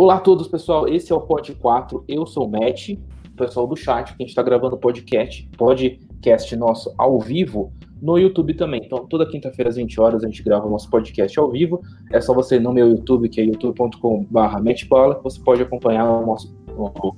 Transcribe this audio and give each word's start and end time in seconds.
Olá 0.00 0.14
a 0.14 0.20
todos, 0.20 0.46
pessoal. 0.46 0.86
Esse 0.86 1.12
é 1.12 1.16
o 1.16 1.20
Pod 1.20 1.52
4. 1.56 2.04
Eu 2.06 2.24
sou 2.24 2.46
o 2.46 2.48
Matt, 2.48 2.90
o 2.90 3.36
pessoal 3.36 3.66
do 3.66 3.74
chat, 3.74 4.14
que 4.14 4.22
a 4.22 4.22
gente 4.22 4.28
está 4.28 4.44
gravando 4.44 4.76
podcast, 4.76 5.50
podcast 5.58 6.54
nosso 6.54 6.94
ao 6.96 7.18
vivo 7.18 7.72
no 8.00 8.16
YouTube 8.16 8.54
também. 8.54 8.80
Então, 8.84 9.08
toda 9.08 9.26
quinta-feira 9.26 9.68
às 9.68 9.74
20 9.74 10.00
horas 10.00 10.22
a 10.22 10.28
gente 10.28 10.40
grava 10.44 10.68
o 10.68 10.70
nosso 10.70 10.88
podcast 10.88 11.36
ao 11.40 11.50
vivo. 11.50 11.82
É 12.12 12.20
só 12.20 12.32
você 12.32 12.58
ir 12.58 12.60
no 12.60 12.72
meu 12.72 12.88
YouTube, 12.88 13.28
que 13.28 13.40
é 13.40 13.44
youtube.com.br 13.44 14.62
Matchbola, 14.62 15.16
que 15.16 15.24
você 15.24 15.40
pode 15.40 15.62
acompanhar 15.62 16.04
nosso, 16.24 16.56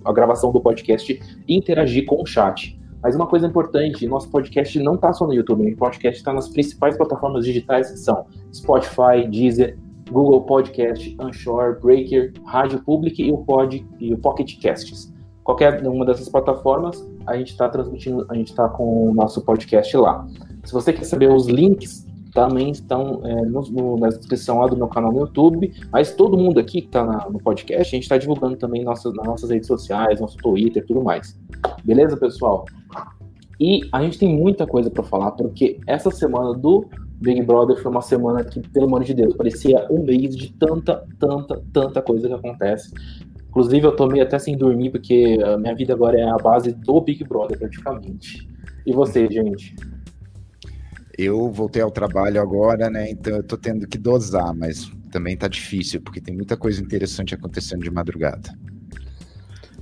a 0.03 0.11
gravação 0.11 0.51
do 0.51 0.59
podcast 0.59 1.21
e 1.47 1.55
interagir 1.55 2.07
com 2.07 2.23
o 2.23 2.25
chat. 2.25 2.81
Mas 3.03 3.15
uma 3.15 3.27
coisa 3.27 3.47
importante, 3.47 4.07
nosso 4.07 4.31
podcast 4.31 4.79
não 4.79 4.95
está 4.95 5.13
só 5.13 5.27
no 5.27 5.35
YouTube, 5.35 5.71
o 5.71 5.77
podcast 5.77 6.19
está 6.19 6.33
nas 6.33 6.49
principais 6.49 6.97
plataformas 6.97 7.45
digitais 7.45 7.91
que 7.91 7.99
são 7.99 8.25
Spotify, 8.51 9.29
Deezer, 9.31 9.79
Google 10.11 10.43
Podcast, 10.43 11.17
Anchor, 11.21 11.81
Breaker, 11.81 12.33
Rádio 12.45 12.83
Public 12.85 13.23
e 13.23 13.31
o, 13.31 13.39
Pod, 13.39 13.87
e 13.99 14.13
o 14.13 14.19
Pocket 14.19 14.61
Casts. 14.61 15.13
Qualquer 15.45 15.87
uma 15.87 16.05
dessas 16.05 16.29
plataformas, 16.29 17.09
a 17.27 17.37
gente 17.37 17.51
está 17.51 17.69
transmitindo, 17.69 18.27
a 18.29 18.35
gente 18.35 18.49
está 18.49 18.69
com 18.69 19.11
o 19.11 19.15
nosso 19.15 19.43
podcast 19.43 19.97
lá. 19.97 20.27
Se 20.65 20.73
você 20.73 20.93
quer 20.93 21.05
saber 21.05 21.31
os 21.31 21.47
links, 21.49 22.07
também 22.33 22.71
estão 22.71 23.21
é, 23.25 23.35
no, 23.47 23.63
no, 23.63 23.99
na 23.99 24.09
descrição 24.09 24.59
lá 24.61 24.67
do 24.67 24.77
meu 24.77 24.89
canal 24.89 25.13
no 25.13 25.21
YouTube. 25.21 25.73
Mas 25.91 26.15
todo 26.15 26.37
mundo 26.37 26.61
aqui 26.61 26.83
que 26.83 26.87
está 26.87 27.29
no 27.29 27.39
podcast, 27.39 27.81
a 27.81 27.97
gente 27.97 28.03
está 28.05 28.17
divulgando 28.17 28.57
também 28.57 28.85
nossas, 28.85 29.15
nas 29.15 29.27
nossas 29.27 29.51
redes 29.51 29.67
sociais, 29.67 30.21
nosso 30.21 30.37
Twitter 30.37 30.83
e 30.83 30.87
tudo 30.87 31.03
mais. 31.03 31.39
Beleza, 31.85 32.17
pessoal? 32.17 32.65
E 33.59 33.81
a 33.93 34.03
gente 34.03 34.19
tem 34.19 34.35
muita 34.35 34.67
coisa 34.67 34.91
para 34.91 35.03
falar, 35.03 35.33
porque 35.33 35.79
essa 35.87 36.11
semana 36.11 36.55
do 36.55 36.87
Big 37.21 37.43
Brother 37.43 37.77
foi 37.77 37.91
uma 37.91 38.01
semana 38.01 38.43
que, 38.43 38.61
pelo 38.71 38.87
amor 38.87 39.05
de 39.05 39.13
Deus, 39.13 39.35
parecia 39.35 39.87
um 39.91 40.03
mês 40.03 40.35
de 40.35 40.53
tanta, 40.55 41.05
tanta, 41.19 41.63
tanta 41.73 42.01
coisa 42.01 42.29
que 42.29 42.35
acontece. 42.35 42.91
Inclusive, 43.49 43.87
eu 43.87 43.95
tô 43.95 44.07
meio 44.07 44.23
até 44.23 44.39
sem 44.39 44.57
dormir, 44.57 44.91
porque 44.91 45.39
a 45.45 45.59
minha 45.59 45.75
vida 45.75 45.93
agora 45.93 46.19
é 46.19 46.29
a 46.29 46.37
base 46.37 46.73
do 46.73 47.01
Big 47.01 47.23
Brother, 47.25 47.59
praticamente. 47.59 48.49
E 48.87 48.93
você, 48.93 49.29
gente? 49.29 49.75
Eu 51.19 51.51
voltei 51.51 51.83
ao 51.83 51.91
trabalho 51.91 52.41
agora, 52.41 52.89
né? 52.89 53.11
Então 53.11 53.37
eu 53.37 53.43
tô 53.43 53.59
tendo 53.59 53.87
que 53.87 53.99
dosar, 53.99 54.55
mas 54.55 54.91
também 55.11 55.37
tá 55.37 55.49
difícil, 55.49 56.01
porque 56.01 56.21
tem 56.21 56.35
muita 56.35 56.57
coisa 56.57 56.81
interessante 56.81 57.35
acontecendo 57.35 57.83
de 57.83 57.91
madrugada. 57.91 58.57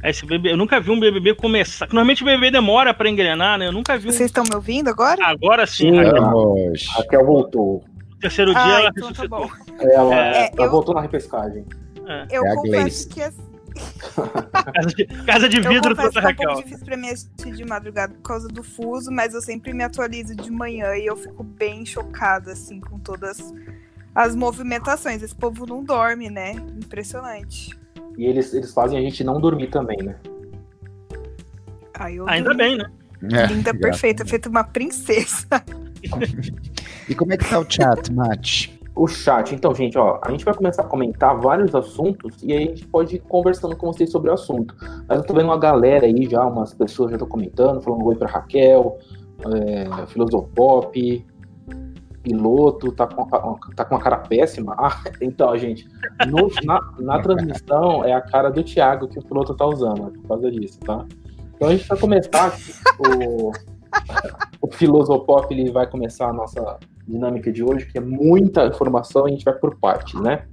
Esse 0.03 0.25
BBB, 0.25 0.53
eu 0.53 0.57
nunca 0.57 0.81
vi 0.81 0.91
um 0.91 1.01
BBB 1.01 1.35
começar. 1.35 1.87
Normalmente 1.87 2.23
o 2.23 2.27
BBB 2.27 2.53
demora 2.53 2.95
para 2.95 3.09
engrenar, 3.09 3.59
né? 3.59 3.67
Eu 3.67 3.73
nunca 3.73 3.99
vi. 3.99 4.09
Um... 4.09 4.13
Vocês 4.13 4.31
estão 4.31 4.45
me 4.45 4.55
ouvindo 4.55 4.89
agora? 4.89 5.25
Agora 5.27 5.67
sim, 5.67 5.91
sim 5.91 5.97
Raquel. 5.97 6.73
Raquel 6.97 7.27
voltou. 7.27 7.85
No 8.11 8.17
terceiro 8.19 8.53
dia 8.53 8.63
ah, 8.63 8.81
ela 8.81 8.93
então 8.97 9.13
tá 9.13 9.29
bom. 9.29 9.49
Ela, 9.81 10.15
é, 10.15 10.51
ela 10.57 10.67
eu... 10.67 10.71
voltou 10.71 10.95
na 10.95 11.01
repescagem. 11.01 11.65
É. 12.07 12.27
Eu 12.31 12.47
é 12.47 12.55
confesso 12.55 13.09
que 13.09 13.21
casa, 14.75 14.89
de, 14.89 15.07
casa 15.25 15.49
de 15.49 15.61
vidro 15.61 15.95
toda 15.95 16.21
Raquel. 16.21 16.49
É 16.49 16.53
um 16.53 16.55
pouco 16.55 16.65
difícil 16.65 16.87
pra 16.87 16.97
mim 16.97 17.09
assistir 17.11 17.53
de 17.53 17.65
madrugada 17.65 18.15
por 18.15 18.23
causa 18.23 18.49
do 18.49 18.63
fuso, 18.63 19.11
mas 19.11 19.35
eu 19.35 19.41
sempre 19.41 19.73
me 19.73 19.85
atualizo 19.85 20.35
de 20.35 20.51
manhã 20.51 20.95
e 20.97 21.07
eu 21.07 21.17
fico 21.17 21.43
bem 21.43 21.85
chocada, 21.85 22.53
assim, 22.53 22.81
com 22.81 22.99
todas 22.99 23.39
as 24.15 24.35
movimentações. 24.35 25.23
Esse 25.23 25.35
povo 25.35 25.67
não 25.67 25.83
dorme, 25.83 26.29
né? 26.29 26.53
Impressionante. 26.53 27.79
E 28.19 28.27
eles, 28.27 28.53
eles 28.53 28.75
fazem 28.75 28.99
a 28.99 29.01
gente 29.01 29.23
não 29.23 29.41
dormir 29.41 29.69
também, 29.69 29.97
né? 29.99 30.17
Ai, 31.95 32.17
Ainda 32.27 32.53
bem, 32.53 32.77
né? 32.77 32.91
É, 33.33 33.47
Linda, 33.47 33.73
perfeita, 33.73 34.27
feita 34.27 34.49
uma 34.49 34.65
princesa. 34.65 35.47
e 37.09 37.15
como 37.15 37.33
é 37.33 37.37
que 37.37 37.49
tá 37.49 37.61
o 37.61 37.67
chat, 37.69 38.13
Mate? 38.13 38.79
O 38.95 39.07
chat, 39.07 39.55
então, 39.55 39.73
gente, 39.73 39.97
ó, 39.97 40.21
a 40.25 40.31
gente 40.33 40.45
vai 40.45 40.53
começar 40.53 40.83
a 40.83 40.87
comentar 40.87 41.37
vários 41.39 41.73
assuntos 41.73 42.43
e 42.43 42.53
aí 42.53 42.65
a 42.65 42.67
gente 42.67 42.87
pode 42.89 43.17
ir 43.17 43.21
conversando 43.21 43.77
com 43.77 43.87
vocês 43.87 44.11
sobre 44.11 44.31
o 44.31 44.35
assunto. 44.35 44.75
Mas 45.09 45.19
eu 45.19 45.25
tô 45.25 45.35
vendo 45.35 45.47
uma 45.47 45.59
galera 45.59 46.05
aí 46.07 46.29
já, 46.29 46.45
umas 46.45 46.75
pessoas 46.75 47.11
já 47.11 47.17
estão 47.17 47.29
comentando, 47.29 47.81
falando 47.81 48.05
oi 48.05 48.17
pra 48.17 48.29
Raquel, 48.29 48.99
é, 49.47 50.07
Filosofop, 50.09 51.25
piloto 52.29 52.93
tá 52.93 53.07
com, 53.07 53.23
uma, 53.23 53.59
tá 53.75 53.85
com 53.85 53.95
uma 53.95 54.01
cara 54.01 54.19
péssima. 54.19 54.75
Ah, 54.79 55.03
então, 55.21 55.57
gente, 55.57 55.89
no, 56.27 56.51
na, 56.65 56.81
na, 56.99 57.21
transmissão 57.21 58.05
é 58.05 58.13
a 58.13 58.21
cara 58.21 58.51
do 58.51 58.63
Thiago 58.63 59.09
que 59.09 59.19
o 59.19 59.23
piloto 59.23 59.55
tá 59.55 59.67
usando, 59.67 60.09
é 60.09 60.11
por 60.11 60.29
causa 60.29 60.51
disso, 60.51 60.79
tá? 60.81 61.07
Então 61.55 61.69
a 61.69 61.73
gente 61.73 61.89
vai 61.89 61.99
começar 61.99 62.57
o, 62.99 63.51
o 64.61 64.71
Filosopop, 64.73 65.53
ele 65.53 65.71
vai 65.71 65.87
começar 65.89 66.29
a 66.29 66.33
nossa 66.33 66.79
dinâmica 67.07 67.51
de 67.51 67.65
hoje, 67.65 67.87
que 67.87 67.99
é 67.99 68.01
muita 68.01 68.67
informação 68.67 69.27
e 69.27 69.31
a 69.31 69.33
gente 69.33 69.45
vai 69.45 69.55
por 69.55 69.77
parte, 69.77 70.17
né? 70.21 70.45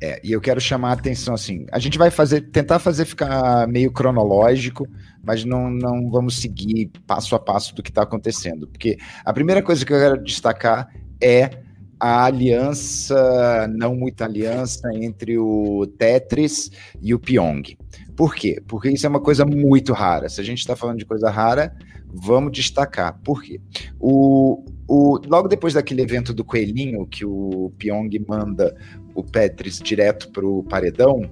É, 0.00 0.20
e 0.22 0.32
eu 0.32 0.40
quero 0.40 0.60
chamar 0.60 0.90
a 0.90 0.92
atenção 0.92 1.34
assim, 1.34 1.66
a 1.72 1.78
gente 1.78 1.98
vai 1.98 2.10
fazer, 2.10 2.42
tentar 2.42 2.78
fazer 2.78 3.04
ficar 3.04 3.66
meio 3.66 3.90
cronológico, 3.90 4.86
mas 5.22 5.44
não, 5.44 5.70
não 5.70 6.10
vamos 6.10 6.40
seguir 6.40 6.90
passo 7.06 7.34
a 7.34 7.38
passo 7.38 7.74
do 7.74 7.82
que 7.82 7.90
está 7.90 8.02
acontecendo, 8.02 8.66
porque 8.66 8.96
a 9.24 9.32
primeira 9.32 9.62
coisa 9.62 9.84
que 9.84 9.92
eu 9.92 9.98
quero 9.98 10.22
destacar 10.22 10.88
é 11.22 11.62
a 12.00 12.24
aliança, 12.24 13.68
não 13.76 13.94
muita 13.94 14.24
aliança, 14.24 14.88
entre 14.94 15.36
o 15.36 15.86
Tetris 15.98 16.70
e 17.02 17.12
o 17.12 17.18
Pyong. 17.18 17.76
Por 18.16 18.34
quê? 18.34 18.62
Porque 18.66 18.90
isso 18.90 19.04
é 19.06 19.08
uma 19.08 19.20
coisa 19.20 19.44
muito 19.44 19.92
rara. 19.92 20.28
Se 20.28 20.40
a 20.40 20.44
gente 20.44 20.58
está 20.58 20.76
falando 20.76 20.98
de 20.98 21.04
coisa 21.04 21.28
rara, 21.28 21.74
vamos 22.06 22.52
destacar. 22.52 23.18
Por 23.24 23.42
quê? 23.42 23.60
O, 23.98 24.64
o, 24.86 25.18
logo 25.26 25.48
depois 25.48 25.74
daquele 25.74 26.02
evento 26.02 26.32
do 26.32 26.44
Coelhinho, 26.44 27.06
que 27.06 27.24
o 27.24 27.72
Pyong 27.78 28.10
manda 28.26 28.76
o 29.14 29.24
Petris 29.24 29.78
direto 29.78 30.30
para 30.30 30.46
o 30.46 30.62
paredão, 30.62 31.28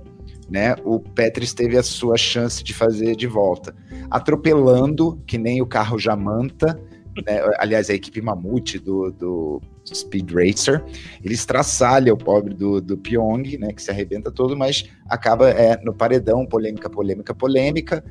né? 0.49 0.75
O 0.85 1.01
Petris 1.01 1.53
teve 1.53 1.77
a 1.77 1.83
sua 1.83 2.17
chance 2.17 2.63
de 2.63 2.73
fazer 2.73 3.17
de 3.17 3.27
volta, 3.27 3.75
atropelando, 4.11 5.21
que 5.27 5.39
nem 5.39 5.61
o 5.61 5.67
carro 5.67 5.99
Jamanta, 5.99 6.81
né? 7.27 7.41
aliás, 7.59 7.89
a 7.89 7.95
equipe 7.95 8.21
Mamute 8.21 8.79
do, 8.79 9.11
do 9.11 9.61
Speed 9.93 10.31
Racer, 10.33 10.85
ele 11.25 11.35
estraçalha 11.35 12.13
o 12.13 12.17
pobre 12.17 12.55
do, 12.55 12.81
do 12.81 12.97
Pyong, 12.97 13.57
né? 13.59 13.73
Que 13.73 13.83
se 13.83 13.91
arrebenta 13.91 14.31
todo, 14.31 14.57
mas 14.57 14.89
acaba 15.09 15.51
é, 15.51 15.81
no 15.83 15.95
paredão, 15.95 16.47
polêmica, 16.47 16.91
polêmica, 16.91 17.35
polêmica 17.35 18.05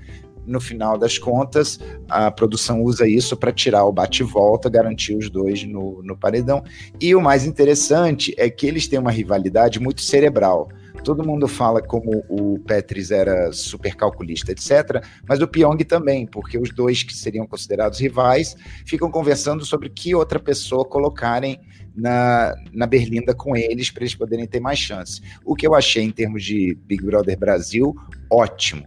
no 0.45 0.59
final 0.59 0.97
das 0.97 1.17
contas, 1.17 1.79
a 2.07 2.29
produção 2.29 2.83
usa 2.83 3.07
isso 3.07 3.35
para 3.35 3.51
tirar 3.51 3.85
o 3.85 3.91
bate-volta, 3.91 4.69
garantir 4.69 5.15
os 5.15 5.29
dois 5.29 5.63
no, 5.63 6.01
no 6.03 6.15
paredão. 6.15 6.63
E 7.01 7.15
o 7.15 7.21
mais 7.21 7.45
interessante 7.45 8.33
é 8.37 8.49
que 8.49 8.67
eles 8.67 8.87
têm 8.87 8.99
uma 8.99 9.11
rivalidade 9.11 9.79
muito 9.79 10.01
cerebral. 10.01 10.69
Todo 11.05 11.23
mundo 11.23 11.47
fala 11.47 11.81
como 11.83 12.25
o 12.27 12.59
Petris 12.59 13.11
era 13.11 13.51
super 13.51 13.95
calculista, 13.95 14.51
etc., 14.51 15.05
mas 15.27 15.39
o 15.39 15.47
Pyong 15.47 15.77
também, 15.85 16.25
porque 16.25 16.57
os 16.57 16.71
dois 16.71 17.03
que 17.03 17.15
seriam 17.15 17.45
considerados 17.45 17.99
rivais 17.99 18.55
ficam 18.85 19.11
conversando 19.11 19.63
sobre 19.63 19.89
que 19.89 20.15
outra 20.15 20.39
pessoa 20.39 20.83
colocarem 20.83 21.59
na, 21.95 22.55
na 22.73 22.87
Berlinda 22.87 23.35
com 23.35 23.55
eles 23.55 23.91
para 23.91 24.01
eles 24.01 24.15
poderem 24.15 24.47
ter 24.47 24.59
mais 24.59 24.79
chance. 24.79 25.21
O 25.45 25.55
que 25.55 25.67
eu 25.67 25.75
achei 25.75 26.03
em 26.03 26.11
termos 26.11 26.43
de 26.43 26.75
Big 26.87 27.05
Brother 27.05 27.37
Brasil, 27.37 27.95
ótimo 28.29 28.85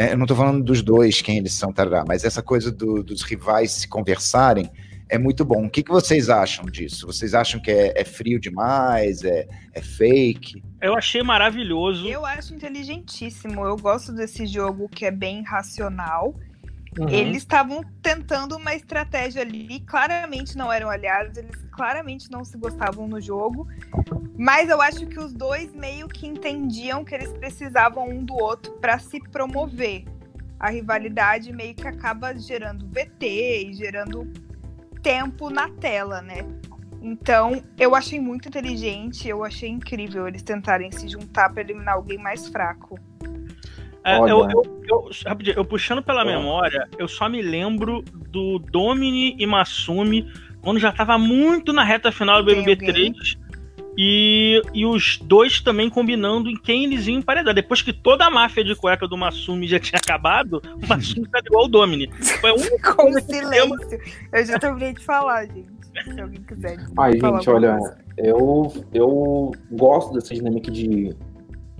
né? 0.00 0.12
Eu 0.12 0.16
não 0.16 0.24
estou 0.24 0.36
falando 0.36 0.64
dos 0.64 0.80
dois, 0.80 1.20
quem 1.20 1.36
eles 1.36 1.52
são, 1.52 1.72
tarará, 1.72 2.04
mas 2.08 2.24
essa 2.24 2.42
coisa 2.42 2.70
do, 2.70 3.02
dos 3.02 3.22
rivais 3.22 3.72
se 3.72 3.86
conversarem 3.86 4.70
é 5.10 5.18
muito 5.18 5.44
bom. 5.44 5.66
O 5.66 5.70
que, 5.70 5.82
que 5.82 5.90
vocês 5.90 6.28
acham 6.28 6.66
disso? 6.66 7.06
Vocês 7.06 7.34
acham 7.34 7.60
que 7.60 7.70
é, 7.70 7.92
é 7.96 8.04
frio 8.04 8.40
demais? 8.40 9.22
É, 9.24 9.46
é 9.72 9.80
fake? 9.80 10.62
Eu 10.80 10.94
achei 10.94 11.22
maravilhoso. 11.22 12.06
Eu 12.06 12.24
acho 12.24 12.54
inteligentíssimo. 12.54 13.64
Eu 13.64 13.76
gosto 13.76 14.12
desse 14.12 14.46
jogo 14.46 14.88
que 14.88 15.04
é 15.04 15.10
bem 15.10 15.42
racional 15.42 16.34
Uhum. 16.98 17.08
Eles 17.08 17.38
estavam 17.38 17.84
tentando 18.02 18.56
uma 18.56 18.74
estratégia 18.74 19.42
ali, 19.42 19.80
claramente 19.80 20.56
não 20.56 20.72
eram 20.72 20.90
aliados, 20.90 21.36
eles 21.36 21.54
claramente 21.70 22.30
não 22.30 22.44
se 22.44 22.58
gostavam 22.58 23.06
no 23.06 23.20
jogo, 23.20 23.68
mas 24.36 24.68
eu 24.68 24.82
acho 24.82 25.06
que 25.06 25.18
os 25.18 25.32
dois 25.32 25.72
meio 25.72 26.08
que 26.08 26.26
entendiam 26.26 27.04
que 27.04 27.14
eles 27.14 27.32
precisavam 27.32 28.08
um 28.08 28.24
do 28.24 28.34
outro 28.34 28.72
para 28.72 28.98
se 28.98 29.20
promover. 29.30 30.04
A 30.58 30.68
rivalidade 30.68 31.52
meio 31.52 31.74
que 31.74 31.86
acaba 31.86 32.36
gerando 32.36 32.86
VT 32.88 33.68
e 33.68 33.72
gerando 33.72 34.30
tempo 35.02 35.50
na 35.50 35.68
tela, 35.68 36.20
né? 36.20 36.46
Então, 37.02 37.62
eu 37.78 37.94
achei 37.94 38.20
muito 38.20 38.48
inteligente, 38.48 39.26
eu 39.26 39.42
achei 39.42 39.68
incrível 39.68 40.28
eles 40.28 40.42
tentarem 40.42 40.90
se 40.92 41.08
juntar 41.08 41.50
para 41.50 41.62
eliminar 41.62 41.94
alguém 41.94 42.18
mais 42.18 42.46
fraco. 42.48 42.98
É, 44.04 44.18
eu, 44.18 44.28
eu, 44.28 44.82
eu, 44.88 45.10
eu, 45.56 45.64
puxando 45.64 46.02
pela 46.02 46.24
memória, 46.24 46.88
eu 46.98 47.06
só 47.06 47.28
me 47.28 47.42
lembro 47.42 48.02
do 48.30 48.58
Domini 48.58 49.36
e 49.38 49.46
Masumi 49.46 50.30
quando 50.62 50.78
já 50.78 50.92
tava 50.92 51.18
muito 51.18 51.72
na 51.72 51.84
reta 51.84 52.10
final 52.10 52.42
do 52.42 52.46
BBB 52.46 52.76
3. 52.76 53.38
E, 53.96 54.62
e 54.72 54.86
os 54.86 55.18
dois 55.18 55.60
também 55.60 55.90
combinando 55.90 56.48
em 56.48 56.56
quem 56.56 56.84
eles 56.84 57.06
iam 57.06 57.18
emparedar. 57.18 57.54
Depois 57.54 57.82
que 57.82 57.92
toda 57.92 58.26
a 58.26 58.30
máfia 58.30 58.64
de 58.64 58.74
cueca 58.74 59.06
do 59.06 59.16
Masumi 59.16 59.66
já 59.66 59.78
tinha 59.78 59.98
acabado, 59.98 60.62
o 60.82 60.86
Masumi 60.86 61.28
tá 61.28 61.40
igual 61.44 61.64
o 61.64 61.68
Domini. 61.68 62.10
Foi 62.40 62.52
um 62.52 62.56
Com 62.94 63.12
silêncio. 63.20 64.00
Eu 64.32 64.46
já 64.46 64.58
terminei 64.58 64.94
de 64.94 65.04
falar, 65.04 65.46
gente. 65.46 65.68
Se 66.04 66.20
alguém 66.20 66.42
quiser. 66.42 66.78
Ai, 66.98 67.12
gente, 67.12 67.50
olha, 67.50 67.78
eu, 68.16 68.72
eu 68.94 69.52
gosto 69.72 70.14
dessa 70.14 70.32
dinâmica 70.32 70.70
de 70.70 71.16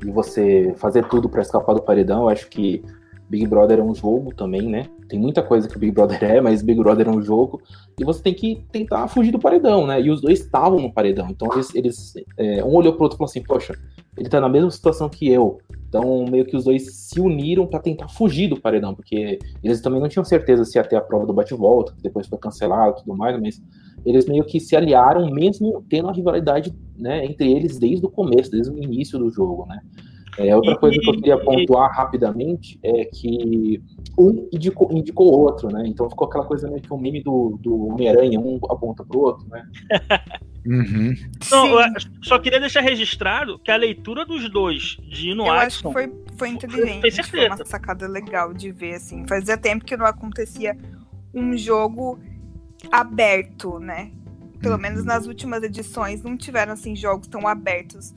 de 0.01 0.11
você 0.11 0.75
fazer 0.79 1.05
tudo 1.07 1.29
para 1.29 1.43
escapar 1.43 1.75
do 1.75 1.83
paredão. 1.83 2.23
Eu 2.23 2.29
acho 2.31 2.49
que 2.49 2.83
Big 3.31 3.47
Brother 3.47 3.79
é 3.79 3.83
um 3.83 3.95
jogo 3.95 4.35
também, 4.35 4.63
né? 4.63 4.87
Tem 5.09 5.19
muita 5.19 5.41
coisa 5.41 5.69
que 5.69 5.77
o 5.77 5.79
Big 5.79 5.93
Brother 5.93 6.19
é, 6.25 6.41
mas 6.41 6.63
Big 6.63 6.79
Brother 6.81 7.07
é 7.07 7.11
um 7.11 7.23
jogo. 7.23 7.63
E 7.99 8.05
você 8.05 8.21
tem 8.21 8.35
que 8.35 8.65
tentar 8.73 9.07
fugir 9.07 9.31
do 9.31 9.39
paredão, 9.39 9.87
né? 9.87 10.01
E 10.01 10.11
os 10.11 10.21
dois 10.21 10.41
estavam 10.41 10.81
no 10.81 10.93
paredão. 10.93 11.29
Então 11.31 11.49
eles. 11.53 11.75
eles 11.75 12.15
é, 12.37 12.65
um 12.65 12.75
olhou 12.75 12.93
pro 12.93 13.05
outro 13.05 13.17
e 13.17 13.19
falou 13.19 13.31
assim: 13.31 13.43
Poxa, 13.43 13.79
ele 14.17 14.29
tá 14.29 14.41
na 14.41 14.49
mesma 14.49 14.71
situação 14.71 15.09
que 15.09 15.29
eu. 15.29 15.59
Então, 15.89 16.25
meio 16.31 16.45
que 16.45 16.57
os 16.57 16.65
dois 16.65 16.93
se 16.93 17.21
uniram 17.21 17.67
para 17.67 17.81
tentar 17.81 18.09
fugir 18.09 18.49
do 18.49 18.61
paredão, 18.61 18.95
porque 18.95 19.39
eles 19.63 19.81
também 19.81 20.01
não 20.01 20.09
tinham 20.09 20.25
certeza 20.25 20.65
se 20.65 20.79
ia 20.79 20.85
ter 20.85 20.95
a 20.95 21.01
prova 21.01 21.27
do 21.27 21.33
bate-volta, 21.33 21.93
que 21.97 22.03
depois 22.03 22.29
foi 22.29 22.39
cancelado 22.39 22.99
e 22.99 23.03
tudo 23.03 23.17
mais, 23.17 23.41
mas 23.41 23.61
eles 24.07 24.27
meio 24.27 24.45
que 24.45 24.61
se 24.61 24.77
aliaram, 24.77 25.29
mesmo 25.31 25.85
tendo 25.89 26.09
a 26.09 26.13
rivalidade 26.13 26.73
né, 26.97 27.25
entre 27.25 27.51
eles 27.51 27.77
desde 27.77 28.07
o 28.07 28.09
começo, 28.11 28.53
desde 28.53 28.71
o 28.71 28.79
início 28.81 29.19
do 29.19 29.31
jogo, 29.31 29.67
né? 29.67 29.81
É, 30.41 30.57
outra 30.57 30.77
coisa 30.77 30.99
que 30.99 31.09
eu 31.09 31.15
queria 31.15 31.39
pontuar 31.39 31.91
rapidamente 31.95 32.79
é 32.83 33.05
que 33.05 33.83
um 34.19 34.49
indicou, 34.53 34.91
indicou 34.91 35.33
o 35.33 35.39
outro, 35.39 35.69
né? 35.69 35.85
Então 35.87 36.09
ficou 36.09 36.27
aquela 36.27 36.45
coisa 36.45 36.69
meio 36.69 36.81
que 36.81 36.93
um 36.93 36.99
meme 36.99 37.23
do, 37.23 37.59
do 37.61 37.89
Homem-Aranha, 37.89 38.41
um 38.41 38.59
aponta 38.71 39.05
pro 39.05 39.21
outro, 39.21 39.47
né? 39.49 39.65
Uhum. 40.67 41.15
Não, 41.51 41.69
só 42.23 42.39
queria 42.39 42.61
deixar 42.61 42.83
registrado 42.83 43.59
que 43.59 43.71
a 43.71 43.77
leitura 43.77 44.27
dos 44.27 44.47
dois 44.51 44.99
de 45.09 45.35
no 45.35 45.47
Eu 45.47 45.53
acho 45.53 45.83
que 45.83 45.91
foi, 45.91 46.13
foi 46.37 46.49
inteligente. 46.51 47.23
Foi 47.23 47.47
uma 47.47 47.65
sacada 47.65 48.07
legal 48.07 48.53
de 48.53 48.71
ver, 48.71 48.97
assim. 48.97 49.27
Fazia 49.27 49.57
tempo 49.57 49.87
que 49.87 49.97
não 49.97 50.05
acontecia 50.05 50.77
um 51.33 51.57
jogo 51.57 52.19
aberto, 52.93 53.79
né? 53.79 54.11
Pelo 54.61 54.75
uhum. 54.75 54.81
menos 54.81 55.05
nas 55.05 55.27
últimas 55.27 55.63
edições 55.63 56.23
não 56.23 56.37
tiveram 56.37 56.75
assim 56.75 56.95
jogos 56.95 57.27
tão 57.27 57.49
abertos 57.49 58.15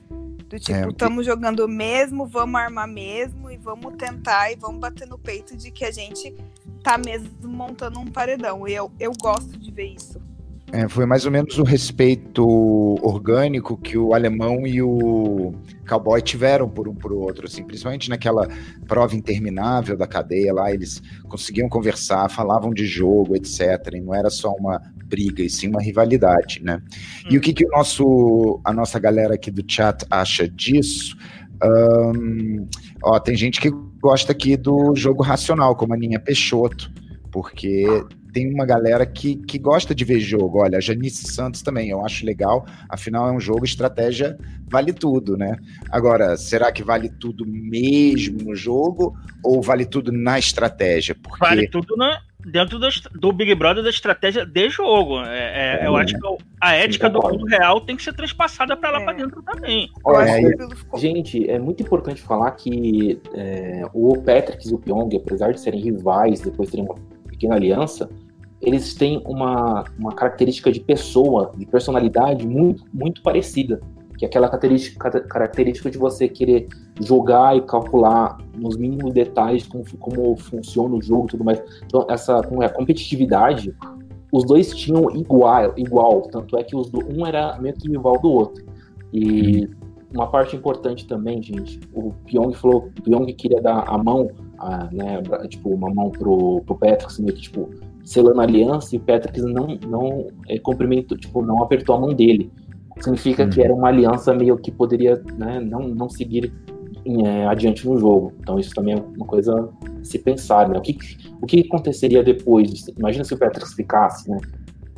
do 0.48 0.58
tipo, 0.58 0.90
estamos 0.90 1.26
é, 1.26 1.30
jogando 1.30 1.66
mesmo, 1.66 2.26
vamos 2.26 2.60
armar 2.60 2.86
mesmo 2.86 3.50
e 3.50 3.56
vamos 3.56 3.94
tentar 3.96 4.52
e 4.52 4.56
vamos 4.56 4.80
bater 4.80 5.08
no 5.08 5.18
peito 5.18 5.56
de 5.56 5.70
que 5.70 5.84
a 5.84 5.90
gente 5.90 6.34
tá 6.82 6.98
mesmo 6.98 7.30
montando 7.42 7.98
um 7.98 8.06
paredão. 8.06 8.66
E 8.68 8.74
eu, 8.74 8.92
eu 9.00 9.12
gosto 9.20 9.58
de 9.58 9.70
ver 9.70 9.94
isso. 9.94 10.20
É, 10.72 10.88
foi 10.88 11.06
mais 11.06 11.24
ou 11.24 11.30
menos 11.30 11.56
o 11.56 11.62
respeito 11.62 12.44
orgânico 13.00 13.76
que 13.76 13.96
o 13.96 14.12
alemão 14.12 14.66
e 14.66 14.82
o 14.82 15.54
cowboy 15.88 16.20
tiveram 16.20 16.68
por 16.68 16.88
um 16.88 16.94
por 16.96 17.12
outro, 17.12 17.46
assim, 17.46 17.62
principalmente 17.62 18.10
naquela 18.10 18.48
prova 18.88 19.14
interminável 19.14 19.96
da 19.96 20.04
cadeia 20.04 20.52
lá, 20.52 20.72
eles 20.72 21.00
conseguiam 21.28 21.68
conversar, 21.68 22.28
falavam 22.28 22.74
de 22.74 22.86
jogo, 22.86 23.36
etc. 23.36 23.60
E 23.92 24.00
não 24.00 24.12
era 24.12 24.28
só 24.30 24.52
uma 24.52 24.82
briga, 25.04 25.42
e 25.42 25.50
sim 25.50 25.68
uma 25.68 25.82
rivalidade, 25.82 26.62
né? 26.62 26.80
Hum. 27.26 27.28
E 27.30 27.38
o 27.38 27.40
que, 27.40 27.52
que 27.52 27.66
o 27.66 27.70
nosso, 27.70 28.60
a 28.64 28.72
nossa 28.72 28.98
galera 28.98 29.34
aqui 29.34 29.50
do 29.50 29.64
chat 29.66 30.04
acha 30.10 30.48
disso? 30.48 31.16
Um, 31.62 32.66
ó, 33.02 33.18
tem 33.18 33.36
gente 33.36 33.60
que 33.60 33.70
gosta 34.00 34.32
aqui 34.32 34.56
do 34.56 34.94
jogo 34.94 35.22
racional, 35.22 35.76
como 35.76 35.94
a 35.94 35.96
Ninha 35.96 36.18
Peixoto, 36.18 36.92
porque 37.30 37.86
tem 38.32 38.52
uma 38.52 38.66
galera 38.66 39.06
que, 39.06 39.36
que 39.36 39.58
gosta 39.58 39.94
de 39.94 40.04
ver 40.04 40.18
jogo. 40.18 40.58
Olha, 40.58 40.78
a 40.78 40.80
Janice 40.80 41.32
Santos 41.32 41.62
também, 41.62 41.90
eu 41.90 42.04
acho 42.04 42.26
legal. 42.26 42.66
Afinal, 42.88 43.28
é 43.28 43.32
um 43.32 43.40
jogo, 43.40 43.64
estratégia 43.64 44.36
vale 44.74 44.92
tudo, 44.92 45.36
né? 45.36 45.56
Agora, 45.88 46.36
será 46.36 46.72
que 46.72 46.82
vale 46.82 47.08
tudo 47.08 47.46
mesmo 47.46 48.42
no 48.42 48.56
jogo 48.56 49.16
ou 49.42 49.62
vale 49.62 49.86
tudo 49.86 50.10
na 50.10 50.36
estratégia? 50.36 51.14
Porque... 51.14 51.38
Vale 51.38 51.68
tudo 51.68 51.96
na, 51.96 52.20
dentro 52.46 52.78
do, 52.78 52.88
do, 53.14 53.32
Big 53.32 53.54
Brother 53.54 53.82
da 53.82 53.90
estratégia 53.90 54.44
de 54.44 54.68
jogo. 54.68 55.20
É, 55.22 55.82
é, 55.82 55.86
eu 55.86 55.96
acho 55.96 56.18
que 56.18 56.36
a 56.60 56.74
ética 56.74 57.08
do 57.08 57.20
mundo 57.20 57.46
real 57.46 57.80
tem 57.80 57.96
que 57.96 58.02
ser 58.02 58.12
transpassada 58.12 58.76
para 58.76 58.90
lá 58.90 59.00
é. 59.00 59.04
para 59.04 59.12
dentro 59.14 59.42
também. 59.42 59.90
É, 60.06 60.98
gente, 60.98 61.50
é 61.50 61.58
muito 61.58 61.82
importante 61.82 62.20
falar 62.20 62.50
que 62.52 63.20
é, 63.34 63.86
o 63.92 64.20
Patrick 64.22 64.68
e 64.68 64.74
o 64.74 64.78
Pyong, 64.78 65.16
apesar 65.16 65.52
de 65.52 65.60
serem 65.60 65.80
rivais, 65.80 66.40
depois 66.40 66.70
terem 66.70 66.84
uma 66.84 66.96
pequena 67.28 67.54
aliança, 67.54 68.08
eles 68.60 68.94
têm 68.94 69.22
uma, 69.24 69.84
uma 69.98 70.12
característica 70.12 70.72
de 70.72 70.80
pessoa, 70.80 71.52
de 71.56 71.66
personalidade 71.66 72.46
muito, 72.46 72.84
muito 72.92 73.22
parecida. 73.22 73.80
Que 74.18 74.24
é 74.24 74.28
aquela 74.28 74.48
característica, 74.48 75.20
característica 75.22 75.90
de 75.90 75.98
você 75.98 76.28
querer 76.28 76.68
jogar 77.00 77.56
e 77.56 77.62
calcular 77.62 78.38
nos 78.56 78.76
mínimos 78.76 79.12
detalhes 79.12 79.66
como, 79.66 79.84
como 79.98 80.36
funciona 80.36 80.94
o 80.94 81.02
jogo 81.02 81.24
e 81.24 81.28
tudo 81.28 81.44
mais. 81.44 81.62
Então, 81.84 82.06
essa 82.08 82.38
a 82.38 82.68
competitividade, 82.68 83.74
os 84.32 84.44
dois 84.44 84.74
tinham 84.74 85.10
igual, 85.10 85.72
igual. 85.76 86.22
Tanto 86.22 86.56
é 86.56 86.64
que 86.64 86.76
os 86.76 86.90
do, 86.90 87.00
um 87.12 87.26
era 87.26 87.58
meio 87.60 87.74
que 87.74 87.88
rival 87.88 88.18
do 88.20 88.30
outro. 88.30 88.64
E 89.12 89.68
uma 90.14 90.28
parte 90.28 90.56
importante 90.56 91.06
também, 91.06 91.42
gente, 91.42 91.80
o 91.92 92.12
Pyong 92.24 92.52
falou, 92.54 92.88
o 92.98 93.02
Pyong 93.02 93.26
queria 93.32 93.60
dar 93.60 93.80
a 93.80 93.98
mão, 93.98 94.28
a, 94.58 94.88
né, 94.92 95.20
tipo, 95.48 95.70
uma 95.70 95.92
mão 95.92 96.10
pro, 96.10 96.62
pro 96.64 96.76
Patrick, 96.76 97.20
meio 97.20 97.34
que, 97.34 97.42
tipo, 97.42 97.68
selando 98.04 98.40
aliança 98.40 98.94
e 98.94 98.98
o 98.98 99.02
Patrick 99.02 99.40
não, 99.40 99.78
não 99.88 100.26
é, 100.48 100.58
cumprimentou, 100.58 101.18
tipo, 101.18 101.42
não 101.42 101.62
apertou 101.62 101.96
a 101.96 102.00
mão 102.00 102.14
dele. 102.14 102.50
Significa 103.00 103.46
que 103.46 103.58
uhum. 103.58 103.64
era 103.64 103.74
uma 103.74 103.88
aliança 103.88 104.34
meio 104.34 104.56
que 104.56 104.70
poderia 104.70 105.20
né, 105.36 105.60
não, 105.60 105.88
não 105.88 106.08
seguir 106.08 106.52
é, 107.04 107.46
adiante 107.46 107.86
no 107.86 107.98
jogo. 107.98 108.32
Então 108.40 108.58
isso 108.58 108.74
também 108.74 108.94
é 108.94 108.96
uma 108.96 109.26
coisa 109.26 109.52
a 110.00 110.04
se 110.04 110.18
pensar, 110.18 110.68
né? 110.68 110.78
O 110.78 110.80
que, 110.80 110.96
o 111.40 111.46
que 111.46 111.60
aconteceria 111.60 112.22
depois? 112.22 112.86
Imagina 112.96 113.24
se 113.24 113.34
o 113.34 113.38
Patrick 113.38 113.74
ficasse, 113.74 114.30
né? 114.30 114.38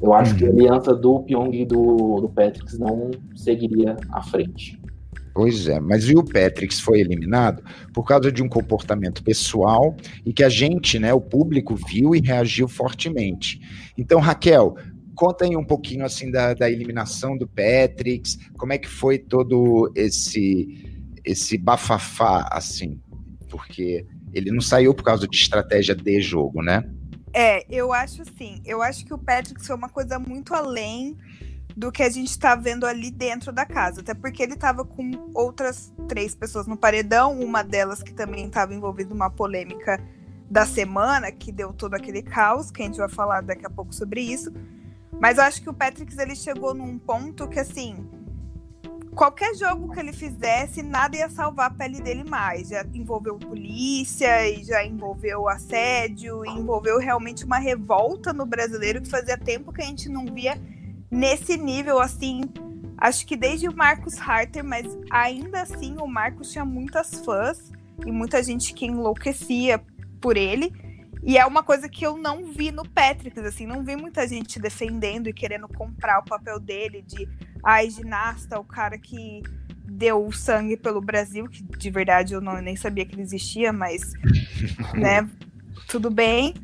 Eu 0.00 0.12
acho 0.12 0.32
uhum. 0.32 0.38
que 0.38 0.44
a 0.44 0.48
uhum. 0.48 0.54
aliança 0.54 0.94
do 0.94 1.20
Pyong 1.20 1.54
e 1.54 1.64
do, 1.64 2.20
do 2.20 2.28
Patrick 2.28 2.78
não 2.78 3.10
seguiria 3.34 3.96
à 4.12 4.22
frente. 4.22 4.78
Pois 5.36 5.68
é, 5.68 5.78
mas 5.78 6.08
e 6.08 6.16
o 6.16 6.24
Patrick 6.24 6.74
foi 6.80 7.00
eliminado 7.00 7.62
por 7.92 8.04
causa 8.04 8.32
de 8.32 8.42
um 8.42 8.48
comportamento 8.48 9.22
pessoal 9.22 9.94
e 10.24 10.32
que 10.32 10.42
a 10.42 10.48
gente, 10.48 10.98
né, 10.98 11.12
o 11.12 11.20
público 11.20 11.76
viu 11.76 12.14
e 12.14 12.20
reagiu 12.20 12.66
fortemente. 12.66 13.60
Então, 13.98 14.18
Raquel, 14.18 14.76
conta 15.16 15.44
aí 15.46 15.56
um 15.56 15.64
pouquinho 15.64 16.04
assim 16.04 16.30
da, 16.30 16.54
da 16.54 16.70
eliminação 16.70 17.36
do 17.36 17.48
Patrick, 17.48 18.52
como 18.56 18.72
é 18.72 18.78
que 18.78 18.88
foi 18.88 19.18
todo 19.18 19.90
esse 19.96 20.94
esse 21.24 21.58
bafafá 21.58 22.48
assim, 22.52 23.00
porque 23.50 24.06
ele 24.32 24.52
não 24.52 24.60
saiu 24.60 24.94
por 24.94 25.02
causa 25.02 25.26
de 25.26 25.36
estratégia 25.36 25.94
de 25.94 26.20
jogo, 26.20 26.62
né? 26.62 26.88
É, 27.32 27.66
eu 27.68 27.92
acho 27.92 28.22
assim, 28.22 28.62
eu 28.64 28.80
acho 28.80 29.04
que 29.04 29.12
o 29.12 29.18
Patrick 29.18 29.64
foi 29.66 29.74
uma 29.74 29.88
coisa 29.88 30.18
muito 30.20 30.54
além 30.54 31.16
do 31.76 31.90
que 31.90 32.02
a 32.02 32.08
gente 32.08 32.30
está 32.30 32.54
vendo 32.54 32.86
ali 32.86 33.10
dentro 33.10 33.52
da 33.52 33.66
casa. 33.66 34.00
Até 34.00 34.14
porque 34.14 34.42
ele 34.42 34.54
estava 34.54 34.84
com 34.84 35.30
outras 35.34 35.92
três 36.08 36.34
pessoas 36.34 36.66
no 36.66 36.76
paredão, 36.76 37.38
uma 37.38 37.62
delas 37.62 38.02
que 38.02 38.14
também 38.14 38.46
estava 38.46 38.72
envolvida 38.72 39.10
numa 39.10 39.28
polêmica 39.28 40.02
da 40.50 40.64
semana, 40.64 41.30
que 41.30 41.50
deu 41.52 41.72
todo 41.72 41.94
aquele 41.94 42.22
caos, 42.22 42.70
que 42.70 42.82
a 42.82 42.86
gente 42.86 42.98
vai 42.98 43.08
falar 43.08 43.42
daqui 43.42 43.66
a 43.66 43.70
pouco 43.70 43.94
sobre 43.94 44.20
isso. 44.20 44.52
Mas 45.20 45.38
eu 45.38 45.44
acho 45.44 45.62
que 45.62 45.70
o 45.70 45.74
Patrick 45.74 46.18
ele 46.20 46.36
chegou 46.36 46.74
num 46.74 46.98
ponto 46.98 47.48
que 47.48 47.58
assim, 47.58 48.06
qualquer 49.14 49.54
jogo 49.54 49.90
que 49.90 49.98
ele 49.98 50.12
fizesse, 50.12 50.82
nada 50.82 51.16
ia 51.16 51.30
salvar 51.30 51.70
a 51.70 51.74
pele 51.74 52.00
dele 52.02 52.22
mais. 52.22 52.68
Já 52.68 52.84
envolveu 52.92 53.38
polícia, 53.38 54.48
e 54.48 54.62
já 54.62 54.84
envolveu 54.84 55.48
assédio, 55.48 56.44
envolveu 56.44 56.98
realmente 56.98 57.44
uma 57.44 57.58
revolta 57.58 58.32
no 58.32 58.44
brasileiro 58.44 59.00
que 59.00 59.08
fazia 59.08 59.38
tempo 59.38 59.72
que 59.72 59.80
a 59.80 59.86
gente 59.86 60.08
não 60.08 60.26
via 60.26 60.60
nesse 61.10 61.56
nível, 61.56 61.98
assim, 61.98 62.42
acho 62.98 63.26
que 63.26 63.36
desde 63.36 63.68
o 63.68 63.76
Marcos 63.76 64.18
Harter, 64.20 64.62
mas 64.62 64.86
ainda 65.10 65.62
assim 65.62 65.96
o 65.98 66.06
Marcos 66.06 66.50
tinha 66.52 66.64
muitas 66.64 67.24
fãs 67.24 67.72
e 68.04 68.12
muita 68.12 68.42
gente 68.42 68.74
que 68.74 68.84
enlouquecia 68.84 69.82
por 70.20 70.36
ele. 70.36 70.72
E 71.22 71.36
é 71.38 71.44
uma 71.44 71.62
coisa 71.62 71.88
que 71.88 72.04
eu 72.04 72.16
não 72.16 72.52
vi 72.52 72.70
no 72.70 72.88
Patrick, 72.88 73.38
assim, 73.40 73.66
não 73.66 73.82
vi 73.82 73.96
muita 73.96 74.26
gente 74.28 74.60
defendendo 74.60 75.28
e 75.28 75.32
querendo 75.32 75.68
comprar 75.68 76.20
o 76.20 76.24
papel 76.24 76.60
dele 76.60 77.02
de 77.02 77.28
ai, 77.64 77.90
ginasta, 77.90 78.58
o 78.60 78.64
cara 78.64 78.98
que 78.98 79.42
deu 79.84 80.30
sangue 80.30 80.76
pelo 80.76 81.00
Brasil, 81.00 81.48
que 81.48 81.62
de 81.62 81.90
verdade 81.90 82.34
eu 82.34 82.40
não, 82.40 82.60
nem 82.60 82.76
sabia 82.76 83.04
que 83.04 83.14
ele 83.14 83.22
existia, 83.22 83.72
mas 83.72 84.12
né, 84.94 85.28
tudo 85.88 86.10
bem. 86.10 86.54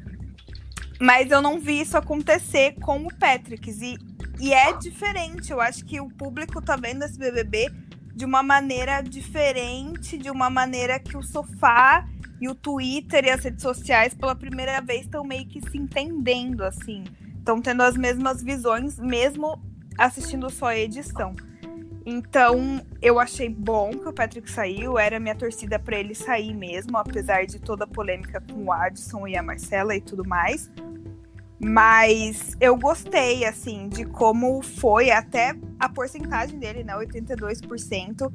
Mas 1.01 1.33
eu 1.33 1.43
não 1.43 1.59
vi 1.59 1.81
isso 1.81 1.97
acontecer 1.97 2.77
com 2.81 3.05
o 3.05 3.13
Patrick. 3.13 3.69
E 3.69 3.99
e 4.43 4.53
é 4.53 4.77
diferente. 4.77 5.53
Eu 5.53 5.61
acho 5.61 5.85
que 5.85 6.01
o 6.01 6.09
público 6.09 6.61
tá 6.61 6.75
vendo 6.75 7.05
esse 7.05 7.17
BBB 7.17 7.71
de 8.15 8.25
uma 8.25 8.43
maneira 8.43 9.01
diferente, 9.01 10.19
de 10.19 10.31
uma 10.31 10.51
maneira 10.51 10.99
que 10.99 11.17
o 11.17 11.23
sofá 11.23 12.07
e 12.41 12.49
o 12.49 12.55
Twitter 12.55 13.25
e 13.25 13.31
as 13.31 13.45
redes 13.45 13.63
sociais 13.63 14.15
pela 14.15 14.35
primeira 14.35 14.81
vez 14.81 15.03
estão 15.03 15.25
meio 15.25 15.47
que 15.47 15.61
se 15.71 15.79
entendendo 15.79 16.63
assim. 16.63 17.05
Estão 17.39 17.61
tendo 17.61 17.83
as 17.83 17.97
mesmas 17.97 18.43
visões, 18.43 18.99
mesmo 18.99 19.61
assistindo 19.99 20.51
só 20.51 20.67
a 20.67 20.79
edição. 20.79 21.35
Então, 22.05 22.85
eu 23.01 23.21
achei 23.21 23.49
bom 23.49 23.91
que 23.91 24.09
o 24.09 24.13
Patrick 24.13 24.51
saiu, 24.51 24.99
era 24.99 25.21
minha 25.21 25.37
torcida 25.37 25.79
para 25.79 25.97
ele 25.97 26.15
sair 26.15 26.53
mesmo, 26.53 26.97
apesar 26.97 27.47
de 27.47 27.61
toda 27.61 27.85
a 27.85 27.87
polêmica 27.87 28.41
com 28.41 28.65
o 28.65 28.73
Adson 28.73 29.27
e 29.29 29.37
a 29.37 29.43
Marcela 29.43 29.95
e 29.95 30.01
tudo 30.01 30.27
mais. 30.27 30.71
Mas 31.65 32.57
eu 32.61 32.77
gostei, 32.77 33.45
assim, 33.45 33.89
de 33.89 34.05
como 34.05 34.61
foi 34.63 35.11
até 35.11 35.55
a 35.79 35.89
porcentagem 35.89 36.59
dele, 36.59 36.83
né? 36.83 36.95
82%. 36.95 38.33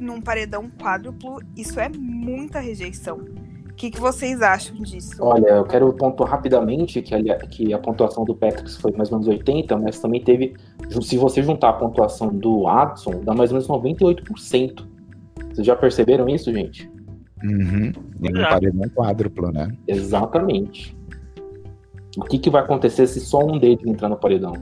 num 0.00 0.20
paredão 0.20 0.68
quádruplo, 0.68 1.40
isso 1.56 1.78
é 1.78 1.88
muita 1.88 2.58
rejeição. 2.58 3.18
O 3.18 3.74
que, 3.74 3.90
que 3.90 4.00
vocês 4.00 4.42
acham 4.42 4.76
disso? 4.76 5.16
Olha, 5.20 5.46
eu 5.46 5.64
quero 5.64 5.90
pontuar 5.94 6.28
rapidamente 6.28 7.00
que 7.00 7.14
a, 7.14 7.38
que 7.46 7.72
a 7.72 7.78
pontuação 7.78 8.24
do 8.24 8.34
Patrick 8.34 8.70
foi 8.78 8.92
mais 8.92 9.10
ou 9.10 9.18
menos 9.18 9.32
80, 9.32 9.78
mas 9.78 10.00
também 10.00 10.22
teve, 10.22 10.54
se 11.00 11.16
você 11.16 11.42
juntar 11.42 11.70
a 11.70 11.72
pontuação 11.74 12.28
do 12.28 12.66
Adson, 12.66 13.22
dá 13.22 13.32
mais 13.32 13.52
ou 13.52 13.58
menos 13.58 13.68
98%. 13.68 14.86
Vocês 15.52 15.66
já 15.66 15.76
perceberam 15.76 16.28
isso, 16.28 16.52
gente? 16.52 16.90
Uhum. 17.42 17.92
E 18.22 18.28
um 18.28 18.42
paredão 18.42 18.88
quádruplo, 18.90 19.50
né? 19.50 19.72
Exatamente. 19.88 20.99
O 22.16 22.24
que, 22.24 22.38
que 22.38 22.50
vai 22.50 22.62
acontecer 22.62 23.06
se 23.06 23.20
só 23.20 23.38
um 23.38 23.58
deles 23.58 23.84
entrar 23.86 24.08
no 24.08 24.16
paredão? 24.16 24.52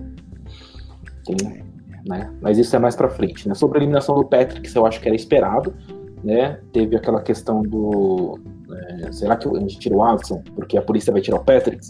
Tem, 1.25 1.64
né? 2.07 2.33
Mas 2.40 2.59
isso 2.59 2.75
é 2.75 2.78
mais 2.78 2.97
para 2.97 3.09
frente. 3.09 3.49
Né? 3.49 3.55
Sobre 3.55 3.78
a 3.78 3.83
eliminação 3.83 4.14
do 4.17 4.25
Patrick, 4.25 4.75
eu 4.75 4.87
acho 4.87 5.00
que 5.00 5.09
era 5.09 5.17
esperado. 5.17 5.75
Né? 6.23 6.61
Teve 6.73 6.97
aquela 6.97 7.23
questão 7.23 7.62
do. 7.62 8.38
É, 8.71 9.12
será 9.12 9.37
que 9.37 9.49
a 9.49 9.61
gente 9.61 9.78
tira 9.78 9.95
o 9.95 10.02
Alisson? 10.02 10.43
Porque 10.55 10.76
a 10.76 10.83
polícia 10.83 11.12
vai 11.12 11.23
tirar 11.23 11.37
o 11.37 11.45
Patrick? 11.45 11.87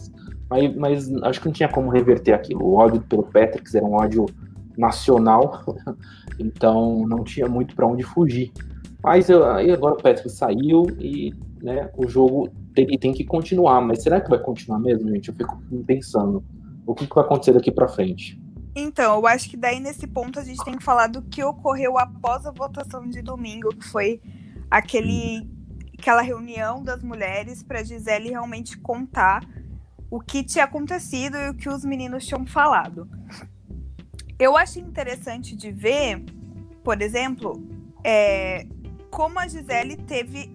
Mas, 0.50 0.76
mas 0.76 1.22
acho 1.22 1.40
que 1.40 1.46
não 1.46 1.52
tinha 1.52 1.68
como 1.68 1.90
reverter 1.90 2.32
aquilo. 2.32 2.64
O 2.64 2.74
ódio 2.74 3.00
pelo 3.02 3.22
Patrick 3.22 3.74
era 3.76 3.84
um 3.84 3.94
ódio 3.94 4.26
nacional, 4.76 5.64
então 6.38 7.06
não 7.06 7.24
tinha 7.24 7.48
muito 7.48 7.74
para 7.74 7.86
onde 7.86 8.02
fugir. 8.02 8.52
Mas 9.02 9.30
aí 9.30 9.70
agora 9.70 9.94
o 9.94 10.02
Patrick 10.02 10.30
saiu 10.30 10.86
e 10.98 11.34
né, 11.62 11.90
o 11.96 12.08
jogo 12.08 12.48
tem, 12.86 12.98
tem 12.98 13.12
que 13.12 13.24
continuar. 13.24 13.80
Mas 13.80 14.02
será 14.02 14.20
que 14.20 14.28
vai 14.28 14.38
continuar 14.38 14.78
mesmo, 14.78 15.08
gente? 15.08 15.28
Eu 15.28 15.34
fico 15.34 15.60
pensando. 15.86 16.44
O 16.86 16.94
que, 16.94 17.06
que 17.06 17.14
vai 17.14 17.24
acontecer 17.24 17.52
daqui 17.52 17.70
para 17.70 17.88
frente? 17.88 18.40
Então, 18.74 19.16
eu 19.16 19.26
acho 19.26 19.50
que 19.50 19.56
daí 19.56 19.80
nesse 19.80 20.06
ponto 20.06 20.38
a 20.38 20.44
gente 20.44 20.64
tem 20.64 20.76
que 20.76 20.84
falar 20.84 21.08
do 21.08 21.22
que 21.22 21.42
ocorreu 21.42 21.98
após 21.98 22.46
a 22.46 22.52
votação 22.52 23.08
de 23.08 23.20
domingo, 23.22 23.70
que 23.70 23.84
foi 23.84 24.20
aquele 24.70 25.48
aquela 25.98 26.22
reunião 26.22 26.80
das 26.84 27.02
mulheres 27.02 27.60
para 27.60 27.82
Gisele 27.82 28.30
realmente 28.30 28.78
contar 28.78 29.42
o 30.08 30.20
que 30.20 30.44
tinha 30.44 30.64
acontecido 30.64 31.36
e 31.36 31.50
o 31.50 31.54
que 31.54 31.68
os 31.68 31.84
meninos 31.84 32.24
tinham 32.24 32.46
falado. 32.46 33.08
Eu 34.38 34.56
achei 34.56 34.80
interessante 34.80 35.56
de 35.56 35.72
ver, 35.72 36.24
por 36.84 37.02
exemplo, 37.02 37.60
é, 38.04 38.64
como 39.10 39.40
a 39.40 39.48
Gisele 39.48 39.96
teve 39.96 40.54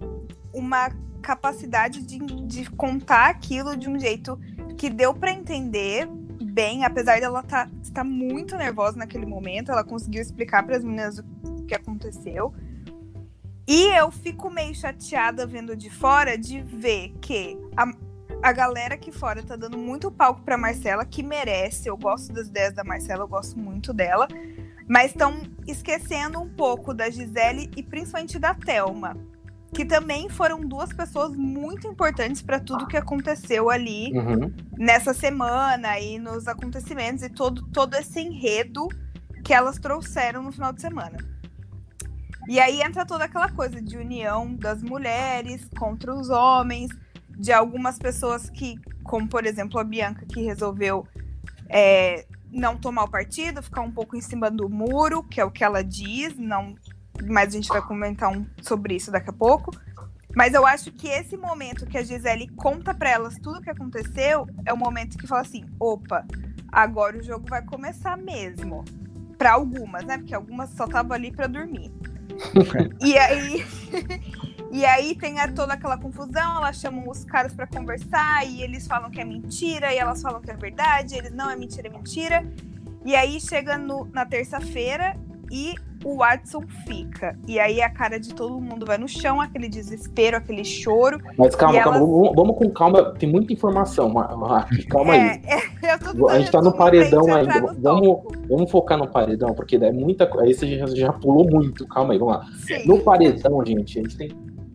uma 0.54 0.90
capacidade 1.24 2.04
de, 2.04 2.20
de 2.20 2.70
contar 2.72 3.30
aquilo 3.30 3.76
de 3.76 3.90
um 3.90 3.98
jeito 3.98 4.40
que 4.78 4.90
deu 4.90 5.14
para 5.14 5.32
entender 5.32 6.08
bem, 6.44 6.84
apesar 6.84 7.20
dela 7.20 7.40
estar 7.40 7.68
tá, 7.68 7.72
tá 7.94 8.04
muito 8.04 8.56
nervosa 8.58 8.98
naquele 8.98 9.26
momento, 9.26 9.72
ela 9.72 9.84
conseguiu 9.84 10.22
explicar 10.22 10.64
para 10.64 10.78
as 10.78 10.84
meninas 10.84 11.18
o 11.20 11.66
que 11.66 11.74
aconteceu. 11.74 12.54
E 13.66 13.98
eu 13.98 14.12
fico 14.12 14.50
meio 14.52 14.76
chateada 14.76 15.48
vendo 15.48 15.76
de 15.76 15.90
fora 15.90 16.38
de 16.38 16.62
ver 16.62 17.14
que 17.22 17.58
a, 17.78 17.90
a 18.44 18.52
galera 18.52 18.96
aqui 18.96 19.12
fora 19.12 19.42
tá 19.42 19.56
dando 19.56 19.78
muito 19.78 20.12
palco 20.12 20.42
pra 20.42 20.58
Marcela, 20.58 21.06
que 21.06 21.24
merece. 21.24 21.88
Eu 21.88 21.98
gosto 21.98 22.34
das 22.34 22.48
ideias 22.48 22.74
da 22.74 22.84
Marcela, 22.84 23.24
eu 23.24 23.28
gosto 23.28 23.58
muito 23.58 23.94
dela. 23.94 24.28
Mas 24.86 25.12
estão 25.12 25.42
esquecendo 25.66 26.42
um 26.42 26.50
pouco 26.50 26.94
da 26.94 27.10
Gisele 27.10 27.72
e 27.78 27.82
principalmente 27.82 28.38
da 28.38 28.54
Thelma 28.54 29.18
que 29.74 29.84
também 29.84 30.30
foram 30.30 30.62
duas 30.62 30.94
pessoas 30.94 31.36
muito 31.36 31.88
importantes 31.88 32.42
para 32.42 32.60
tudo 32.60 32.88
que 32.88 32.96
aconteceu 32.96 33.70
ali 33.70 34.12
uhum. 34.14 34.54
nessa 34.78 35.14
semana 35.14 36.00
e 36.00 36.20
nos 36.20 36.48
acontecimentos 36.48 37.24
e 37.24 37.30
todo, 37.30 37.68
todo 37.72 37.96
esse 37.96 38.22
enredo 38.22 38.88
que 39.44 39.54
elas 39.54 39.80
trouxeram 39.80 40.44
no 40.44 40.52
final 40.52 40.72
de 40.72 40.80
semana. 40.80 41.18
E 42.48 42.60
aí 42.60 42.82
entra 42.82 43.06
toda 43.06 43.26
aquela 43.26 43.50
coisa 43.50 43.82
de 43.82 43.98
união 43.98 44.54
das 44.56 44.84
mulheres 44.84 45.68
contra 45.78 46.14
os 46.14 46.30
homens, 46.30 46.90
de 47.30 47.52
algumas 47.52 47.98
pessoas 47.98 48.50
que, 48.50 48.76
como 49.04 49.28
por 49.28 49.46
exemplo 49.46 49.80
a 49.80 49.84
Bianca, 49.84 50.26
que 50.26 50.42
resolveu 50.42 51.08
é, 51.68 52.26
não 52.52 52.78
tomar 52.78 53.06
o 53.06 53.10
partido, 53.10 53.64
ficar 53.64 53.82
um 53.82 53.92
pouco 53.92 54.16
em 54.16 54.22
cima 54.22 54.52
do 54.52 54.70
muro, 54.70 55.24
que 55.24 55.42
é 55.42 55.46
o 55.46 55.52
que 55.52 55.64
ela 55.64 55.84
diz, 55.84 56.38
não 56.38 56.76
mas 57.22 57.50
a 57.50 57.52
gente 57.52 57.68
vai 57.68 57.82
comentar 57.82 58.32
um, 58.32 58.46
sobre 58.62 58.96
isso 58.96 59.12
daqui 59.12 59.30
a 59.30 59.34
pouco. 59.34 59.72
Mas 60.36 60.54
eu 60.54 60.66
acho 60.66 60.92
que 60.92 61.08
esse 61.08 61.38
momento 61.38 61.86
que 61.86 61.98
a 61.98 62.04
Gisele 62.04 62.48
conta 62.50 62.94
para 62.94 63.12
elas 63.12 63.38
tudo 63.38 63.60
o 63.60 63.62
que 63.62 63.70
aconteceu 63.70 64.48
é 64.66 64.74
o 64.74 64.78
momento 64.78 65.18
que 65.18 65.28
fala 65.28 65.42
assim: 65.42 65.66
opa, 65.80 66.26
agora 66.72 67.18
o 67.18 67.24
jogo 67.24 67.46
vai 67.48 67.64
começar 67.64 68.18
mesmo. 68.18 68.84
Para 69.38 69.54
algumas, 69.54 70.04
né? 70.06 70.18
Porque 70.18 70.34
algumas 70.34 70.70
só 70.72 70.86
estavam 70.86 71.14
ali 71.14 71.32
para 71.32 71.48
dormir. 71.48 71.92
e 73.00 73.18
aí. 73.18 73.66
e 74.72 74.86
aí 74.86 75.16
tem 75.16 75.40
a, 75.40 75.52
toda 75.52 75.74
aquela 75.74 75.98
confusão, 75.98 76.58
elas 76.58 76.78
chamam 76.78 77.08
os 77.08 77.24
caras 77.24 77.54
para 77.54 77.68
conversar 77.68 78.48
e 78.48 78.64
eles 78.64 78.88
falam 78.88 79.12
que 79.12 79.22
é 79.22 79.26
mentira 79.26 79.94
e 79.94 79.98
elas 79.98 80.22
falam 80.22 80.42
que 80.42 80.50
é 80.50 80.56
verdade, 80.56 81.16
eles 81.16 81.32
não 81.32 81.50
é 81.50 81.56
mentira, 81.56 81.88
é 81.88 81.92
mentira. 81.92 82.44
E 83.06 83.16
aí 83.16 83.40
chega 83.40 83.78
no, 83.78 84.06
na 84.06 84.26
terça-feira 84.26 85.16
e 85.52 85.76
o 86.04 86.18
Watson 86.18 86.62
fica. 86.86 87.38
E 87.48 87.60
aí 87.60 87.82
a 87.82 87.90
cara 87.90 88.20
de 88.20 88.34
todo 88.34 88.60
mundo 88.60 88.86
vai 88.86 88.98
no 88.98 89.08
chão, 89.08 89.40
aquele 89.40 89.70
desespero, 89.70 90.38
aquele 90.38 90.64
choro. 90.64 91.20
Mas 91.38 91.56
calma, 91.56 91.82
calma, 91.82 92.00
vamos, 92.00 92.36
vamos, 92.36 92.58
com 92.58 92.70
calma, 92.70 93.14
tem 93.14 93.30
muita 93.30 93.54
informação. 93.54 94.14
Calma 94.90 95.16
é, 95.16 95.20
aí. 95.20 95.42
É, 95.46 95.92
a 96.30 96.40
gente 96.40 96.52
tá 96.52 96.62
no 96.62 96.74
paredão 96.74 97.34
ainda. 97.34 97.74
Vamos, 97.80 98.24
vamos 98.50 98.72
focar 98.72 98.98
no 98.98 99.08
paredão, 99.08 99.54
porque 99.54 99.78
é 99.78 99.92
muita 99.92 100.28
coisa. 100.28 100.46
Aí 100.46 100.54
você 100.54 100.78
já, 100.78 100.86
já, 100.88 101.14
pulou 101.14 101.50
muito. 101.50 101.88
Calma 101.88 102.14
aí, 102.14 102.20
vamos 102.20 102.36
lá. 102.36 102.46
Sim. 102.66 102.88
No 102.88 103.00
paredão, 103.00 103.66
gente, 103.66 104.00
a 104.00 104.02
gente 104.02 104.18
tem, 104.18 104.32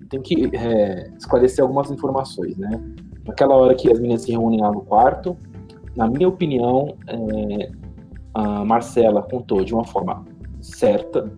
tem 0.09 0.23
que 0.23 0.57
é, 0.57 1.11
esclarecer 1.19 1.63
algumas 1.63 1.91
informações, 1.91 2.57
né? 2.57 2.81
Naquela 3.27 3.55
hora 3.55 3.75
que 3.75 3.93
as 3.93 3.99
meninas 3.99 4.23
se 4.23 4.33
reúnem 4.33 4.61
lá 4.61 4.73
no 4.73 4.81
quarto, 4.81 5.37
na 5.95 6.09
minha 6.09 6.29
opinião, 6.29 6.97
é, 7.07 7.71
a 8.33 8.65
Marcela 8.65 9.23
contou 9.23 9.65
de 9.65 9.75
uma 9.75 9.85
forma 9.85 10.25
certa, 10.61 11.31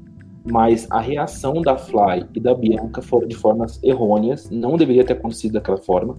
mas 0.45 0.87
a 0.91 1.01
reação 1.01 1.61
da 1.61 1.77
Fly 1.77 2.27
e 2.35 2.41
da 2.41 2.55
Bianca 2.55 3.03
foram 3.03 3.29
de 3.29 3.37
formas 3.37 3.83
errôneas, 3.83 4.51
não 4.51 4.77
deveria 4.77 5.05
ter 5.05 5.15
acontecido 5.15 5.53
daquela 5.53 5.79
forma, 5.79 6.17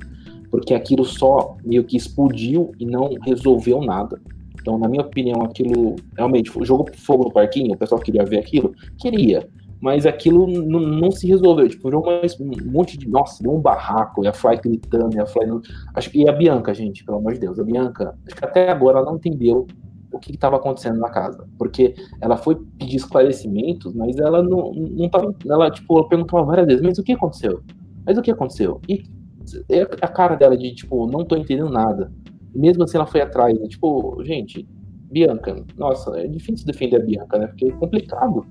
porque 0.50 0.74
aquilo 0.74 1.06
só 1.06 1.56
meio 1.64 1.84
que 1.84 1.98
explodiu 1.98 2.72
e 2.80 2.86
não 2.86 3.10
resolveu 3.24 3.82
nada. 3.82 4.22
Então, 4.60 4.78
na 4.78 4.88
minha 4.88 5.02
opinião, 5.02 5.42
aquilo 5.42 5.96
realmente 6.16 6.52
jogou 6.64 6.86
fogo 6.96 7.24
no 7.24 7.32
parquinho, 7.32 7.74
o 7.74 7.78
pessoal 7.78 8.00
queria 8.00 8.24
ver 8.24 8.40
aquilo? 8.40 8.76
Queria, 9.00 9.50
mas 9.82 10.06
aquilo 10.06 10.46
não 10.48 11.10
se 11.10 11.26
resolveu. 11.26 11.68
Tipo, 11.68 11.90
jogou 11.90 12.14
um 12.40 12.72
monte 12.72 12.96
de. 12.98 13.10
Nossa, 13.10 13.42
deu 13.42 13.52
um 13.52 13.60
barraco, 13.60 14.24
e 14.24 14.28
a 14.28 14.34
Fly 14.34 14.58
gritando, 14.58 15.16
e 15.16 15.20
a 15.20 15.26
Fly. 15.26 15.48
Não, 15.48 15.60
acho, 15.96 16.16
e 16.16 16.30
a 16.30 16.32
Bianca, 16.32 16.72
gente, 16.74 17.04
pelo 17.04 17.18
amor 17.18 17.34
de 17.34 17.40
Deus, 17.40 17.60
a 17.60 17.64
Bianca, 17.64 18.16
acho 18.28 18.36
que 18.36 18.46
até 18.46 18.70
agora 18.70 19.00
ela 19.00 19.08
não 19.08 19.16
entendeu 19.16 19.66
o 20.12 20.20
que 20.20 20.34
estava 20.34 20.58
acontecendo 20.58 21.00
na 21.00 21.10
casa. 21.10 21.48
Porque 21.58 21.96
ela 22.20 22.38
foi 22.38 22.56
pedir 22.78 22.98
esclarecimentos, 22.98 23.94
mas 23.94 24.18
ela 24.18 24.44
não, 24.44 24.74
não 24.74 25.10
tava. 25.10 25.36
Ela, 25.48 25.72
tipo, 25.72 25.98
ela 25.98 26.08
perguntou 26.08 26.46
várias 26.46 26.68
vezes, 26.68 26.82
mas 26.82 26.98
o 26.98 27.04
que 27.04 27.14
aconteceu? 27.14 27.62
Mas 28.06 28.18
o 28.18 28.22
que 28.22 28.32
aconteceu? 28.32 28.82
E 28.88 29.04
a 30.02 30.08
cara 30.08 30.36
dela 30.36 30.58
de, 30.58 30.74
tipo, 30.74 31.08
não 31.08 31.26
tô 31.26 31.36
entendendo 31.36 31.70
nada. 31.70 32.12
Mesmo 32.54 32.84
assim, 32.84 32.98
ela 32.98 33.08
foi 33.08 33.22
atrás. 33.22 33.58
Né? 33.60 33.68
Tipo, 33.68 34.22
gente, 34.24 34.68
Bianca, 35.12 35.64
nossa, 35.78 36.18
é 36.20 36.28
difícil 36.28 36.66
defender 36.66 36.98
a 36.98 37.06
Bianca, 37.06 37.38
né? 37.38 37.48
Porque 37.48 37.66
é 37.66 37.72
complicado. 37.72 38.46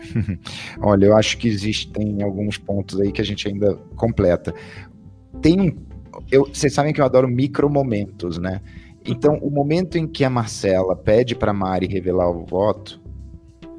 Olha, 0.80 1.06
eu 1.06 1.16
acho 1.16 1.36
que 1.38 1.48
existem 1.48 2.22
alguns 2.22 2.58
pontos 2.58 3.00
aí 3.00 3.12
que 3.12 3.20
a 3.20 3.24
gente 3.24 3.46
ainda 3.48 3.74
completa. 3.96 4.54
Tem 5.42 5.60
um. 5.60 5.76
Eu, 6.30 6.46
vocês 6.46 6.72
sabem 6.72 6.92
que 6.92 7.00
eu 7.00 7.04
adoro 7.04 7.28
micro 7.28 7.68
momentos, 7.68 8.38
né? 8.38 8.60
Então, 9.04 9.38
o 9.38 9.50
momento 9.50 9.96
em 9.96 10.06
que 10.06 10.24
a 10.24 10.30
Marcela 10.30 10.94
pede 10.94 11.34
para 11.34 11.52
Mari 11.52 11.86
revelar 11.86 12.30
o 12.30 12.44
voto 12.44 13.00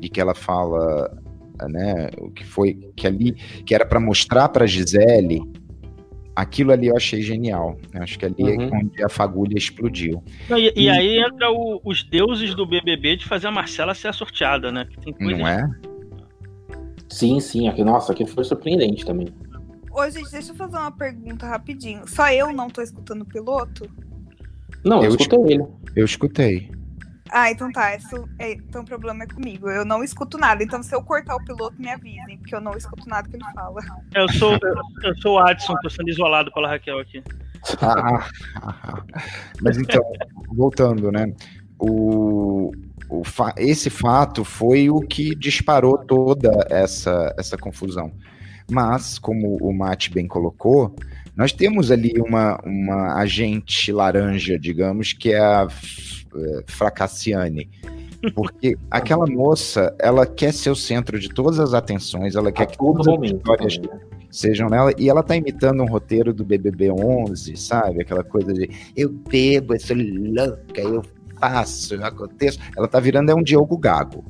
e 0.01 0.09
que 0.09 0.19
ela 0.19 0.33
fala, 0.33 1.15
né, 1.69 2.09
o 2.17 2.31
que 2.31 2.43
foi 2.43 2.73
que 2.95 3.05
ali 3.05 3.33
que 3.65 3.75
era 3.75 3.85
para 3.85 3.99
mostrar 3.99 4.49
para 4.49 4.65
Gisele, 4.65 5.41
aquilo 6.35 6.71
ali 6.71 6.87
eu 6.87 6.97
achei 6.97 7.21
genial. 7.21 7.77
Eu 7.93 8.01
acho 8.01 8.17
que 8.17 8.25
ali 8.25 8.35
é 8.39 8.57
uhum. 8.57 8.61
é 8.63 8.77
onde 8.77 9.03
a 9.03 9.09
fagulha 9.09 9.57
explodiu. 9.57 10.23
E, 10.49 10.73
e, 10.75 10.83
e 10.83 10.89
aí 10.89 11.19
entra 11.19 11.51
o, 11.51 11.79
os 11.83 12.03
deuses 12.03 12.55
do 12.55 12.65
BBB 12.65 13.17
de 13.17 13.25
fazer 13.25 13.47
a 13.47 13.51
Marcela 13.51 13.93
ser 13.93 14.07
a 14.07 14.13
sorteada, 14.13 14.71
né? 14.71 14.87
Não 15.19 15.47
é? 15.47 15.69
Sim, 17.09 17.39
sim. 17.39 17.67
Aqui, 17.67 17.83
nossa, 17.83 18.13
aqui 18.13 18.25
foi 18.25 18.43
surpreendente 18.43 19.05
também. 19.05 19.27
Ô, 19.91 20.09
gente, 20.09 20.31
deixa 20.31 20.51
eu 20.51 20.55
fazer 20.55 20.77
uma 20.77 20.91
pergunta 20.91 21.45
rapidinho. 21.45 22.07
Só 22.07 22.31
eu 22.31 22.53
não 22.53 22.69
tô 22.69 22.81
escutando 22.81 23.23
o 23.23 23.25
piloto? 23.25 23.89
Não, 24.83 25.03
eu, 25.03 25.11
eu 25.11 25.15
escutei 25.15 25.53
ele. 25.53 25.65
Eu 25.95 26.05
escutei. 26.05 26.71
Ah, 27.31 27.49
então 27.49 27.71
tá. 27.71 27.95
Isso 27.95 28.27
é, 28.37 28.51
então 28.51 28.81
o 28.81 28.85
problema 28.85 29.23
é 29.23 29.27
comigo. 29.27 29.69
Eu 29.69 29.85
não 29.85 30.03
escuto 30.03 30.37
nada. 30.37 30.63
Então, 30.63 30.83
se 30.83 30.93
eu 30.93 31.01
cortar 31.01 31.35
o 31.35 31.43
piloto, 31.43 31.81
me 31.81 31.89
avisem, 31.89 32.37
porque 32.37 32.53
eu 32.53 32.61
não 32.61 32.75
escuto 32.75 33.07
nada 33.07 33.27
que 33.29 33.37
ele 33.37 33.45
fala. 33.55 33.81
Eu 34.13 34.27
sou, 34.33 34.57
eu, 35.03 35.15
sou 35.21 35.35
o 35.35 35.39
Adson, 35.39 35.73
tô 35.81 35.89
sendo 35.89 36.09
isolado 36.09 36.51
pela 36.51 36.67
Raquel 36.67 36.99
aqui. 36.99 37.23
Ah, 37.81 38.27
mas 39.61 39.77
então, 39.77 40.03
voltando, 40.53 41.11
né? 41.11 41.33
O, 41.79 42.71
fa 43.23 43.53
esse 43.57 43.89
fato 43.89 44.43
foi 44.43 44.89
o 44.89 44.99
que 44.99 45.33
disparou 45.35 45.97
toda 45.97 46.67
essa, 46.69 47.33
essa 47.37 47.57
confusão. 47.57 48.11
Mas, 48.69 49.17
como 49.17 49.57
o 49.61 49.73
Mate 49.73 50.11
bem 50.11 50.27
colocou, 50.27 50.95
nós 51.35 51.51
temos 51.51 51.91
ali 51.91 52.13
uma, 52.17 52.59
uma 52.63 53.15
agente 53.15 53.91
laranja, 53.91 54.59
digamos, 54.59 55.13
que 55.13 55.31
é 55.31 55.39
a 55.39 55.67
é, 55.67 56.63
Fracassiane. 56.67 57.69
Porque 58.35 58.77
aquela 58.91 59.25
moça, 59.25 59.95
ela 59.99 60.25
quer 60.25 60.53
ser 60.53 60.69
o 60.69 60.75
centro 60.75 61.19
de 61.19 61.29
todas 61.29 61.59
as 61.59 61.73
atenções, 61.73 62.35
ela 62.35 62.51
quer 62.51 62.63
a 62.63 62.65
que 62.67 62.77
todas 62.77 63.07
as 63.07 63.21
histórias 63.23 63.77
né? 63.77 63.99
sejam 64.29 64.69
nela, 64.69 64.93
e 64.97 65.09
ela 65.09 65.23
tá 65.23 65.35
imitando 65.35 65.81
um 65.81 65.87
roteiro 65.87 66.33
do 66.33 66.45
BBB 66.45 66.91
11, 66.91 67.55
sabe? 67.57 68.01
Aquela 68.01 68.23
coisa 68.23 68.53
de 68.53 68.69
eu 68.95 69.09
bebo, 69.09 69.73
eu 69.73 69.79
sou 69.79 69.95
louca, 69.97 70.81
eu 70.81 71.01
faço, 71.39 71.95
eu 71.95 72.05
aconteço. 72.05 72.59
Ela 72.77 72.87
tá 72.87 72.99
virando 72.99 73.31
é 73.31 73.35
um 73.35 73.41
Diogo 73.41 73.77
Gago. 73.77 74.23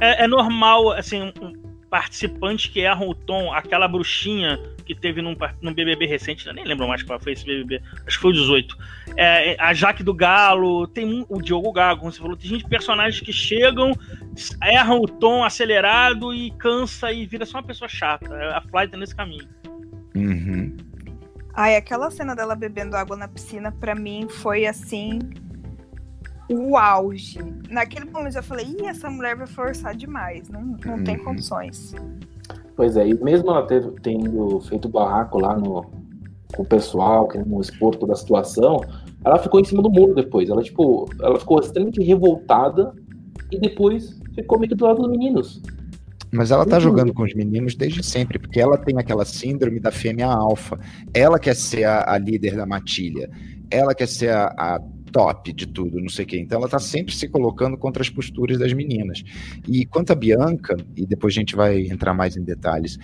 É, 0.00 0.24
é 0.24 0.28
normal, 0.28 0.90
assim, 0.92 1.22
um 1.22 1.61
participante 1.92 2.70
que 2.70 2.80
erra 2.80 3.04
o 3.04 3.14
tom, 3.14 3.52
aquela 3.52 3.86
bruxinha 3.86 4.58
que 4.86 4.94
teve 4.94 5.20
num, 5.20 5.36
num 5.60 5.74
BBB 5.74 6.06
recente, 6.06 6.46
eu 6.46 6.54
nem 6.54 6.64
lembro 6.64 6.88
mais 6.88 7.02
qual 7.02 7.20
foi 7.20 7.34
esse 7.34 7.44
BBB, 7.44 7.82
acho 8.06 8.16
que 8.16 8.22
foi 8.22 8.30
o 8.30 8.34
18. 8.34 8.78
É, 9.14 9.56
a 9.60 9.74
Jaque 9.74 10.02
do 10.02 10.14
Galo, 10.14 10.86
tem 10.86 11.26
o 11.28 11.42
Diogo 11.42 11.70
Gago, 11.70 12.00
como 12.00 12.10
você 12.10 12.18
falou, 12.18 12.34
tem 12.34 12.48
gente, 12.48 12.64
personagens 12.66 13.20
que 13.20 13.30
chegam, 13.30 13.92
erram 14.62 15.02
o 15.02 15.06
tom 15.06 15.44
acelerado 15.44 16.32
e 16.32 16.50
cansa 16.52 17.12
e 17.12 17.26
vira 17.26 17.44
só 17.44 17.58
uma 17.58 17.62
pessoa 17.62 17.90
chata. 17.90 18.34
A 18.56 18.62
Fly 18.62 18.88
tá 18.88 18.96
nesse 18.96 19.14
caminho. 19.14 19.46
Uhum. 20.14 20.74
Ai, 21.52 21.76
aquela 21.76 22.10
cena 22.10 22.34
dela 22.34 22.54
bebendo 22.54 22.96
água 22.96 23.18
na 23.18 23.28
piscina, 23.28 23.70
para 23.70 23.94
mim, 23.94 24.26
foi 24.30 24.64
assim. 24.64 25.18
O 26.54 26.76
auge. 26.76 27.38
Naquele 27.70 28.10
momento 28.10 28.36
eu 28.36 28.42
falei, 28.42 28.66
ih, 28.66 28.86
essa 28.86 29.10
mulher 29.10 29.36
vai 29.36 29.46
forçar 29.46 29.94
demais, 29.94 30.48
não, 30.48 30.60
não 30.84 30.94
uhum. 30.94 31.04
tem 31.04 31.18
condições. 31.18 31.94
Pois 32.76 32.96
é, 32.96 33.06
e 33.06 33.14
mesmo 33.22 33.50
ela 33.50 33.66
ter, 33.66 33.86
tendo 34.02 34.60
feito 34.60 34.88
barraco 34.88 35.38
lá 35.38 35.56
no, 35.56 35.84
com 36.54 36.62
o 36.62 36.66
pessoal, 36.66 37.28
querendo 37.28 37.60
expor 37.60 37.96
toda 37.96 38.12
a 38.12 38.16
situação, 38.16 38.80
ela 39.24 39.38
ficou 39.38 39.60
em 39.60 39.64
cima 39.64 39.82
do 39.82 39.90
muro 39.90 40.14
depois. 40.14 40.48
Ela, 40.48 40.62
tipo, 40.62 41.08
ela 41.20 41.38
ficou 41.38 41.60
extremamente 41.60 42.02
revoltada 42.02 42.94
e 43.50 43.58
depois 43.58 44.20
ficou 44.34 44.58
meio 44.58 44.70
que 44.70 44.74
do 44.74 44.84
lado 44.84 45.02
dos 45.02 45.10
meninos. 45.10 45.62
Mas 46.32 46.50
ela 46.50 46.64
tá 46.64 46.76
uhum. 46.76 46.82
jogando 46.82 47.12
com 47.12 47.24
os 47.24 47.34
meninos 47.34 47.74
desde 47.74 48.02
sempre, 48.02 48.38
porque 48.38 48.58
ela 48.58 48.78
tem 48.78 48.98
aquela 48.98 49.24
síndrome 49.24 49.78
da 49.78 49.92
fêmea 49.92 50.26
alfa. 50.26 50.78
Ela 51.12 51.38
quer 51.38 51.54
ser 51.54 51.84
a, 51.84 52.14
a 52.14 52.18
líder 52.18 52.56
da 52.56 52.64
matilha. 52.64 53.28
Ela 53.70 53.94
quer 53.94 54.08
ser 54.08 54.30
a, 54.30 54.46
a 54.56 54.80
top 55.12 55.52
de 55.52 55.66
tudo, 55.66 56.00
não 56.00 56.08
sei 56.08 56.24
o 56.24 56.28
quê. 56.28 56.38
Então 56.38 56.58
ela 56.58 56.68
tá 56.68 56.78
sempre 56.78 57.14
se 57.14 57.28
colocando 57.28 57.76
contra 57.76 58.02
as 58.02 58.10
posturas 58.10 58.58
das 58.58 58.72
meninas. 58.72 59.22
E 59.68 59.84
quanto 59.84 60.12
a 60.12 60.16
Bianca, 60.16 60.76
e 60.96 61.06
depois 61.06 61.34
a 61.34 61.38
gente 61.38 61.54
vai 61.54 61.86
entrar 61.86 62.14
mais 62.14 62.36
em 62.36 62.42
detalhes, 62.42 62.98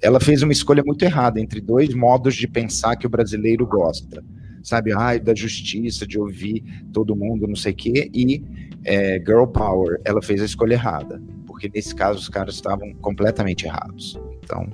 ela 0.00 0.20
fez 0.20 0.42
uma 0.42 0.52
escolha 0.52 0.82
muito 0.84 1.04
errada 1.04 1.40
entre 1.40 1.60
dois 1.60 1.94
modos 1.94 2.34
de 2.34 2.48
pensar 2.48 2.96
que 2.96 3.06
o 3.06 3.10
brasileiro 3.10 3.66
gosta. 3.66 4.22
Sabe, 4.62 4.92
ai, 4.92 5.18
da 5.18 5.34
justiça, 5.34 6.06
de 6.06 6.18
ouvir 6.18 6.62
todo 6.92 7.16
mundo, 7.16 7.48
não 7.48 7.56
sei 7.56 7.72
o 7.72 7.76
quê, 7.76 8.10
e 8.14 8.42
é, 8.84 9.18
girl 9.18 9.46
power. 9.46 10.00
Ela 10.04 10.22
fez 10.22 10.40
a 10.40 10.44
escolha 10.44 10.74
errada, 10.74 11.20
porque 11.46 11.70
nesse 11.72 11.94
caso 11.94 12.18
os 12.18 12.28
caras 12.28 12.54
estavam 12.56 12.92
completamente 12.94 13.64
errados. 13.66 14.18
Então. 14.42 14.68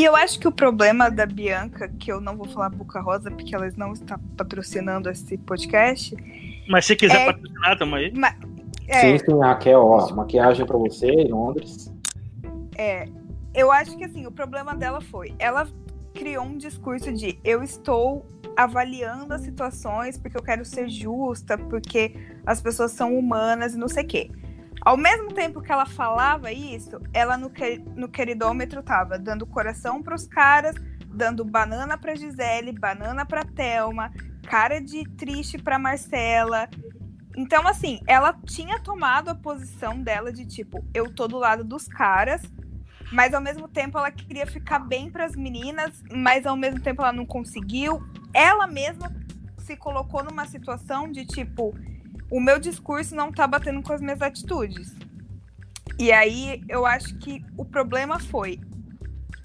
E 0.00 0.04
eu 0.06 0.16
acho 0.16 0.40
que 0.40 0.48
o 0.48 0.52
problema 0.52 1.10
da 1.10 1.26
Bianca, 1.26 1.86
que 1.86 2.10
eu 2.10 2.22
não 2.22 2.34
vou 2.34 2.48
falar 2.48 2.70
Boca 2.70 3.02
Rosa, 3.02 3.30
porque 3.30 3.54
ela 3.54 3.70
não 3.76 3.92
está 3.92 4.18
patrocinando 4.34 5.10
esse 5.10 5.36
podcast. 5.36 6.16
Mas 6.66 6.86
se 6.86 6.96
quiser 6.96 7.20
é... 7.20 7.26
patrocinar, 7.26 7.78
tamo 7.78 7.96
aí. 7.96 8.10
Ma... 8.14 8.34
É... 8.88 9.18
Sim, 9.18 9.18
sim, 9.18 9.42
aqui 9.44 9.68
é 9.68 9.76
ó, 9.76 10.08
maquiagem 10.14 10.64
para 10.64 10.78
você 10.78 11.06
em 11.06 11.30
Londres. 11.30 11.92
É, 12.78 13.06
eu 13.54 13.70
acho 13.70 13.94
que 13.98 14.02
assim, 14.02 14.26
o 14.26 14.32
problema 14.32 14.74
dela 14.74 15.02
foi, 15.02 15.34
ela 15.38 15.68
criou 16.14 16.46
um 16.46 16.56
discurso 16.56 17.12
de 17.12 17.38
eu 17.44 17.62
estou 17.62 18.26
avaliando 18.56 19.34
as 19.34 19.42
situações 19.42 20.16
porque 20.16 20.38
eu 20.38 20.42
quero 20.42 20.64
ser 20.64 20.88
justa, 20.88 21.58
porque 21.58 22.14
as 22.46 22.62
pessoas 22.62 22.92
são 22.92 23.18
humanas 23.18 23.74
e 23.74 23.76
não 23.76 23.86
sei 23.86 24.04
o 24.04 24.06
quê. 24.06 24.30
Ao 24.82 24.96
mesmo 24.96 25.32
tempo 25.32 25.60
que 25.60 25.70
ela 25.70 25.84
falava 25.84 26.50
isso, 26.50 27.00
ela 27.12 27.36
no, 27.36 27.52
no 27.94 28.08
queridômetro 28.08 28.82
tava 28.82 29.18
dando 29.18 29.46
coração 29.46 30.02
para 30.02 30.14
os 30.14 30.26
caras, 30.26 30.74
dando 31.06 31.44
banana 31.44 31.98
para 31.98 32.14
Gisele, 32.14 32.72
banana 32.72 33.26
para 33.26 33.44
Telma, 33.44 34.10
cara 34.46 34.80
de 34.80 35.04
triste 35.16 35.58
para 35.58 35.78
Marcela. 35.78 36.68
Então, 37.36 37.66
assim, 37.68 38.00
ela 38.06 38.32
tinha 38.46 38.80
tomado 38.80 39.28
a 39.28 39.34
posição 39.34 40.02
dela 40.02 40.32
de 40.32 40.46
tipo, 40.46 40.84
eu 40.94 41.14
tô 41.14 41.28
do 41.28 41.36
lado 41.36 41.62
dos 41.62 41.86
caras, 41.86 42.42
mas 43.12 43.34
ao 43.34 43.40
mesmo 43.40 43.68
tempo 43.68 43.98
ela 43.98 44.10
queria 44.10 44.46
ficar 44.46 44.78
bem 44.78 45.10
para 45.10 45.24
as 45.24 45.36
meninas, 45.36 46.02
mas 46.10 46.46
ao 46.46 46.56
mesmo 46.56 46.80
tempo 46.80 47.02
ela 47.02 47.12
não 47.12 47.26
conseguiu. 47.26 48.02
Ela 48.32 48.66
mesma 48.66 49.12
se 49.58 49.76
colocou 49.76 50.24
numa 50.24 50.46
situação 50.46 51.10
de 51.10 51.26
tipo, 51.26 51.74
o 52.30 52.40
meu 52.40 52.58
discurso 52.58 53.14
não 53.14 53.32
tá 53.32 53.46
batendo 53.46 53.82
com 53.82 53.92
as 53.92 54.00
minhas 54.00 54.22
atitudes. 54.22 54.94
E 55.98 56.12
aí 56.12 56.62
eu 56.68 56.86
acho 56.86 57.16
que 57.18 57.44
o 57.56 57.64
problema 57.64 58.18
foi. 58.18 58.60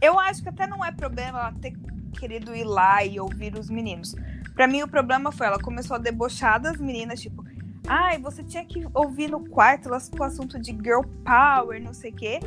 Eu 0.01 0.19
acho 0.19 0.43
que 0.43 0.49
até 0.49 0.67
não 0.67 0.85
é 0.85 0.91
problema 0.91 1.39
ela 1.39 1.53
ter 1.53 1.73
querido 2.13 2.55
ir 2.55 2.63
lá 2.63 3.03
e 3.03 3.19
ouvir 3.19 3.57
os 3.57 3.69
meninos. 3.69 4.15
Para 4.53 4.67
mim 4.67 4.83
o 4.83 4.87
problema 4.87 5.31
foi 5.31 5.47
ela 5.47 5.59
começou 5.59 5.95
a 5.95 5.99
debochar 5.99 6.61
das 6.61 6.77
meninas, 6.77 7.19
tipo, 7.19 7.43
ai, 7.87 8.19
você 8.19 8.43
tinha 8.43 8.63
que 8.63 8.87
ouvir 8.93 9.29
no 9.29 9.49
quarto 9.49 9.89
elas 9.89 10.07
com 10.07 10.19
o 10.19 10.23
assunto 10.23 10.59
de 10.59 10.71
girl 10.71 11.01
power, 11.25 11.81
não 11.81 11.93
sei 11.93 12.11
o 12.11 12.15
quê. 12.15 12.39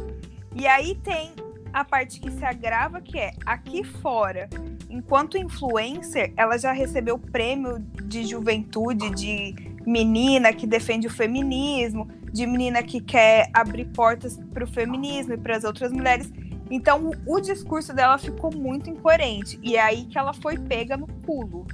E 0.54 0.66
aí 0.66 0.94
tem 0.94 1.32
a 1.72 1.84
parte 1.84 2.18
que 2.18 2.30
se 2.30 2.44
agrava, 2.44 3.00
que 3.00 3.18
é 3.18 3.32
aqui 3.44 3.84
fora, 3.84 4.48
enquanto 4.88 5.36
influencer, 5.36 6.32
ela 6.36 6.56
já 6.58 6.72
recebeu 6.72 7.18
prêmio 7.18 7.78
de 7.78 8.24
juventude, 8.24 9.10
de 9.10 9.67
menina 9.86 10.52
que 10.52 10.66
defende 10.66 11.06
o 11.06 11.10
feminismo, 11.10 12.08
de 12.32 12.46
menina 12.46 12.82
que 12.82 13.00
quer 13.00 13.48
abrir 13.52 13.86
portas 13.86 14.38
para 14.52 14.64
o 14.64 14.66
feminismo 14.66 15.34
e 15.34 15.38
para 15.38 15.56
as 15.56 15.64
outras 15.64 15.92
mulheres. 15.92 16.32
Então 16.70 17.10
o 17.26 17.40
discurso 17.40 17.94
dela 17.94 18.18
ficou 18.18 18.54
muito 18.54 18.90
incoerente. 18.90 19.58
E 19.62 19.76
é 19.76 19.80
aí 19.80 20.04
que 20.04 20.18
ela 20.18 20.32
foi 20.32 20.58
pega 20.58 20.96
no 20.96 21.06
pulo. 21.06 21.66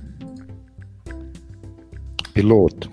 Piloto. 2.32 2.90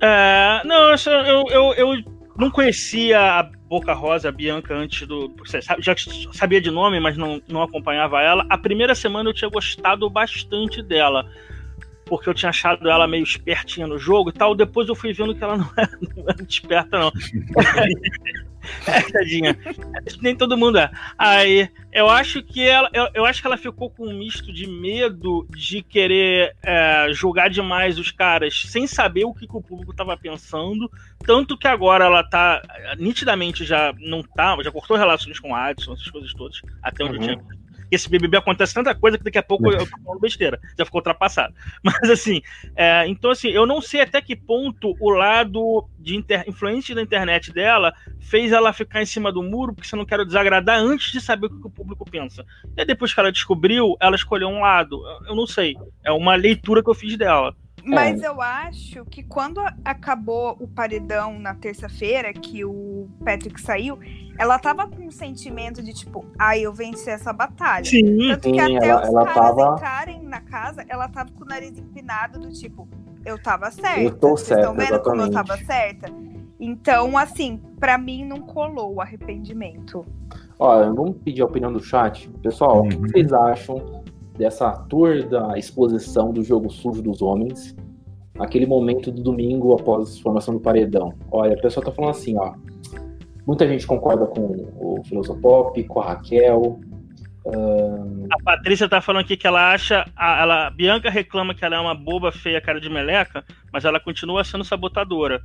É, 0.00 0.62
não, 0.64 0.94
eu, 1.26 1.44
eu, 1.50 1.74
eu 1.74 2.04
não 2.36 2.50
conhecia 2.50 3.20
a 3.20 3.42
Boca 3.68 3.92
Rosa, 3.92 4.30
a 4.30 4.32
Bianca, 4.32 4.74
antes 4.74 5.06
do. 5.06 5.32
Já 5.78 5.94
sabia 6.32 6.60
de 6.60 6.70
nome, 6.70 6.98
mas 6.98 7.16
não, 7.16 7.40
não 7.46 7.62
acompanhava 7.62 8.20
ela. 8.22 8.46
A 8.48 8.56
primeira 8.56 8.94
semana 8.94 9.28
eu 9.28 9.34
tinha 9.34 9.50
gostado 9.50 10.08
bastante 10.08 10.82
dela 10.82 11.30
porque 12.10 12.28
eu 12.28 12.34
tinha 12.34 12.50
achado 12.50 12.90
ela 12.90 13.06
meio 13.06 13.22
espertinha 13.22 13.86
no 13.86 13.96
jogo 13.96 14.30
e 14.30 14.32
tal. 14.32 14.52
Depois 14.52 14.88
eu 14.88 14.96
fui 14.96 15.12
vendo 15.12 15.32
que 15.32 15.44
ela 15.44 15.56
não 15.56 15.70
é, 15.76 15.88
não 16.36 16.46
esperta, 16.46 16.98
não. 16.98 17.12
é, 18.84 19.00
tadinha. 19.02 19.56
Nem 20.20 20.34
todo 20.34 20.56
mundo 20.56 20.76
é. 20.78 20.90
Aí, 21.16 21.70
eu 21.92 22.10
acho 22.10 22.42
que 22.42 22.66
ela, 22.66 22.90
eu, 22.92 23.08
eu, 23.14 23.24
acho 23.24 23.40
que 23.40 23.46
ela 23.46 23.56
ficou 23.56 23.88
com 23.88 24.08
um 24.08 24.18
misto 24.18 24.52
de 24.52 24.66
medo 24.66 25.46
de 25.50 25.82
querer 25.82 26.56
é, 26.64 27.06
julgar 27.12 27.48
demais 27.48 27.96
os 27.96 28.10
caras 28.10 28.64
sem 28.66 28.88
saber 28.88 29.24
o 29.24 29.32
que, 29.32 29.46
que 29.46 29.56
o 29.56 29.62
público 29.62 29.92
estava 29.92 30.16
pensando. 30.16 30.90
Tanto 31.24 31.56
que 31.56 31.68
agora 31.68 32.06
ela 32.06 32.24
tá 32.24 32.60
nitidamente 32.98 33.64
já 33.64 33.94
não 34.00 34.20
tá, 34.20 34.60
já 34.64 34.72
cortou 34.72 34.96
relações 34.96 35.38
com 35.38 35.52
o 35.52 35.54
Adson, 35.54 35.92
essas 35.92 36.10
coisas 36.10 36.34
todas, 36.34 36.60
até 36.82 37.04
onde 37.04 37.18
uhum. 37.18 37.22
eu 37.22 37.36
tinha 37.36 37.59
esse 37.90 38.08
BBB 38.08 38.36
acontece 38.36 38.74
tanta 38.74 38.94
coisa 38.94 39.18
que 39.18 39.24
daqui 39.24 39.38
a 39.38 39.42
pouco 39.42 39.70
eu 39.70 39.78
tô 39.78 39.86
falando 40.04 40.20
besteira, 40.20 40.60
já 40.78 40.84
ficou 40.84 40.98
ultrapassado. 41.00 41.54
Mas 41.82 42.10
assim, 42.10 42.40
é, 42.76 43.06
então 43.06 43.30
assim, 43.30 43.48
eu 43.48 43.66
não 43.66 43.80
sei 43.80 44.00
até 44.00 44.20
que 44.20 44.36
ponto 44.36 44.94
o 45.00 45.10
lado 45.10 45.88
de 45.98 46.16
inter... 46.16 46.44
influência 46.46 46.94
da 46.94 47.02
internet 47.02 47.52
dela 47.52 47.92
fez 48.20 48.52
ela 48.52 48.72
ficar 48.72 49.02
em 49.02 49.06
cima 49.06 49.32
do 49.32 49.42
muro, 49.42 49.74
porque 49.74 49.88
você 49.88 49.96
não 49.96 50.04
quer 50.04 50.24
desagradar 50.24 50.78
antes 50.78 51.12
de 51.12 51.20
saber 51.20 51.46
o 51.46 51.60
que 51.60 51.66
o 51.66 51.70
público 51.70 52.08
pensa. 52.08 52.44
E 52.76 52.84
depois 52.84 53.12
que 53.12 53.20
ela 53.20 53.32
descobriu, 53.32 53.96
ela 54.00 54.16
escolheu 54.16 54.48
um 54.48 54.60
lado. 54.60 55.02
Eu 55.26 55.34
não 55.34 55.46
sei. 55.46 55.76
É 56.04 56.12
uma 56.12 56.34
leitura 56.34 56.82
que 56.82 56.90
eu 56.90 56.94
fiz 56.94 57.16
dela. 57.16 57.54
Mas 57.84 58.22
é. 58.22 58.26
eu 58.28 58.40
acho 58.40 59.04
que 59.06 59.22
quando 59.22 59.60
acabou 59.84 60.56
o 60.60 60.68
paredão 60.68 61.38
na 61.38 61.54
terça-feira, 61.54 62.32
que 62.32 62.64
o 62.64 63.08
Patrick 63.24 63.60
saiu, 63.60 63.98
ela 64.38 64.58
tava 64.58 64.86
com 64.86 65.06
um 65.06 65.10
sentimento 65.10 65.82
de 65.82 65.92
tipo, 65.92 66.24
ah, 66.38 66.56
eu 66.56 66.72
venci 66.72 67.10
essa 67.10 67.32
batalha. 67.32 67.84
Sim, 67.84 68.28
Tanto 68.28 68.44
sim, 68.44 68.52
que 68.52 68.60
até 68.60 68.88
ela, 68.88 69.02
os 69.02 69.08
ela 69.08 69.24
caras 69.24 69.56
tava... 69.56 69.74
entrarem 69.74 70.22
na 70.22 70.40
casa, 70.40 70.84
ela 70.88 71.08
tava 71.08 71.30
com 71.32 71.44
o 71.44 71.46
nariz 71.46 71.76
empinado 71.78 72.38
do 72.38 72.50
tipo, 72.52 72.88
eu 73.24 73.40
tava 73.42 73.70
certa. 73.70 74.00
Eu 74.00 74.16
tô 74.16 74.30
Vocês 74.30 74.48
certa, 74.48 74.62
estão 74.62 74.74
vendo 74.74 74.88
exatamente. 74.94 75.04
como 75.04 75.22
eu 75.22 75.30
tava 75.30 75.56
certa? 75.64 76.12
Então, 76.58 77.16
assim, 77.16 77.60
para 77.78 77.96
mim 77.96 78.24
não 78.24 78.40
colou 78.40 78.94
o 78.94 79.00
arrependimento. 79.00 80.04
Olha, 80.58 80.92
vamos 80.92 81.16
pedir 81.24 81.40
a 81.40 81.46
opinião 81.46 81.72
do 81.72 81.80
chat. 81.82 82.28
Pessoal, 82.42 82.82
Uhum. 82.82 82.86
o 82.86 82.88
que 82.88 82.96
vocês 83.12 83.32
acham 83.32 84.04
dessa 84.40 84.72
tour 84.88 85.28
da 85.28 85.56
exposição 85.56 86.32
do 86.32 86.42
jogo 86.42 86.68
sujo 86.70 87.00
dos 87.00 87.22
homens? 87.22 87.76
aquele 88.40 88.66
momento 88.66 89.12
do 89.12 89.22
domingo 89.22 89.74
após 89.74 90.18
a 90.18 90.22
formação 90.22 90.54
do 90.54 90.60
paredão. 90.60 91.12
Olha, 91.30 91.54
a 91.54 91.60
pessoa 91.60 91.84
tá 91.84 91.92
falando 91.92 92.10
assim, 92.10 92.36
ó. 92.38 92.54
Muita 93.46 93.66
gente 93.68 93.86
concorda 93.86 94.26
com 94.26 94.40
o 94.78 95.02
Filosopop, 95.04 95.82
com 95.84 96.00
a 96.00 96.06
Raquel. 96.06 96.80
A 98.30 98.42
Patrícia 98.42 98.88
tá 98.88 99.00
falando 99.00 99.22
aqui 99.22 99.36
que 99.36 99.46
ela 99.46 99.72
acha. 99.72 100.04
A, 100.16 100.42
ela, 100.42 100.66
a 100.68 100.70
Bianca 100.70 101.10
reclama 101.10 101.54
que 101.54 101.64
ela 101.64 101.76
é 101.76 101.80
uma 101.80 101.94
boba, 101.94 102.32
feia, 102.32 102.60
cara 102.60 102.80
de 102.80 102.88
meleca, 102.88 103.44
mas 103.72 103.84
ela 103.84 104.00
continua 104.00 104.44
sendo 104.44 104.64
sabotadora. 104.64 105.42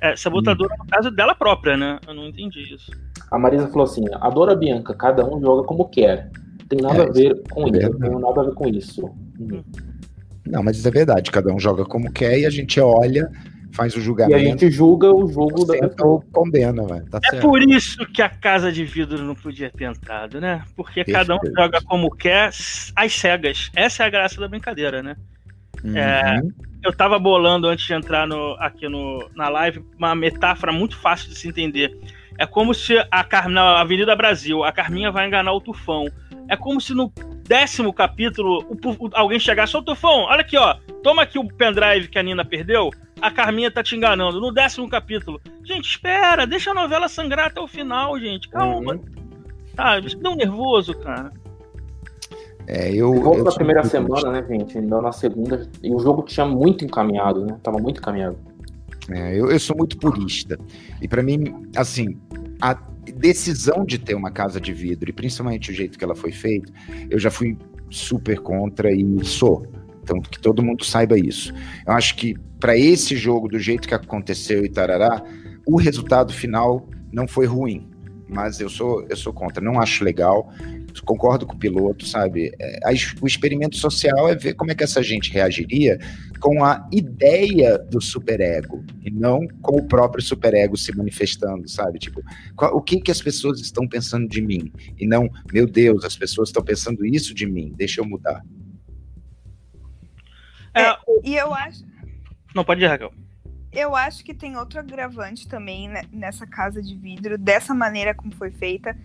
É, 0.00 0.14
sabotadora 0.14 0.74
hum. 0.74 0.78
no 0.80 0.86
caso 0.86 1.10
dela 1.10 1.34
própria, 1.34 1.76
né? 1.76 1.98
Eu 2.06 2.14
não 2.14 2.26
entendi 2.26 2.74
isso. 2.74 2.90
A 3.30 3.38
Marisa 3.38 3.68
falou 3.68 3.84
assim: 3.84 4.04
adora 4.20 4.52
a 4.52 4.56
Bianca, 4.56 4.94
cada 4.94 5.24
um 5.24 5.40
joga 5.40 5.62
como 5.62 5.88
quer. 5.88 6.30
Tem 6.68 6.80
nada 6.80 7.02
é, 7.04 7.08
a 7.08 7.12
ver 7.12 7.42
com 7.50 7.66
é 7.66 7.70
isso. 7.70 7.98
Tem 7.98 8.10
nada 8.10 8.40
a 8.40 8.44
ver 8.44 8.54
com 8.54 8.68
isso. 8.68 9.06
Hum. 9.38 9.62
Não, 10.46 10.62
mas 10.62 10.78
isso 10.78 10.88
é 10.88 10.90
verdade. 10.90 11.30
Cada 11.30 11.52
um 11.52 11.58
joga 11.58 11.84
como 11.84 12.12
quer 12.12 12.38
e 12.38 12.46
a 12.46 12.50
gente 12.50 12.80
olha, 12.80 13.30
faz 13.72 13.94
o 13.96 14.00
julgamento. 14.00 14.40
E 14.40 14.46
a 14.46 14.48
gente 14.48 14.70
julga 14.70 15.12
o 15.12 15.26
jogo 15.28 15.64
da 15.64 15.74
pessoa. 15.78 16.22
condena, 16.32 16.84
velho. 16.86 17.04
Tá 17.06 17.20
é 17.24 17.30
certo. 17.30 17.42
por 17.42 17.62
isso 17.62 18.04
que 18.06 18.22
a 18.22 18.28
casa 18.28 18.72
de 18.72 18.84
vidro 18.84 19.22
não 19.22 19.34
podia 19.34 19.70
ter 19.70 19.84
entrado, 19.84 20.40
né? 20.40 20.62
Porque 20.74 21.04
cada 21.04 21.34
um 21.34 21.40
joga 21.56 21.80
como 21.82 22.10
quer, 22.10 22.50
às 22.94 23.12
cegas. 23.12 23.70
Essa 23.74 24.04
é 24.04 24.06
a 24.06 24.10
graça 24.10 24.40
da 24.40 24.48
brincadeira, 24.48 25.02
né? 25.02 25.16
Uhum. 25.84 25.96
É, 25.96 26.40
eu 26.82 26.92
tava 26.92 27.18
bolando 27.18 27.68
antes 27.68 27.86
de 27.86 27.92
entrar 27.92 28.26
no, 28.26 28.56
aqui 28.58 28.88
no, 28.88 29.28
na 29.34 29.48
live 29.48 29.84
uma 29.98 30.14
metáfora 30.14 30.72
muito 30.72 30.96
fácil 30.96 31.28
de 31.28 31.36
se 31.36 31.48
entender. 31.48 31.96
É 32.38 32.46
como 32.46 32.74
se 32.74 32.96
a 33.10 33.24
Car 33.24 33.48
na 33.48 33.80
Avenida 33.80 34.14
Brasil, 34.14 34.62
a 34.62 34.72
Carminha 34.72 35.10
vai 35.10 35.26
enganar 35.26 35.52
o 35.52 35.60
Tufão. 35.60 36.06
É 36.48 36.56
como 36.56 36.80
se 36.80 36.94
no 36.94 37.12
décimo 37.46 37.92
capítulo 37.92 38.64
o, 38.68 39.06
o, 39.06 39.10
alguém 39.14 39.38
chegasse, 39.38 39.76
ô 39.76 39.82
Tufão, 39.82 40.24
olha 40.24 40.40
aqui, 40.40 40.56
ó, 40.56 40.76
toma 41.02 41.22
aqui 41.22 41.38
o 41.38 41.46
pendrive 41.46 42.08
que 42.08 42.18
a 42.18 42.22
Nina 42.22 42.44
perdeu, 42.44 42.90
a 43.20 43.30
Carminha 43.30 43.70
tá 43.70 43.82
te 43.82 43.96
enganando. 43.96 44.40
No 44.40 44.52
décimo 44.52 44.88
capítulo. 44.88 45.40
Gente, 45.64 45.88
espera, 45.90 46.46
deixa 46.46 46.70
a 46.70 46.74
novela 46.74 47.08
sangrar 47.08 47.46
até 47.46 47.60
o 47.60 47.66
final, 47.66 48.18
gente. 48.18 48.48
Calma. 48.48 48.94
Uhum. 48.94 49.04
Ah, 49.76 49.98
isso 49.98 50.18
deu 50.18 50.32
um 50.32 50.36
nervoso, 50.36 50.94
cara. 50.98 51.32
É, 52.66 52.92
eu. 52.92 53.14
Voltou 53.14 53.44
na 53.44 53.52
primeira 53.52 53.84
semana, 53.84 54.32
né, 54.32 54.46
gente? 54.48 54.78
Ainda 54.78 55.00
na 55.00 55.12
segunda. 55.12 55.68
E 55.82 55.94
o 55.94 55.98
jogo 55.98 56.22
tinha 56.22 56.44
muito 56.44 56.84
encaminhado, 56.84 57.44
né? 57.44 57.56
Tava 57.62 57.78
muito 57.78 57.98
encaminhado. 57.98 58.36
É, 59.10 59.38
eu, 59.38 59.50
eu 59.50 59.60
sou 59.60 59.76
muito 59.76 59.96
purista. 59.98 60.58
E 61.00 61.06
para 61.06 61.22
mim, 61.22 61.68
assim, 61.76 62.18
a 62.60 62.76
decisão 63.12 63.84
de 63.84 63.98
ter 63.98 64.14
uma 64.14 64.30
casa 64.30 64.60
de 64.60 64.72
vidro, 64.72 65.10
e 65.10 65.12
principalmente 65.12 65.70
o 65.70 65.74
jeito 65.74 65.98
que 65.98 66.04
ela 66.04 66.14
foi 66.14 66.32
feita, 66.32 66.72
eu 67.10 67.18
já 67.18 67.30
fui 67.30 67.56
super 67.90 68.40
contra 68.40 68.92
e 68.92 69.24
sou. 69.24 69.66
Então, 70.02 70.20
que 70.20 70.38
todo 70.38 70.62
mundo 70.62 70.84
saiba 70.84 71.18
isso. 71.18 71.52
Eu 71.86 71.92
acho 71.92 72.16
que 72.16 72.36
para 72.60 72.76
esse 72.76 73.16
jogo, 73.16 73.48
do 73.48 73.58
jeito 73.58 73.88
que 73.88 73.94
aconteceu 73.94 74.64
e 74.64 74.68
tarará, 74.68 75.22
o 75.66 75.76
resultado 75.76 76.32
final 76.32 76.88
não 77.12 77.26
foi 77.26 77.46
ruim. 77.46 77.90
Mas 78.28 78.60
eu 78.60 78.68
sou, 78.68 79.04
eu 79.08 79.16
sou 79.16 79.32
contra, 79.32 79.62
não 79.62 79.80
acho 79.80 80.04
legal 80.04 80.52
concordo 81.04 81.46
com 81.46 81.54
o 81.54 81.58
piloto, 81.58 82.06
sabe? 82.06 82.52
É, 82.58 82.80
a, 82.84 82.90
o 83.20 83.26
experimento 83.26 83.76
social 83.76 84.28
é 84.28 84.34
ver 84.34 84.54
como 84.54 84.70
é 84.70 84.74
que 84.74 84.84
essa 84.84 85.02
gente 85.02 85.32
reagiria 85.32 85.98
com 86.40 86.64
a 86.64 86.88
ideia 86.92 87.78
do 87.78 88.00
superego 88.00 88.84
e 89.02 89.10
não 89.10 89.46
com 89.62 89.76
o 89.76 89.86
próprio 89.86 90.22
superego 90.22 90.76
se 90.76 90.96
manifestando, 90.96 91.68
sabe? 91.68 91.98
Tipo, 91.98 92.22
qual, 92.54 92.76
o 92.76 92.80
que 92.80 93.00
que 93.00 93.10
as 93.10 93.20
pessoas 93.20 93.60
estão 93.60 93.86
pensando 93.86 94.28
de 94.28 94.40
mim? 94.40 94.72
E 94.98 95.06
não, 95.06 95.28
meu 95.52 95.66
Deus, 95.66 96.04
as 96.04 96.16
pessoas 96.16 96.48
estão 96.48 96.62
pensando 96.62 97.04
isso 97.04 97.34
de 97.34 97.46
mim, 97.46 97.72
deixa 97.76 98.00
eu 98.00 98.04
mudar. 98.04 98.42
É, 100.74 100.94
e 101.24 101.34
eu 101.34 101.54
acho. 101.54 101.84
Não, 102.54 102.64
pode 102.64 102.82
ir, 102.82 102.86
Raquel. 102.86 103.12
Eu 103.72 103.94
acho 103.94 104.24
que 104.24 104.32
tem 104.32 104.56
outro 104.56 104.78
agravante 104.78 105.48
também 105.48 105.88
né, 105.88 106.02
nessa 106.10 106.46
casa 106.46 106.82
de 106.82 106.94
vidro, 106.94 107.36
dessa 107.36 107.74
maneira 107.74 108.14
como 108.14 108.34
foi 108.34 108.50
feita, 108.50 108.96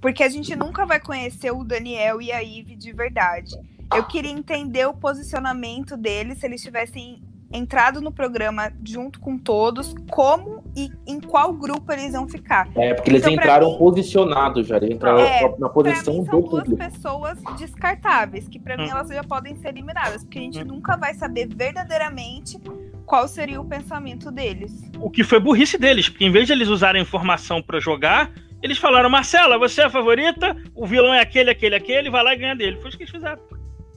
porque 0.00 0.22
a 0.22 0.28
gente 0.28 0.54
nunca 0.56 0.86
vai 0.86 0.98
conhecer 0.98 1.50
o 1.52 1.62
Daniel 1.62 2.20
e 2.20 2.32
a 2.32 2.42
Ive 2.42 2.76
de 2.76 2.92
verdade. 2.92 3.54
Eu 3.94 4.04
queria 4.04 4.30
entender 4.30 4.86
o 4.86 4.94
posicionamento 4.94 5.96
deles, 5.96 6.38
se 6.38 6.46
eles 6.46 6.62
tivessem 6.62 7.22
entrado 7.52 8.00
no 8.00 8.12
programa 8.12 8.72
junto 8.84 9.18
com 9.18 9.36
todos, 9.36 9.92
como 10.08 10.62
e 10.76 10.88
em 11.06 11.20
qual 11.20 11.52
grupo 11.52 11.92
eles 11.92 12.14
iam 12.14 12.28
ficar. 12.28 12.68
É, 12.76 12.94
porque 12.94 13.10
eles 13.10 13.22
então, 13.22 13.32
entraram 13.32 13.72
mim, 13.72 13.78
posicionados 13.78 14.68
já, 14.68 14.76
eles 14.76 14.92
entraram 14.92 15.18
é, 15.18 15.52
na 15.58 15.68
posição 15.68 16.14
mim, 16.14 16.26
são 16.26 16.40
duas 16.40 16.68
pessoas 16.68 17.38
descartáveis, 17.58 18.46
que 18.46 18.58
para 18.58 18.76
hum. 18.76 18.84
mim 18.84 18.90
elas 18.90 19.08
já 19.08 19.24
podem 19.24 19.56
ser 19.56 19.68
eliminadas, 19.68 20.22
porque 20.22 20.38
a 20.38 20.42
gente 20.42 20.60
hum. 20.60 20.66
nunca 20.66 20.96
vai 20.96 21.12
saber 21.14 21.48
verdadeiramente 21.52 22.56
qual 23.04 23.26
seria 23.26 23.60
o 23.60 23.64
pensamento 23.64 24.30
deles. 24.30 24.88
O 25.00 25.10
que 25.10 25.24
foi 25.24 25.40
burrice 25.40 25.76
deles, 25.76 26.08
porque 26.08 26.24
em 26.24 26.30
vez 26.30 26.46
de 26.46 26.52
eles 26.52 26.68
usarem 26.68 27.02
informação 27.02 27.60
para 27.60 27.80
jogar, 27.80 28.30
eles 28.62 28.78
falaram, 28.78 29.08
Marcela, 29.08 29.58
você 29.58 29.82
é 29.82 29.84
a 29.84 29.90
favorita, 29.90 30.56
o 30.74 30.86
vilão 30.86 31.14
é 31.14 31.20
aquele, 31.20 31.50
aquele, 31.50 31.74
aquele, 31.74 32.10
vai 32.10 32.22
lá 32.22 32.34
e 32.34 32.38
ganha 32.38 32.54
dele. 32.54 32.76
Foi 32.80 32.88
isso 32.88 32.96
que 32.96 33.04
eles 33.04 33.12
fizeram. 33.12 33.40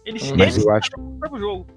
Eles, 0.05 0.31
Mas 0.31 0.55
eles 0.55 0.65
eu 0.65 0.71
acho... 0.71 0.89
o 1.31 1.39
jogo. 1.39 1.67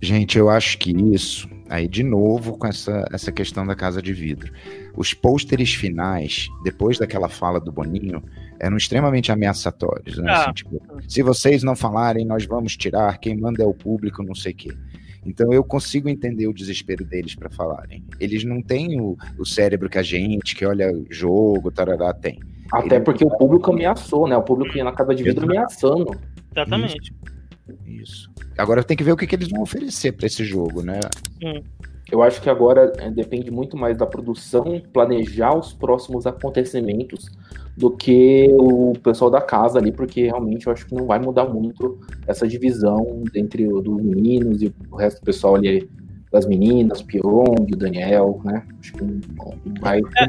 Gente, 0.00 0.36
eu 0.36 0.50
acho 0.50 0.78
que 0.78 0.90
isso, 0.90 1.48
aí 1.68 1.86
de 1.86 2.02
novo 2.02 2.58
com 2.58 2.66
essa, 2.66 3.04
essa 3.12 3.30
questão 3.30 3.64
da 3.64 3.76
casa 3.76 4.02
de 4.02 4.12
vidro. 4.12 4.52
Os 4.96 5.14
pôsteres 5.14 5.72
finais, 5.72 6.48
depois 6.64 6.98
daquela 6.98 7.28
fala 7.28 7.60
do 7.60 7.70
Boninho, 7.70 8.20
eram 8.58 8.76
extremamente 8.76 9.30
ameaçatórios. 9.30 10.18
Né? 10.18 10.28
Ah. 10.28 10.42
Assim, 10.42 10.52
tipo, 10.54 10.82
se 11.06 11.22
vocês 11.22 11.62
não 11.62 11.76
falarem, 11.76 12.26
nós 12.26 12.44
vamos 12.44 12.76
tirar, 12.76 13.18
quem 13.18 13.36
manda 13.36 13.62
é 13.62 13.66
o 13.66 13.72
público, 13.72 14.24
não 14.24 14.34
sei 14.34 14.52
o 14.52 14.56
quê. 14.56 14.72
Então 15.24 15.52
eu 15.52 15.62
consigo 15.62 16.08
entender 16.08 16.46
o 16.46 16.52
desespero 16.52 17.04
deles 17.04 17.34
para 17.34 17.48
falarem. 17.48 18.04
Eles 18.18 18.44
não 18.44 18.60
têm 18.60 19.00
o, 19.00 19.16
o, 19.38 19.46
cérebro 19.46 19.88
que 19.88 19.98
a 19.98 20.02
gente, 20.02 20.56
que 20.56 20.66
olha 20.66 20.92
jogo, 21.08 21.70
tarará, 21.70 22.12
tem. 22.12 22.40
Até 22.72 22.96
Ele 22.96 23.04
porque 23.04 23.24
o 23.24 23.30
público 23.30 23.70
ameaçou, 23.70 24.26
né? 24.26 24.36
O 24.36 24.42
público 24.42 24.76
ia 24.76 24.84
na 24.84 24.92
casa 24.92 25.14
de 25.14 25.22
vidro 25.22 25.44
ameaçando. 25.44 26.18
Exatamente. 26.50 27.14
Isso. 27.86 28.30
Agora 28.58 28.82
tem 28.82 28.96
que 28.96 29.04
ver 29.04 29.12
o 29.12 29.16
que, 29.16 29.26
que 29.26 29.34
eles 29.34 29.48
vão 29.48 29.62
oferecer 29.62 30.12
para 30.12 30.26
esse 30.26 30.44
jogo, 30.44 30.82
né? 30.82 30.98
Hum. 31.42 31.62
Eu 32.10 32.22
acho 32.22 32.42
que 32.42 32.50
agora 32.50 32.92
é, 32.98 33.10
depende 33.10 33.50
muito 33.50 33.76
mais 33.76 33.96
da 33.96 34.06
produção 34.06 34.82
planejar 34.92 35.56
os 35.56 35.72
próximos 35.72 36.26
acontecimentos 36.26 37.30
do 37.76 37.90
que 37.90 38.48
o 38.58 38.92
pessoal 39.02 39.30
da 39.30 39.40
casa 39.40 39.78
ali, 39.78 39.92
porque 39.92 40.24
realmente 40.24 40.66
eu 40.66 40.72
acho 40.72 40.86
que 40.86 40.94
não 40.94 41.06
vai 41.06 41.18
mudar 41.18 41.46
muito 41.46 41.98
essa 42.26 42.46
divisão 42.46 43.22
entre 43.34 43.66
os 43.66 43.84
meninos 44.02 44.62
e 44.62 44.72
o 44.90 44.96
resto 44.96 45.20
do 45.20 45.24
pessoal 45.24 45.56
ali, 45.56 45.88
das 46.30 46.46
meninas, 46.46 47.00
o 47.00 47.06
Pyong, 47.06 47.72
o 47.72 47.76
Daniel, 47.76 48.40
né? 48.44 48.62
Acho 48.80 48.92
que 48.92 49.04
não 49.04 49.20
vai. 49.80 50.00
É, 50.00 50.26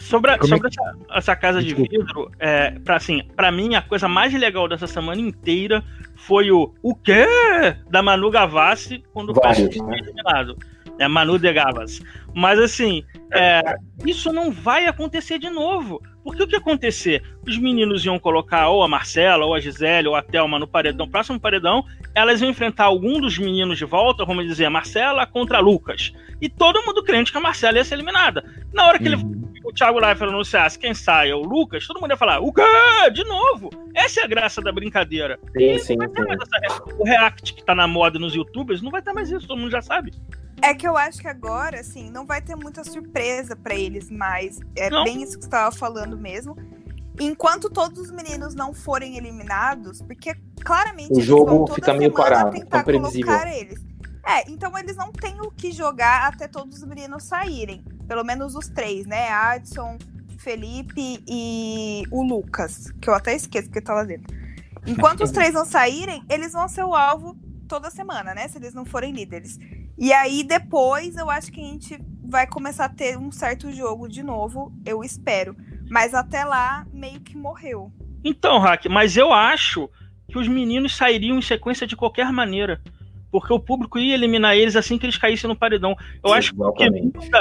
sobre, 0.00 0.30
a, 0.30 0.38
sobre 0.42 0.68
essa, 0.68 0.96
essa, 1.10 1.36
casa 1.36 1.62
de 1.62 1.74
vidro, 1.74 2.30
é, 2.38 2.70
pra, 2.80 2.96
assim, 2.96 3.22
pra 3.36 3.50
mim, 3.50 3.74
a 3.74 3.82
coisa 3.82 4.08
mais 4.08 4.32
legal 4.34 4.68
dessa 4.68 4.86
semana 4.86 5.20
inteira 5.20 5.82
foi 6.16 6.50
o 6.50 6.74
o 6.82 6.94
quê? 6.94 7.24
Da 7.90 8.02
Manu 8.02 8.30
Gavassi 8.30 9.02
quando 9.12 9.32
Vários, 9.32 9.76
foi 9.76 9.86
né? 9.86 9.98
eliminado. 9.98 10.56
É 10.98 11.06
Manu 11.06 11.38
de 11.38 11.52
Gavas. 11.52 12.00
Mas 12.34 12.58
assim, 12.58 13.04
é, 13.32 13.76
isso 14.06 14.32
não 14.32 14.50
vai 14.50 14.86
acontecer 14.86 15.38
de 15.38 15.50
novo. 15.50 16.00
Porque 16.24 16.42
o 16.42 16.46
que 16.46 16.54
ia 16.54 16.58
acontecer? 16.58 17.22
Os 17.46 17.56
meninos 17.56 18.04
iam 18.04 18.18
colocar 18.18 18.68
ou 18.68 18.82
a 18.82 18.88
Marcela, 18.88 19.46
ou 19.46 19.54
a 19.54 19.60
Gisele, 19.60 20.08
ou 20.08 20.14
a 20.14 20.22
Thelma 20.22 20.58
no 20.58 20.66
paredão, 20.66 21.08
próximo 21.08 21.40
paredão, 21.40 21.84
elas 22.14 22.42
iam 22.42 22.50
enfrentar 22.50 22.84
algum 22.84 23.20
dos 23.20 23.38
meninos 23.38 23.78
de 23.78 23.86
volta, 23.86 24.24
vamos 24.26 24.46
dizer, 24.46 24.66
a 24.66 24.70
Marcela 24.70 25.24
contra 25.26 25.56
a 25.58 25.60
Lucas. 25.60 26.12
E 26.40 26.48
todo 26.48 26.84
mundo 26.84 27.02
crente 27.02 27.32
que 27.32 27.38
a 27.38 27.40
Marcela 27.40 27.78
ia 27.78 27.84
ser 27.84 27.94
eliminada. 27.94 28.44
Na 28.74 28.86
hora 28.86 28.98
que 28.98 29.08
uhum. 29.08 29.14
ele, 29.14 29.47
o 29.68 29.72
Thiago 29.72 29.98
Leifert 30.00 30.30
anunciasse 30.30 30.78
quem 30.78 30.94
sai 30.94 31.30
é 31.30 31.34
o 31.34 31.42
Lucas, 31.42 31.86
todo 31.86 32.00
mundo 32.00 32.10
ia 32.10 32.16
falar, 32.16 32.40
o 32.40 32.50
quê? 32.50 32.62
De 33.12 33.22
novo? 33.24 33.68
Essa 33.94 34.22
é 34.22 34.24
a 34.24 34.26
graça 34.26 34.62
da 34.62 34.72
brincadeira. 34.72 35.38
Sim, 35.54 35.78
sim. 35.78 35.96
Essa, 36.00 36.84
o 36.98 37.04
React 37.04 37.52
que 37.52 37.62
tá 37.62 37.74
na 37.74 37.86
moda 37.86 38.18
nos 38.18 38.34
youtubers, 38.34 38.80
não 38.80 38.90
vai 38.90 39.02
ter 39.02 39.12
mais 39.12 39.30
isso, 39.30 39.46
todo 39.46 39.58
mundo 39.58 39.70
já 39.70 39.82
sabe. 39.82 40.14
É 40.62 40.74
que 40.74 40.88
eu 40.88 40.96
acho 40.96 41.20
que 41.20 41.28
agora, 41.28 41.80
assim, 41.80 42.10
não 42.10 42.24
vai 42.24 42.40
ter 42.40 42.56
muita 42.56 42.82
surpresa 42.82 43.54
para 43.54 43.74
eles, 43.74 44.10
mas 44.10 44.58
é 44.74 44.88
não. 44.88 45.04
bem 45.04 45.22
isso 45.22 45.36
que 45.36 45.42
você 45.44 45.48
estava 45.48 45.70
falando 45.70 46.16
mesmo. 46.16 46.56
Enquanto 47.20 47.68
todos 47.68 47.98
os 47.98 48.10
meninos 48.10 48.54
não 48.54 48.72
forem 48.72 49.18
eliminados, 49.18 50.00
porque 50.00 50.34
claramente 50.64 51.12
o 51.12 51.20
jogo 51.20 51.66
fica 51.74 51.92
meio 51.92 52.12
parado, 52.12 52.52
tentar 52.52 52.84
colocar 52.84 53.54
eles. 53.54 53.84
É, 54.26 54.50
então 54.50 54.76
eles 54.78 54.96
não 54.96 55.12
têm 55.12 55.38
o 55.40 55.50
que 55.50 55.72
jogar 55.72 56.26
até 56.26 56.48
todos 56.48 56.78
os 56.78 56.84
meninos 56.88 57.24
saírem. 57.24 57.84
Pelo 58.08 58.24
menos 58.24 58.54
os 58.56 58.68
três, 58.68 59.06
né? 59.06 59.28
Adson, 59.28 59.98
Felipe 60.38 61.22
e 61.28 62.02
o 62.10 62.22
Lucas, 62.22 62.90
que 63.00 63.08
eu 63.08 63.14
até 63.14 63.34
esqueço 63.36 63.70
que 63.70 63.80
tá 63.80 63.94
lá 63.94 64.04
dentro. 64.04 64.34
Enquanto 64.86 65.22
os 65.22 65.30
três 65.30 65.52
não 65.52 65.66
saírem, 65.66 66.24
eles 66.28 66.54
vão 66.54 66.66
ser 66.66 66.84
o 66.84 66.94
alvo 66.94 67.36
toda 67.68 67.90
semana, 67.90 68.34
né? 68.34 68.48
Se 68.48 68.56
eles 68.56 68.72
não 68.72 68.86
forem 68.86 69.12
líderes. 69.12 69.58
E 69.98 70.12
aí 70.12 70.42
depois 70.42 71.16
eu 71.16 71.28
acho 71.28 71.52
que 71.52 71.60
a 71.60 71.64
gente 71.64 72.00
vai 72.24 72.46
começar 72.46 72.86
a 72.86 72.88
ter 72.88 73.18
um 73.18 73.30
certo 73.30 73.70
jogo 73.72 74.08
de 74.08 74.22
novo, 74.22 74.72
eu 74.86 75.04
espero. 75.04 75.54
Mas 75.90 76.14
até 76.14 76.44
lá 76.44 76.86
meio 76.92 77.20
que 77.20 77.36
morreu. 77.36 77.92
Então, 78.24 78.58
Hack, 78.58 78.86
mas 78.86 79.16
eu 79.16 79.32
acho 79.32 79.88
que 80.28 80.38
os 80.38 80.46
meninos 80.48 80.96
sairiam 80.96 81.38
em 81.38 81.42
sequência 81.42 81.86
de 81.86 81.96
qualquer 81.96 82.30
maneira. 82.32 82.80
Porque 83.30 83.52
o 83.52 83.60
público 83.60 83.98
ia 83.98 84.14
eliminar 84.14 84.56
eles 84.56 84.76
assim 84.76 84.98
que 84.98 85.06
eles 85.06 85.16
caíssem 85.16 85.48
no 85.48 85.56
paredão. 85.56 85.96
Eu 86.24 86.32
acho 86.32 86.54
que 86.54 86.84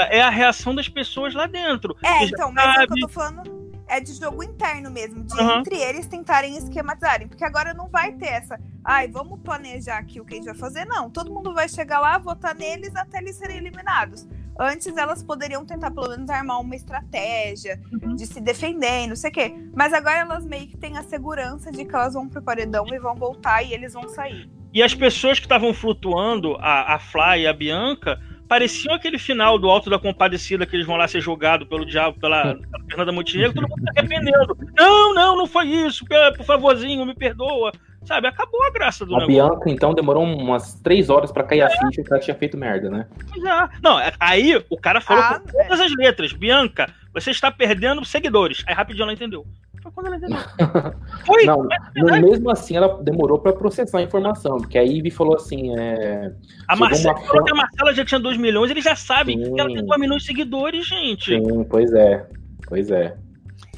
é 0.09 0.21
a 0.21 0.29
reação 0.29 0.75
das 0.75 0.89
pessoas 0.89 1.33
lá 1.33 1.47
dentro. 1.47 1.95
É, 2.03 2.25
então, 2.25 2.51
mas 2.51 2.65
sabe... 2.65 2.79
é 2.79 2.83
o 2.83 2.87
que 2.87 3.03
eu 3.03 3.07
tô 3.07 3.13
falando 3.13 3.67
é 3.87 3.99
de 3.99 4.13
jogo 4.13 4.43
interno 4.43 4.91
mesmo, 4.91 5.23
de 5.23 5.33
uhum. 5.33 5.59
entre 5.59 5.77
eles 5.77 6.05
tentarem 6.07 6.57
esquematizarem. 6.57 7.27
Porque 7.27 7.43
agora 7.43 7.73
não 7.73 7.87
vai 7.87 8.11
ter 8.11 8.27
essa, 8.27 8.59
ai, 8.83 9.07
vamos 9.07 9.39
planejar 9.39 9.97
aqui 9.97 10.19
o 10.19 10.25
que 10.25 10.33
a 10.33 10.37
gente 10.37 10.45
vai 10.45 10.55
fazer. 10.55 10.85
Não, 10.85 11.09
todo 11.09 11.33
mundo 11.33 11.53
vai 11.53 11.69
chegar 11.69 11.99
lá, 11.99 12.17
votar 12.17 12.53
neles 12.53 12.95
até 12.95 13.19
eles 13.19 13.35
serem 13.35 13.57
eliminados. 13.57 14.27
Antes 14.59 14.97
elas 14.97 15.21
poderiam 15.23 15.63
tentar 15.65 15.91
pelo 15.91 16.09
menos 16.09 16.29
armar 16.29 16.59
uma 16.59 16.75
estratégia 16.75 17.79
uhum. 17.91 18.15
de 18.15 18.25
se 18.25 18.41
defender, 18.41 19.07
não 19.07 19.15
sei 19.15 19.29
o 19.29 19.33
quê. 19.33 19.55
Mas 19.73 19.93
agora 19.93 20.17
elas 20.17 20.45
meio 20.45 20.67
que 20.67 20.75
têm 20.75 20.97
a 20.97 21.03
segurança 21.03 21.71
de 21.71 21.85
que 21.85 21.95
elas 21.95 22.13
vão 22.13 22.27
pro 22.27 22.41
paredão 22.41 22.85
e 22.87 22.99
vão 22.99 23.15
voltar 23.15 23.61
e 23.63 23.73
eles 23.73 23.93
vão 23.93 24.09
sair. 24.09 24.49
E 24.77 24.83
as 24.83 24.93
pessoas 24.93 25.39
que 25.39 25.45
estavam 25.47 25.73
flutuando, 25.73 26.55
a, 26.59 26.93
a 26.93 26.99
Fly 26.99 27.41
e 27.41 27.47
a 27.47 27.51
Bianca, 27.51 28.21
pareciam 28.47 28.93
aquele 28.93 29.17
final 29.17 29.57
do 29.57 29.67
Alto 29.67 29.89
da 29.89 29.97
Compadecida 29.97 30.67
que 30.67 30.75
eles 30.75 30.85
vão 30.85 30.97
lá 30.97 31.07
ser 31.07 31.19
jogados 31.19 31.67
pelo 31.67 31.83
diabo, 31.83 32.19
pela, 32.19 32.53
pela 32.53 32.59
Fernanda 32.87 33.11
Montenegro, 33.11 33.55
todo 33.55 33.67
mundo 33.67 33.81
se 33.81 33.99
arrependendo. 33.99 34.55
Não, 34.77 35.15
não, 35.15 35.35
não 35.35 35.47
foi 35.47 35.65
isso, 35.65 36.05
por 36.05 36.45
favorzinho, 36.45 37.07
me 37.07 37.15
perdoa. 37.15 37.71
Sabe, 38.05 38.27
acabou 38.27 38.63
a 38.65 38.69
graça 38.69 39.03
do 39.03 39.15
a 39.15 39.21
negócio. 39.21 39.49
Bianca, 39.49 39.69
então, 39.71 39.95
demorou 39.95 40.23
umas 40.23 40.75
três 40.75 41.09
horas 41.09 41.31
para 41.31 41.43
cair 41.43 41.61
é. 41.61 41.63
a 41.63 41.69
ficha 41.71 42.03
que 42.03 42.13
ela 42.13 42.21
tinha 42.21 42.35
feito 42.35 42.55
merda, 42.55 42.87
né? 42.87 43.07
É. 43.35 43.79
Não, 43.81 43.99
é, 43.99 44.13
aí 44.19 44.63
o 44.69 44.77
cara 44.77 45.01
falou 45.01 45.23
ah, 45.23 45.39
com 45.39 45.51
todas 45.51 45.81
as 45.81 45.91
letras. 45.95 46.33
Bianca, 46.33 46.87
você 47.11 47.31
está 47.31 47.49
perdendo 47.49 48.05
seguidores. 48.05 48.63
Aí 48.67 48.75
rapidinho 48.75 49.05
ela 49.05 49.13
entendeu. 49.13 49.43
Foi 49.87 49.91
quando 49.93 50.07
ela 50.07 50.17
entendeu. 50.17 50.37
Foi, 51.25 51.45
não, 51.45 51.67
é 52.09 52.21
mesmo 52.21 52.49
assim 52.49 52.75
ela 52.75 53.01
demorou 53.01 53.39
para 53.39 53.53
processar 53.53 53.99
a 53.99 54.01
informação, 54.01 54.57
porque 54.57 54.77
a 54.77 54.83
Ivy 54.83 55.11
falou 55.11 55.35
assim. 55.35 55.77
É, 55.77 56.33
a 56.67 56.75
Marcela 56.75 57.17
falou 57.21 57.43
que 57.43 57.51
a 57.51 57.55
Marcela 57.55 57.93
já 57.93 58.05
tinha 58.05 58.19
2 58.19 58.37
milhões, 58.37 58.71
eles 58.71 58.83
já 58.83 58.95
sabem 58.95 59.43
Sim. 59.43 59.53
que 59.53 59.59
ela 59.59 59.73
tem 59.73 59.85
2 59.85 59.99
milhões 59.99 60.21
de 60.21 60.27
seguidores, 60.27 60.87
gente. 60.87 61.35
Sim, 61.35 61.63
pois 61.63 61.91
é. 61.93 62.27
Pois 62.67 62.91
é. 62.91 63.15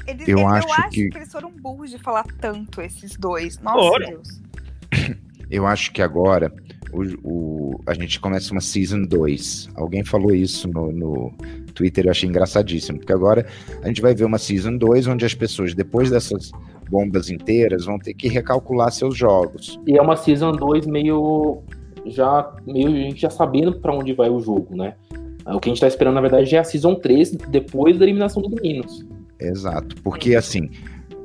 Eles, 0.06 0.28
eu, 0.28 0.38
eu 0.38 0.48
acho, 0.48 0.72
acho 0.72 0.90
que... 0.90 1.08
que... 1.08 1.18
eles 1.18 1.30
foram 1.30 1.50
burros 1.50 1.90
de 1.90 1.98
falar 1.98 2.24
tanto, 2.40 2.80
esses 2.80 3.16
dois. 3.16 3.58
Nossa, 3.60 3.98
Deus. 4.00 4.40
Eu 5.50 5.66
acho 5.66 5.90
que 5.90 6.00
agora 6.00 6.52
o, 6.92 7.02
o, 7.22 7.80
a 7.86 7.94
gente 7.94 8.18
começa 8.20 8.52
uma 8.52 8.60
Season 8.60 9.02
2. 9.02 9.70
Alguém 9.74 10.04
falou 10.04 10.34
isso 10.34 10.68
no, 10.68 10.90
no 10.90 11.32
Twitter, 11.74 12.06
eu 12.06 12.10
achei 12.10 12.28
engraçadíssimo, 12.28 12.98
porque 12.98 13.12
agora 13.12 13.46
a 13.82 13.88
gente 13.88 14.02
vai 14.02 14.14
ver 14.14 14.24
uma 14.24 14.38
Season 14.38 14.76
2 14.76 15.06
onde 15.06 15.24
as 15.24 15.34
pessoas, 15.34 15.74
depois 15.74 16.10
dessas 16.10 16.50
bombas 16.90 17.30
inteiras, 17.30 17.84
vão 17.84 17.98
ter 17.98 18.14
que 18.14 18.28
recalcular 18.28 18.90
seus 18.90 19.16
jogos. 19.16 19.78
E 19.86 19.96
é 19.96 20.02
uma 20.02 20.16
Season 20.16 20.52
2 20.52 20.86
meio. 20.86 21.62
já 22.06 22.52
meio 22.66 22.88
a 22.88 22.90
gente 22.90 23.20
já 23.20 23.30
sabendo 23.30 23.78
para 23.80 23.94
onde 23.94 24.12
vai 24.12 24.28
o 24.28 24.40
jogo, 24.40 24.76
né? 24.76 24.94
O 25.46 25.58
que 25.58 25.68
a 25.68 25.72
gente 25.72 25.80
tá 25.80 25.88
esperando, 25.88 26.14
na 26.14 26.20
verdade, 26.20 26.54
é 26.54 26.58
a 26.58 26.64
Season 26.64 26.94
3 26.94 27.32
depois 27.48 27.98
da 27.98 28.04
eliminação 28.04 28.42
dos 28.42 28.52
meninos. 28.52 29.04
Exato, 29.38 29.96
porque 30.02 30.34
assim, 30.34 30.68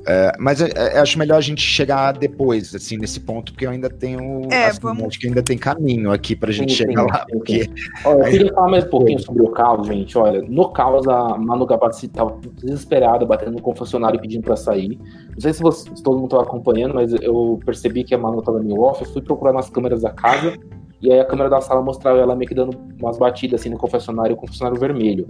é, 0.08 0.34
mas 0.40 0.62
é, 0.62 0.70
é, 0.76 1.00
acho 1.00 1.18
melhor 1.18 1.38
a 1.38 1.42
gente 1.42 1.62
chegar 1.62 2.12
depois, 2.12 2.76
assim, 2.76 2.98
nesse 2.98 3.20
ponto, 3.20 3.52
porque 3.52 3.66
eu 3.66 3.72
ainda 3.72 3.90
tenho. 3.90 4.48
É, 4.52 4.68
assim, 4.68 4.80
vamos... 4.82 5.06
Acho 5.06 5.20
que 5.20 5.28
ainda 5.28 5.42
tem 5.42 5.58
caminho 5.58 6.12
aqui 6.12 6.36
pra 6.36 6.52
gente 6.52 6.72
sim, 6.72 6.78
chegar 6.78 7.02
sim, 7.02 7.08
lá. 7.12 7.20
Sim, 7.20 7.38
porque... 7.38 7.70
Olha, 8.04 8.18
eu 8.18 8.32
queria 8.32 8.54
falar 8.54 8.70
mais 8.70 8.86
um 8.86 8.90
pouquinho 8.90 9.20
sobre 9.20 9.42
o 9.42 9.50
caos, 9.50 9.88
gente. 9.88 10.18
Olha, 10.18 10.42
no 10.44 10.70
caos, 10.70 11.08
a 11.08 11.38
Manu 11.38 11.66
Gavassi 11.66 12.08
tava 12.08 12.40
desesperada, 12.62 13.26
batendo 13.26 13.54
no 13.54 13.62
confessionário 13.62 14.20
pedindo 14.20 14.44
pra 14.44 14.56
sair. 14.56 15.00
Não 15.34 15.40
sei 15.40 15.54
se, 15.54 15.62
você, 15.62 15.90
se 15.96 16.04
todo 16.04 16.20
mundo 16.20 16.30
tava 16.30 16.44
acompanhando, 16.44 16.94
mas 16.94 17.12
eu 17.14 17.60
percebi 17.66 18.04
que 18.04 18.14
a 18.14 18.18
Manu 18.18 18.44
tava 18.44 18.60
meio 18.60 18.80
off. 18.82 19.04
Eu 19.04 19.12
fui 19.12 19.24
procurar 19.24 19.54
nas 19.54 19.70
câmeras 19.70 20.04
da 20.04 20.12
casa, 20.12 20.56
e 21.02 21.12
aí 21.12 21.20
a 21.20 21.26
câmera 21.26 21.50
da 21.50 21.62
sala 21.62 21.82
mostrava 21.82 22.20
ela 22.20 22.36
meio 22.36 22.48
que 22.48 22.56
dando 22.56 22.78
umas 23.00 23.18
batidas 23.18 23.62
assim 23.62 23.70
no 23.70 23.78
confessionário, 23.78 24.36
o 24.36 24.38
confessionário 24.38 24.80
vermelho. 24.80 25.28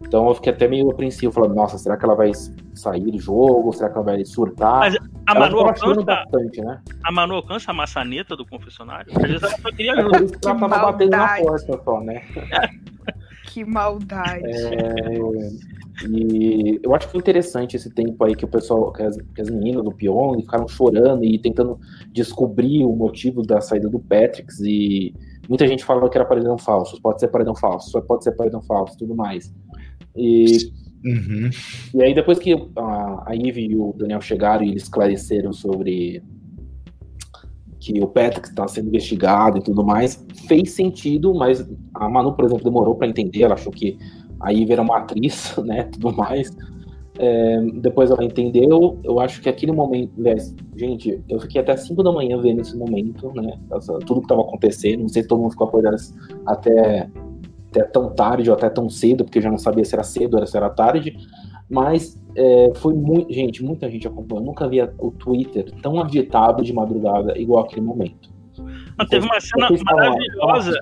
Então 0.00 0.26
eu 0.28 0.34
fiquei 0.34 0.52
até 0.52 0.66
meio 0.66 0.90
apreensivo, 0.90 1.32
falando, 1.32 1.54
nossa, 1.54 1.78
será 1.78 1.96
que 1.96 2.04
ela 2.04 2.14
vai 2.14 2.32
sair 2.74 3.10
do 3.10 3.18
jogo? 3.18 3.72
Será 3.72 3.90
que 3.90 3.96
ela 3.96 4.04
vai 4.04 4.24
surtar? 4.24 4.78
Mas 4.80 4.96
a 4.96 5.32
ela 5.32 5.40
Manu 5.40 5.58
alcança, 5.60 6.02
bastante, 6.02 6.60
né? 6.62 6.80
A 7.04 7.12
Manu 7.12 7.34
alcança 7.34 7.70
a 7.70 7.74
maçaneta 7.74 8.34
do 8.34 8.46
confessionário? 8.46 9.12
Às 9.14 9.22
vezes 9.22 9.42
ela 9.42 9.58
só 9.58 9.70
queria 9.70 9.92
ajuda. 9.92 10.16
É 10.16 10.20
ela 10.20 10.58
tava 10.58 10.68
batendo 10.68 11.10
na 11.10 11.36
porta 11.36 11.80
só, 11.84 12.00
né? 12.00 12.22
que 13.50 13.64
maldade. 13.64 14.44
É, 14.44 15.18
e 16.08 16.80
eu 16.82 16.94
acho 16.94 17.06
que 17.06 17.12
foi 17.12 17.20
interessante 17.20 17.76
esse 17.76 17.90
tempo 17.90 18.24
aí 18.24 18.34
que 18.34 18.44
o 18.44 18.48
pessoal, 18.48 18.92
que 18.92 19.02
as, 19.02 19.16
que 19.34 19.40
as 19.40 19.50
meninas 19.50 19.84
do 19.84 19.92
Pyong 19.92 20.40
ficaram 20.40 20.66
chorando 20.66 21.24
e 21.24 21.38
tentando 21.38 21.78
descobrir 22.12 22.84
o 22.84 22.94
motivo 22.94 23.42
da 23.42 23.60
saída 23.60 23.88
do 23.88 23.98
Patrick 23.98 24.48
e 24.62 25.14
muita 25.48 25.66
gente 25.66 25.84
falou 25.84 26.08
que 26.08 26.16
era 26.16 26.24
paredão 26.24 26.56
falso, 26.56 27.00
pode 27.02 27.20
ser 27.20 27.28
paredão 27.28 27.54
falso, 27.54 28.00
pode 28.02 28.24
ser 28.24 28.32
paredão 28.32 28.62
falso, 28.62 28.96
tudo 28.96 29.14
mais. 29.14 29.52
E, 30.20 30.70
uhum. 31.04 31.50
e 31.94 32.02
aí, 32.02 32.14
depois 32.14 32.38
que 32.38 32.52
a, 32.76 33.24
a 33.26 33.34
Eve 33.34 33.68
e 33.68 33.76
o 33.76 33.94
Daniel 33.96 34.20
chegaram 34.20 34.62
e 34.62 34.70
eles 34.70 34.82
esclareceram 34.82 35.52
sobre 35.52 36.22
que 37.80 37.98
o 38.02 38.06
Patrick 38.06 38.48
está 38.48 38.68
sendo 38.68 38.88
investigado 38.88 39.58
e 39.58 39.62
tudo 39.62 39.82
mais, 39.82 40.22
fez 40.46 40.72
sentido, 40.72 41.34
mas 41.34 41.66
a 41.94 42.08
Manu, 42.10 42.34
por 42.34 42.44
exemplo, 42.44 42.62
demorou 42.62 42.94
para 42.94 43.08
entender, 43.08 43.42
ela 43.42 43.54
achou 43.54 43.72
que 43.72 43.96
a 44.38 44.52
Eve 44.52 44.74
era 44.74 44.82
uma 44.82 44.98
atriz, 44.98 45.56
né, 45.64 45.84
tudo 45.84 46.14
mais. 46.14 46.54
É, 47.18 47.60
depois 47.80 48.10
ela 48.10 48.24
entendeu, 48.24 48.98
eu 49.02 49.20
acho 49.20 49.40
que 49.42 49.48
aquele 49.48 49.72
momento, 49.72 50.12
gente, 50.76 51.22
eu 51.28 51.40
fiquei 51.40 51.60
até 51.60 51.76
5 51.76 52.02
da 52.02 52.12
manhã 52.12 52.40
vendo 52.40 52.60
esse 52.60 52.76
momento, 52.76 53.32
né, 53.34 53.58
tudo 54.06 54.20
que 54.20 54.26
estava 54.26 54.42
acontecendo, 54.42 55.00
não 55.00 55.08
sei 55.08 55.22
se 55.22 55.28
todo 55.28 55.40
mundo 55.40 55.50
ficou 55.50 55.68
acordado 55.68 55.96
até 56.46 57.10
até 57.70 57.84
tão 57.84 58.10
tarde 58.14 58.50
ou 58.50 58.56
até 58.56 58.68
tão 58.68 58.88
cedo, 58.90 59.24
porque 59.24 59.40
já 59.40 59.50
não 59.50 59.58
sabia 59.58 59.84
se 59.84 59.94
era 59.94 60.02
cedo 60.02 60.38
ou 60.38 60.46
se 60.46 60.56
era 60.56 60.68
tarde, 60.68 61.16
mas 61.68 62.20
é, 62.36 62.72
foi 62.76 62.94
muito, 62.94 63.32
gente, 63.32 63.62
muita 63.62 63.88
gente 63.88 64.06
acompanhou. 64.06 64.42
Eu 64.42 64.46
nunca 64.46 64.68
via 64.68 64.92
o 64.98 65.10
Twitter 65.12 65.70
tão 65.80 66.00
agitado 66.02 66.62
de 66.62 66.72
madrugada 66.72 67.38
igual 67.38 67.64
aquele 67.64 67.82
momento. 67.82 68.28
Não, 68.98 69.06
teve 69.06 69.24
uma 69.24 69.40
cena 69.40 69.68
maravilhosa. 69.84 70.78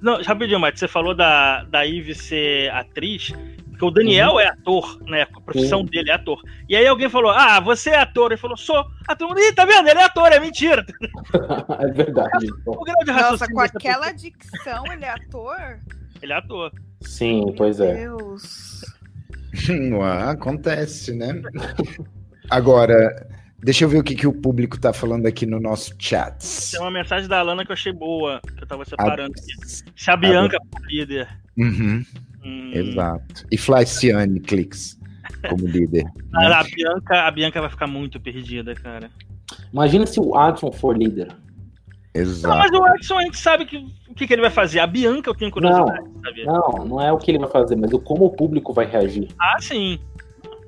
Não, 0.00 0.22
rapidinho, 0.22 0.60
Mate, 0.60 0.78
você 0.78 0.86
falou 0.86 1.14
da, 1.14 1.64
da 1.64 1.82
Ivy 1.82 2.14
ser 2.14 2.70
atriz. 2.70 3.32
Porque 3.76 3.84
o 3.84 3.90
Daniel 3.90 4.32
uhum. 4.32 4.40
é 4.40 4.46
ator, 4.48 5.02
né? 5.02 5.22
A 5.22 5.40
profissão 5.40 5.80
uhum. 5.80 5.86
dele 5.86 6.10
é 6.10 6.14
ator. 6.14 6.40
E 6.66 6.74
aí 6.74 6.86
alguém 6.86 7.10
falou: 7.10 7.30
Ah, 7.30 7.60
você 7.60 7.90
é 7.90 7.98
ator. 7.98 8.32
Ele 8.32 8.40
falou: 8.40 8.56
Sou. 8.56 8.82
Ator. 9.06 9.36
Ih, 9.38 9.52
tá 9.52 9.66
vendo? 9.66 9.86
Ele 9.86 10.00
é 10.00 10.04
ator, 10.04 10.32
é 10.32 10.40
mentira. 10.40 10.84
é 11.78 11.92
verdade. 11.92 12.46
O 12.64 12.84
grau 12.84 13.04
de 13.04 13.12
Nossa, 13.12 13.46
com 13.46 13.60
aquela 13.60 14.12
dicção, 14.12 14.84
ele 14.90 15.04
é 15.04 15.10
ator? 15.10 15.78
Ele 16.22 16.32
é 16.32 16.36
ator. 16.36 16.72
Sim, 17.02 17.44
Meu 17.44 17.54
pois 17.54 17.78
é. 17.78 17.94
Deus. 17.94 18.80
acontece, 20.30 21.14
né? 21.14 21.42
Agora, 22.48 23.28
deixa 23.62 23.84
eu 23.84 23.90
ver 23.90 23.98
o 23.98 24.02
que, 24.02 24.14
que 24.14 24.26
o 24.26 24.32
público 24.32 24.80
tá 24.80 24.94
falando 24.94 25.26
aqui 25.26 25.44
no 25.44 25.60
nosso 25.60 25.94
chat. 25.98 26.70
Tem 26.70 26.80
uma 26.80 26.90
mensagem 26.90 27.28
da 27.28 27.40
Alana 27.40 27.62
que 27.62 27.72
eu 27.72 27.74
achei 27.74 27.92
boa, 27.92 28.40
que 28.56 28.62
eu 28.62 28.66
tava 28.66 28.86
separando 28.86 29.34
a... 29.36 29.42
aqui. 29.42 29.84
Se 29.94 30.10
a 30.10 30.16
Bianca 30.16 30.56
for 30.72 30.86
líder. 30.86 31.28
Uhum. 31.58 32.02
Hum. 32.46 32.70
Exato. 32.72 33.44
E 33.50 33.58
Flaciane 33.58 34.38
Clix 34.40 34.98
como 35.48 35.66
líder. 35.66 36.04
Né? 36.36 36.52
A, 36.52 36.62
Bianca, 36.64 37.22
a 37.22 37.30
Bianca 37.30 37.60
vai 37.62 37.70
ficar 37.70 37.86
muito 37.86 38.20
perdida, 38.20 38.74
cara. 38.74 39.08
Imagina 39.72 40.04
se 40.06 40.20
o 40.20 40.36
Adson 40.36 40.70
for 40.70 40.94
líder. 40.94 41.34
Exato. 42.12 42.54
Não, 42.54 42.58
mas 42.58 42.70
o 42.72 42.84
Adson 42.84 43.18
a 43.18 43.22
gente 43.22 43.38
sabe 43.38 43.64
que, 43.64 43.78
o 44.06 44.14
que, 44.14 44.26
que 44.26 44.34
ele 44.34 44.42
vai 44.42 44.50
fazer. 44.50 44.80
A 44.80 44.86
Bianca 44.86 45.30
eu 45.30 45.34
tenho 45.34 45.50
curiosidade 45.50 46.02
não, 46.02 46.12
de 46.12 46.20
saber. 46.20 46.44
Não, 46.44 46.84
não 46.84 47.00
é 47.00 47.10
o 47.10 47.16
que 47.16 47.30
ele 47.30 47.38
vai 47.38 47.48
fazer, 47.48 47.74
mas 47.74 47.90
o 47.90 47.98
como 47.98 48.26
o 48.26 48.30
público 48.30 48.74
vai 48.74 48.84
reagir. 48.84 49.28
Ah, 49.40 49.56
sim. 49.58 49.98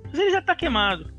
Mas 0.04 0.18
ele 0.18 0.30
já 0.30 0.40
tá 0.40 0.56
queimado. 0.56 1.12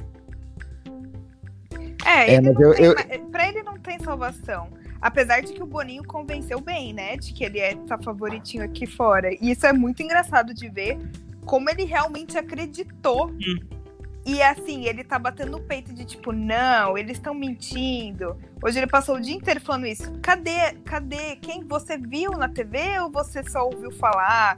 É, 2.03 2.33
é 2.33 2.41
mas 2.41 2.59
eu, 2.59 2.73
tem, 2.73 2.85
eu... 2.85 2.95
pra 3.29 3.49
ele 3.49 3.61
não 3.61 3.77
tem 3.77 3.99
salvação. 3.99 4.67
Apesar 5.01 5.41
de 5.41 5.53
que 5.53 5.63
o 5.63 5.65
Boninho 5.65 6.03
convenceu 6.03 6.59
bem, 6.59 6.93
né? 6.93 7.15
De 7.15 7.33
que 7.33 7.43
ele 7.43 7.59
é 7.59 7.75
tá 7.75 7.97
favoritinho 7.97 8.63
aqui 8.63 8.85
fora. 8.85 9.33
E 9.33 9.51
isso 9.51 9.65
é 9.65 9.73
muito 9.73 10.03
engraçado 10.03 10.53
de 10.53 10.67
ver 10.69 10.97
como 11.45 11.69
ele 11.69 11.83
realmente 11.83 12.37
acreditou. 12.37 13.31
Hum. 13.31 13.79
E 14.25 14.41
assim, 14.41 14.85
ele 14.85 15.03
tá 15.03 15.17
batendo 15.17 15.51
no 15.51 15.61
peito 15.61 15.93
de 15.93 16.05
tipo, 16.05 16.31
não, 16.31 16.97
eles 16.97 17.13
estão 17.13 17.33
mentindo. 17.33 18.37
Hoje 18.61 18.77
ele 18.77 18.87
passou 18.87 19.15
o 19.15 19.21
dia 19.21 19.33
inteiro 19.33 19.59
falando 19.61 19.87
isso. 19.87 20.11
Cadê, 20.21 20.73
cadê? 20.85 21.37
Quem 21.37 21.63
você 21.63 21.97
viu 21.97 22.31
na 22.31 22.49
TV 22.49 22.99
ou 22.99 23.09
você 23.09 23.43
só 23.49 23.65
ouviu 23.65 23.91
falar? 23.91 24.55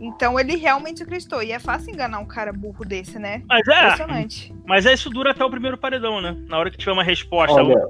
Então 0.00 0.38
ele 0.38 0.56
realmente 0.56 1.02
acreditou. 1.02 1.42
E 1.42 1.52
é 1.52 1.58
fácil 1.58 1.90
enganar 1.90 2.18
um 2.18 2.26
cara 2.26 2.52
burro 2.52 2.84
desse, 2.84 3.18
né? 3.18 3.42
Mas 3.48 3.66
é. 3.68 3.84
Impressionante. 3.84 4.54
Mas 4.66 4.86
é, 4.86 4.92
isso 4.92 5.08
dura 5.10 5.30
até 5.30 5.44
o 5.44 5.50
primeiro 5.50 5.78
paredão, 5.78 6.20
né? 6.20 6.36
Na 6.48 6.58
hora 6.58 6.70
que 6.70 6.76
tiver 6.76 6.92
uma 6.92 7.04
resposta. 7.04 7.54
Olha, 7.54 7.88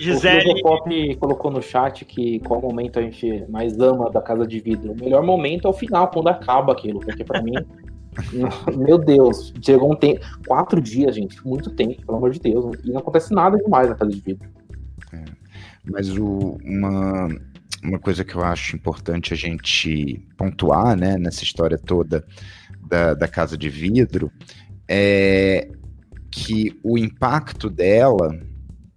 Gisele. 0.00 0.50
O 0.52 0.62
Pop 0.62 1.16
colocou 1.16 1.50
no 1.50 1.60
chat 1.60 2.06
que 2.06 2.40
qual 2.40 2.60
momento 2.62 2.98
a 2.98 3.02
gente 3.02 3.44
mais 3.50 3.78
ama 3.78 4.10
da 4.10 4.22
Casa 4.22 4.46
de 4.46 4.58
Vidro. 4.58 4.92
O 4.92 4.96
melhor 4.96 5.22
momento 5.22 5.66
é 5.66 5.70
o 5.70 5.74
final, 5.74 6.08
quando 6.08 6.28
acaba 6.28 6.72
aquilo, 6.72 7.00
porque 7.00 7.22
para 7.22 7.42
mim. 7.42 7.52
meu 8.76 8.98
Deus, 8.98 9.52
chegou 9.62 9.92
um 9.92 9.96
tempo. 9.96 10.24
Quatro 10.46 10.80
dias, 10.80 11.14
gente, 11.14 11.46
muito 11.46 11.70
tempo, 11.70 12.04
pelo 12.04 12.16
amor 12.16 12.30
de 12.30 12.40
Deus. 12.40 12.76
E 12.82 12.90
não 12.90 13.00
acontece 13.00 13.32
nada 13.34 13.58
demais 13.58 13.90
na 13.90 13.94
Casa 13.94 14.10
de 14.10 14.20
Vidro. 14.20 14.48
É. 15.12 15.24
mas 15.84 16.16
o, 16.16 16.56
uma, 16.64 17.28
uma 17.82 17.98
coisa 17.98 18.24
que 18.24 18.34
eu 18.34 18.42
acho 18.42 18.76
importante 18.76 19.34
a 19.34 19.36
gente 19.36 20.24
pontuar, 20.36 20.96
né, 20.96 21.18
nessa 21.18 21.42
história 21.42 21.76
toda 21.76 22.24
da, 22.88 23.14
da 23.14 23.28
Casa 23.28 23.56
de 23.56 23.68
Vidro, 23.68 24.30
é 24.88 25.68
que 26.30 26.78
o 26.82 26.96
impacto 26.96 27.68
dela, 27.68 28.30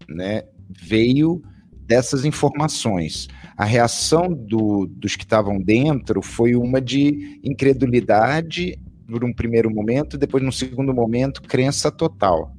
né, 0.08 0.44
veio 0.82 1.42
dessas 1.86 2.26
informações. 2.26 3.28
A 3.58 3.66
reação 3.66 4.34
do, 4.34 4.88
dos 4.88 5.16
que 5.16 5.24
estavam 5.24 5.62
dentro 5.62 6.22
foi 6.22 6.56
uma 6.56 6.82
de 6.82 7.40
incredulidade 7.44 8.80
por 9.08 9.24
um 9.24 9.34
primeiro 9.34 9.70
momento, 9.70 10.18
depois, 10.18 10.44
num 10.44 10.52
segundo 10.52 10.94
momento, 10.94 11.42
crença 11.42 11.92
total. 11.92 12.56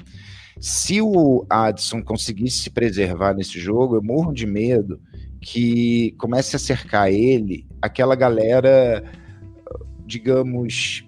Se 0.61 1.01
o 1.01 1.45
Adson 1.51 2.03
conseguisse 2.03 2.59
se 2.59 2.71
preservar 2.71 3.35
nesse 3.35 3.59
jogo, 3.59 3.97
eu 3.97 4.03
morro 4.03 4.33
de 4.33 4.47
medo 4.47 5.01
que 5.41 6.13
comece 6.13 6.55
a 6.55 6.59
cercar 6.59 7.13
ele 7.13 7.67
aquela 7.83 8.15
galera, 8.15 9.03
digamos, 10.07 11.05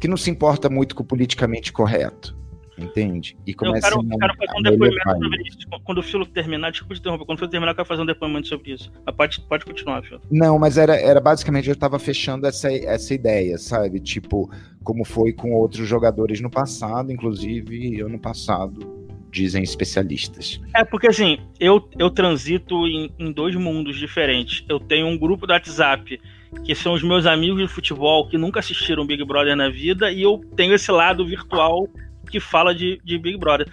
que 0.00 0.08
não 0.08 0.16
se 0.16 0.30
importa 0.30 0.68
muito 0.68 0.94
com 0.94 1.02
o 1.02 1.06
politicamente 1.06 1.72
correto 1.72 2.39
entende? 2.84 3.36
E 3.46 3.54
começa 3.54 3.88
eu 3.88 4.00
quero, 4.00 4.14
a, 4.14 4.18
quero 4.18 4.36
fazer 4.36 4.58
um 4.58 4.62
depoimento 4.62 5.10
sobre 5.10 5.42
isso. 5.42 5.58
Quando 5.84 5.98
o 5.98 6.02
Filo 6.02 6.26
terminar, 6.26 6.70
desculpa 6.70 6.94
te 6.94 7.00
interromper, 7.00 7.24
quando 7.24 7.36
o 7.36 7.38
Filo 7.38 7.50
terminar, 7.50 7.72
eu 7.72 7.76
quero 7.76 7.88
fazer 7.88 8.02
um 8.02 8.06
depoimento 8.06 8.48
sobre 8.48 8.72
isso. 8.72 8.92
Mas 9.04 9.14
pode, 9.14 9.40
pode 9.42 9.64
continuar, 9.64 10.02
Filo. 10.02 10.20
Não, 10.30 10.58
mas 10.58 10.78
era, 10.78 10.96
era 10.96 11.20
basicamente, 11.20 11.68
eu 11.68 11.74
estava 11.74 11.98
fechando 11.98 12.46
essa, 12.46 12.72
essa 12.72 13.14
ideia, 13.14 13.58
sabe? 13.58 14.00
Tipo, 14.00 14.50
como 14.82 15.04
foi 15.04 15.32
com 15.32 15.52
outros 15.52 15.86
jogadores 15.86 16.40
no 16.40 16.50
passado, 16.50 17.12
inclusive 17.12 18.00
ano 18.00 18.18
passado, 18.18 19.00
dizem 19.30 19.62
especialistas. 19.62 20.60
É, 20.74 20.84
porque 20.84 21.06
assim, 21.06 21.38
eu, 21.58 21.88
eu 21.98 22.10
transito 22.10 22.86
em, 22.86 23.12
em 23.18 23.32
dois 23.32 23.54
mundos 23.54 23.98
diferentes. 23.98 24.64
Eu 24.68 24.80
tenho 24.80 25.06
um 25.06 25.16
grupo 25.16 25.46
do 25.46 25.52
WhatsApp 25.52 26.20
que 26.64 26.74
são 26.74 26.94
os 26.94 27.02
meus 27.02 27.26
amigos 27.26 27.60
de 27.62 27.68
futebol 27.68 28.28
que 28.28 28.36
nunca 28.36 28.60
assistiram 28.60 29.06
Big 29.06 29.24
Brother 29.24 29.54
na 29.54 29.68
vida, 29.68 30.10
e 30.10 30.22
eu 30.22 30.40
tenho 30.56 30.74
esse 30.74 30.90
lado 30.90 31.24
virtual 31.24 31.88
que 32.30 32.40
fala 32.40 32.74
de, 32.74 33.00
de 33.04 33.18
Big 33.18 33.36
Brother. 33.38 33.68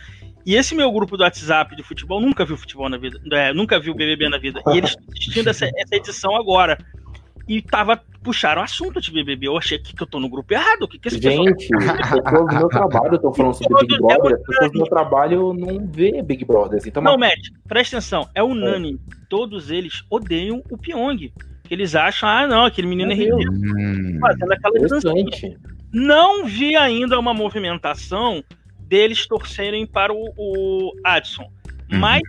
E 0.45 0.55
esse 0.55 0.73
meu 0.73 0.89
grupo 0.91 1.17
do 1.17 1.23
WhatsApp 1.23 1.75
de 1.75 1.83
futebol 1.83 2.21
nunca 2.21 2.45
viu 2.45 2.55
futebol 2.55 2.87
na 2.87 2.97
vida, 2.97 3.19
é, 3.33 3.53
nunca 3.53 3.77
viu 3.79 3.93
BBB 3.93 4.29
na 4.29 4.37
vida. 4.37 4.61
E 4.67 4.77
eles 4.77 4.91
estão 4.91 5.05
assistindo 5.11 5.49
essa, 5.49 5.69
essa 5.75 5.95
edição 5.95 6.35
agora. 6.37 6.77
E 7.47 7.61
tava, 7.61 8.01
puxaram 8.23 8.61
assunto 8.61 9.01
de 9.01 9.11
BBB. 9.11 9.47
Eu 9.47 9.57
achei 9.57 9.77
que, 9.77 9.93
que 9.93 10.01
eu 10.01 10.07
tô 10.07 10.19
no 10.19 10.29
grupo 10.29 10.53
errado. 10.53 10.87
Que 10.87 10.99
que 10.99 11.07
esse 11.09 11.19
Gente, 11.19 11.67
pessoal... 11.67 12.45
do 12.45 12.55
meu 12.55 12.67
trabalho 12.69 13.15
estão 13.15 13.33
falando 13.33 13.53
sobre 13.55 13.87
Big 13.87 13.97
Brother. 13.99 14.35
As 14.35 14.41
pessoas 14.43 14.71
do 14.71 14.77
meu 14.77 14.87
trabalho 14.87 15.53
não 15.53 15.85
vê 15.85 16.21
Big 16.21 16.45
Brother. 16.45 16.79
Então 16.85 17.03
não, 17.03 17.17
Matt, 17.17 17.49
presta 17.67 17.97
atenção. 17.97 18.29
É 18.33 18.41
unânime. 18.43 18.99
É. 19.11 19.15
Todos 19.29 19.69
eles 19.69 20.03
odeiam 20.09 20.61
o 20.69 20.77
Pyong. 20.77 21.31
Que 21.63 21.73
eles 21.73 21.95
acham, 21.95 22.29
ah, 22.29 22.47
não, 22.47 22.63
aquele 22.63 22.87
menino 22.87 23.11
é 23.11 23.15
ridículo. 23.15 23.51
Hum, 23.51 24.17
fazendo 24.21 24.51
aquela 24.53 24.79
dancinha. 24.79 25.57
Não 25.97 26.45
vi 26.45 26.75
ainda 26.75 27.19
uma 27.19 27.33
movimentação 27.33 28.43
deles 28.79 29.25
torcerem 29.25 29.85
para 29.85 30.13
o, 30.13 30.31
o 30.37 30.93
Adson. 31.03 31.49
Uhum. 31.91 31.99
Mas 31.99 32.21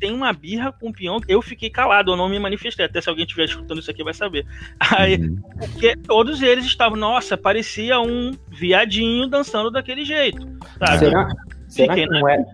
tem 0.00 0.12
uma 0.12 0.32
birra 0.32 0.72
com 0.72 0.88
o 0.88 0.92
peão. 0.92 1.20
Eu 1.28 1.40
fiquei 1.40 1.70
calado, 1.70 2.10
eu 2.10 2.16
não 2.16 2.28
me 2.28 2.38
manifestei. 2.40 2.84
Até 2.84 3.00
se 3.00 3.08
alguém 3.08 3.24
estiver 3.24 3.44
escutando 3.44 3.78
isso 3.78 3.90
aqui 3.90 4.02
vai 4.02 4.12
saber. 4.12 4.44
Aí, 4.80 5.16
uhum. 5.16 5.36
Porque 5.56 5.96
todos 5.96 6.42
eles 6.42 6.64
estavam, 6.64 6.98
nossa, 6.98 7.36
parecia 7.36 8.00
um 8.00 8.32
viadinho 8.48 9.28
dançando 9.28 9.70
daquele 9.70 10.04
jeito. 10.04 10.44
Sabe? 10.78 10.98
Será, 10.98 11.28
será 11.68 11.94
que 11.94 12.06
não 12.06 12.28
é? 12.28 12.44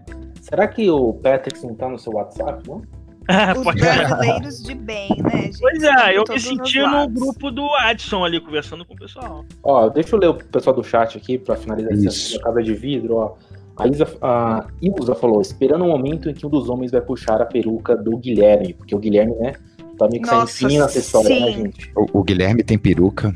Será 0.42 0.68
que 0.68 0.90
o 0.90 1.14
Patrick 1.14 1.66
não 1.66 1.74
tá 1.74 1.88
no 1.88 1.98
seu 1.98 2.12
WhatsApp, 2.12 2.62
não? 2.68 2.82
Os 3.58 3.74
brasileiros 3.74 4.62
de 4.62 4.74
bem, 4.74 5.10
né, 5.22 5.42
gente? 5.42 5.58
Pois 5.60 5.82
é, 5.82 6.16
eu 6.16 6.24
me 6.28 6.40
senti 6.40 6.80
no 6.80 7.08
grupo 7.08 7.50
do 7.50 7.68
Adson 7.74 8.24
ali, 8.24 8.40
conversando 8.40 8.84
com 8.86 8.94
o 8.94 8.96
pessoal. 8.96 9.44
Ó, 9.62 9.88
deixa 9.90 10.16
eu 10.16 10.20
ler 10.20 10.28
o 10.28 10.34
pessoal 10.34 10.74
do 10.74 10.82
chat 10.82 11.18
aqui 11.18 11.38
pra 11.38 11.54
finalizar 11.56 11.92
essa 11.92 12.38
casa 12.40 12.62
de 12.62 12.74
vidro, 12.74 13.16
ó. 13.16 13.34
A 13.76 13.86
Isa, 13.86 14.08
a 14.22 14.66
Ilza 14.82 15.14
falou, 15.14 15.40
esperando 15.40 15.84
o 15.84 15.88
momento 15.88 16.28
em 16.28 16.34
que 16.34 16.44
um 16.44 16.50
dos 16.50 16.68
homens 16.68 16.90
vai 16.90 17.00
puxar 17.00 17.40
a 17.40 17.46
peruca 17.46 17.94
do 17.94 18.16
Guilherme, 18.16 18.74
porque 18.74 18.94
o 18.94 18.98
Guilherme, 18.98 19.36
né, 19.36 19.52
tá 19.96 20.08
meio 20.08 20.22
que 20.22 20.28
saindo 20.28 20.46
fininho 20.48 20.82
nessa 20.82 20.98
história, 20.98 21.28
né, 21.28 21.52
gente? 21.52 21.92
O, 21.94 22.18
o, 22.18 22.24
Guilherme 22.24 22.64
tem 22.64 22.76
peruca? 22.76 23.32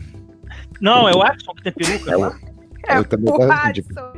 Não, 0.81 1.09
é 1.09 1.13
o 1.15 1.23
Adson 1.23 1.53
que 1.55 1.71
tem 1.71 1.73
peruca. 1.73 2.11
É, 2.11 2.15
eu, 2.15 2.97
é, 2.97 2.99
eu 2.99 3.05
também 3.05 3.33
o 3.33 3.53
Adson. 3.53 4.12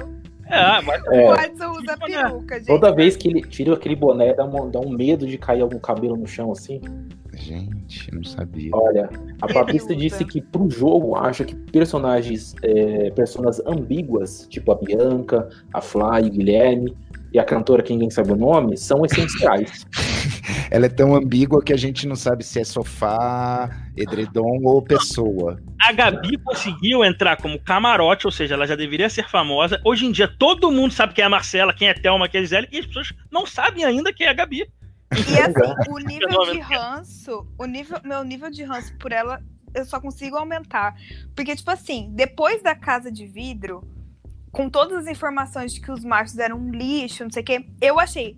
É, 0.46 0.80
mas... 0.82 1.02
É. 1.06 1.24
O 1.24 1.32
Adson 1.32 1.70
usa 1.70 1.96
peruca, 1.96 2.56
gente. 2.56 2.66
Toda 2.66 2.94
vez 2.94 3.16
que 3.16 3.28
ele 3.28 3.42
tira 3.42 3.74
aquele 3.74 3.96
boné, 3.96 4.34
dá 4.34 4.44
um, 4.44 4.70
dá 4.70 4.80
um 4.80 4.90
medo 4.90 5.26
de 5.26 5.38
cair 5.38 5.62
algum 5.62 5.78
cabelo 5.78 6.16
no 6.16 6.26
chão 6.26 6.52
assim. 6.52 6.80
Gente, 7.32 8.14
não 8.14 8.22
sabia. 8.22 8.70
Olha, 8.72 9.10
a 9.40 9.52
Patrícia 9.52 9.94
disse 9.94 10.24
que 10.24 10.40
pro 10.40 10.70
jogo 10.70 11.16
acha 11.16 11.44
que 11.44 11.54
personagens, 11.54 12.54
é, 12.62 13.10
personas 13.10 13.60
ambíguas, 13.66 14.46
tipo 14.48 14.70
a 14.70 14.76
Bianca, 14.76 15.48
a 15.72 15.80
Fly, 15.80 16.28
o 16.28 16.30
Guilherme 16.30 16.96
e 17.32 17.38
a 17.38 17.44
cantora 17.44 17.82
que 17.82 17.92
ninguém 17.92 18.10
sabe 18.10 18.32
o 18.32 18.36
nome, 18.36 18.76
são 18.76 19.04
essenciais. 19.04 19.84
Ela 20.70 20.86
é 20.86 20.88
tão 20.88 21.14
ambígua 21.14 21.62
que 21.62 21.72
a 21.72 21.76
gente 21.76 22.06
não 22.06 22.16
sabe 22.16 22.44
se 22.44 22.60
é 22.60 22.64
sofá, 22.64 23.68
edredom 23.96 24.62
ou 24.64 24.82
pessoa. 24.82 25.60
A 25.80 25.92
Gabi 25.92 26.38
conseguiu 26.38 27.04
entrar 27.04 27.36
como 27.36 27.58
camarote, 27.60 28.26
ou 28.26 28.32
seja, 28.32 28.54
ela 28.54 28.66
já 28.66 28.76
deveria 28.76 29.08
ser 29.08 29.28
famosa. 29.28 29.80
Hoje 29.84 30.06
em 30.06 30.12
dia 30.12 30.28
todo 30.28 30.70
mundo 30.70 30.92
sabe 30.92 31.14
quem 31.14 31.22
é 31.22 31.26
a 31.26 31.30
Marcela, 31.30 31.72
quem 31.72 31.88
é 31.88 31.90
a 31.90 31.94
Thelma, 31.94 32.28
quem 32.28 32.38
é 32.38 32.42
a 32.42 32.44
Gisele, 32.44 32.68
e 32.72 32.78
as 32.78 32.86
pessoas 32.86 33.12
não 33.30 33.46
sabem 33.46 33.84
ainda 33.84 34.12
quem 34.12 34.26
é 34.26 34.30
a 34.30 34.34
Gabi. 34.34 34.66
E 35.12 35.40
assim, 35.40 35.74
o 35.90 35.98
nível 35.98 36.52
de 36.52 36.60
ranço, 36.60 37.46
o 37.58 37.66
nível, 37.66 37.98
meu 38.04 38.24
nível 38.24 38.50
de 38.50 38.62
ranço 38.64 38.96
por 38.98 39.12
ela, 39.12 39.40
eu 39.74 39.84
só 39.84 40.00
consigo 40.00 40.36
aumentar. 40.36 40.94
Porque, 41.34 41.54
tipo 41.54 41.70
assim, 41.70 42.10
depois 42.14 42.62
da 42.62 42.74
casa 42.74 43.10
de 43.10 43.26
vidro, 43.26 43.82
com 44.50 44.70
todas 44.70 44.98
as 44.98 45.06
informações 45.06 45.74
de 45.74 45.80
que 45.80 45.90
os 45.90 46.04
machos 46.04 46.38
eram 46.38 46.58
um 46.58 46.70
lixo, 46.70 47.24
não 47.24 47.30
sei 47.30 47.42
o 47.42 47.44
quê, 47.44 47.66
eu 47.80 47.98
achei. 47.98 48.36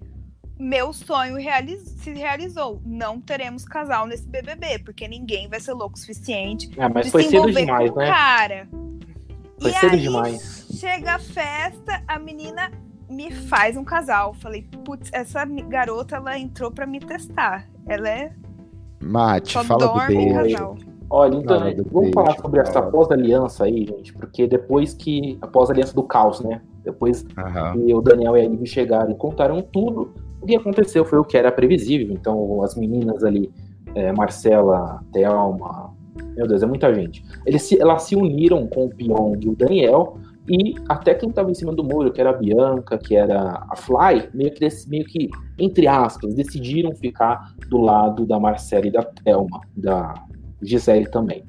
Meu 0.59 0.92
sonho 0.92 1.37
realiz 1.37 1.83
se 1.83 2.12
realizou. 2.12 2.81
Não 2.85 3.21
teremos 3.21 3.64
casal 3.64 4.07
nesse 4.07 4.27
BBB, 4.27 4.79
porque 4.79 5.07
ninguém 5.07 5.49
vai 5.49 5.61
ser 5.61 5.75
louco 5.75 5.97
o 5.97 5.99
suficiente. 5.99 6.71
É, 6.79 6.88
mas 6.88 7.11
foi 7.11 7.25
cedo 7.25 7.53
demais, 7.53 7.95
né? 7.95 8.07
Cara. 8.07 8.69
Foi 9.61 9.71
e 9.71 9.75
cedo 9.75 9.92
aí, 9.92 10.01
demais. 10.01 10.66
Chega 10.73 11.14
a 11.14 11.19
festa, 11.19 12.03
a 12.09 12.19
menina 12.19 12.71
me 13.09 13.31
faz 13.31 13.77
um 13.77 13.85
casal. 13.85 14.33
Falei, 14.35 14.66
putz, 14.85 15.11
essa 15.12 15.45
garota 15.45 16.16
ela 16.16 16.38
entrou 16.38 16.71
para 16.71 16.87
me 16.87 17.01
testar. 17.01 17.69
Ela 17.87 18.09
é. 18.09 18.33
Mate, 19.01 19.53
Só 19.53 19.62
fala 19.62 19.88
do 19.88 20.07
beijo. 20.07 20.77
Olha, 21.09 21.37
então, 21.37 21.61
vamos 21.61 21.92
beijo, 21.92 22.12
falar 22.14 22.37
sobre 22.37 22.61
essa 22.61 22.83
pós-aliança 22.83 23.64
aí, 23.64 23.87
gente, 23.87 24.14
porque 24.14 24.47
depois 24.47 24.95
que. 24.95 25.38
A 25.42 25.47
pós-aliança 25.47 25.95
do 25.95 26.03
caos, 26.03 26.40
né? 26.40 26.62
Depois 26.83 27.23
uhum. 27.23 27.87
que 27.87 27.95
o 27.95 28.01
Daniel 28.01 28.37
e 28.37 28.40
a 28.40 28.45
Ivy 28.45 28.66
chegaram 28.66 29.11
e 29.11 29.14
contaram 29.14 29.61
tudo, 29.61 30.14
o 30.47 30.49
que 30.49 30.57
aconteceu 30.57 31.05
foi 31.05 31.19
o 31.19 31.25
que 31.25 31.37
era 31.37 31.51
previsível. 31.51 32.15
Então, 32.15 32.63
as 32.63 32.77
meninas 32.77 33.25
ali, 33.25 33.51
é, 33.95 34.13
Marcela, 34.13 35.01
Thelma, 35.13 35.93
meu 36.37 36.47
Deus, 36.47 36.63
é 36.63 36.67
muita 36.67 36.95
gente. 36.95 37.25
Eles 37.45 37.63
se, 37.63 37.81
elas 37.81 38.03
se 38.03 38.15
uniram 38.15 38.67
com 38.69 38.87
o 38.87 38.89
Pyong 38.89 39.39
e 39.43 39.49
o 39.49 39.57
Daniel 39.57 40.19
e 40.49 40.75
até 40.89 41.15
quem 41.15 41.31
estava 41.31 41.51
em 41.51 41.55
cima 41.55 41.75
do 41.75 41.83
muro, 41.83 42.13
que 42.13 42.21
era 42.21 42.31
a 42.31 42.33
Bianca, 42.33 42.97
que 42.97 43.17
era 43.17 43.65
a 43.69 43.77
Fly, 43.77 44.29
meio 44.33 44.53
que, 44.53 44.69
meio 44.87 45.05
que, 45.05 45.29
entre 45.59 45.89
aspas, 45.89 46.35
decidiram 46.35 46.95
ficar 46.95 47.53
do 47.69 47.79
lado 47.79 48.25
da 48.25 48.39
Marcela 48.39 48.87
e 48.87 48.93
da 48.93 49.03
Thelma, 49.03 49.61
da 49.77 50.15
Gisele 50.63 51.07
também. 51.07 51.45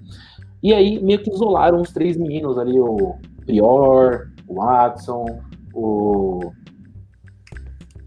E 0.64 0.74
aí 0.74 1.00
meio 1.04 1.20
que 1.22 1.30
isolaram 1.30 1.80
os 1.80 1.92
três 1.92 2.18
meninos 2.18 2.58
ali, 2.58 2.80
o 2.80 3.16
Prior, 3.46 4.32
o 4.48 4.56
Watson, 4.56 5.26
o 5.76 6.52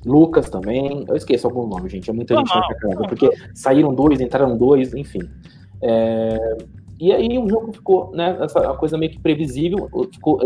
Lucas 0.04 0.48
também. 0.48 1.04
Eu 1.08 1.16
esqueço 1.16 1.46
algum 1.46 1.66
nome, 1.66 1.88
gente. 1.88 2.10
É 2.10 2.12
muita 2.12 2.36
gente 2.36 2.54
na 2.54 2.74
casa, 2.74 3.02
porque 3.08 3.30
saíram 3.54 3.94
dois, 3.94 4.20
entraram 4.20 4.56
dois, 4.56 4.94
enfim. 4.94 5.20
É, 5.82 6.58
e 7.00 7.12
aí 7.12 7.38
o 7.38 7.48
jogo 7.48 7.72
ficou, 7.72 8.10
né, 8.12 8.36
essa 8.42 8.60
coisa 8.74 8.98
meio 8.98 9.10
que 9.10 9.18
previsível, 9.18 9.88
ficou, 10.12 10.38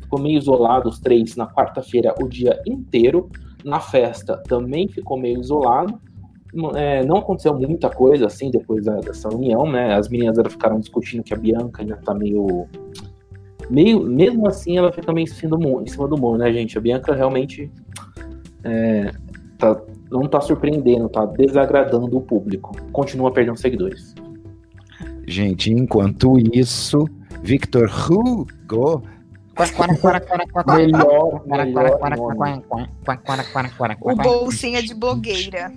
ficou 0.00 0.18
meio 0.18 0.38
isolado 0.38 0.88
os 0.88 0.98
três 0.98 1.36
na 1.36 1.46
quarta-feira 1.46 2.14
o 2.20 2.26
dia 2.26 2.60
inteiro. 2.66 3.28
Na 3.62 3.80
festa 3.80 4.38
também 4.48 4.88
ficou 4.88 5.18
meio 5.18 5.38
isolado. 5.38 6.00
É, 6.74 7.04
não 7.04 7.18
aconteceu 7.18 7.54
muita 7.54 7.90
coisa 7.90 8.26
assim 8.26 8.50
depois 8.50 8.86
da, 8.86 8.96
dessa 8.96 9.28
união, 9.28 9.70
né? 9.70 9.94
As 9.94 10.08
meninas 10.08 10.38
elas 10.38 10.52
ficaram 10.52 10.80
discutindo 10.80 11.22
que 11.22 11.34
a 11.34 11.36
Bianca 11.36 11.82
ainda 11.82 11.96
tá 11.98 12.14
meio. 12.14 12.66
meio 13.68 14.00
mesmo 14.00 14.48
assim, 14.48 14.78
ela 14.78 14.90
fica 14.90 15.12
meio 15.12 15.24
em 15.24 15.28
cima 15.28 15.56
do 15.56 15.62
muro, 15.62 15.84
em 15.84 15.86
cima 15.86 16.08
do 16.08 16.16
muro 16.16 16.38
né, 16.38 16.50
gente? 16.50 16.78
A 16.78 16.80
Bianca 16.80 17.14
realmente 17.14 17.70
é, 18.64 19.12
tá, 19.58 19.80
não 20.10 20.26
tá 20.26 20.40
surpreendendo, 20.40 21.08
tá 21.08 21.24
desagradando 21.26 22.16
o 22.16 22.20
público. 22.20 22.76
Continua 22.92 23.32
perdendo 23.32 23.58
seguidores. 23.58 24.14
Gente, 25.26 25.72
enquanto 25.72 26.38
isso, 26.52 27.08
Victor 27.42 27.88
Hugo. 27.88 29.02
melhor, 30.66 31.42
melhor 31.46 31.98
o 34.00 34.16
bolsinha 34.16 34.82
de 34.82 34.94
blogueira. 34.94 35.72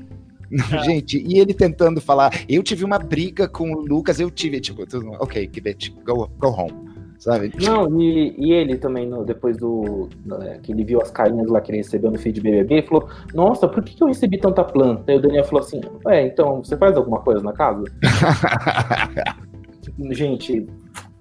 É. 0.52 0.84
Gente, 0.84 1.18
e 1.18 1.40
ele 1.40 1.54
tentando 1.54 2.00
falar, 2.00 2.32
eu 2.48 2.62
tive 2.62 2.84
uma 2.86 3.00
briga 3.00 3.48
com 3.48 3.72
o 3.72 3.80
Lucas, 3.82 4.20
eu 4.20 4.30
tive, 4.30 4.60
tipo, 4.62 4.84
ok, 5.20 5.50
give 5.52 5.70
it, 5.70 5.90
go, 6.06 6.30
go 6.38 6.48
home. 6.50 6.93
Sabe? 7.24 7.54
Não, 7.62 8.02
e, 8.02 8.36
e 8.38 8.52
ele 8.52 8.78
também, 8.78 9.08
no, 9.08 9.24
depois 9.24 9.56
do. 9.56 10.10
É, 10.42 10.58
que 10.58 10.74
ele 10.74 10.84
viu 10.84 11.02
as 11.02 11.10
carinhas 11.10 11.48
lá 11.48 11.62
que 11.62 11.72
ele 11.72 11.78
recebeu 11.78 12.12
no 12.12 12.20
feed 12.20 12.42
BBB, 12.42 12.74
ele 12.74 12.86
falou: 12.86 13.08
Nossa, 13.34 13.66
por 13.66 13.82
que, 13.82 13.96
que 13.96 14.04
eu 14.04 14.10
recebi 14.10 14.38
tanta 14.38 14.62
planta? 14.62 15.10
Aí 15.10 15.18
o 15.18 15.22
Daniel 15.22 15.46
falou 15.46 15.62
assim: 15.62 15.80
É, 16.10 16.28
então, 16.28 16.62
você 16.62 16.76
faz 16.76 16.98
alguma 16.98 17.22
coisa 17.22 17.42
na 17.42 17.54
casa? 17.54 17.86
Gente, 20.12 20.68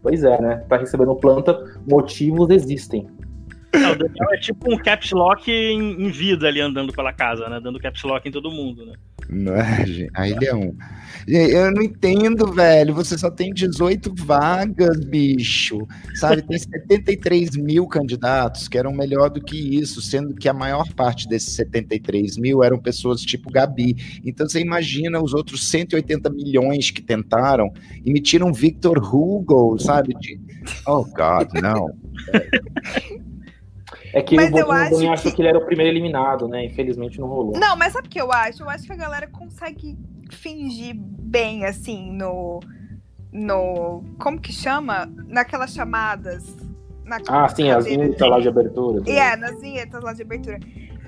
pois 0.03 0.25
é, 0.25 0.43
né? 0.43 0.65
Tá 0.69 0.77
recebendo 0.77 1.15
planta, 1.15 1.57
motivos 1.89 2.51
existem. 2.51 3.07
Não, 3.75 3.93
o 3.93 3.97
Daniel 3.97 4.33
é 4.33 4.37
tipo 4.39 4.73
um 4.73 4.77
caps 4.77 5.13
lock 5.13 5.51
em, 5.51 6.05
em, 6.05 6.11
vida 6.11 6.47
ali 6.47 6.61
andando 6.61 6.93
pela 6.93 7.13
casa, 7.13 7.49
né? 7.49 7.59
Dando 7.59 7.81
caps 7.81 8.03
lock 8.03 8.29
em 8.29 8.33
todo 8.33 8.51
mundo, 8.51 8.85
né? 8.85 8.95
Não 9.31 9.55
é, 9.55 9.87
gente? 9.87 10.11
Aí 10.15 10.33
ele 10.33 10.47
é 10.47 10.55
um. 10.55 10.77
Eu 11.27 11.71
não 11.71 11.83
entendo, 11.83 12.53
velho. 12.53 12.95
Você 12.95 13.17
só 13.17 13.31
tem 13.31 13.53
18 13.53 14.13
vagas, 14.15 15.03
bicho. 15.05 15.87
Sabe? 16.15 16.43
Tem 16.43 16.59
73 16.59 17.57
mil 17.57 17.87
candidatos 17.87 18.69
que 18.69 18.77
eram 18.77 18.93
melhor 18.93 19.31
do 19.31 19.41
que 19.41 19.57
isso, 19.79 20.03
sendo 20.03 20.35
que 20.35 20.49
a 20.49 20.53
maior 20.53 20.93
parte 20.95 21.27
desses 21.27 21.55
73 21.55 22.37
mil 22.37 22.63
eram 22.63 22.79
pessoas 22.79 23.23
tipo 23.23 23.51
Gabi. 23.51 23.97
Então 24.25 24.47
você 24.47 24.61
imagina 24.61 25.23
os 25.23 25.33
outros 25.33 25.67
180 25.69 26.29
milhões 26.29 26.91
que 26.91 27.01
tentaram 27.01 27.73
emitiram 28.05 28.53
Victor 28.53 28.99
Hugo, 28.99 29.79
sabe? 29.79 30.15
De... 30.21 30.39
Oh, 30.87 31.05
God, 31.05 31.53
não. 31.55 31.89
É 34.13 34.23
que 34.23 34.37
mas 34.37 34.53
o 34.53 34.59
eu 34.59 34.71
acho 34.71 34.99
que... 34.99 35.07
achou 35.09 35.33
que 35.33 35.41
ele 35.41 35.49
era 35.49 35.59
o 35.59 35.65
primeiro 35.65 35.91
eliminado, 35.91 36.47
né? 36.47 36.65
Infelizmente 36.65 37.19
não 37.19 37.29
rolou. 37.29 37.53
Não, 37.59 37.77
mas 37.77 37.93
sabe 37.93 38.09
o 38.09 38.11
que 38.11 38.21
eu 38.21 38.31
acho? 38.31 38.63
Eu 38.63 38.69
acho 38.69 38.85
que 38.85 38.93
a 38.93 38.97
galera 38.97 39.27
consegue 39.27 39.97
fingir 40.31 40.95
bem, 40.97 41.65
assim, 41.65 42.13
no. 42.13 42.61
No. 43.33 44.05
Como 44.19 44.39
que 44.39 44.53
chama? 44.53 45.11
Naquelas 45.27 45.73
chamadas. 45.73 46.55
ah, 47.29 47.49
sim, 47.49 47.71
as 47.71 47.87
vinhetas 47.87 48.29
lá 48.29 48.39
de 48.39 48.49
abertura. 48.49 49.03
É, 49.07 49.11
yeah, 49.11 49.37
nas 49.37 49.61
vinhetas 49.61 50.03
lá 50.03 50.13
de 50.13 50.23
abertura. 50.23 50.61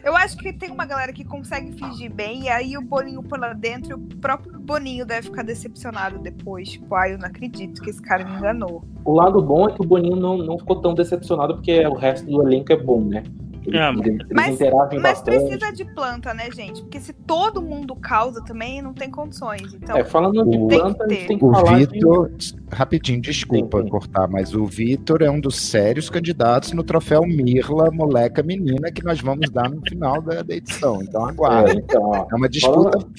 Eu 0.04 0.14
acho 0.14 0.36
que 0.36 0.52
tem 0.52 0.70
uma 0.70 0.84
galera 0.84 1.14
que 1.14 1.24
consegue 1.24 1.72
fingir 1.72 2.12
bem, 2.12 2.42
e 2.42 2.48
aí 2.50 2.76
o 2.76 2.82
Boninho 2.82 3.22
por 3.22 3.38
lá 3.38 3.54
dentro, 3.54 3.92
e 3.92 3.94
o 3.94 3.98
próprio 4.20 4.60
Boninho 4.60 5.06
deve 5.06 5.28
ficar 5.28 5.42
decepcionado 5.42 6.18
depois. 6.18 6.72
Tipo, 6.72 6.94
ah, 6.94 7.08
eu 7.08 7.16
não 7.16 7.26
acredito 7.26 7.80
que 7.80 7.88
esse 7.88 8.02
cara 8.02 8.22
me 8.22 8.36
enganou. 8.36 8.84
O 9.02 9.14
lado 9.14 9.40
bom 9.40 9.66
é 9.66 9.72
que 9.72 9.80
o 9.80 9.84
Boninho 9.84 10.16
não, 10.16 10.36
não 10.36 10.58
ficou 10.58 10.78
tão 10.82 10.92
decepcionado, 10.94 11.54
porque 11.54 11.86
o 11.86 11.94
resto 11.94 12.26
do 12.26 12.42
elenco 12.42 12.70
é 12.70 12.76
bom, 12.76 13.02
né? 13.02 13.22
Eles, 13.66 14.18
mas, 14.30 14.58
mas 15.00 15.22
precisa 15.22 15.72
de 15.72 15.84
planta, 15.94 16.34
né, 16.34 16.50
gente? 16.50 16.82
Porque 16.82 17.00
se 17.00 17.12
todo 17.12 17.62
mundo 17.62 17.96
causa 17.96 18.42
também, 18.44 18.82
não 18.82 18.92
tem 18.92 19.10
condições. 19.10 19.72
Então, 19.74 19.96
é, 19.96 20.04
falando 20.04 20.44
de 20.44 20.58
planta, 20.58 21.04
a 21.04 21.08
gente 21.08 21.26
tem 21.26 21.38
que 21.38 21.44
o 21.44 21.52
falar 21.52 21.78
Vitor, 21.78 22.30
de... 22.30 22.54
rapidinho, 22.70 23.20
desculpa 23.20 23.78
sim, 23.78 23.84
sim. 23.84 23.90
cortar, 23.90 24.28
mas 24.28 24.54
o 24.54 24.66
Vitor 24.66 25.22
é 25.22 25.30
um 25.30 25.40
dos 25.40 25.56
sérios 25.56 26.10
candidatos 26.10 26.72
no 26.72 26.82
troféu 26.82 27.22
Mirla 27.22 27.90
Moleca 27.90 28.42
Menina 28.42 28.92
que 28.92 29.02
nós 29.02 29.20
vamos 29.20 29.50
dar 29.50 29.70
no 29.70 29.80
final 29.80 30.20
da, 30.20 30.42
da 30.42 30.54
edição. 30.54 31.02
Então 31.02 31.26
aguarda. 31.26 31.72
É, 31.72 31.74
então, 31.76 32.26
é 32.30 32.34
uma 32.34 32.48
disputa 32.48 32.98
falando, 32.98 33.10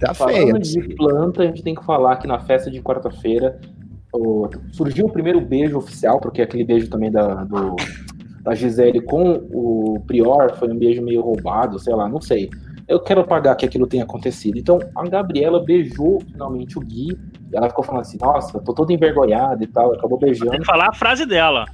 tá 0.00 0.14
feia. 0.14 0.52
de 0.58 0.94
planta, 0.96 1.42
a 1.42 1.46
gente 1.46 1.62
tem 1.62 1.74
que 1.74 1.84
falar 1.84 2.16
que 2.16 2.26
na 2.26 2.40
festa 2.40 2.70
de 2.70 2.82
quarta-feira 2.82 3.60
surgiu 4.72 5.06
o 5.06 5.10
primeiro 5.10 5.40
beijo 5.40 5.78
oficial, 5.78 6.20
porque 6.20 6.40
é 6.40 6.44
aquele 6.44 6.64
beijo 6.64 6.90
também 6.90 7.10
da, 7.10 7.44
do 7.44 7.76
da 8.42 8.54
Gisele 8.54 9.00
com 9.00 9.34
o 9.52 10.00
Prior 10.06 10.56
foi 10.56 10.70
um 10.70 10.76
beijo 10.76 11.00
meio 11.00 11.22
roubado, 11.22 11.78
sei 11.78 11.94
lá, 11.94 12.08
não 12.08 12.20
sei. 12.20 12.50
Eu 12.88 13.00
quero 13.00 13.24
pagar 13.24 13.54
que 13.54 13.64
aquilo 13.64 13.86
tenha 13.86 14.02
acontecido. 14.02 14.58
Então, 14.58 14.80
a 14.96 15.08
Gabriela 15.08 15.64
beijou 15.64 16.20
finalmente 16.20 16.76
o 16.76 16.80
Gui. 16.80 17.16
ela 17.52 17.68
ficou 17.68 17.84
falando 17.84 18.00
assim: 18.00 18.18
Nossa, 18.20 18.60
tô 18.60 18.74
toda 18.74 18.92
envergonhada 18.92 19.62
e 19.62 19.66
tal. 19.66 19.94
Acabou 19.94 20.18
beijando. 20.18 20.50
Tem 20.50 20.60
que 20.60 20.66
falar 20.66 20.88
a 20.88 20.92
frase 20.92 21.24
dela. 21.24 21.64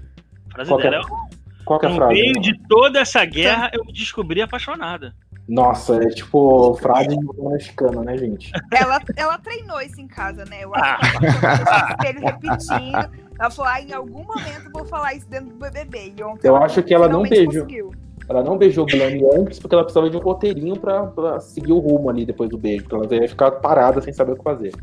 A 0.51 0.55
frase 0.55 0.71
Qual 0.71 0.81
dela 0.81 0.97
é, 0.97 1.01
é 1.01 1.65
Qual 1.65 1.81
é 1.83 1.87
a 1.87 1.91
frase? 1.91 2.01
No 2.01 2.09
meio 2.09 2.33
de 2.35 2.59
toda 2.69 3.01
essa 3.01 3.25
guerra, 3.25 3.71
eu 3.73 3.85
me 3.85 3.93
descobri 3.93 4.43
apaixonada. 4.43 5.15
Nossa, 5.49 5.97
é 5.97 6.09
tipo 6.11 6.75
frase 6.75 7.17
mexicana, 7.39 8.03
né, 8.03 8.19
gente? 8.19 8.53
Ela, 8.71 9.01
ela 9.17 9.39
treinou 9.39 9.81
isso 9.81 9.99
em 9.99 10.07
casa, 10.07 10.45
né? 10.45 10.59
Eu 10.63 10.75
acho 10.75 11.19
que 11.19 11.27
ela 11.27 11.89
espelho 11.91 12.21
repetindo. 12.27 13.29
Ela 13.41 13.51
falou, 13.51 13.73
ah, 13.73 13.81
em 13.81 13.93
algum 13.93 14.25
momento 14.25 14.71
vou 14.71 14.85
falar 14.85 15.15
isso 15.15 15.27
dentro 15.29 15.49
do 15.49 15.55
BBB. 15.55 16.15
E 16.19 16.23
ontem 16.23 16.47
eu 16.47 16.57
acho 16.57 16.83
que 16.83 16.93
ela 16.93 17.09
não 17.09 17.23
beijou. 17.23 17.63
Conseguiu. 17.63 17.93
Ela 18.29 18.45
não 18.45 18.59
beijou 18.59 18.85
o 18.85 18.87
Guilherme 18.87 19.25
antes 19.35 19.59
porque 19.59 19.75
ela 19.75 19.85
precisava 19.85 20.11
de 20.11 20.19
um 20.19 20.21
roteirinho 20.21 20.79
pra, 20.79 21.07
pra, 21.07 21.41
seguir 21.41 21.73
o 21.73 21.79
rumo 21.79 22.11
ali 22.11 22.27
depois 22.27 22.51
do 22.51 22.59
beijo, 22.59 22.85
porque 22.85 23.15
ela 23.15 23.23
ia 23.23 23.29
ficar 23.29 23.53
parada 23.53 24.03
sem 24.03 24.13
saber 24.13 24.33
o 24.33 24.37
que 24.37 24.45
fazer. 24.45 24.75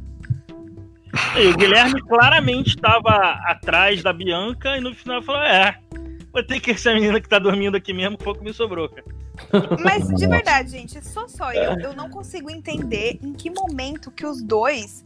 E 1.38 1.48
o 1.48 1.56
Guilherme 1.56 2.02
claramente 2.02 2.70
estava 2.70 3.12
atrás 3.46 4.02
da 4.02 4.12
Bianca 4.12 4.76
e 4.78 4.82
no 4.82 4.96
final 4.96 5.22
falou: 5.22 5.44
É, 5.44 5.78
vou 6.34 6.44
ter 6.44 6.60
que 6.60 6.76
ser 6.76 6.90
a 6.90 6.94
menina 6.96 7.22
que 7.22 7.30
tá 7.30 7.38
dormindo 7.38 7.78
aqui 7.78 7.94
mesmo, 7.94 8.18
foi 8.20 8.34
o 8.34 8.36
que 8.36 8.44
me 8.44 8.52
sobrou, 8.52 8.90
cara. 8.90 9.06
Mas 9.84 10.08
de 10.08 10.28
verdade, 10.28 10.72
gente, 10.72 11.06
sou 11.06 11.28
só 11.28 11.52
eu. 11.54 11.80
Eu 11.80 11.96
não 11.96 12.10
consigo 12.10 12.50
entender 12.50 13.20
em 13.22 13.34
que 13.34 13.50
momento 13.50 14.12
que 14.12 14.26
os 14.26 14.42
dois 14.42 15.04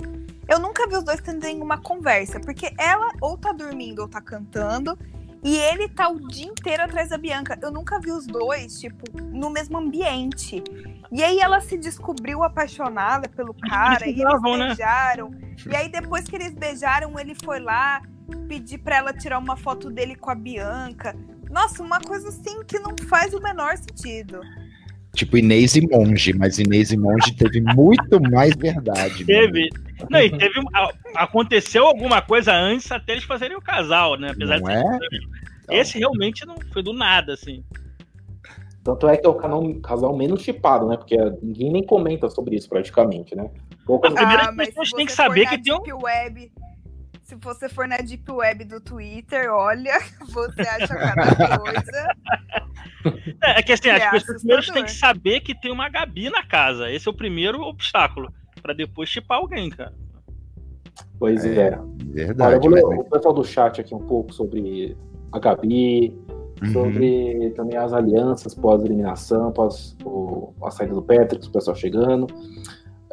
eu 0.50 0.58
nunca 0.58 0.88
vi 0.88 0.98
os 0.98 1.04
dois 1.04 1.22
tendo 1.22 1.44
nenhuma 1.44 1.78
conversa, 1.78 2.40
porque 2.40 2.74
ela 2.76 3.12
ou 3.22 3.38
tá 3.38 3.52
dormindo 3.52 4.00
ou 4.00 4.08
tá 4.08 4.20
cantando, 4.20 4.98
e 5.44 5.56
ele 5.56 5.88
tá 5.88 6.10
o 6.10 6.20
dia 6.28 6.48
inteiro 6.48 6.84
atrás 6.84 7.10
da 7.10 7.20
Bianca. 7.20 7.58
Eu 7.62 7.72
nunca 7.72 8.00
vi 8.00 8.12
os 8.12 8.26
dois, 8.26 8.80
tipo, 8.80 9.06
no 9.22 9.52
mesmo 9.52 9.78
ambiente. 9.78 10.64
E 11.12 11.24
aí 11.24 11.40
ela 11.40 11.62
se 11.62 11.78
descobriu 11.78 12.44
apaixonada 12.44 13.30
pelo 13.30 13.54
cara, 13.54 14.08
e 14.08 14.20
eles 14.20 14.42
né? 14.42 14.68
beijaram. 14.68 15.32
E 15.70 15.76
aí 15.76 15.88
depois 15.88 16.26
que 16.26 16.36
eles 16.36 16.54
beijaram, 16.54 17.18
ele 17.20 17.36
foi 17.36 17.60
lá 17.60 18.02
pedir 18.48 18.80
para 18.80 18.98
ela 18.98 19.14
tirar 19.14 19.38
uma 19.38 19.56
foto 19.56 19.92
dele 19.92 20.16
com 20.16 20.32
a 20.32 20.36
Bianca. 20.36 21.16
Nossa, 21.50 21.82
uma 21.82 22.00
coisa 22.00 22.30
assim 22.30 22.64
que 22.64 22.80
não 22.80 22.95
faz 23.08 23.34
o 23.34 23.41
menor 23.41 23.78
sentido. 23.78 24.41
Tipo 25.14 25.38
Inês 25.38 25.76
e 25.76 25.82
Monge, 25.88 26.34
mas 26.34 26.60
Inês 26.60 26.91
e 26.91 26.97
Monge 26.97 27.36
teve 27.36 27.62
muito 27.62 28.22
mais 28.32 28.56
verdade. 28.56 29.26
Teve. 29.26 29.70
Não, 30.10 30.20
e 30.20 30.30
teve. 30.30 30.62
Aconteceu 31.16 31.86
alguma 31.88 32.22
coisa 32.22 32.54
antes 32.54 32.91
até 32.91 33.14
eles 33.14 33.24
fazerem 33.24 33.58
o 33.58 33.62
casal, 33.62 34.18
né? 34.18 34.30
Apesar 34.32 34.60
não 34.60 34.68
de 34.68 34.74
é? 34.76 35.82
Esse 35.82 35.97
realmente 35.97 36.45
não 36.45 36.56
foi 36.72 36.84
do 36.84 36.93
nada, 36.93 37.34
assim. 37.34 37.64
Tanto 38.84 39.08
é 39.08 39.18
que 39.18 39.26
é 39.26 39.30
o 39.30 39.36
canal, 39.36 39.64
casal 39.82 40.16
menos 40.16 40.41
chipado, 40.41 40.88
né? 40.88 40.97
Porque 40.97 41.18
ninguém 41.41 41.72
nem 41.72 41.86
comenta 41.86 42.30
sobre 42.30 42.56
isso 42.56 42.70
praticamente, 42.70 43.36
né? 43.36 43.50
Poucas... 43.86 44.12
A 44.14 44.16
primeira 44.16 44.43
ah, 44.43 44.56
pessoas 44.56 44.91
têm 44.91 45.06
que 45.06 45.12
saber 45.12 45.47
que 45.47 45.62
tem 45.62 45.74
um. 45.74 46.04
Web, 46.04 46.52
se 47.30 47.36
você 47.36 47.70
for 47.70 47.88
na 47.88 47.98
Deep 47.98 48.30
Web 48.32 48.66
do 48.66 48.82
Twitter, 48.82 49.54
olha, 49.54 50.00
você 50.34 50.62
acha 50.62 50.96
cada 50.96 51.60
coisa. 51.60 52.16
É, 53.42 53.60
é 53.60 53.64
que 53.64 53.72
assim, 53.72 53.90
as 53.90 54.02
é 54.02 54.10
pessoas 54.12 54.42
primeiro 54.42 54.74
têm 54.74 54.84
que 54.84 54.92
saber 54.92 55.40
que 55.40 55.56
tem 55.58 55.72
uma 55.72 55.88
Gabi 55.88 56.30
na 56.30 56.44
casa. 56.44 56.92
Esse 56.92 57.08
é 57.08 57.12
o 57.12 57.14
primeiro 57.14 57.62
obstáculo. 57.62 58.30
para 58.62 58.74
depois 58.74 59.08
chipar 59.08 59.38
alguém, 59.38 59.70
cara. 59.70 59.94
Pois 61.18 61.46
é. 61.46 61.70
é. 61.70 61.80
Verdade. 62.08 62.56
eu 62.56 62.60
vou 62.60 62.70
ler 62.70 62.84
o 62.84 63.06
pessoal 63.06 63.34
do 63.34 63.46
chat 63.46 63.80
aqui 63.80 63.96
um 63.96 64.06
pouco 64.06 64.34
sobre 64.34 64.98
a 65.32 65.40
Gabi, 65.40 66.14
uhum. 66.62 66.74
sobre 66.74 67.52
também 67.52 67.78
as 67.78 67.94
alianças 67.94 68.54
pós-eliminação, 68.54 69.48
após 69.48 69.96
o, 70.04 70.54
a 70.62 70.70
saída 70.70 70.94
do 70.94 71.02
Patrick, 71.02 71.48
o 71.48 71.52
pessoal 71.52 71.78
chegando. 71.78 72.28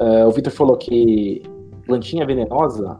Uh, 0.00 0.26
o 0.26 0.32
Vitor 0.32 0.52
falou 0.52 0.76
que 0.76 1.42
plantinha 1.86 2.26
venenosa. 2.26 2.98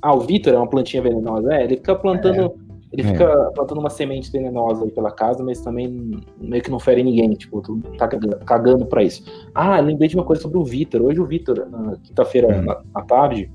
Ah, 0.00 0.14
o 0.14 0.20
Vitor 0.20 0.54
é 0.54 0.56
uma 0.56 0.68
plantinha 0.68 1.02
venenosa. 1.02 1.52
É, 1.54 1.64
ele 1.64 1.76
fica 1.76 1.94
plantando. 1.94 2.52
É. 2.62 2.66
Ele 2.92 3.02
é. 3.02 3.12
fica 3.12 3.50
plantando 3.54 3.78
uma 3.78 3.90
semente 3.90 4.30
venenosa 4.30 4.84
aí 4.84 4.90
pela 4.90 5.10
casa, 5.10 5.42
mas 5.42 5.60
também 5.60 6.22
meio 6.40 6.62
que 6.62 6.70
não 6.70 6.78
fere 6.78 7.02
ninguém, 7.02 7.32
tipo, 7.32 7.60
tu 7.60 7.78
tá 7.98 8.08
cagando 8.46 8.86
pra 8.86 9.02
isso. 9.02 9.24
Ah, 9.54 9.80
lembrei 9.80 10.08
de 10.08 10.14
uma 10.14 10.24
coisa 10.24 10.40
sobre 10.40 10.56
o 10.56 10.64
Vitor. 10.64 11.02
Hoje 11.02 11.20
o 11.20 11.26
Vitor, 11.26 11.68
na 11.68 11.96
quinta-feira 11.96 12.48
hum. 12.48 12.84
à 12.94 13.02
tarde, 13.02 13.50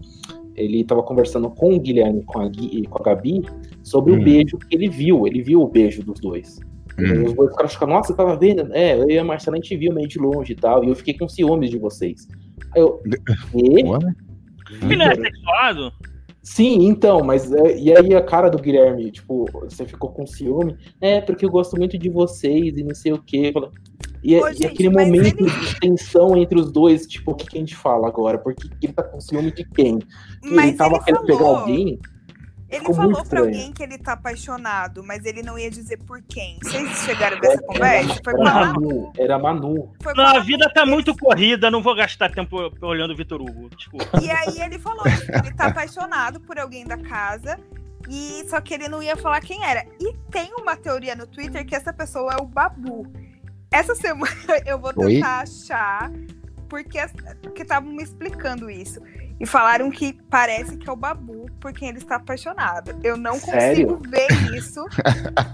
ele 0.55 0.83
tava 0.83 1.01
conversando 1.01 1.49
com 1.49 1.73
o 1.73 1.79
Guilherme 1.79 2.23
com 2.23 2.41
a, 2.41 2.47
Gui, 2.47 2.85
com 2.87 3.01
a 3.01 3.05
Gabi 3.05 3.41
sobre 3.81 4.13
hum. 4.13 4.19
o 4.19 4.23
beijo 4.23 4.57
que 4.57 4.75
ele 4.75 4.89
viu. 4.89 5.25
Ele 5.25 5.41
viu 5.41 5.61
o 5.61 5.67
beijo 5.67 6.03
dos 6.03 6.19
dois. 6.19 6.59
Hum. 6.99 7.25
Os 7.25 7.33
dois 7.33 7.51
ficaram 7.51 7.69
chocando, 7.69 7.93
nossa, 7.93 8.09
você 8.09 8.17
tava 8.17 8.35
vendo? 8.35 8.67
É, 8.73 8.95
eu 8.99 9.09
e 9.09 9.17
a 9.17 9.23
Marcela 9.23 9.55
a 9.55 9.61
gente 9.61 9.75
viu 9.77 9.93
meio 9.93 10.07
de 10.07 10.19
longe 10.19 10.53
e 10.53 10.55
tal, 10.55 10.83
e 10.83 10.89
eu 10.89 10.95
fiquei 10.95 11.13
com 11.17 11.27
ciúmes 11.27 11.69
de 11.69 11.77
vocês. 11.77 12.27
Aí 12.75 12.81
eu. 12.81 13.01
E? 13.55 13.81
Ele 14.85 14.95
não 14.95 15.05
é 15.05 15.15
sexuado? 15.15 15.91
Sim, 16.43 16.85
então, 16.87 17.23
mas 17.23 17.51
é, 17.51 17.77
e 17.77 17.95
aí 17.95 18.15
a 18.15 18.21
cara 18.21 18.49
do 18.49 18.57
Guilherme, 18.57 19.11
tipo, 19.11 19.45
você 19.63 19.85
ficou 19.85 20.09
com 20.09 20.25
ciúme? 20.25 20.75
É, 20.99 21.21
porque 21.21 21.45
eu 21.45 21.51
gosto 21.51 21.77
muito 21.77 21.97
de 21.97 22.09
vocês 22.09 22.75
e 22.77 22.83
não 22.83 22.95
sei 22.95 23.13
o 23.13 23.21
quê. 23.21 23.53
E, 24.23 24.35
Ô, 24.35 24.47
e 24.47 24.53
gente, 24.53 24.65
aquele 24.65 24.89
momento 24.89 25.41
ele... 25.41 25.51
de 25.51 25.79
tensão 25.79 26.35
entre 26.35 26.59
os 26.59 26.71
dois, 26.71 27.05
tipo, 27.05 27.31
o 27.31 27.35
que, 27.35 27.45
que 27.45 27.57
a 27.57 27.59
gente 27.59 27.75
fala 27.75 28.07
agora? 28.07 28.39
Porque 28.39 28.67
ele 28.81 28.93
tá 28.93 29.03
com 29.03 29.21
ciúme 29.21 29.51
de 29.51 29.63
quem? 29.65 29.99
Que 29.99 30.51
mas 30.51 30.69
ele 30.69 30.77
tava 30.77 30.95
ele 30.95 31.03
querendo 31.03 31.27
falou... 31.27 31.37
pegar 31.37 31.59
alguém? 31.59 31.99
Ele 32.71 32.79
Ficou 32.79 32.95
falou 32.95 33.25
pra 33.25 33.41
alguém 33.41 33.73
que 33.73 33.83
ele 33.83 33.97
tá 33.97 34.13
apaixonado, 34.13 35.03
mas 35.03 35.25
ele 35.25 35.43
não 35.43 35.59
ia 35.59 35.69
dizer 35.69 35.97
por 35.97 36.21
quem. 36.21 36.57
Vocês 36.63 36.89
chegaram 36.99 37.35
a 37.35 37.39
ver 37.41 37.47
essa 37.47 37.61
conversa? 37.63 38.21
Foi 38.23 38.33
era, 38.33 38.43
Manu. 38.43 39.13
Era 39.17 39.39
Manu. 39.39 39.93
Foi 40.01 40.13
não, 40.13 40.25
a 40.25 40.39
vida 40.39 40.71
tá 40.73 40.85
muito 40.85 41.13
corrida, 41.17 41.69
não 41.69 41.83
vou 41.83 41.93
gastar 41.93 42.31
tempo 42.31 42.71
olhando 42.81 43.11
o 43.11 43.15
Vitor 43.17 43.41
Hugo. 43.41 43.69
Desculpa. 43.75 44.21
E 44.21 44.31
aí 44.31 44.61
ele 44.61 44.79
falou 44.79 45.03
que 45.03 45.31
ele 45.35 45.53
tá 45.53 45.65
apaixonado 45.67 46.39
por 46.39 46.57
alguém 46.57 46.85
da 46.85 46.97
casa. 46.97 47.59
E 48.09 48.45
só 48.49 48.61
que 48.61 48.73
ele 48.73 48.87
não 48.87 49.03
ia 49.03 49.17
falar 49.17 49.41
quem 49.41 49.63
era. 49.65 49.85
E 49.99 50.13
tem 50.31 50.53
uma 50.57 50.77
teoria 50.77 51.13
no 51.13 51.27
Twitter 51.27 51.65
que 51.65 51.75
essa 51.75 51.91
pessoa 51.91 52.33
é 52.33 52.41
o 52.41 52.45
Babu. 52.45 53.05
Essa 53.69 53.95
semana 53.95 54.31
eu 54.65 54.79
vou 54.79 54.93
tentar 54.93 55.07
Oi? 55.07 55.43
achar 55.43 56.11
porque 56.69 56.97
estavam 57.61 57.91
me 57.91 58.01
explicando 58.01 58.69
isso. 58.69 59.01
E 59.41 59.45
falaram 59.47 59.89
que 59.89 60.13
parece 60.29 60.77
que 60.77 60.87
é 60.87 60.91
o 60.93 60.95
Babu 60.95 61.47
por 61.59 61.73
quem 61.73 61.89
ele 61.89 61.97
está 61.97 62.17
apaixonado. 62.17 62.95
Eu 63.03 63.17
não 63.17 63.39
Sério? 63.39 63.97
consigo 63.97 64.09
ver 64.09 64.55
isso, 64.55 64.85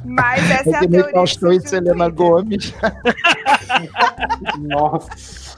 mas 0.03 0.43
essa 0.51 0.69
é 0.69 0.75
a 0.75 0.79
teoria. 0.81 1.11
Faustão 1.11 1.53
e 1.53 1.61
Selena 1.61 2.09
Gomes. 2.09 2.73
Nossa. 4.59 5.57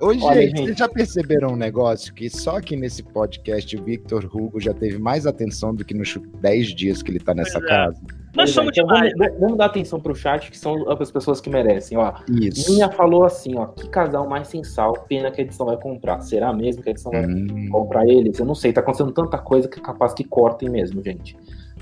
Ô, 0.00 0.06
Olha, 0.06 0.42
gente, 0.42 0.60
vocês 0.60 0.76
já 0.76 0.88
perceberam 0.88 1.52
um 1.52 1.56
negócio 1.56 2.12
que 2.12 2.28
só 2.28 2.60
que 2.60 2.74
nesse 2.74 3.04
podcast 3.04 3.76
o 3.76 3.84
Victor 3.84 4.24
Hugo 4.24 4.60
já 4.60 4.74
teve 4.74 4.98
mais 4.98 5.24
atenção 5.24 5.72
do 5.72 5.84
que 5.84 5.94
nos 5.94 6.18
10 6.40 6.74
dias 6.74 7.00
que 7.00 7.12
ele 7.12 7.18
está 7.18 7.32
nessa 7.32 7.60
pois 7.60 7.64
é. 7.64 7.68
casa? 7.68 8.00
É. 8.22 8.25
Nós 8.36 8.50
somos 8.50 8.72
então, 8.72 8.86
demais. 8.86 9.12
Vamos, 9.16 9.40
vamos, 9.40 9.58
dar 9.58 9.66
atenção 9.66 9.98
pro 9.98 10.14
chat, 10.14 10.50
que 10.50 10.58
são 10.58 10.88
as 10.90 11.10
pessoas 11.10 11.40
que 11.40 11.48
merecem. 11.48 11.96
Ó, 11.96 12.12
Isso. 12.28 12.72
Minha 12.72 12.90
falou 12.90 13.24
assim, 13.24 13.56
ó, 13.56 13.66
que 13.66 13.88
casal 13.88 14.28
mais 14.28 14.48
sem 14.48 14.62
sal, 14.62 14.92
pena 15.08 15.30
que 15.30 15.40
a 15.40 15.44
edição 15.44 15.66
vai 15.66 15.76
comprar. 15.76 16.20
Será 16.20 16.52
mesmo 16.52 16.82
que 16.82 16.90
a 16.90 16.92
edição 16.92 17.10
hum. 17.12 17.46
vai 17.46 17.68
comprar 17.68 18.06
eles? 18.06 18.38
Eu 18.38 18.44
não 18.44 18.54
sei, 18.54 18.72
tá 18.72 18.80
acontecendo 18.80 19.12
tanta 19.12 19.38
coisa 19.38 19.68
que 19.68 19.78
é 19.78 19.82
capaz 19.82 20.12
que 20.12 20.22
cortem 20.22 20.68
mesmo, 20.68 21.02
gente. 21.02 21.36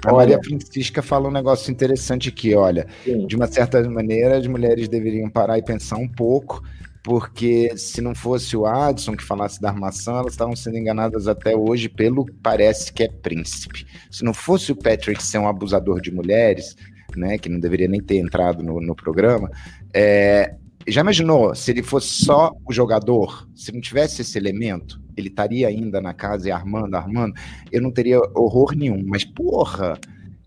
A 0.05 0.12
olha, 0.12 0.36
Maria 0.36 0.40
Francisca 0.42 1.02
fala 1.02 1.28
um 1.28 1.32
negócio 1.32 1.70
interessante 1.70 2.28
aqui, 2.28 2.55
olha. 2.55 2.86
Sim. 3.05 3.26
De 3.26 3.36
uma 3.36 3.46
certa 3.46 3.82
maneira, 3.88 4.36
as 4.36 4.46
mulheres 4.46 4.88
deveriam 4.88 5.30
parar 5.30 5.59
e 5.59 5.62
pensar 5.62 5.96
um 5.96 6.09
pouco 6.09 6.62
porque 7.05 7.76
se 7.76 8.00
não 8.00 8.14
fosse 8.14 8.57
o 8.57 8.64
Adson 8.64 9.14
que 9.14 9.22
falasse 9.22 9.61
da 9.61 9.68
armação, 9.68 10.16
elas 10.16 10.32
estavam 10.32 10.57
sendo 10.57 10.78
enganadas 10.78 11.28
até 11.28 11.55
hoje 11.55 11.86
pelo 11.86 12.24
parece 12.42 12.90
que 12.90 13.02
é 13.02 13.09
príncipe. 13.09 13.86
Se 14.11 14.24
não 14.24 14.32
fosse 14.32 14.72
o 14.72 14.76
Patrick 14.76 15.22
ser 15.22 15.36
um 15.36 15.46
abusador 15.46 16.00
de 16.00 16.11
mulheres, 16.11 16.74
né, 17.14 17.36
que 17.36 17.50
não 17.50 17.61
deveria 17.61 17.86
nem 17.86 18.00
ter 18.00 18.16
entrado 18.16 18.62
no, 18.62 18.80
no 18.80 18.96
programa, 18.96 19.50
é, 19.92 20.55
já 20.88 21.02
imaginou 21.02 21.55
se 21.55 21.70
ele 21.70 21.82
fosse 21.82 22.09
só 22.09 22.57
o 22.66 22.72
jogador, 22.72 23.46
se 23.55 23.70
não 23.70 23.82
tivesse 23.82 24.22
esse 24.22 24.38
elemento, 24.38 24.98
ele 25.14 25.28
estaria 25.28 25.68
ainda 25.68 26.00
na 26.00 26.14
casa 26.14 26.48
e 26.48 26.52
armando, 26.52 26.94
armando, 26.94 27.34
eu 27.70 27.82
não 27.82 27.90
teria 27.90 28.18
horror 28.34 28.74
nenhum. 28.74 29.05
Mas 29.07 29.26
porra, 29.26 29.98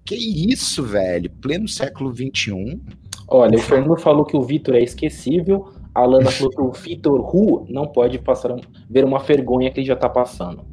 que 0.04 0.16
isso, 0.16 0.82
velho? 0.82 1.30
Pleno 1.40 1.68
século 1.68 2.12
XXI. 2.12 2.82
Olha, 3.28 3.58
o 3.58 3.62
Fernando 3.62 3.98
falou 3.98 4.26
que 4.26 4.36
o 4.36 4.42
Vitor 4.42 4.76
é 4.76 4.82
esquecível, 4.82 5.77
a 5.98 6.06
Lana 6.06 6.30
falou 6.30 6.52
que 6.52 6.62
o 6.62 6.72
Vitor 6.72 7.36
Hu 7.36 7.66
não 7.68 7.88
pode 7.88 8.20
passar 8.20 8.56
ver 8.88 9.04
uma 9.04 9.18
vergonha 9.18 9.72
que 9.72 9.80
ele 9.80 9.88
já 9.88 9.96
tá 9.96 10.08
passando. 10.08 10.64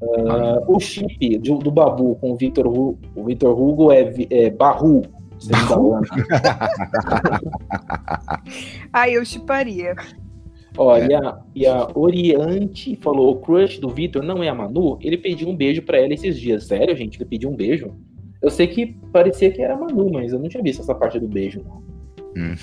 Uh, 0.00 0.62
o 0.68 0.78
chip 0.78 1.38
do, 1.38 1.58
do, 1.58 1.72
Babu 1.72 2.14
com 2.20 2.30
o 2.30 2.36
Vitor 2.36 2.68
Hugo, 2.68 3.00
o 3.16 3.24
Vitor 3.24 3.60
Hugo 3.60 3.90
é, 3.90 4.14
é 4.30 4.48
Barru, 4.48 5.02
Aí 8.92 9.14
eu 9.14 9.24
chiparia. 9.24 9.96
Olha, 10.76 11.16
é. 11.16 11.34
e 11.54 11.66
a 11.66 11.88
Oriente 11.94 12.94
falou: 12.96 13.32
o 13.32 13.36
crush 13.40 13.80
do 13.80 13.88
Vitor 13.88 14.22
não 14.22 14.42
é 14.42 14.48
a 14.48 14.54
Manu? 14.54 14.98
Ele 15.00 15.18
pediu 15.18 15.48
um 15.48 15.56
beijo 15.56 15.82
para 15.82 15.98
ela 15.98 16.14
esses 16.14 16.38
dias. 16.38 16.62
Sério, 16.64 16.96
gente? 16.96 17.18
Ele 17.18 17.28
pediu 17.28 17.50
um 17.50 17.56
beijo? 17.56 17.92
Eu 18.40 18.50
sei 18.50 18.68
que 18.68 18.96
parecia 19.12 19.50
que 19.50 19.62
era 19.62 19.74
a 19.74 19.76
Manu, 19.76 20.12
mas 20.12 20.32
eu 20.32 20.38
não 20.38 20.48
tinha 20.48 20.62
visto 20.62 20.82
essa 20.82 20.94
parte 20.94 21.18
do 21.18 21.26
beijo, 21.26 21.64
não. 21.64 21.82
Hum. 22.36 22.54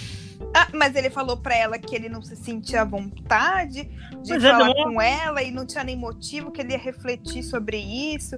Ah, 0.57 0.69
mas 0.73 0.95
ele 0.95 1.09
falou 1.09 1.35
pra 1.35 1.53
ela 1.53 1.77
que 1.77 1.93
ele 1.93 2.07
não 2.07 2.21
se 2.21 2.33
sentia 2.33 2.83
à 2.83 2.85
vontade 2.85 3.83
de 4.23 4.33
mas 4.33 4.41
é 4.41 4.51
falar 4.51 4.69
é 4.69 4.83
com 4.83 5.01
ela 5.01 5.43
e 5.43 5.51
não 5.51 5.65
tinha 5.65 5.83
nem 5.83 5.97
motivo, 5.97 6.49
que 6.49 6.61
ele 6.61 6.71
ia 6.71 6.77
refletir 6.77 7.43
sobre 7.43 7.77
isso. 7.77 8.37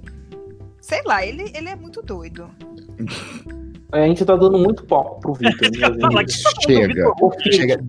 Sei 0.80 1.00
lá, 1.04 1.24
ele, 1.24 1.52
ele 1.54 1.68
é 1.68 1.76
muito 1.76 2.02
doido. 2.02 2.50
A 3.90 4.06
gente 4.06 4.22
tá 4.22 4.36
dando 4.36 4.58
muito 4.58 4.84
pouco 4.84 5.18
pro 5.18 5.32
Victor. 5.32 5.70
Né, 5.70 6.24
chega, 6.28 7.06
chega. 7.50 7.84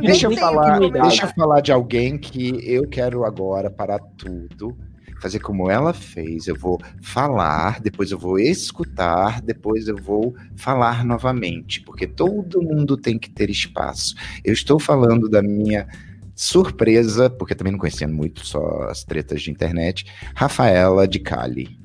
Deixa 0.00 0.26
eu 0.28 0.36
falar, 0.36 0.78
deixa 0.78 1.24
eu 1.24 1.28
falar 1.30 1.60
de 1.60 1.72
alguém 1.72 2.16
que 2.16 2.60
eu 2.64 2.86
quero 2.86 3.24
agora 3.24 3.68
parar 3.68 3.98
tudo 4.16 4.76
fazer 5.20 5.38
como 5.40 5.70
ela 5.70 5.92
fez. 5.92 6.48
Eu 6.48 6.56
vou 6.56 6.80
falar, 7.02 7.80
depois 7.80 8.10
eu 8.10 8.18
vou 8.18 8.38
escutar, 8.38 9.40
depois 9.40 9.86
eu 9.86 9.96
vou 9.96 10.34
falar 10.56 11.04
novamente, 11.04 11.80
porque 11.82 12.06
todo 12.06 12.62
mundo 12.62 12.96
tem 12.96 13.18
que 13.18 13.30
ter 13.30 13.50
espaço. 13.50 14.14
Eu 14.44 14.52
estou 14.52 14.80
falando 14.80 15.28
da 15.28 15.42
minha 15.42 15.86
surpresa, 16.34 17.28
porque 17.28 17.54
também 17.54 17.72
não 17.72 17.78
conhecia 17.78 18.08
muito 18.08 18.46
só 18.46 18.84
as 18.88 19.04
tretas 19.04 19.42
de 19.42 19.50
internet, 19.50 20.06
Rafaela 20.34 21.06
de 21.06 21.20
Cali. 21.20 21.78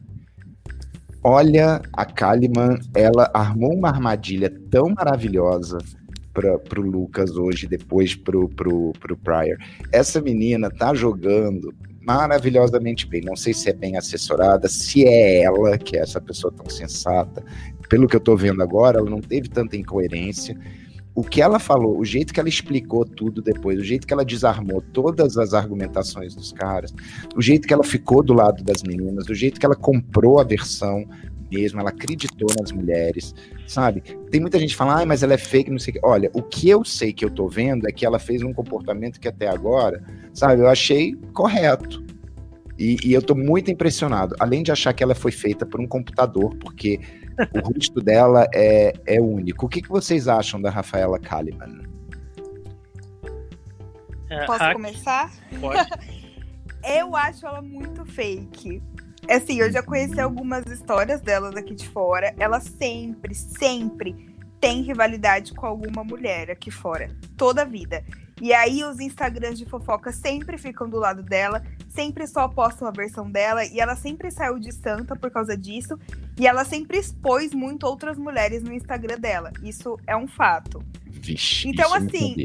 Olha, 1.22 1.82
a 1.92 2.06
Kaliman, 2.06 2.80
ela 2.94 3.30
armou 3.34 3.74
uma 3.74 3.90
armadilha 3.90 4.50
tão 4.70 4.90
maravilhosa 4.90 5.80
para 6.32 6.80
o 6.80 6.84
Lucas 6.84 7.36
hoje, 7.36 7.66
depois 7.66 8.14
pro, 8.14 8.48
pro, 8.50 8.94
pro 9.00 9.18
Pryor. 9.18 9.58
Essa 9.92 10.22
menina 10.22 10.70
tá 10.70 10.94
jogando 10.94 11.74
maravilhosamente 12.06 13.08
bem. 13.08 13.22
Não 13.22 13.36
sei 13.36 13.54
se 13.54 13.70
é 13.70 13.74
bem 13.74 13.98
assessorada, 13.98 14.68
se 14.68 15.06
é 15.06 15.44
ela, 15.44 15.78
que 15.78 15.98
é 15.98 16.02
essa 16.02 16.22
pessoa 16.22 16.54
tão 16.56 16.70
sensata. 16.70 17.44
Pelo 17.90 18.08
que 18.08 18.16
eu 18.16 18.20
tô 18.20 18.36
vendo 18.36 18.62
agora, 18.62 19.00
ela 19.00 19.10
não 19.10 19.22
teve 19.22 19.50
tanta 19.50 19.76
incoerência. 19.76 20.58
O 21.14 21.24
que 21.24 21.42
ela 21.42 21.60
falou, 21.60 21.98
o 21.98 22.04
jeito 22.04 22.34
que 22.34 22.40
ela 22.42 22.50
explicou 22.50 23.06
tudo 23.06 23.42
depois, 23.42 23.80
o 23.80 23.84
jeito 23.84 24.06
que 24.06 24.14
ela 24.14 24.26
desarmou 24.26 24.82
todas 24.82 25.38
as 25.38 25.54
argumentações 25.54 26.36
dos 26.36 26.52
caras, 26.52 26.94
o 27.36 27.42
jeito 27.42 27.66
que 27.66 27.74
ela 27.74 27.86
ficou 27.86 28.22
do 28.22 28.34
lado 28.34 28.62
das 28.64 28.84
meninas, 28.84 29.30
o 29.30 29.34
jeito 29.34 29.58
que 29.58 29.66
ela 29.66 29.78
comprou 29.78 30.40
a 30.40 30.44
versão 30.44 31.06
mesmo, 31.56 31.80
ela 31.80 31.90
acreditou 31.90 32.48
nas 32.60 32.72
mulheres, 32.72 33.34
sabe? 33.66 34.02
Tem 34.30 34.42
muita 34.42 34.60
gente 34.60 34.72
que 34.72 34.76
fala, 34.76 35.02
ah, 35.02 35.06
mas 35.06 35.24
ela 35.24 35.34
é 35.34 35.38
fake, 35.38 35.72
não 35.72 35.80
sei 35.80 35.92
o 35.92 35.94
que. 35.96 36.06
Olha, 36.06 36.30
o 36.34 36.42
que 36.42 36.70
eu 36.70 36.84
sei 36.84 37.14
que 37.14 37.24
eu 37.24 37.30
tô 37.30 37.48
vendo 37.48 37.88
é 37.88 37.92
que 37.92 38.06
ela 38.06 38.20
fez 38.20 38.44
um 38.44 38.54
comportamento 38.54 39.20
que 39.20 39.28
até 39.28 39.48
agora, 39.48 40.04
sabe, 40.34 40.62
eu 40.62 40.68
achei 40.68 41.16
correto. 41.34 42.04
E, 42.78 42.98
e 43.06 43.14
eu 43.14 43.22
tô 43.22 43.34
muito 43.34 43.72
impressionado, 43.72 44.36
além 44.38 44.62
de 44.62 44.72
achar 44.72 44.94
que 44.94 45.02
ela 45.02 45.16
foi 45.16 45.32
feita 45.32 45.66
por 45.66 45.80
um 45.80 45.88
computador, 45.88 46.54
porque 46.58 47.00
o 47.54 47.60
rosto 47.74 48.02
dela 48.02 48.46
é, 48.54 48.94
é 49.06 49.22
único. 49.22 49.66
O 49.66 49.70
que, 49.70 49.82
que 49.82 49.90
vocês 49.90 50.28
acham 50.28 50.62
da 50.62 50.70
Rafaela 50.70 51.18
Kalimann? 51.18 51.84
É, 54.30 54.46
Posso 54.46 54.74
começar? 54.74 55.32
Pode. 55.62 55.90
eu 56.84 57.16
acho 57.16 57.46
ela 57.46 57.62
muito 57.62 58.06
fake. 58.06 58.82
Assim, 59.30 59.60
eu 59.60 59.72
já 59.72 59.82
conheci 59.82 60.20
algumas 60.20 60.66
histórias 60.66 61.22
delas 61.22 61.56
aqui 61.56 61.74
de 61.74 61.88
fora. 61.90 62.34
Ela 62.38 62.60
sempre, 62.60 63.34
sempre 63.34 64.36
tem 64.60 64.82
rivalidade 64.82 65.54
com 65.54 65.66
alguma 65.66 66.04
mulher 66.04 66.52
aqui 66.52 66.72
fora. 66.72 67.10
Toda 67.38 67.64
a 67.64 67.66
vida. 67.66 68.04
E 68.42 68.54
aí 68.54 68.84
os 68.84 69.00
Instagrams 69.00 69.58
de 69.58 69.66
fofoca 69.66 70.12
sempre 70.12 70.58
ficam 70.58 70.90
do 70.90 70.98
lado 70.98 71.24
dela, 71.24 71.64
sempre 71.88 72.28
só 72.28 72.48
postam 72.50 72.88
a 72.88 72.92
versão 72.92 73.32
dela, 73.32 73.64
e 73.64 73.80
ela 73.80 73.96
sempre 73.96 74.30
saiu 74.30 74.60
de 74.60 74.74
santa 74.74 75.16
por 75.16 75.32
causa 75.32 75.56
disso. 75.56 75.98
E 76.38 76.46
ela 76.46 76.66
sempre 76.66 76.98
expôs 76.98 77.54
muito 77.54 77.86
outras 77.86 78.18
mulheres 78.18 78.62
no 78.62 78.74
Instagram 78.74 79.18
dela. 79.20 79.52
Isso 79.64 79.98
é 80.06 80.16
um 80.18 80.28
fato. 80.28 80.84
Vixe, 81.06 81.70
então, 81.70 81.94
assim, 81.94 82.36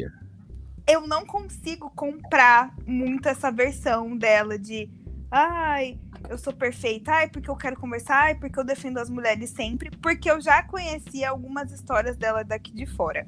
eu 0.86 1.06
não 1.06 1.26
consigo 1.26 1.90
comprar 1.90 2.74
muito 2.86 3.28
essa 3.28 3.50
versão 3.50 4.16
dela 4.16 4.58
de 4.58 4.88
ai, 5.30 5.98
eu 6.28 6.36
sou 6.36 6.52
perfeita, 6.52 7.12
ai, 7.12 7.28
porque 7.28 7.48
eu 7.48 7.56
quero 7.56 7.78
conversar, 7.78 8.24
ai, 8.24 8.34
porque 8.34 8.58
eu 8.58 8.64
defendo 8.64 8.98
as 8.98 9.08
mulheres 9.08 9.50
sempre, 9.50 9.90
porque 9.90 10.30
eu 10.30 10.40
já 10.40 10.62
conhecia 10.62 11.30
algumas 11.30 11.70
histórias 11.70 12.16
dela 12.16 12.42
daqui 12.42 12.72
de 12.72 12.86
fora. 12.86 13.26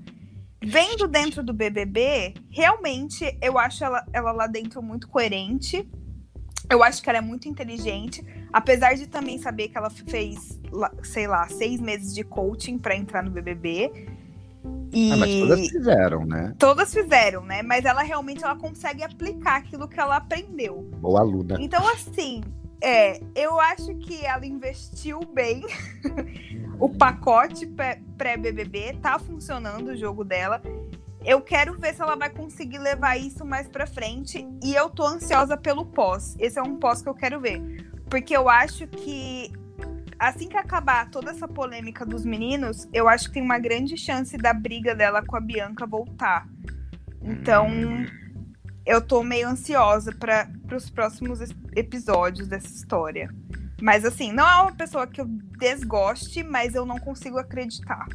Vendo 0.65 1.09
dentro 1.09 1.43
do 1.43 1.53
BBB, 1.53 2.35
realmente 2.51 3.37
eu 3.41 3.59
acho 3.59 3.83
ela, 3.85 4.07
ela 4.13 4.33
lá 4.33 4.47
dentro 4.47 4.81
muito 4.81 5.09
coerente. 5.09 5.89
Eu 6.71 6.85
acho 6.85 7.03
que 7.03 7.09
ela 7.09 7.19
é 7.19 7.23
muito 7.23 7.49
inteligente, 7.49 8.25
apesar 8.53 8.95
de 8.95 9.09
também 9.09 9.39
saber 9.39 9.69
que 9.69 9.77
ela 9.77 9.91
fez, 9.91 10.61
sei 11.03 11.27
lá, 11.27 11.49
seis 11.49 11.81
meses 11.81 12.15
de 12.15 12.23
coaching 12.23 12.79
para 12.79 12.97
entrar 12.97 13.25
no 13.25 13.31
BBB. 13.31 14.12
E... 14.93 15.11
Ah, 15.11 15.17
mas 15.17 15.35
todas 15.35 15.69
fizeram, 15.69 16.27
né? 16.27 16.55
Todas 16.59 16.93
fizeram, 16.93 17.45
né? 17.45 17.63
Mas 17.63 17.85
ela 17.85 18.03
realmente 18.03 18.45
ela 18.45 18.57
consegue 18.57 19.03
aplicar 19.03 19.57
aquilo 19.57 19.89
que 19.89 19.99
ela 19.99 20.17
aprendeu. 20.17 20.89
Boa 21.01 21.21
aluna. 21.21 21.57
Então, 21.59 21.87
assim, 21.89 22.43
é, 22.83 23.21
eu 23.35 23.59
acho 23.59 23.95
que 23.95 24.25
ela 24.25 24.45
investiu 24.45 25.21
bem. 25.33 25.65
o 26.79 26.89
pacote 26.89 27.67
pré-BBB 28.19 28.99
tá 29.01 29.19
funcionando 29.19 29.89
o 29.89 29.97
jogo 29.97 30.25
dela. 30.25 30.61
Eu 31.25 31.41
quero 31.41 31.79
ver 31.79 31.95
se 31.95 32.03
ela 32.03 32.17
vai 32.17 32.29
conseguir 32.29 32.79
levar 32.79 33.17
isso 33.17 33.45
mais 33.47 33.69
pra 33.69 33.87
frente. 33.87 34.47
E 34.63 34.75
eu 34.75 34.91
tô 34.91 35.07
ansiosa 35.07 35.57
pelo 35.57 35.87
pós. 35.87 36.37
Esse 36.39 36.59
é 36.59 36.63
um 36.63 36.77
pós 36.77 37.01
que 37.01 37.09
eu 37.09 37.15
quero 37.15 37.41
ver. 37.41 37.63
Porque 38.11 38.37
eu 38.37 38.49
acho 38.49 38.87
que 38.89 39.53
assim 40.23 40.49
que 40.49 40.57
acabar 40.57 41.11
toda 41.11 41.33
essa 41.33 41.49
polêmica 41.49 42.07
dos 42.07 42.25
meninos, 42.25 42.89
eu 42.93 43.09
acho 43.09 43.27
que 43.27 43.35
tem 43.35 43.43
uma 43.43 43.59
grande 43.59 43.97
chance 43.97 44.37
da 44.37 44.55
briga 44.55 44.95
dela 44.95 45.21
com 45.21 45.37
a 45.37 45.41
Bianca 45.41 45.85
voltar. 45.85 46.47
Então, 47.21 47.67
hum. 47.67 48.07
eu 48.87 49.01
tô 49.01 49.25
meio 49.25 49.49
ansiosa 49.49 50.13
para 50.13 50.49
os 50.73 50.89
próximos 50.89 51.41
episódios 51.75 52.47
dessa 52.47 52.69
história. 52.69 53.35
Mas 53.81 54.05
assim, 54.05 54.33
não 54.33 54.49
é 54.49 54.63
uma 54.63 54.73
pessoa 54.73 55.09
que 55.09 55.21
eu 55.21 55.27
desgoste, 55.59 56.45
mas 56.45 56.77
eu 56.77 56.87
não 56.87 56.99
consigo 56.99 57.37
acreditar. 57.37 58.07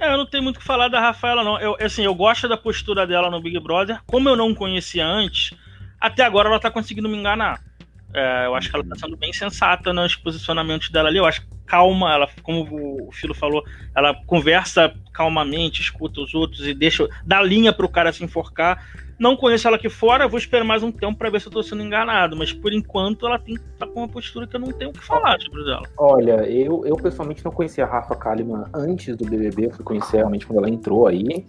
É, 0.00 0.12
eu 0.12 0.16
não 0.16 0.26
tenho 0.26 0.42
muito 0.42 0.56
o 0.56 0.60
que 0.60 0.66
falar 0.66 0.88
da 0.88 1.00
Rafaela, 1.00 1.44
não. 1.44 1.60
Eu, 1.60 1.76
assim, 1.80 2.04
eu 2.04 2.14
gosto 2.14 2.48
da 2.48 2.56
postura 2.56 3.06
dela 3.06 3.30
no 3.30 3.40
Big 3.40 3.58
Brother. 3.60 4.00
Como 4.04 4.28
eu 4.28 4.34
não 4.34 4.52
conhecia 4.52 5.06
antes, 5.06 5.56
até 6.00 6.24
agora 6.24 6.48
ela 6.48 6.58
tá 6.58 6.72
conseguindo 6.72 7.08
me 7.08 7.16
enganar. 7.16 7.67
É, 8.14 8.46
eu 8.46 8.54
acho 8.54 8.70
que 8.70 8.76
ela 8.76 8.84
tá 8.84 8.96
sendo 8.96 9.16
bem 9.16 9.32
sensata 9.32 9.92
nos 9.92 10.16
posicionamentos 10.16 10.90
dela 10.90 11.08
ali. 11.08 11.18
Eu 11.18 11.26
acho 11.26 11.46
calma, 11.68 12.12
ela, 12.12 12.28
como 12.42 13.06
o 13.06 13.12
Filo 13.12 13.34
falou, 13.34 13.62
ela 13.94 14.14
conversa 14.26 14.92
calmamente, 15.12 15.82
escuta 15.82 16.20
os 16.20 16.34
outros 16.34 16.66
e 16.66 16.72
deixa, 16.72 17.06
dá 17.24 17.42
linha 17.42 17.72
pro 17.72 17.88
cara 17.88 18.12
se 18.12 18.24
enforcar. 18.24 18.82
Não 19.18 19.36
conheço 19.36 19.66
ela 19.66 19.76
aqui 19.76 19.88
fora, 19.88 20.28
vou 20.28 20.38
esperar 20.38 20.64
mais 20.64 20.82
um 20.82 20.92
tempo 20.92 21.18
para 21.18 21.28
ver 21.28 21.40
se 21.40 21.48
eu 21.48 21.52
tô 21.52 21.62
sendo 21.62 21.82
enganado, 21.82 22.36
mas 22.36 22.52
por 22.52 22.72
enquanto 22.72 23.26
ela 23.26 23.38
tem, 23.38 23.56
tá 23.76 23.86
com 23.86 24.00
uma 24.00 24.08
postura 24.08 24.46
que 24.46 24.54
eu 24.54 24.60
não 24.60 24.72
tenho 24.72 24.90
o 24.90 24.92
que 24.92 25.04
falar 25.04 25.38
sobre 25.40 25.60
ela. 25.62 25.82
Olha, 25.98 26.48
eu, 26.48 26.86
eu 26.86 26.96
pessoalmente 26.96 27.44
não 27.44 27.50
conhecia 27.50 27.84
a 27.84 27.88
Rafa 27.88 28.14
Kalimann 28.14 28.64
antes 28.72 29.16
do 29.16 29.28
BBB, 29.28 29.66
eu 29.66 29.70
fui 29.72 29.84
conhecer 29.84 30.18
realmente 30.18 30.46
quando 30.46 30.60
ela 30.60 30.70
entrou 30.70 31.08
aí. 31.08 31.44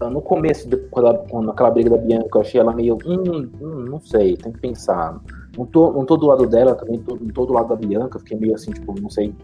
Ah, 0.00 0.08
no 0.08 0.22
começo, 0.22 0.66
quando, 0.90 1.08
ela, 1.08 1.18
quando 1.28 1.50
aquela 1.50 1.70
briga 1.70 1.90
da 1.90 1.98
Bianca, 1.98 2.38
eu 2.38 2.40
achei 2.40 2.58
ela 2.58 2.74
meio. 2.74 2.96
Hum, 3.04 3.50
hum, 3.60 3.84
não 3.90 4.00
sei, 4.00 4.34
tem 4.34 4.50
que 4.50 4.58
pensar. 4.58 5.20
Não 5.60 5.66
tô, 5.66 5.92
não 5.92 6.06
tô 6.06 6.16
do 6.16 6.26
lado 6.26 6.46
dela, 6.46 6.74
também 6.74 6.98
tô, 7.00 7.16
não 7.16 7.28
tô 7.28 7.44
do 7.44 7.52
lado 7.52 7.68
da 7.68 7.76
Bianca, 7.76 8.18
fiquei 8.18 8.38
meio 8.38 8.54
assim, 8.54 8.70
tipo, 8.70 8.98
não 8.98 9.10
sei 9.10 9.34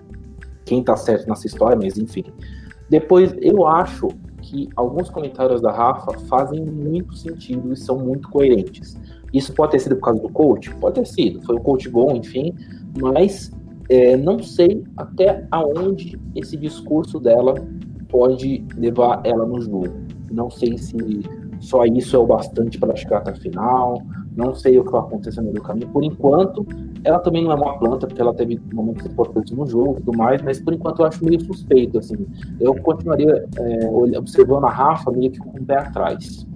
quem 0.64 0.82
tá 0.82 0.96
certo 0.96 1.28
nessa 1.28 1.46
história, 1.46 1.76
mas 1.76 1.98
enfim. 1.98 2.24
Depois, 2.88 3.34
eu 3.42 3.66
acho 3.66 4.08
que 4.40 4.66
alguns 4.74 5.10
comentários 5.10 5.60
da 5.60 5.70
Rafa 5.70 6.18
fazem 6.20 6.64
muito 6.64 7.14
sentido 7.14 7.70
e 7.70 7.76
são 7.76 7.98
muito 7.98 8.30
coerentes. 8.30 8.98
Isso 9.30 9.52
pode 9.52 9.72
ter 9.72 9.80
sido 9.80 9.96
por 9.96 10.04
causa 10.04 10.22
do 10.22 10.30
coach? 10.30 10.74
Pode 10.76 10.94
ter 10.94 11.06
sido. 11.06 11.42
Foi 11.42 11.56
o 11.56 11.60
coach 11.60 11.86
bom, 11.90 12.16
enfim, 12.16 12.54
mas 12.98 13.52
é, 13.90 14.16
não 14.16 14.42
sei 14.42 14.84
até 14.96 15.46
aonde 15.50 16.18
esse 16.34 16.56
discurso 16.56 17.20
dela 17.20 17.52
pode 18.08 18.64
levar 18.78 19.20
ela 19.22 19.44
no 19.44 19.60
jogo. 19.60 19.92
Não 20.30 20.48
sei 20.48 20.78
se 20.78 20.96
só 21.66 21.84
isso 21.84 22.14
é 22.14 22.18
o 22.18 22.24
bastante 22.24 22.78
para 22.78 22.94
chegar 22.94 23.18
até 23.18 23.32
a 23.32 23.34
final. 23.34 24.00
Não 24.36 24.54
sei 24.54 24.78
o 24.78 24.84
que 24.84 24.92
vai 24.92 25.00
acontecer 25.00 25.40
no 25.40 25.46
meio 25.48 25.56
do 25.56 25.62
caminho. 25.62 25.88
Por 25.88 26.04
enquanto, 26.04 26.64
ela 27.02 27.18
também 27.18 27.42
não 27.42 27.50
é 27.50 27.56
uma 27.56 27.76
planta, 27.76 28.06
porque 28.06 28.20
ela 28.20 28.32
teve 28.32 28.60
momentos 28.72 29.04
importantes 29.04 29.52
no 29.52 29.66
jogo 29.66 29.98
e 29.98 30.02
tudo 30.02 30.16
mais, 30.16 30.40
mas 30.42 30.60
por 30.60 30.72
enquanto 30.72 31.00
eu 31.00 31.06
acho 31.06 31.24
meio 31.24 31.40
suspeito, 31.40 31.98
assim. 31.98 32.24
Eu 32.60 32.72
continuaria 32.76 33.44
é, 33.58 34.16
observando 34.16 34.64
a 34.64 34.70
Rafa 34.70 35.10
meio 35.10 35.32
que 35.32 35.38
com 35.38 35.58
o 35.58 35.64
pé 35.64 35.78
atrás. 35.78 36.46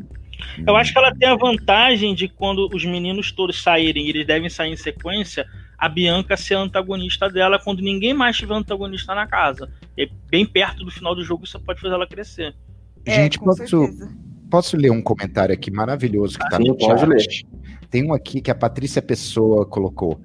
Eu 0.64 0.76
acho 0.76 0.92
que 0.92 0.98
ela 0.98 1.12
tem 1.12 1.28
a 1.28 1.34
vantagem 1.34 2.14
de 2.14 2.28
quando 2.28 2.68
os 2.72 2.84
meninos 2.84 3.32
todos 3.32 3.60
saírem, 3.60 4.08
eles 4.08 4.24
devem 4.24 4.48
sair 4.48 4.72
em 4.72 4.76
sequência, 4.76 5.44
a 5.76 5.88
Bianca 5.88 6.36
ser 6.36 6.54
a 6.54 6.60
antagonista 6.60 7.28
dela 7.28 7.58
quando 7.58 7.82
ninguém 7.82 8.14
mais 8.14 8.36
tiver 8.36 8.54
antagonista 8.54 9.12
na 9.12 9.26
casa. 9.26 9.68
E 9.98 10.08
bem 10.30 10.46
perto 10.46 10.84
do 10.84 10.90
final 10.90 11.16
do 11.16 11.24
jogo, 11.24 11.44
isso 11.44 11.58
pode 11.58 11.80
fazer 11.80 11.94
ela 11.94 12.06
crescer. 12.06 12.54
É, 13.04 13.24
Gente, 13.24 13.40
posso, 13.40 13.64
posso 14.50 14.76
ler 14.76 14.90
um 14.90 15.00
comentário 15.00 15.54
aqui 15.54 15.70
maravilhoso 15.70 16.38
que 16.38 16.44
está 16.44 16.58
no 16.58 16.76
chat? 16.78 17.06
Ler. 17.06 17.26
Tem 17.88 18.04
um 18.04 18.12
aqui 18.12 18.40
que 18.40 18.50
a 18.50 18.54
Patrícia 18.54 19.00
Pessoa 19.00 19.64
colocou. 19.64 20.20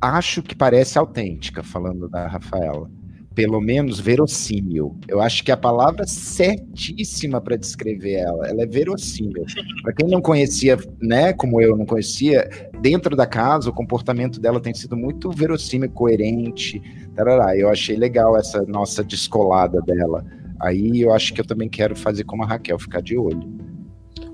Acho 0.00 0.42
que 0.42 0.54
parece 0.54 0.98
autêntica, 0.98 1.62
falando 1.62 2.08
da 2.08 2.26
Rafaela. 2.26 2.90
Pelo 3.34 3.60
menos 3.60 4.00
verossímil. 4.00 4.96
Eu 5.06 5.20
acho 5.20 5.44
que 5.44 5.52
a 5.52 5.56
palavra 5.56 6.06
certíssima 6.06 7.40
para 7.40 7.56
descrever 7.56 8.14
ela, 8.14 8.48
ela 8.48 8.62
é 8.62 8.66
verossímil. 8.66 9.44
Para 9.82 9.92
quem 9.92 10.08
não 10.08 10.20
conhecia, 10.20 10.76
né, 11.00 11.32
como 11.32 11.60
eu 11.60 11.76
não 11.76 11.86
conhecia, 11.86 12.48
dentro 12.80 13.14
da 13.14 13.26
casa 13.26 13.70
o 13.70 13.72
comportamento 13.72 14.40
dela 14.40 14.60
tem 14.60 14.74
sido 14.74 14.96
muito 14.96 15.30
verossímil, 15.30 15.90
coerente. 15.90 16.82
Tarará. 17.14 17.56
Eu 17.56 17.68
achei 17.68 17.96
legal 17.96 18.36
essa 18.36 18.62
nossa 18.62 19.04
descolada 19.04 19.80
dela. 19.80 20.24
Aí 20.60 21.00
eu 21.00 21.12
acho 21.12 21.32
que 21.32 21.40
eu 21.40 21.46
também 21.46 21.68
quero 21.68 21.96
fazer 21.96 22.24
como 22.24 22.42
a 22.42 22.46
Raquel, 22.46 22.78
ficar 22.78 23.00
de 23.00 23.16
olho. 23.16 23.48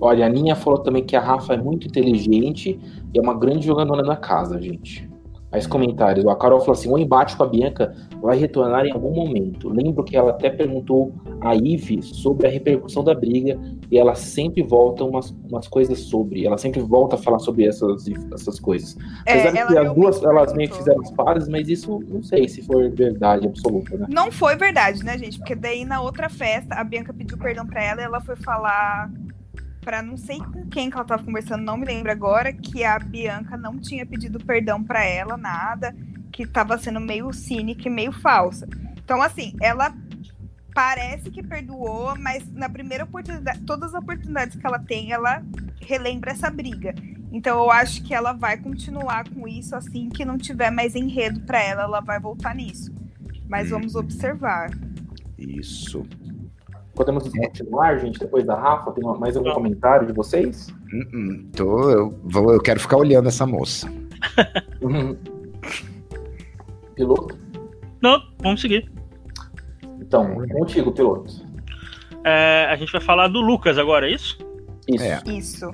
Olha, 0.00 0.24
a 0.24 0.28
Aninha 0.28 0.56
falou 0.56 0.80
também 0.80 1.04
que 1.04 1.16
a 1.16 1.20
Rafa 1.20 1.54
é 1.54 1.56
muito 1.56 1.86
inteligente 1.86 2.78
e 3.14 3.18
é 3.18 3.22
uma 3.22 3.34
grande 3.34 3.66
jogadora 3.66 4.02
na 4.02 4.16
casa, 4.16 4.60
gente. 4.60 5.08
Mais 5.56 5.66
comentários. 5.66 6.26
A 6.26 6.36
Carol 6.36 6.60
falou 6.60 6.74
assim: 6.74 6.90
o 6.90 6.98
embate 6.98 7.34
com 7.34 7.42
a 7.42 7.46
Bianca 7.46 7.94
vai 8.20 8.36
retornar 8.36 8.84
em 8.84 8.92
algum 8.92 9.10
momento. 9.10 9.70
Lembro 9.70 10.04
que 10.04 10.14
ela 10.14 10.32
até 10.32 10.50
perguntou 10.50 11.14
a 11.40 11.54
Ive 11.54 12.02
sobre 12.02 12.46
a 12.46 12.50
repercussão 12.50 13.02
da 13.02 13.14
briga 13.14 13.58
e 13.90 13.98
ela 13.98 14.14
sempre 14.14 14.62
volta 14.62 15.02
umas, 15.02 15.34
umas 15.50 15.66
coisas 15.66 15.98
sobre. 16.00 16.46
Ela 16.46 16.58
sempre 16.58 16.82
volta 16.82 17.16
a 17.16 17.18
falar 17.18 17.38
sobre 17.38 17.64
essas, 17.66 18.04
essas 18.34 18.60
coisas. 18.60 18.98
É, 19.24 19.40
Apesar 19.40 19.66
que 19.66 19.78
as 19.78 19.94
duas 19.94 20.22
elas 20.22 20.52
meio 20.52 20.68
que 20.68 20.76
fizeram 20.76 21.00
as 21.00 21.10
pares, 21.12 21.48
mas 21.48 21.70
isso 21.70 22.00
não 22.06 22.22
sei 22.22 22.46
se 22.46 22.60
foi 22.60 22.90
verdade 22.90 23.46
absoluta, 23.46 23.96
né? 23.96 24.06
Não 24.10 24.30
foi 24.30 24.56
verdade, 24.56 25.02
né, 25.02 25.16
gente? 25.16 25.38
Porque 25.38 25.54
daí 25.54 25.86
na 25.86 26.02
outra 26.02 26.28
festa 26.28 26.74
a 26.74 26.84
Bianca 26.84 27.14
pediu 27.14 27.38
perdão 27.38 27.66
para 27.66 27.82
ela 27.82 28.02
e 28.02 28.04
ela 28.04 28.20
foi 28.20 28.36
falar 28.36 29.10
para 29.86 30.02
não 30.02 30.16
sei 30.16 30.40
com 30.40 30.66
quem 30.66 30.90
que 30.90 30.96
ela 30.96 31.04
tava 31.04 31.22
conversando, 31.22 31.62
não 31.62 31.76
me 31.76 31.86
lembro 31.86 32.10
agora, 32.10 32.52
que 32.52 32.82
a 32.82 32.98
Bianca 32.98 33.56
não 33.56 33.78
tinha 33.78 34.04
pedido 34.04 34.44
perdão 34.44 34.82
para 34.82 35.04
ela, 35.04 35.36
nada, 35.36 35.94
que 36.32 36.44
tava 36.44 36.76
sendo 36.76 36.98
meio 36.98 37.32
cínica 37.32 37.86
e 37.86 37.90
meio 37.90 38.10
falsa. 38.10 38.66
Então, 38.96 39.22
assim, 39.22 39.54
ela 39.62 39.94
parece 40.74 41.30
que 41.30 41.40
perdoou, 41.40 42.18
mas 42.18 42.52
na 42.52 42.68
primeira 42.68 43.04
oportunidade, 43.04 43.60
todas 43.60 43.94
as 43.94 44.02
oportunidades 44.02 44.56
que 44.56 44.66
ela 44.66 44.80
tem, 44.80 45.12
ela 45.12 45.40
relembra 45.80 46.32
essa 46.32 46.50
briga. 46.50 46.92
Então 47.30 47.56
eu 47.56 47.70
acho 47.70 48.02
que 48.02 48.12
ela 48.12 48.32
vai 48.32 48.56
continuar 48.56 49.28
com 49.28 49.46
isso 49.46 49.76
assim 49.76 50.08
que 50.08 50.24
não 50.24 50.36
tiver 50.36 50.70
mais 50.70 50.96
enredo 50.96 51.42
para 51.42 51.62
ela, 51.62 51.84
ela 51.84 52.00
vai 52.00 52.18
voltar 52.18 52.56
nisso. 52.56 52.92
Mas 53.48 53.70
vamos 53.70 53.94
uhum. 53.94 54.00
observar. 54.00 54.70
Isso. 55.38 56.04
Podemos 56.96 57.28
continuar, 57.28 57.98
gente, 57.98 58.18
depois 58.18 58.46
da 58.46 58.58
Rafa? 58.58 58.90
Tem 58.92 59.04
mais 59.18 59.36
algum 59.36 59.52
comentário 59.52 60.06
de 60.06 60.14
vocês? 60.14 60.68
Uh 60.92 60.96
-uh, 60.96 61.46
tô, 61.54 61.90
eu, 61.90 62.18
vou, 62.24 62.54
eu 62.54 62.60
quero 62.60 62.80
ficar 62.80 62.96
olhando 62.96 63.28
essa 63.28 63.46
moça. 63.46 63.86
piloto? 66.96 67.38
Não, 68.02 68.18
vamos 68.38 68.62
seguir. 68.62 68.90
Então, 70.00 70.34
contigo, 70.48 70.90
piloto. 70.90 71.44
É, 72.24 72.66
a 72.70 72.76
gente 72.76 72.90
vai 72.90 73.00
falar 73.00 73.28
do 73.28 73.40
Lucas 73.40 73.76
agora, 73.76 74.08
é 74.08 74.14
isso? 74.14 74.38
Isso. 74.88 75.04
É. 75.04 75.20
Isso. 75.26 75.70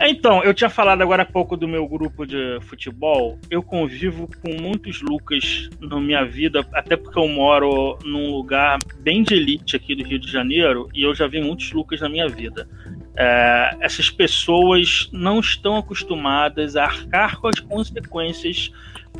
Então, 0.00 0.44
eu 0.44 0.54
tinha 0.54 0.70
falado 0.70 1.02
agora 1.02 1.24
há 1.24 1.26
pouco 1.26 1.56
do 1.56 1.66
meu 1.66 1.86
grupo 1.88 2.24
de 2.24 2.58
futebol. 2.62 3.38
Eu 3.50 3.62
convivo 3.62 4.28
com 4.40 4.54
muitos 4.60 5.02
Lucas 5.02 5.68
na 5.80 6.00
minha 6.00 6.24
vida, 6.24 6.64
até 6.72 6.96
porque 6.96 7.18
eu 7.18 7.26
moro 7.28 7.98
num 8.04 8.30
lugar 8.30 8.78
bem 9.00 9.24
de 9.24 9.34
elite 9.34 9.74
aqui 9.74 9.96
do 9.96 10.04
Rio 10.04 10.20
de 10.20 10.30
Janeiro 10.30 10.88
e 10.94 11.02
eu 11.02 11.14
já 11.14 11.26
vi 11.26 11.40
muitos 11.40 11.72
Lucas 11.72 12.00
na 12.00 12.08
minha 12.08 12.28
vida. 12.28 12.68
É, 13.16 13.76
essas 13.80 14.08
pessoas 14.08 15.10
não 15.12 15.40
estão 15.40 15.76
acostumadas 15.76 16.76
a 16.76 16.84
arcar 16.84 17.40
com 17.40 17.48
as 17.48 17.58
consequências 17.58 18.70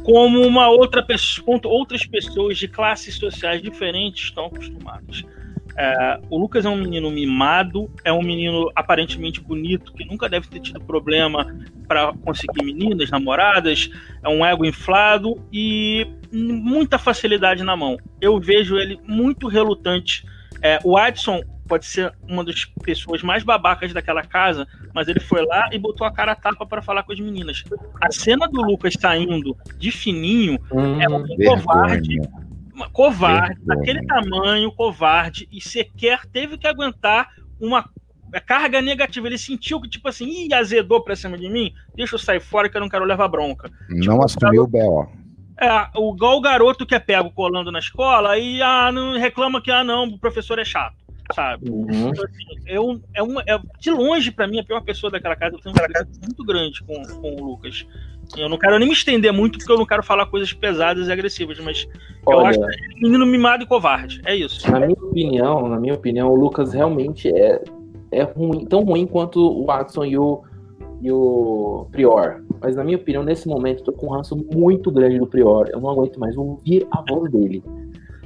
como 0.04 0.40
uma 0.46 0.68
outra 0.68 1.02
pessoa, 1.02 1.60
outras 1.64 2.06
pessoas 2.06 2.56
de 2.56 2.68
classes 2.68 3.16
sociais 3.16 3.60
diferentes 3.60 4.26
estão 4.26 4.46
acostumadas. 4.46 5.24
É, 5.80 6.20
o 6.28 6.36
Lucas 6.36 6.64
é 6.64 6.68
um 6.68 6.76
menino 6.76 7.08
mimado, 7.08 7.88
é 8.04 8.12
um 8.12 8.20
menino 8.20 8.68
aparentemente 8.74 9.40
bonito, 9.40 9.92
que 9.92 10.04
nunca 10.04 10.28
deve 10.28 10.48
ter 10.48 10.58
tido 10.58 10.80
problema 10.80 11.56
para 11.86 12.12
conseguir 12.24 12.64
meninas, 12.64 13.10
namoradas, 13.10 13.88
é 14.20 14.28
um 14.28 14.44
ego 14.44 14.64
inflado 14.66 15.40
e 15.52 16.04
muita 16.32 16.98
facilidade 16.98 17.62
na 17.62 17.76
mão. 17.76 17.96
Eu 18.20 18.40
vejo 18.40 18.76
ele 18.76 18.98
muito 19.06 19.46
relutante. 19.46 20.26
É, 20.60 20.80
o 20.82 20.96
Adson 20.96 21.42
pode 21.68 21.86
ser 21.86 22.12
uma 22.26 22.42
das 22.42 22.64
pessoas 22.82 23.22
mais 23.22 23.44
babacas 23.44 23.92
daquela 23.92 24.22
casa, 24.22 24.66
mas 24.92 25.06
ele 25.06 25.20
foi 25.20 25.46
lá 25.46 25.68
e 25.70 25.78
botou 25.78 26.04
a 26.04 26.10
cara 26.10 26.32
a 26.32 26.34
tapa 26.34 26.66
para 26.66 26.82
falar 26.82 27.04
com 27.04 27.12
as 27.12 27.20
meninas. 27.20 27.62
A 28.02 28.10
cena 28.10 28.48
do 28.48 28.60
Lucas 28.62 28.94
saindo 28.98 29.56
de 29.78 29.92
fininho 29.92 30.58
hum, 30.72 31.00
é 31.00 31.08
um 31.08 31.24
covarde 31.44 32.20
covarde, 32.92 33.60
daquele 33.64 34.04
tamanho, 34.06 34.72
covarde, 34.72 35.48
e 35.50 35.60
sequer 35.60 36.26
teve 36.26 36.58
que 36.58 36.66
aguentar 36.66 37.28
uma 37.60 37.88
carga 38.46 38.80
negativa. 38.80 39.26
Ele 39.26 39.38
sentiu 39.38 39.80
que, 39.80 39.88
tipo 39.88 40.08
assim, 40.08 40.26
ih, 40.26 40.54
azedou 40.54 41.02
pra 41.02 41.16
cima 41.16 41.38
de 41.38 41.48
mim, 41.48 41.72
deixa 41.94 42.14
eu 42.14 42.18
sair 42.18 42.40
fora 42.40 42.68
que 42.68 42.76
eu 42.76 42.80
não 42.80 42.88
quero 42.88 43.04
levar 43.04 43.28
bronca. 43.28 43.70
Não 43.88 44.00
tipo, 44.00 44.24
assumiu 44.24 44.64
o 44.64 44.66
B.O. 44.66 45.06
É, 45.60 45.88
igual 45.98 46.36
o 46.36 46.40
garoto 46.40 46.86
que 46.86 46.94
é 46.94 47.00
pego 47.00 47.32
colando 47.32 47.72
na 47.72 47.80
escola 47.80 48.38
e 48.38 48.62
ah, 48.62 48.92
não 48.92 49.18
reclama 49.18 49.60
que 49.60 49.72
ah, 49.72 49.82
não, 49.82 50.04
o 50.04 50.18
professor 50.18 50.56
é 50.60 50.64
chato, 50.64 50.94
sabe? 51.34 51.68
Uhum. 51.68 52.10
Então, 52.10 52.24
assim, 52.24 52.44
eu, 52.66 53.00
é, 53.12 53.22
uma, 53.22 53.42
é 53.44 53.58
de 53.80 53.90
longe 53.90 54.30
para 54.30 54.46
mim 54.46 54.60
a 54.60 54.64
pior 54.64 54.80
pessoa 54.82 55.10
daquela 55.10 55.34
casa. 55.34 55.56
Eu 55.56 55.60
tenho 55.60 55.74
casa 55.74 56.08
muito 56.22 56.44
grande 56.44 56.80
com, 56.84 57.02
com 57.02 57.34
o 57.34 57.44
Lucas. 57.44 57.84
Eu 58.36 58.48
não 58.48 58.58
quero 58.58 58.78
nem 58.78 58.88
me 58.88 58.94
estender 58.94 59.32
muito, 59.32 59.58
porque 59.58 59.72
eu 59.72 59.78
não 59.78 59.86
quero 59.86 60.02
falar 60.02 60.26
coisas 60.26 60.52
pesadas 60.52 61.08
e 61.08 61.12
agressivas, 61.12 61.58
mas 61.60 61.88
Olha, 62.26 62.36
eu 62.36 62.46
acho 62.46 62.58
que 62.60 62.66
é 62.66 63.00
menino 63.02 63.24
mimado 63.26 63.62
e 63.62 63.66
covarde. 63.66 64.20
É 64.24 64.34
isso. 64.34 64.70
Na 64.70 64.80
minha 64.80 64.92
opinião, 64.92 65.68
na 65.68 65.80
minha 65.80 65.94
opinião, 65.94 66.30
o 66.30 66.34
Lucas 66.34 66.72
realmente 66.72 67.28
é, 67.28 67.62
é 68.10 68.22
ruim, 68.22 68.64
tão 68.66 68.84
ruim 68.84 69.06
quanto 69.06 69.40
o 69.40 69.64
Watson 69.64 70.04
e 70.04 70.18
o, 70.18 70.42
e 71.00 71.10
o 71.10 71.86
Prior. 71.90 72.42
Mas 72.60 72.76
na 72.76 72.84
minha 72.84 72.96
opinião, 72.96 73.22
nesse 73.22 73.48
momento, 73.48 73.84
tô 73.84 73.92
com 73.92 74.06
um 74.06 74.10
ranço 74.10 74.36
muito 74.52 74.90
grande 74.90 75.18
do 75.18 75.26
Prior. 75.26 75.68
Eu 75.72 75.80
não 75.80 75.90
aguento 75.90 76.18
mais 76.18 76.36
ouvir 76.36 76.86
a 76.90 77.02
voz 77.08 77.30
dele. 77.30 77.62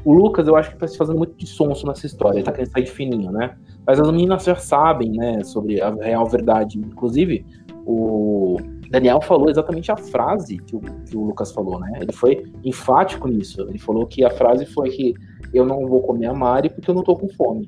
O 0.04 0.12
Lucas, 0.12 0.48
eu 0.48 0.56
acho 0.56 0.70
que 0.70 0.78
tá 0.78 0.88
se 0.88 0.96
fazendo 0.96 1.18
muito 1.18 1.36
de 1.36 1.46
sonso 1.46 1.86
nessa 1.86 2.06
história. 2.06 2.38
Ele 2.38 2.44
tá 2.44 2.50
querendo 2.50 2.72
sair 2.72 2.84
de 2.84 2.90
fininho, 2.90 3.30
né? 3.30 3.56
Mas 3.86 4.00
as 4.00 4.10
meninas 4.10 4.44
já 4.44 4.56
sabem, 4.56 5.12
né, 5.12 5.44
sobre 5.44 5.80
a 5.80 5.90
real 5.90 6.26
verdade. 6.26 6.78
Inclusive, 6.78 7.44
o 7.86 8.56
Daniel 8.92 9.22
falou 9.22 9.48
exatamente 9.48 9.90
a 9.90 9.96
frase 9.96 10.58
que 10.58 10.76
o, 10.76 10.80
que 10.80 11.16
o 11.16 11.24
Lucas 11.24 11.50
falou, 11.50 11.80
né? 11.80 11.98
Ele 11.98 12.12
foi 12.12 12.44
enfático 12.62 13.26
nisso. 13.26 13.62
Ele 13.62 13.78
falou 13.78 14.06
que 14.06 14.22
a 14.22 14.28
frase 14.28 14.66
foi 14.66 14.90
que 14.90 15.14
eu 15.54 15.64
não 15.64 15.86
vou 15.86 16.02
comer 16.02 16.26
a 16.26 16.34
Mari 16.34 16.68
porque 16.68 16.90
eu 16.90 16.94
não 16.94 17.02
tô 17.02 17.16
com 17.16 17.26
fome. 17.30 17.66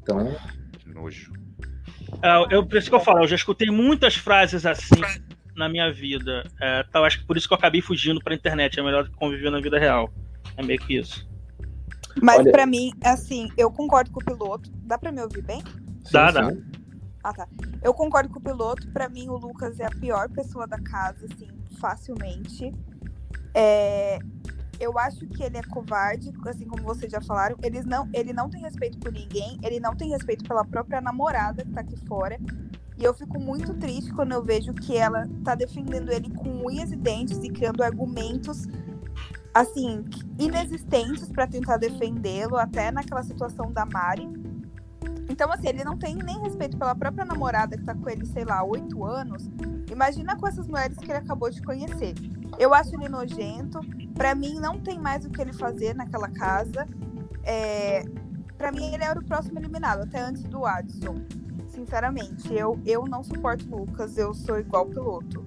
Então. 0.00 0.32
Que 0.78 0.90
nojo. 0.90 1.32
É, 2.22 2.54
eu, 2.54 2.64
por 2.64 2.78
isso 2.78 2.88
que 2.88 2.94
eu 2.94 3.00
falo, 3.00 3.24
eu 3.24 3.26
já 3.26 3.34
escutei 3.34 3.68
muitas 3.68 4.14
frases 4.14 4.64
assim 4.64 5.00
na 5.56 5.68
minha 5.68 5.92
vida. 5.92 6.48
É, 6.62 6.84
então, 6.88 7.02
acho 7.02 7.18
que 7.18 7.26
por 7.26 7.36
isso 7.36 7.48
que 7.48 7.54
eu 7.54 7.58
acabei 7.58 7.82
fugindo 7.82 8.20
pra 8.22 8.32
internet. 8.32 8.78
É 8.78 8.82
melhor 8.84 9.10
conviver 9.16 9.50
na 9.50 9.60
vida 9.60 9.76
real. 9.76 10.08
É 10.56 10.62
meio 10.62 10.78
que 10.78 10.98
isso. 10.98 11.28
Mas 12.22 12.38
Olha... 12.38 12.52
para 12.52 12.64
mim, 12.64 12.92
assim, 13.02 13.48
eu 13.58 13.72
concordo 13.72 14.12
com 14.12 14.20
o 14.20 14.24
piloto. 14.24 14.70
Dá 14.84 14.96
para 14.96 15.10
me 15.10 15.20
ouvir 15.20 15.42
bem? 15.42 15.64
Dá, 16.12 16.30
dá. 16.30 16.52
Ah, 17.24 17.32
tá. 17.32 17.48
Eu 17.82 17.94
concordo 17.94 18.28
com 18.28 18.38
o 18.38 18.42
piloto. 18.42 18.86
Para 18.92 19.08
mim, 19.08 19.30
o 19.30 19.36
Lucas 19.38 19.80
é 19.80 19.86
a 19.86 19.90
pior 19.90 20.28
pessoa 20.28 20.66
da 20.66 20.78
casa, 20.78 21.24
assim, 21.24 21.48
facilmente. 21.80 22.70
É... 23.54 24.18
Eu 24.78 24.98
acho 24.98 25.26
que 25.28 25.42
ele 25.42 25.56
é 25.56 25.62
covarde, 25.62 26.32
assim 26.46 26.66
como 26.66 26.82
vocês 26.82 27.10
já 27.10 27.22
falaram. 27.22 27.56
Eles 27.62 27.86
não, 27.86 28.06
ele 28.12 28.34
não 28.34 28.50
tem 28.50 28.60
respeito 28.60 28.98
por 28.98 29.10
ninguém. 29.10 29.58
Ele 29.62 29.80
não 29.80 29.96
tem 29.96 30.10
respeito 30.10 30.44
pela 30.44 30.64
própria 30.64 31.00
namorada 31.00 31.64
que 31.64 31.70
tá 31.70 31.80
aqui 31.80 31.96
fora. 32.06 32.38
E 32.98 33.02
eu 33.02 33.14
fico 33.14 33.40
muito 33.40 33.72
triste 33.74 34.12
quando 34.12 34.32
eu 34.32 34.44
vejo 34.44 34.74
que 34.74 34.96
ela 34.96 35.26
tá 35.42 35.54
defendendo 35.54 36.12
ele 36.12 36.28
com 36.30 36.66
unhas 36.66 36.92
e 36.92 36.96
dentes 36.96 37.38
e 37.42 37.48
criando 37.48 37.82
argumentos 37.82 38.68
assim, 39.54 40.04
inexistentes 40.36 41.28
para 41.28 41.46
tentar 41.46 41.76
defendê-lo, 41.76 42.56
até 42.56 42.90
naquela 42.90 43.22
situação 43.22 43.72
da 43.72 43.86
Mari. 43.86 44.28
Então, 45.28 45.50
assim, 45.52 45.68
ele 45.68 45.84
não 45.84 45.96
tem 45.96 46.16
nem 46.16 46.40
respeito 46.40 46.76
pela 46.76 46.94
própria 46.94 47.24
namorada 47.24 47.76
que 47.76 47.84
tá 47.84 47.94
com 47.94 48.08
ele, 48.08 48.26
sei 48.26 48.44
lá, 48.44 48.62
oito 48.62 49.04
anos. 49.04 49.48
Imagina 49.90 50.36
com 50.36 50.46
essas 50.46 50.66
mulheres 50.66 50.96
que 50.96 51.04
ele 51.04 51.18
acabou 51.18 51.50
de 51.50 51.62
conhecer. 51.62 52.14
Eu 52.58 52.74
acho 52.74 52.94
ele 52.94 53.08
nojento. 53.08 53.80
Para 54.14 54.34
mim, 54.34 54.60
não 54.60 54.78
tem 54.78 54.98
mais 54.98 55.24
o 55.24 55.30
que 55.30 55.40
ele 55.40 55.52
fazer 55.52 55.94
naquela 55.94 56.28
casa. 56.28 56.86
É... 57.42 58.04
Para 58.56 58.70
mim, 58.70 58.94
ele 58.94 59.02
era 59.02 59.18
o 59.18 59.24
próximo 59.24 59.58
eliminado, 59.58 60.02
até 60.02 60.20
antes 60.20 60.44
do 60.44 60.64
Adson. 60.64 61.16
Sinceramente, 61.68 62.52
eu, 62.54 62.78
eu 62.86 63.04
não 63.06 63.24
suporto 63.24 63.66
o 63.74 63.78
Lucas, 63.78 64.16
eu 64.16 64.32
sou 64.32 64.58
igual 64.58 64.86
piloto 64.86 65.44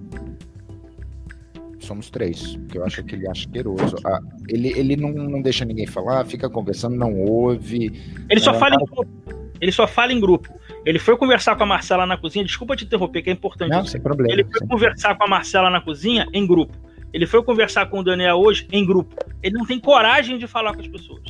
somos 1.88 2.10
três, 2.10 2.58
porque 2.58 2.78
eu 2.78 2.86
acho 2.86 3.04
que 3.04 3.16
ele 3.16 3.28
é 3.28 3.32
asqueroso. 3.32 3.96
Ah, 4.06 4.20
ele 4.50 4.78
ele 4.78 4.96
não, 4.98 5.12
não 5.12 5.42
deixa 5.42 5.64
ninguém 5.64 5.88
falar, 5.88 6.26
fica 6.26 6.50
conversando, 6.50 6.96
não 6.96 7.22
ouve. 7.22 7.94
Ele 8.30 8.40
só 8.42 8.52
é, 8.52 8.60
fala 8.60 8.76
em. 8.76 9.47
Ele 9.60 9.72
só 9.72 9.88
fala 9.88 10.14
em 10.14 10.20
grupo. 10.20 10.54
Ele 10.86 11.00
foi 11.00 11.18
conversar 11.18 11.56
com 11.56 11.64
a 11.64 11.66
Marcela 11.66 12.06
na 12.06 12.18
cozinha, 12.18 12.46
desculpa 12.46 12.76
te 12.76 12.86
interromper, 12.86 13.22
que 13.22 13.30
é 13.30 13.34
importante. 13.34 13.72
Não, 13.72 13.86
sem 13.86 14.02
problema. 14.02 14.32
Ele 14.32 14.44
foi 14.44 14.68
conversar 14.68 15.16
com 15.16 15.24
a 15.24 15.28
Marcela 15.28 15.70
na 15.70 15.82
cozinha 15.82 16.28
em 16.34 16.46
grupo. 16.46 16.74
Ele 17.14 17.26
foi 17.26 17.44
conversar 17.44 17.88
com 17.88 18.00
o 18.00 18.04
Daniel 18.04 18.38
hoje 18.38 18.68
em 18.72 18.86
grupo. 18.86 19.16
Ele 19.42 19.58
não 19.58 19.66
tem 19.66 19.80
coragem 19.80 20.38
de 20.38 20.48
falar 20.48 20.74
com 20.74 20.82
as 20.82 20.88
pessoas. 20.88 21.22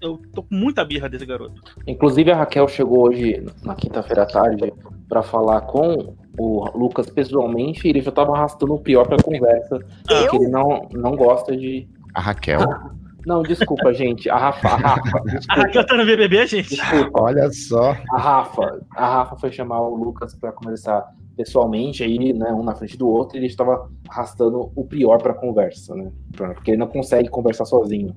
Eu 0.00 0.20
tô 0.34 0.42
com 0.42 0.54
muita 0.54 0.84
birra 0.84 1.08
desse 1.08 1.26
garoto. 1.26 1.60
Inclusive, 1.86 2.30
a 2.30 2.36
Raquel 2.36 2.68
chegou 2.68 3.08
hoje, 3.08 3.44
na 3.62 3.74
quinta-feira 3.74 4.22
à 4.22 4.26
tarde, 4.26 4.72
para 5.08 5.22
falar 5.22 5.62
com 5.62 6.14
o 6.38 6.78
Lucas 6.78 7.10
pessoalmente, 7.10 7.86
ele 7.86 8.00
já 8.00 8.10
tava 8.10 8.32
arrastando 8.32 8.74
o 8.74 8.80
pior 8.80 9.06
pra 9.06 9.16
conversa, 9.22 9.76
eu? 10.08 10.22
porque 10.22 10.36
ele 10.36 10.48
não, 10.48 10.88
não 10.92 11.16
gosta 11.16 11.56
de. 11.56 11.88
A 12.14 12.20
Raquel. 12.20 12.60
Não, 13.26 13.42
desculpa, 13.42 13.92
gente. 13.94 14.28
A 14.30 14.36
Rafa. 14.36 14.68
A, 14.68 14.76
Rafa, 14.76 15.22
a 15.48 15.54
Raquel 15.54 15.86
tá 15.86 15.96
no 15.96 16.06
BBB, 16.06 16.46
gente? 16.46 16.70
Desculpa. 16.70 17.22
Olha 17.22 17.50
só. 17.50 17.96
A 18.12 18.18
Rafa. 18.18 18.80
A 18.96 19.06
Rafa 19.06 19.36
foi 19.36 19.52
chamar 19.52 19.80
o 19.80 19.94
Lucas 19.94 20.34
para 20.34 20.52
conversar 20.52 21.06
pessoalmente, 21.36 22.04
aí, 22.04 22.34
né, 22.34 22.52
um 22.52 22.62
na 22.62 22.74
frente 22.74 22.98
do 22.98 23.08
outro, 23.08 23.36
e 23.36 23.40
ele 23.40 23.46
estava 23.46 23.90
arrastando 24.08 24.70
o 24.76 24.84
pior 24.84 25.16
pra 25.22 25.32
conversa, 25.32 25.94
né? 25.94 26.12
Porque 26.36 26.72
ele 26.72 26.78
não 26.78 26.86
consegue 26.86 27.30
conversar 27.30 27.64
sozinho. 27.64 28.14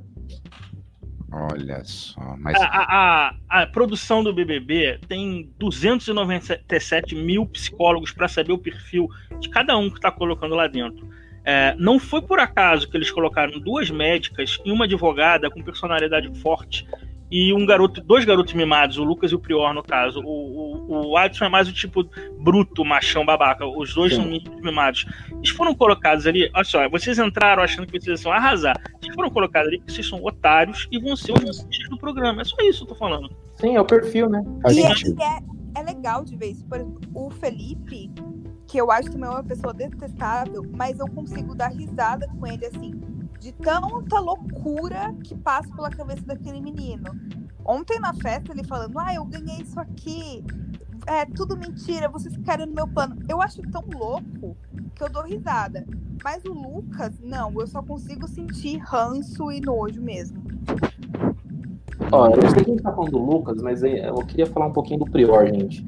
Olha 1.32 1.84
só, 1.84 2.36
mas... 2.38 2.56
A, 2.62 2.68
a, 2.68 3.36
a, 3.50 3.68
produção 3.68 4.24
do 4.24 4.32
BBB 4.32 5.00
tem 5.08 5.52
297 5.58 7.16
mil 7.16 7.48
psicólogos 7.48 8.12
para 8.12 8.28
saber 8.28 8.52
o 8.52 8.58
perfil 8.58 9.08
de 9.40 9.50
cada 9.50 9.76
um 9.76 9.90
que 9.90 9.96
está 9.96 10.12
colocando 10.12 10.54
lá 10.54 10.68
dentro. 10.68 11.10
É, 11.46 11.76
não 11.78 12.00
foi 12.00 12.22
por 12.22 12.40
acaso 12.40 12.90
que 12.90 12.96
eles 12.96 13.12
colocaram 13.12 13.60
duas 13.60 13.90
médicas 13.90 14.60
e 14.64 14.72
uma 14.72 14.86
advogada 14.86 15.50
com 15.50 15.62
personalidade 15.62 16.34
forte 16.40 16.88
e 17.36 17.52
um 17.52 17.66
garoto, 17.66 18.00
dois 18.00 18.24
garotos 18.26 18.54
mimados, 18.54 19.00
o 19.00 19.04
Lucas 19.04 19.32
e 19.32 19.36
o 19.36 19.40
Prior, 19.40 19.74
no 19.74 19.82
caso. 19.82 20.20
O, 20.20 20.86
o, 20.88 21.08
o 21.10 21.18
Adson 21.18 21.46
é 21.46 21.50
mais 21.50 21.68
o 21.68 21.74
tipo 21.74 22.08
bruto, 22.40 22.86
machão, 22.86 23.26
babaca. 23.26 23.66
Os 23.66 23.92
dois 23.92 24.14
Sim. 24.14 24.22
são 24.22 24.62
mimados. 24.62 25.08
Eles 25.32 25.50
foram 25.50 25.74
colocados 25.74 26.28
ali, 26.28 26.48
olha 26.54 26.64
só, 26.64 26.88
vocês 26.88 27.18
entraram 27.18 27.64
achando 27.64 27.88
que 27.88 28.00
vocês 28.00 28.22
iam 28.22 28.32
arrasar. 28.32 28.80
Eles 29.02 29.16
foram 29.16 29.32
colocados 29.32 29.68
ali 29.68 29.80
porque 29.80 29.94
vocês 29.94 30.08
são 30.08 30.24
otários 30.24 30.88
e 30.92 31.00
vão 31.00 31.16
ser 31.16 31.32
os 31.32 31.64
mentiras 31.64 31.90
do 31.90 31.98
programa. 31.98 32.44
É 32.44 32.46
só 32.46 32.56
isso 32.62 32.86
que 32.86 32.92
eu 32.92 32.96
tô 32.96 32.96
falando. 32.96 33.36
Sim, 33.56 33.78
é 33.78 33.82
o 33.82 33.86
perfil, 33.86 34.30
né? 34.30 34.44
E, 34.70 34.84
é, 34.84 34.92
é, 34.92 35.80
é 35.80 35.84
legal 35.84 36.24
de 36.24 36.36
ver 36.36 36.52
isso. 36.52 36.64
Por 36.68 36.78
exemplo, 36.78 37.02
o 37.16 37.32
Felipe, 37.32 38.12
que 38.74 38.82
eu 38.82 38.90
acho 38.90 39.12
também 39.12 39.30
é 39.30 39.34
uma 39.34 39.44
pessoa 39.44 39.72
detestável, 39.72 40.66
mas 40.76 40.98
eu 40.98 41.08
consigo 41.08 41.54
dar 41.54 41.68
risada 41.68 42.28
com 42.28 42.48
ele 42.48 42.66
assim 42.66 43.00
de 43.40 43.52
tanta 43.52 44.20
loucura 44.20 45.14
que 45.24 45.36
passa 45.36 45.70
pela 45.76 45.92
cabeça 45.92 46.24
daquele 46.26 46.60
menino. 46.60 47.04
Ontem 47.64 48.00
na 48.00 48.16
festa 48.16 48.52
ele 48.52 48.64
falando, 48.64 48.98
ah, 48.98 49.14
eu 49.14 49.26
ganhei 49.26 49.62
isso 49.62 49.80
aqui, 49.80 50.44
é 51.06 51.24
tudo 51.24 51.56
mentira, 51.56 52.10
vocês 52.10 52.34
ficaram 52.34 52.66
no 52.66 52.74
meu 52.74 52.88
plano. 52.88 53.16
Eu 53.30 53.44
acho 53.44 53.62
tão 53.70 53.84
louco 53.94 54.58
que 54.96 55.04
eu 55.04 55.10
dou 55.10 55.22
risada. 55.22 55.86
Mas 56.24 56.44
o 56.44 56.52
Lucas, 56.52 57.14
não, 57.22 57.54
eu 57.60 57.68
só 57.68 57.84
consigo 57.84 58.28
sentir 58.28 58.78
ranço 58.78 59.52
e 59.52 59.62
nojo 59.62 60.02
mesmo. 60.02 60.42
Ó, 62.12 62.28
eu 62.28 62.50
sei 62.50 62.64
que 62.64 62.72
a 62.72 62.74
gente 62.74 62.82
tá 62.82 62.92
falando 62.92 63.12
do 63.12 63.20
Lucas, 63.20 63.62
mas 63.62 63.84
eu 63.84 64.16
queria 64.26 64.48
falar 64.48 64.66
um 64.66 64.74
pouquinho 64.74 65.02
do 65.02 65.12
Prior, 65.12 65.46
gente. 65.46 65.86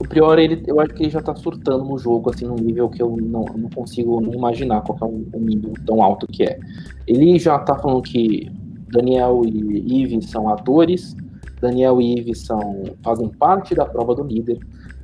O 0.00 0.04
Prior, 0.06 0.38
ele, 0.38 0.62
eu 0.66 0.80
acho 0.80 0.94
que 0.94 1.02
ele 1.02 1.10
já 1.10 1.20
tá 1.20 1.34
surtando 1.34 1.84
no 1.84 1.98
jogo, 1.98 2.30
assim, 2.30 2.46
num 2.46 2.54
nível 2.54 2.88
que 2.88 3.02
eu 3.02 3.16
não, 3.20 3.44
não 3.56 3.68
consigo 3.70 4.20
nem 4.20 4.34
imaginar 4.34 4.82
qual 4.82 4.96
é 5.02 5.04
um, 5.04 5.26
um, 5.34 5.40
nível 5.40 5.72
tão 5.84 6.00
alto 6.02 6.26
que 6.26 6.44
é. 6.44 6.58
Ele 7.06 7.36
já 7.38 7.58
tá 7.58 7.74
falando 7.74 8.02
que 8.02 8.48
Daniel 8.92 9.42
e 9.44 10.04
Eve 10.04 10.22
são 10.22 10.48
atores, 10.48 11.16
Daniel 11.60 12.00
e 12.00 12.16
Eve 12.18 12.34
são, 12.34 12.84
fazem 13.02 13.28
parte 13.28 13.74
da 13.74 13.84
prova 13.84 14.14
do 14.14 14.22
líder, 14.22 14.58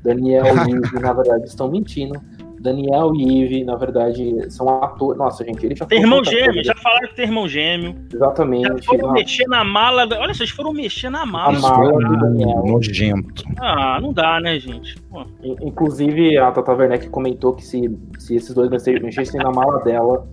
Daniel 0.04 0.44
e 0.46 0.70
Eve, 0.76 1.00
na 1.00 1.12
verdade, 1.12 1.44
estão 1.44 1.68
mentindo, 1.68 2.20
Daniel 2.64 3.14
e 3.14 3.44
Eve, 3.44 3.62
na 3.62 3.76
verdade, 3.76 4.50
são 4.50 4.66
atores. 4.82 5.18
Nossa, 5.18 5.44
gente, 5.44 5.66
ele 5.66 5.76
já 5.76 5.84
Tem 5.84 6.00
irmão 6.00 6.24
gêmeo, 6.24 6.64
já 6.64 6.74
falaram 6.76 7.08
que 7.08 7.14
tem 7.14 7.26
irmão 7.26 7.46
gêmeo. 7.46 7.94
Exatamente. 8.10 8.66
Já 8.66 8.82
foram 8.84 9.12
mexer 9.12 9.46
na 9.46 9.62
mala. 9.62 10.08
Olha, 10.18 10.32
vocês 10.32 10.48
foram 10.48 10.72
mexer 10.72 11.10
na 11.10 11.26
mala. 11.26 11.58
A 11.58 11.60
mala 11.60 11.92
do 11.92 12.16
Daniel. 12.16 12.64
Nojento. 12.64 13.44
Ah, 13.60 14.00
não 14.00 14.14
dá, 14.14 14.40
né, 14.40 14.58
gente? 14.58 14.98
Pô. 15.10 15.26
Inclusive, 15.42 16.38
a 16.38 16.50
Tata 16.52 16.72
Werneck 16.72 17.10
comentou 17.10 17.52
que 17.52 17.62
se, 17.62 17.98
se 18.18 18.36
esses 18.36 18.54
dois 18.54 18.70
mexessem 18.70 19.38
na 19.42 19.50
mala 19.50 19.84
dela, 19.84 20.26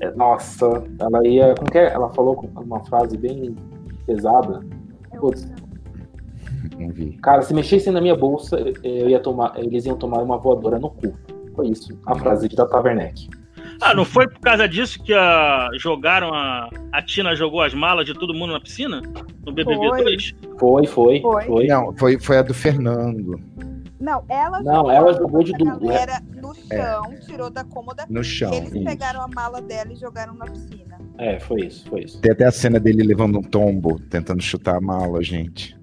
é, 0.00 0.12
nossa, 0.12 0.84
ela 1.00 1.26
ia. 1.26 1.52
Como 1.56 1.68
que 1.68 1.78
é? 1.78 1.92
Ela 1.92 2.10
falou 2.10 2.48
uma 2.64 2.78
frase 2.84 3.18
bem 3.18 3.56
pesada. 4.06 4.60
Putz. 5.18 5.50
Cara, 7.20 7.42
se 7.42 7.52
mexessem 7.52 7.92
na 7.92 8.00
minha 8.00 8.14
bolsa, 8.14 8.56
eu 8.84 9.10
ia 9.10 9.18
tomar, 9.18 9.54
eles 9.56 9.84
iam 9.84 9.96
tomar 9.96 10.22
uma 10.22 10.38
voadora 10.38 10.78
no 10.78 10.88
cu. 10.88 11.12
Foi 11.54 11.68
isso, 11.68 11.98
a 12.06 12.14
frase 12.14 12.48
de 12.48 12.56
Tata 12.56 12.80
Werneck. 12.80 13.28
Ah, 13.80 13.94
não 13.94 14.04
foi 14.04 14.28
por 14.28 14.38
causa 14.38 14.68
disso 14.68 15.02
que 15.02 15.12
a, 15.12 15.68
jogaram 15.74 16.32
a, 16.32 16.70
a 16.92 17.02
Tina 17.02 17.34
jogou 17.34 17.60
as 17.60 17.74
malas 17.74 18.06
de 18.06 18.14
todo 18.14 18.32
mundo 18.32 18.52
na 18.52 18.60
piscina? 18.60 19.02
No 19.44 19.52
BBB 19.52 19.88
foi. 19.88 20.04
2? 20.04 20.34
Foi, 20.58 20.86
foi, 20.86 21.22
foi. 21.46 21.66
Não, 21.66 21.92
foi, 21.96 22.18
foi 22.20 22.38
a 22.38 22.42
do 22.42 22.54
Fernando. 22.54 23.40
Não, 24.02 24.24
ela 24.28 24.60
não, 24.62 24.74
jogou, 24.74 24.90
ela 24.90 25.12
jogou 25.14 25.42
de 25.44 25.52
duplo. 25.52 25.90
Era 25.90 26.20
no 26.34 26.52
é. 26.70 26.76
chão, 26.76 27.12
é. 27.12 27.16
tirou 27.18 27.50
da 27.50 27.64
cômoda. 27.64 28.04
No 28.08 28.22
chão. 28.22 28.52
Eles 28.52 28.72
isso. 28.72 28.84
pegaram 28.84 29.22
a 29.22 29.28
mala 29.28 29.60
dela 29.62 29.92
e 29.92 29.96
jogaram 29.96 30.34
na 30.34 30.44
piscina. 30.46 30.98
É, 31.18 31.38
foi 31.38 31.66
isso, 31.66 31.88
foi 31.88 32.00
isso. 32.02 32.20
Tem 32.20 32.32
até 32.32 32.46
a 32.46 32.50
cena 32.50 32.80
dele 32.80 33.04
levando 33.04 33.38
um 33.38 33.42
tombo, 33.42 34.00
tentando 34.00 34.42
chutar 34.42 34.76
a 34.76 34.80
mala, 34.80 35.22
gente. 35.22 35.80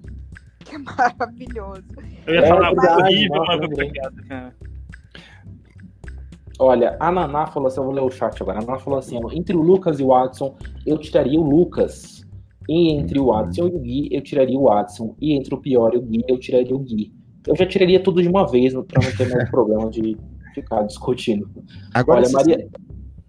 Que 0.64 0.78
maravilhoso. 0.78 1.82
Eu 2.26 2.34
ia 2.34 2.46
falar 2.46 2.68
é, 2.68 2.96
horrível, 2.96 3.44
mas 3.44 3.60
obrigado, 3.60 4.14
cara. 4.28 4.54
Olha, 6.60 6.94
a 7.00 7.10
Naná 7.10 7.46
falou 7.46 7.68
assim, 7.68 7.80
eu 7.80 7.84
vou 7.84 7.94
ler 7.94 8.02
o 8.02 8.10
chat 8.10 8.40
agora. 8.42 8.58
A 8.58 8.60
Naná 8.60 8.78
falou 8.78 8.98
assim, 8.98 9.18
entre 9.32 9.56
o 9.56 9.62
Lucas 9.62 9.98
e 9.98 10.02
o 10.02 10.12
Adson, 10.12 10.54
eu 10.86 10.98
tiraria 10.98 11.40
o 11.40 11.42
Lucas. 11.42 12.22
E 12.68 12.92
entre 12.92 13.18
o 13.18 13.32
Adson 13.32 13.66
e 13.66 13.74
o 13.74 13.78
Gui, 13.78 14.08
eu 14.12 14.20
tiraria 14.20 14.58
o 14.58 14.70
Adson. 14.70 15.16
E 15.18 15.32
entre 15.32 15.54
o 15.54 15.58
Pior 15.58 15.94
e 15.94 15.96
o 15.96 16.02
Gui, 16.02 16.22
eu 16.28 16.38
tiraria 16.38 16.76
o 16.76 16.78
Gui. 16.78 17.14
Eu 17.46 17.56
já 17.56 17.64
tiraria 17.64 18.02
tudo 18.02 18.20
de 18.20 18.28
uma 18.28 18.46
vez, 18.46 18.74
pra 18.74 19.02
não 19.02 19.16
ter 19.16 19.34
mais 19.34 19.48
problema 19.50 19.88
de 19.88 20.18
ficar 20.54 20.82
discutindo. 20.82 21.50
Agora, 21.94 22.20
Olha, 22.20 22.30
Maria... 22.30 22.68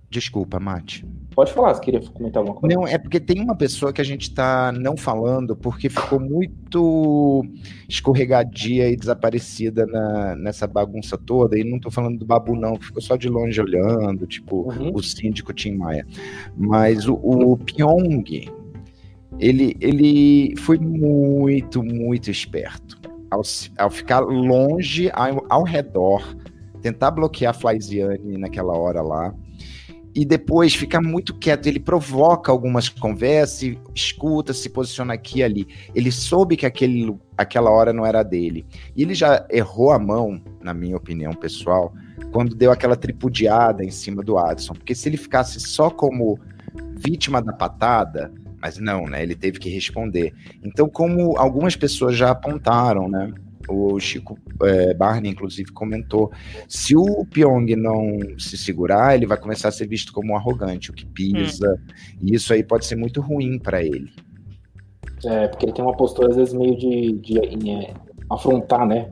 Desculpa, 0.09 0.59
Mate. 0.59 1.05
Pode 1.33 1.53
falar, 1.53 1.73
se 1.73 1.81
queria 1.81 2.01
comentar 2.01 2.41
alguma 2.41 2.59
coisa. 2.59 2.75
Não, 2.75 2.85
é 2.85 2.97
porque 2.97 3.19
tem 3.19 3.41
uma 3.41 3.55
pessoa 3.55 3.93
que 3.93 4.01
a 4.01 4.03
gente 4.03 4.23
está 4.23 4.71
não 4.73 4.97
falando 4.97 5.55
porque 5.55 5.89
ficou 5.89 6.19
muito 6.19 7.45
escorregadia 7.87 8.89
e 8.89 8.97
desaparecida 8.97 9.85
na, 9.85 10.35
nessa 10.35 10.67
bagunça 10.67 11.17
toda. 11.17 11.57
E 11.57 11.63
não 11.63 11.77
estou 11.77 11.89
falando 11.89 12.19
do 12.19 12.25
Babu, 12.25 12.53
não, 12.55 12.75
que 12.75 12.85
ficou 12.85 13.01
só 13.01 13.15
de 13.15 13.29
longe 13.29 13.61
olhando, 13.61 14.27
tipo 14.27 14.69
uhum. 14.69 14.91
o 14.93 15.01
síndico 15.01 15.53
Tim 15.53 15.75
Maia. 15.75 16.05
Mas 16.57 17.07
o, 17.07 17.13
o 17.13 17.57
Pyong, 17.57 18.51
ele, 19.39 19.77
ele 19.79 20.53
foi 20.57 20.77
muito, 20.77 21.81
muito 21.81 22.29
esperto. 22.29 22.99
Ao, 23.29 23.41
ao 23.77 23.89
ficar 23.89 24.19
longe, 24.19 25.09
ao, 25.13 25.45
ao 25.49 25.63
redor, 25.63 26.35
tentar 26.81 27.11
bloquear 27.11 27.51
a 27.51 27.57
Flyziane 27.57 28.37
naquela 28.37 28.77
hora 28.77 29.01
lá 29.01 29.33
e 30.13 30.25
depois 30.25 30.75
fica 30.75 31.01
muito 31.01 31.33
quieto. 31.33 31.67
Ele 31.67 31.79
provoca 31.79 32.51
algumas 32.51 32.89
conversas, 32.89 33.75
escuta, 33.95 34.53
se 34.53 34.69
posiciona 34.69 35.13
aqui 35.13 35.39
e 35.39 35.43
ali. 35.43 35.67
Ele 35.95 36.11
soube 36.11 36.57
que 36.57 36.65
aquele, 36.65 37.15
aquela 37.37 37.69
hora 37.69 37.93
não 37.93 38.05
era 38.05 38.23
dele. 38.23 38.65
E 38.95 39.03
ele 39.03 39.13
já 39.13 39.45
errou 39.49 39.91
a 39.91 39.99
mão, 39.99 40.41
na 40.61 40.73
minha 40.73 40.97
opinião 40.97 41.33
pessoal, 41.33 41.93
quando 42.31 42.55
deu 42.55 42.71
aquela 42.71 42.95
tripudiada 42.95 43.83
em 43.83 43.91
cima 43.91 44.21
do 44.21 44.37
Adson. 44.37 44.73
Porque 44.73 44.93
se 44.93 45.07
ele 45.07 45.17
ficasse 45.17 45.59
só 45.59 45.89
como 45.89 46.39
vítima 46.97 47.41
da 47.41 47.53
patada, 47.53 48.31
mas 48.61 48.77
não, 48.77 49.05
né? 49.05 49.23
Ele 49.23 49.35
teve 49.35 49.59
que 49.59 49.69
responder. 49.69 50.33
Então, 50.63 50.87
como 50.87 51.37
algumas 51.37 51.75
pessoas 51.75 52.15
já 52.15 52.29
apontaram, 52.29 53.09
né? 53.09 53.33
O 53.67 53.99
Chico 53.99 54.37
é, 54.63 54.93
Barney, 54.93 55.31
inclusive, 55.31 55.71
comentou: 55.71 56.31
se 56.67 56.95
o 56.95 57.25
Pyong 57.25 57.75
não 57.75 58.17
se 58.37 58.57
segurar, 58.57 59.15
ele 59.15 59.25
vai 59.25 59.37
começar 59.37 59.69
a 59.69 59.71
ser 59.71 59.87
visto 59.87 60.13
como 60.13 60.33
um 60.33 60.35
arrogante, 60.35 60.91
o 60.91 60.93
que 60.93 61.05
pisa, 61.05 61.73
hum. 61.73 61.93
e 62.21 62.35
isso 62.35 62.53
aí 62.53 62.63
pode 62.63 62.85
ser 62.85 62.95
muito 62.95 63.21
ruim 63.21 63.59
para 63.59 63.83
ele. 63.83 64.11
É, 65.25 65.47
porque 65.47 65.65
ele 65.65 65.73
tem 65.73 65.85
uma 65.85 65.95
postura, 65.95 66.29
às 66.29 66.35
vezes, 66.35 66.53
meio 66.53 66.75
de, 66.75 67.13
de, 67.13 67.55
de 67.55 67.69
é, 67.69 67.93
afrontar, 68.29 68.87
né? 68.87 69.11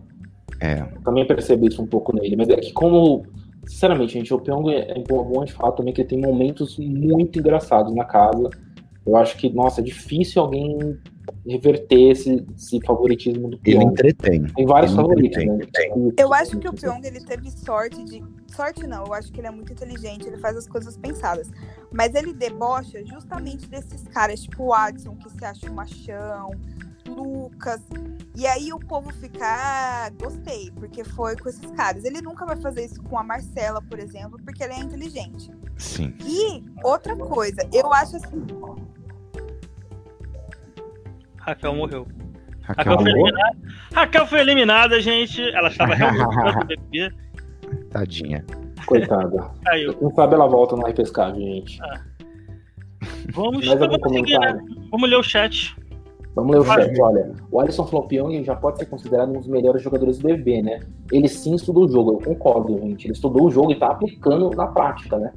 É. 0.59 0.81
Também 1.03 1.25
percebi 1.25 1.67
isso 1.67 1.81
um 1.81 1.87
pouco 1.87 2.15
nele, 2.15 2.35
mas 2.35 2.49
é 2.49 2.55
que, 2.55 2.73
como 2.73 3.23
sinceramente, 3.65 4.13
gente, 4.13 4.33
o 4.33 4.39
Pyong 4.39 4.69
é, 4.71 4.91
é 4.97 5.03
bom 5.03 5.45
de 5.45 5.53
fato 5.53 5.77
também 5.77 5.93
que 5.93 6.01
ele 6.01 6.09
tem 6.09 6.19
momentos 6.19 6.77
muito 6.79 7.39
engraçados 7.39 7.93
na 7.93 8.03
casa. 8.03 8.49
Eu 9.05 9.15
acho 9.15 9.37
que, 9.37 9.49
nossa, 9.49 9.81
é 9.81 9.83
difícil 9.83 10.41
alguém 10.41 10.97
reverter 11.45 12.11
esse, 12.11 12.45
esse 12.55 12.79
favoritismo 12.85 13.49
do 13.49 13.59
Pyong. 13.59 13.81
Ele 13.81 13.85
entretém. 13.85 14.43
Tem 14.43 14.65
vários 14.65 14.91
ele 14.91 15.01
favoritos, 15.01 15.45
né? 15.45 15.59
Eu 16.17 16.33
acho 16.33 16.57
que 16.57 16.67
o 16.67 16.73
Pyong 16.73 17.05
ele 17.05 17.23
teve 17.23 17.51
sorte 17.51 18.03
de. 18.03 18.23
Sorte 18.47 18.85
não, 18.87 19.05
eu 19.05 19.13
acho 19.13 19.31
que 19.31 19.39
ele 19.39 19.47
é 19.47 19.51
muito 19.51 19.71
inteligente, 19.71 20.27
ele 20.27 20.37
faz 20.37 20.57
as 20.57 20.67
coisas 20.67 20.97
pensadas. 20.97 21.49
Mas 21.91 22.13
ele 22.15 22.33
debocha 22.33 23.05
justamente 23.05 23.67
desses 23.67 24.03
caras, 24.07 24.41
tipo 24.41 24.63
o 24.63 24.73
Adson, 24.73 25.15
que 25.15 25.29
se 25.29 25.45
acha 25.45 25.69
um 25.69 25.73
machão, 25.73 26.51
Lucas. 27.07 27.81
E 28.35 28.47
aí 28.47 28.71
o 28.71 28.79
povo 28.79 29.11
fica, 29.13 29.45
ah, 29.45 30.09
gostei, 30.21 30.71
porque 30.71 31.03
foi 31.03 31.35
com 31.35 31.49
esses 31.49 31.69
caras. 31.71 32.05
Ele 32.05 32.21
nunca 32.21 32.45
vai 32.45 32.55
fazer 32.55 32.85
isso 32.85 33.01
com 33.03 33.17
a 33.17 33.23
Marcela, 33.23 33.81
por 33.81 33.99
exemplo, 33.99 34.39
porque 34.43 34.63
ele 34.63 34.73
é 34.73 34.79
inteligente. 34.79 35.51
Sim. 35.77 36.13
E 36.25 36.63
outra 36.83 37.15
coisa, 37.15 37.67
eu 37.73 37.91
acho 37.93 38.17
assim, 38.17 38.45
Raquel 41.41 41.75
morreu. 41.75 42.07
Raquel, 42.61 42.95
Raquel 42.95 42.99
foi 42.99 43.11
eliminada. 43.11 43.57
Raquel 43.93 44.27
foi 44.27 44.39
eliminada, 44.39 45.01
gente. 45.01 45.41
Ela 45.55 45.69
estava 45.69 45.95
realmente 45.95 46.35
no 46.55 46.65
BBB. 46.65 47.13
Tadinha. 47.89 48.45
Coitada. 48.85 49.51
Caiu. 49.65 49.95
Não 50.01 50.11
sabe 50.11 50.35
ela 50.35 50.47
volta 50.47 50.75
na 50.75 50.87
repescagem, 50.87 51.41
gente. 51.41 51.81
Ah. 51.81 52.01
Vamos, 53.33 53.65
vamos, 53.65 54.13
seguir, 54.13 54.39
né? 54.39 54.59
vamos 54.91 55.09
ler 55.09 55.15
o 55.15 55.23
chat. 55.23 55.75
Vamos 56.35 56.51
ler 56.51 56.61
o 56.61 56.65
chat, 56.65 57.01
olha. 57.01 57.31
O 57.51 57.59
Alisson 57.59 57.85
Flopiong 57.85 58.43
já 58.43 58.55
pode 58.55 58.79
ser 58.79 58.85
considerado 58.85 59.29
um 59.29 59.39
dos 59.39 59.47
melhores 59.47 59.81
jogadores 59.81 60.19
do 60.19 60.27
BBB, 60.27 60.61
né? 60.61 60.79
Ele 61.11 61.27
sim 61.27 61.55
estudou 61.55 61.85
o 61.85 61.87
jogo, 61.87 62.11
eu 62.11 62.19
concordo, 62.19 62.77
gente. 62.79 63.05
Ele 63.05 63.13
estudou 63.13 63.47
o 63.47 63.51
jogo 63.51 63.71
e 63.71 63.75
tá 63.75 63.87
aplicando 63.87 64.49
na 64.51 64.67
prática, 64.67 65.17
né? 65.17 65.31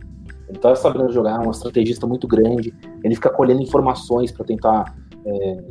Ele 0.49 0.59
tá 0.59 0.75
sabendo 0.75 1.13
jogar, 1.13 1.43
é 1.43 1.47
um 1.47 1.51
estrategista 1.51 2.07
muito 2.07 2.27
grande. 2.27 2.75
Ele 3.03 3.15
fica 3.15 3.31
colhendo 3.31 3.63
informações 3.63 4.31
para 4.31 4.45
tentar 4.45 4.95
é, 5.25 5.65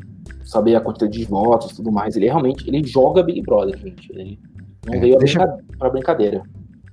saber 0.52 0.76
a 0.76 0.82
quantidade 0.82 1.18
de 1.18 1.24
votos 1.24 1.72
e 1.72 1.76
tudo 1.78 1.92
mais. 1.92 2.18
Ele 2.18 2.26
realmente 2.26 2.68
ele 2.68 2.86
joga 2.86 3.24
Big 3.24 3.42
Brother, 3.42 3.78
gente. 3.78 4.12
Ele 4.12 4.38
não 4.86 4.96
é, 4.96 5.00
veio 5.00 5.18
deixa... 5.18 5.40
para 5.78 5.90
brincadeira. 5.90 6.44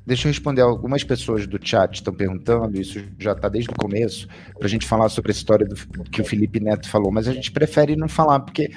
Deixa 0.07 0.29
eu 0.29 0.31
responder. 0.31 0.63
Algumas 0.63 1.03
pessoas 1.03 1.45
do 1.45 1.59
chat 1.61 1.97
estão 1.97 2.15
perguntando, 2.15 2.81
isso 2.81 3.05
já 3.19 3.33
está 3.33 3.49
desde 3.49 3.71
o 3.71 3.75
começo, 3.75 4.29
para 4.57 4.67
a 4.67 4.71
gente 4.71 4.87
falar 4.87 5.09
sobre 5.09 5.33
a 5.33 5.35
história 5.35 5.67
do, 5.67 5.75
que 6.05 6.23
o 6.23 6.25
Felipe 6.25 6.61
Neto 6.61 6.89
falou, 6.89 7.11
mas 7.11 7.27
a 7.27 7.33
gente 7.33 7.51
prefere 7.51 7.97
não 7.97 8.09
falar, 8.09 8.41
porque 8.41 8.71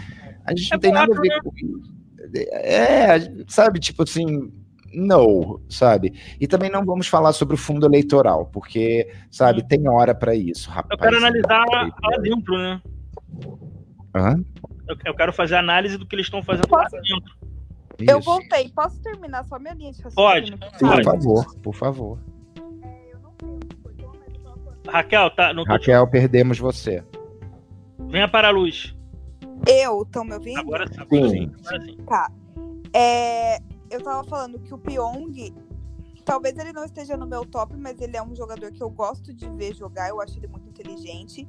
a 0.46 0.56
gente 0.56 0.72
não 0.72 0.78
é 0.78 0.80
tem 0.80 0.92
nada 0.92 1.16
a 1.16 1.22
ver 1.22 1.30
né? 1.30 1.40
com. 1.44 1.52
É, 2.52 3.20
sabe, 3.48 3.80
tipo 3.80 4.02
assim, 4.02 4.52
não, 4.94 5.62
sabe? 5.70 6.14
E 6.40 6.48
também 6.48 6.72
não 6.72 6.84
vamos 6.84 7.08
falar 7.08 7.34
sobre 7.34 7.54
o 7.54 7.58
fundo 7.58 7.86
eleitoral, 7.86 8.48
porque, 8.48 9.08
sabe, 9.30 9.68
tem 9.68 9.88
hora 9.88 10.16
para 10.16 10.34
isso, 10.34 10.72
rapaz. 10.72 10.90
Eu 10.92 10.98
quero 10.98 11.18
analisar 11.18 11.66
lá 11.70 12.18
dentro, 12.18 12.58
né? 12.58 12.82
Hã? 14.16 14.44
Eu, 15.06 15.16
quero 15.16 15.34
fazer 15.34 15.56
análise 15.56 15.98
do 15.98 16.06
que 16.06 16.16
eles 16.16 16.26
estão 16.26 16.44
fazendo 16.44 16.68
Posso? 16.68 16.96
lá 16.96 17.02
dentro. 17.02 17.52
Eu 18.00 18.20
voltei. 18.22 18.70
Posso 18.70 19.00
terminar 19.02 19.44
só 19.46 19.60
minha 19.60 19.74
linha 19.74 19.92
de 19.92 20.02
raciocínio? 20.02 20.58
Pode. 20.58 20.78
Sim, 20.78 20.88
por 20.88 21.04
favor, 21.04 21.56
por 21.62 21.76
favor. 21.76 22.20
Raquel, 24.88 25.30
tá. 25.32 25.54
Raquel, 25.68 26.06
te... 26.06 26.12
perdemos 26.12 26.60
você. 26.60 27.04
Venha 28.00 28.28
para 28.28 28.48
a 28.48 28.52
luz. 28.52 28.96
Eu, 29.68 30.02
estão 30.02 30.24
me 30.24 30.34
ouvindo? 30.34 30.60
Agora 30.60 30.88
sim. 30.88 30.94
sim. 31.30 31.52
Agora 31.66 31.82
sim. 31.86 31.98
Tá. 32.08 32.32
É, 32.94 33.58
eu 33.90 34.02
tava 34.04 34.24
falando 34.28 34.60
que 34.60 34.74
o 34.74 34.78
Pyong, 34.78 35.54
talvez 36.22 36.58
ele 36.58 36.72
não 36.72 36.84
esteja 36.84 37.18
no 37.18 37.26
meu 37.26 37.46
top, 37.46 37.76
mas 37.76 38.00
ele 38.00 38.16
é 38.16 38.24
um 38.24 38.36
jogador 38.36 38.72
que 38.72 38.82
eu 38.82 38.90
gosto 38.90 39.34
de 39.34 39.50
ver 39.50 39.76
jogar. 39.76 40.10
Eu 40.10 40.22
acho 40.22 40.38
ele 40.38 40.48
muito 40.48 40.68
inteligente. 40.70 41.48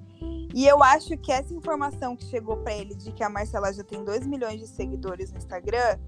E 0.55 0.67
eu 0.67 0.83
acho 0.83 1.17
que 1.19 1.33
essa 1.33 1.55
informação 1.55 2.17
que 2.17 2.25
chegou 2.25 2.57
para 2.59 2.75
ele 2.75 2.95
de 2.95 3.13
que 3.13 3.23
a 3.23 3.29
Marcela 3.29 3.73
já 3.73 3.83
tem 3.83 4.05
2 4.05 4.27
milhões 4.27 4.61
de 4.61 4.67
seguidores 4.67 5.33
no 5.33 5.39
Instagram, 5.39 5.99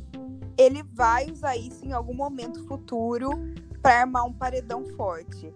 ele 0.57 0.83
vai 0.83 1.31
usar 1.31 1.57
isso 1.57 1.85
em 1.85 1.93
algum 1.93 2.15
momento 2.15 2.67
futuro 2.67 3.31
para 3.81 4.01
armar 4.01 4.25
um 4.25 4.33
paredão 4.33 4.85
forte. 4.97 5.53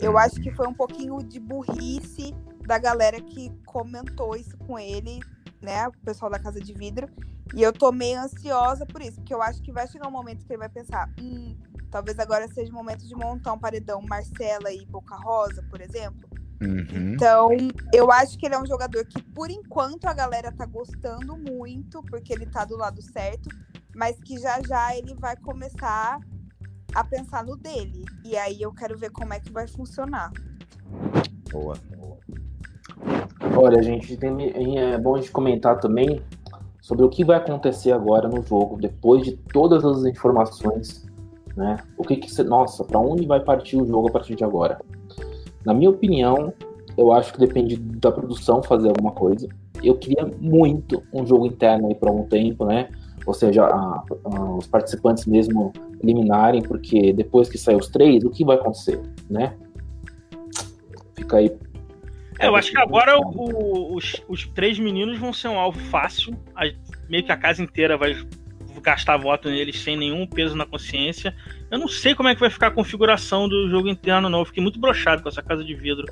Eu 0.00 0.18
acho 0.18 0.36
que 0.36 0.50
foi 0.50 0.66
um 0.66 0.74
pouquinho 0.74 1.22
de 1.22 1.38
burrice 1.38 2.34
da 2.66 2.78
galera 2.78 3.20
que 3.20 3.50
comentou 3.64 4.36
isso 4.36 4.56
com 4.58 4.78
ele, 4.78 5.20
né? 5.60 5.88
O 5.88 5.92
pessoal 6.04 6.30
da 6.30 6.38
Casa 6.38 6.60
de 6.60 6.72
Vidro. 6.72 7.08
E 7.54 7.62
eu 7.62 7.72
tô 7.72 7.92
meio 7.92 8.20
ansiosa 8.20 8.84
por 8.86 9.00
isso, 9.00 9.20
porque 9.20 9.32
eu 9.32 9.42
acho 9.42 9.62
que 9.62 9.70
vai 9.70 9.86
chegar 9.86 10.08
um 10.08 10.10
momento 10.10 10.44
que 10.44 10.52
ele 10.52 10.58
vai 10.58 10.68
pensar: 10.68 11.08
hum, 11.20 11.56
talvez 11.94 12.18
agora 12.18 12.48
seja 12.48 12.72
o 12.72 12.74
momento 12.74 13.06
de 13.06 13.14
montar 13.14 13.52
um 13.52 13.58
paredão 13.58 14.02
Marcela 14.02 14.72
e 14.72 14.84
Boca 14.84 15.14
Rosa, 15.14 15.62
por 15.70 15.80
exemplo. 15.80 16.28
Uhum. 16.60 17.14
Então, 17.14 17.50
eu 17.92 18.10
acho 18.10 18.36
que 18.36 18.46
ele 18.46 18.56
é 18.56 18.60
um 18.60 18.66
jogador 18.66 19.04
que, 19.04 19.22
por 19.22 19.48
enquanto, 19.48 20.06
a 20.06 20.12
galera 20.12 20.50
tá 20.50 20.66
gostando 20.66 21.36
muito, 21.36 22.02
porque 22.10 22.32
ele 22.32 22.46
tá 22.46 22.64
do 22.64 22.76
lado 22.76 23.00
certo, 23.00 23.48
mas 23.94 24.18
que 24.18 24.40
já 24.40 24.60
já 24.66 24.96
ele 24.96 25.14
vai 25.14 25.36
começar 25.36 26.18
a 26.92 27.04
pensar 27.04 27.44
no 27.44 27.56
dele. 27.56 28.04
E 28.24 28.36
aí 28.36 28.60
eu 28.60 28.72
quero 28.72 28.98
ver 28.98 29.10
como 29.10 29.32
é 29.32 29.38
que 29.38 29.52
vai 29.52 29.68
funcionar. 29.68 30.32
Boa. 31.52 31.76
Olha, 33.56 33.80
gente, 33.84 34.16
tem, 34.16 34.80
é 34.80 34.98
bom 34.98 35.14
a 35.14 35.18
gente 35.18 35.30
comentar 35.30 35.78
também 35.78 36.20
sobre 36.80 37.04
o 37.04 37.08
que 37.08 37.24
vai 37.24 37.36
acontecer 37.36 37.92
agora 37.92 38.28
no 38.28 38.42
jogo, 38.42 38.80
depois 38.80 39.22
de 39.22 39.36
todas 39.36 39.84
as 39.84 40.04
informações, 40.04 41.03
né? 41.56 41.76
O 41.96 42.02
que 42.02 42.16
que 42.16 42.42
nossa, 42.42 42.84
para 42.84 42.98
onde 42.98 43.26
vai 43.26 43.40
partir 43.40 43.76
o 43.76 43.86
jogo 43.86 44.08
a 44.08 44.12
partir 44.12 44.34
de 44.34 44.44
agora? 44.44 44.80
Na 45.64 45.72
minha 45.72 45.90
opinião, 45.90 46.52
eu 46.96 47.12
acho 47.12 47.32
que 47.32 47.38
depende 47.38 47.76
da 47.76 48.12
produção 48.12 48.62
fazer 48.62 48.88
alguma 48.88 49.12
coisa. 49.12 49.48
Eu 49.82 49.96
queria 49.96 50.26
muito 50.40 51.02
um 51.12 51.26
jogo 51.26 51.46
interno 51.46 51.88
aí 51.88 51.94
para 51.94 52.10
um 52.10 52.24
tempo, 52.24 52.64
né? 52.64 52.88
Ou 53.26 53.34
seja, 53.34 53.64
a, 53.64 54.04
a, 54.24 54.54
os 54.56 54.66
participantes 54.66 55.26
mesmo 55.26 55.72
eliminarem, 56.02 56.62
porque 56.62 57.12
depois 57.12 57.48
que 57.48 57.56
sair 57.56 57.76
os 57.76 57.88
três, 57.88 58.24
o 58.24 58.30
que 58.30 58.44
vai 58.44 58.56
acontecer, 58.56 59.00
né? 59.28 59.54
Fica 61.14 61.38
aí. 61.38 61.50
É, 62.38 62.48
eu 62.48 62.56
acho 62.56 62.72
que 62.72 62.78
agora 62.78 63.18
o, 63.18 63.94
os, 63.96 64.22
os 64.28 64.46
três 64.48 64.78
meninos 64.78 65.18
vão 65.18 65.32
ser 65.32 65.48
um 65.48 65.58
alvo 65.58 65.78
fácil. 65.78 66.36
A, 66.54 66.64
meio 67.08 67.24
que 67.24 67.32
a 67.32 67.36
casa 67.36 67.62
inteira 67.62 67.96
vai 67.96 68.14
gastar 68.84 69.16
voto 69.16 69.48
neles 69.48 69.80
sem 69.80 69.96
nenhum 69.96 70.26
peso 70.26 70.54
na 70.54 70.66
consciência. 70.66 71.34
Eu 71.70 71.78
não 71.78 71.88
sei 71.88 72.14
como 72.14 72.28
é 72.28 72.34
que 72.34 72.40
vai 72.40 72.50
ficar 72.50 72.68
a 72.68 72.70
configuração 72.70 73.48
do 73.48 73.68
jogo 73.68 73.88
interno, 73.88 74.28
não. 74.28 74.40
Eu 74.40 74.44
fiquei 74.44 74.62
muito 74.62 74.78
brochado 74.78 75.22
com 75.22 75.28
essa 75.28 75.42
casa 75.42 75.64
de 75.64 75.74
vidro. 75.74 76.06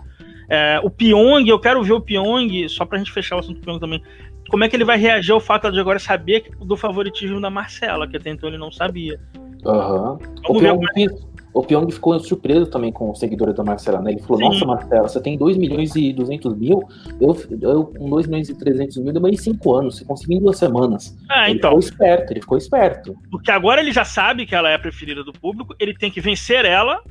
É, 0.49 0.81
o 0.83 0.91
Pyong, 0.91 1.49
eu 1.49 1.59
quero 1.59 1.83
ver 1.85 1.93
o 1.93 2.01
Pyong, 2.01 2.69
só 2.69 2.85
pra 2.85 2.99
gente 2.99 3.13
fechar 3.13 3.37
o 3.37 3.39
assunto 3.39 3.61
do 3.61 3.65
Pyong 3.65 3.79
também. 3.79 4.03
Como 4.49 4.65
é 4.65 4.69
que 4.69 4.75
ele 4.75 4.85
vai 4.85 4.99
reagir 4.99 5.33
ao 5.33 5.41
fato 5.41 5.71
de 5.71 5.79
agora 5.79 5.99
saber 5.99 6.51
do 6.61 6.77
favoritismo 6.77 7.41
da 7.41 7.51
Marcela, 7.51 8.09
que 8.09 8.17
até 8.17 8.31
então 8.31 8.49
ele 8.49 8.59
não 8.59 8.73
sabia. 8.73 9.21
Aham. 9.65 10.13
Uhum. 10.13 10.19
O 10.49 10.59
Pyong, 10.59 11.09
o 11.55 11.63
Pyong 11.63 11.91
ficou 11.91 12.19
surpreso 12.19 12.67
também 12.67 12.91
com 12.91 13.11
os 13.11 13.19
seguidores 13.19 13.55
da 13.55 13.63
Marcela, 13.63 14.01
né? 14.01 14.13
Ele 14.13 14.23
falou, 14.23 14.39
Sim. 14.39 14.45
nossa, 14.45 14.65
Marcela, 14.65 15.09
você 15.09 15.21
tem 15.21 15.37
2 15.37 15.57
milhões 15.57 15.95
e 15.95 16.13
200 16.13 16.57
mil, 16.57 16.83
eu, 17.21 17.37
eu 17.61 17.85
com 17.85 18.09
2 18.09 18.27
milhões 18.27 18.49
e 18.49 18.55
300 18.55 18.97
mil 18.99 19.13
demorei 19.13 19.37
5 19.37 19.75
anos, 19.75 19.99
você 19.99 20.05
conseguiu 20.05 20.39
em 20.39 20.41
duas 20.41 20.57
semanas. 20.57 21.17
Ah, 21.29 21.49
ele 21.49 21.59
então. 21.59 21.71
ficou 21.71 21.81
esperto, 21.81 22.33
ele 22.33 22.41
ficou 22.41 22.59
esperto. 22.59 23.17
Porque 23.31 23.51
agora 23.51 23.81
ele 23.81 23.93
já 23.93 24.05
sabe 24.05 24.47
que 24.47 24.55
ela 24.55 24.71
é 24.71 24.75
a 24.75 24.79
preferida 24.79 25.23
do 25.23 25.33
público, 25.33 25.75
ele 25.79 25.95
tem 25.95 26.11
que 26.11 26.21
vencer 26.21 26.65
ela, 26.65 27.03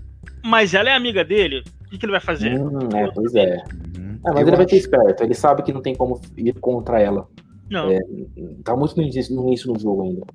mas 0.44 0.74
ela 0.74 0.90
é 0.90 0.96
amiga 0.96 1.24
dele. 1.24 1.64
O 1.86 1.90
que, 1.90 1.98
que 2.00 2.06
ele 2.06 2.12
vai 2.12 2.22
fazer? 2.22 2.60
Hum, 2.60 2.90
é, 2.96 3.12
pois 3.12 3.36
é. 3.36 3.64
Uhum. 3.98 4.20
é 4.26 4.32
mas 4.32 4.42
ele 4.42 4.50
acho... 4.50 4.58
vai 4.58 4.66
ter 4.66 4.78
esperto, 4.78 5.24
ele 5.24 5.34
sabe 5.36 5.62
que 5.62 5.74
não 5.74 5.82
tem 5.82 5.94
como 5.94 6.20
ir 6.36 6.54
contra 6.54 7.00
ela. 7.00 7.28
Não. 7.70 7.92
É, 7.92 8.00
tá 8.64 8.76
muito 8.76 8.98
no 8.98 9.04
início, 9.04 9.36
no 9.36 9.48
início 9.48 9.72
do 9.72 9.80
jogo 9.80 10.04
ainda. 10.04 10.26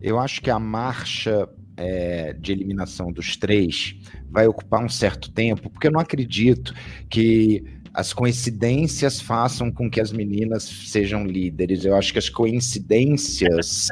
Eu 0.00 0.18
acho 0.18 0.42
que 0.42 0.50
a 0.50 0.58
marcha 0.58 1.48
é, 1.76 2.32
de 2.32 2.52
eliminação 2.52 3.12
dos 3.12 3.36
três 3.36 3.96
vai 4.30 4.46
ocupar 4.46 4.84
um 4.84 4.88
certo 4.88 5.30
tempo, 5.30 5.70
porque 5.70 5.86
eu 5.86 5.92
não 5.92 6.00
acredito 6.00 6.74
que 7.08 7.64
as 7.96 8.12
coincidências 8.12 9.22
façam 9.22 9.72
com 9.72 9.90
que 9.90 9.98
as 10.02 10.12
meninas 10.12 10.64
sejam 10.64 11.24
líderes. 11.24 11.82
Eu 11.82 11.96
acho 11.96 12.12
que 12.12 12.18
as 12.18 12.28
coincidências 12.28 13.88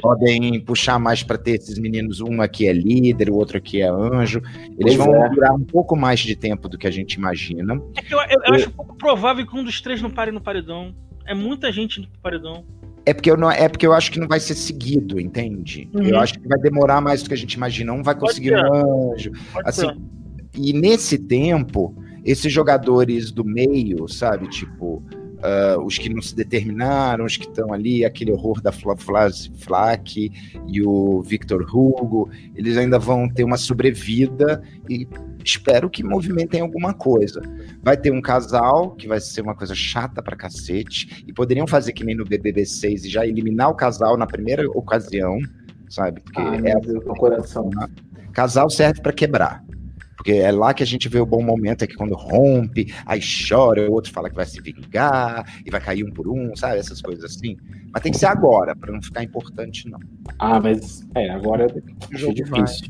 podem 0.00 0.58
puxar 0.58 0.98
mais 0.98 1.22
para 1.22 1.38
ter 1.38 1.52
esses 1.52 1.78
meninos, 1.78 2.20
um 2.20 2.42
aqui 2.42 2.66
é 2.66 2.72
líder, 2.72 3.30
o 3.30 3.36
outro 3.36 3.58
aqui 3.58 3.80
é 3.80 3.88
anjo. 3.88 4.42
Eles 4.76 4.96
pois 4.96 4.96
vão 4.96 5.14
é. 5.14 5.28
durar 5.30 5.54
um 5.54 5.64
pouco 5.64 5.94
mais 5.94 6.18
de 6.18 6.34
tempo 6.34 6.68
do 6.68 6.76
que 6.76 6.88
a 6.88 6.90
gente 6.90 7.12
imagina. 7.12 7.80
É 7.96 8.12
eu, 8.12 8.18
eu, 8.18 8.42
eu, 8.44 8.54
acho 8.54 8.70
pouco 8.72 8.96
provável 8.96 9.46
que 9.46 9.56
um 9.56 9.62
dos 9.62 9.80
três 9.80 10.02
não 10.02 10.10
pare 10.10 10.32
no 10.32 10.40
paredão. 10.40 10.92
É 11.24 11.32
muita 11.32 11.70
gente 11.70 12.00
no 12.00 12.08
paredão. 12.20 12.64
É 13.04 13.12
porque, 13.12 13.30
eu 13.30 13.36
não, 13.36 13.50
é 13.50 13.68
porque 13.68 13.86
eu 13.86 13.92
acho 13.92 14.12
que 14.12 14.20
não 14.20 14.28
vai 14.28 14.38
ser 14.38 14.54
seguido, 14.54 15.20
entende? 15.20 15.88
Uhum. 15.92 16.04
Eu 16.04 16.20
acho 16.20 16.34
que 16.34 16.46
vai 16.46 16.58
demorar 16.58 17.00
mais 17.00 17.22
do 17.22 17.28
que 17.28 17.34
a 17.34 17.38
gente 17.38 17.54
imagina. 17.54 17.92
Um 17.92 18.02
vai 18.02 18.14
conseguir 18.14 18.54
um 18.54 19.12
anjo. 19.12 19.32
Pode 19.52 19.68
assim, 19.68 19.86
ser. 19.86 19.96
e 20.56 20.72
nesse 20.72 21.18
tempo, 21.18 21.94
esses 22.24 22.52
jogadores 22.52 23.32
do 23.32 23.44
meio, 23.44 24.06
sabe? 24.08 24.48
Tipo, 24.48 25.02
uh, 25.42 25.84
os 25.84 25.98
que 25.98 26.08
não 26.08 26.22
se 26.22 26.34
determinaram, 26.34 27.24
os 27.24 27.36
que 27.36 27.46
estão 27.46 27.72
ali, 27.72 28.04
aquele 28.04 28.32
horror 28.32 28.60
da 28.62 28.72
Flack 28.72 30.32
e 30.68 30.82
o 30.82 31.20
Victor 31.22 31.62
Hugo, 31.62 32.30
eles 32.54 32.76
ainda 32.76 32.98
vão 32.98 33.28
ter 33.28 33.44
uma 33.44 33.56
sobrevida 33.56 34.62
e 34.88 35.06
espero 35.44 35.90
que 35.90 36.02
movimentem 36.02 36.60
alguma 36.60 36.94
coisa. 36.94 37.40
Vai 37.82 37.96
ter 37.96 38.10
um 38.10 38.20
casal, 38.20 38.92
que 38.92 39.06
vai 39.08 39.20
ser 39.20 39.40
uma 39.40 39.54
coisa 39.54 39.74
chata 39.74 40.22
pra 40.22 40.36
cacete, 40.36 41.24
e 41.26 41.32
poderiam 41.32 41.66
fazer 41.66 41.92
que 41.92 42.04
nem 42.04 42.14
no 42.14 42.24
BBB 42.24 42.64
6 42.64 43.04
e 43.04 43.08
já 43.08 43.26
eliminar 43.26 43.70
o 43.70 43.74
casal 43.74 44.16
na 44.16 44.26
primeira 44.26 44.68
ocasião, 44.70 45.38
sabe? 45.88 46.20
Porque 46.20 46.40
Ai, 46.40 46.58
é 46.66 46.80
Deus, 46.80 47.04
coração. 47.18 47.70
Casal 48.32 48.70
serve 48.70 49.00
para 49.00 49.12
quebrar. 49.12 49.64
Porque 50.16 50.32
é 50.32 50.52
lá 50.52 50.72
que 50.72 50.84
a 50.84 50.86
gente 50.86 51.08
vê 51.08 51.18
o 51.18 51.26
bom 51.26 51.42
momento, 51.42 51.82
é 51.82 51.86
que 51.86 51.96
quando 51.96 52.14
rompe, 52.14 52.94
aí 53.04 53.18
chora, 53.20 53.90
o 53.90 53.92
outro 53.92 54.12
fala 54.12 54.30
que 54.30 54.36
vai 54.36 54.46
se 54.46 54.60
vingar, 54.60 55.44
e 55.66 55.70
vai 55.70 55.80
cair 55.80 56.04
um 56.04 56.12
por 56.12 56.28
um, 56.28 56.54
sabe? 56.54 56.78
Essas 56.78 57.02
coisas 57.02 57.24
assim. 57.24 57.56
Mas 57.92 58.02
tem 58.02 58.12
que 58.12 58.18
ser 58.18 58.26
agora, 58.26 58.76
para 58.76 58.92
não 58.92 59.02
ficar 59.02 59.24
importante, 59.24 59.88
não. 59.88 59.98
Ah, 60.38 60.60
mas 60.60 61.04
é, 61.16 61.28
agora 61.30 61.66
é 61.66 62.32
difícil. 62.32 62.86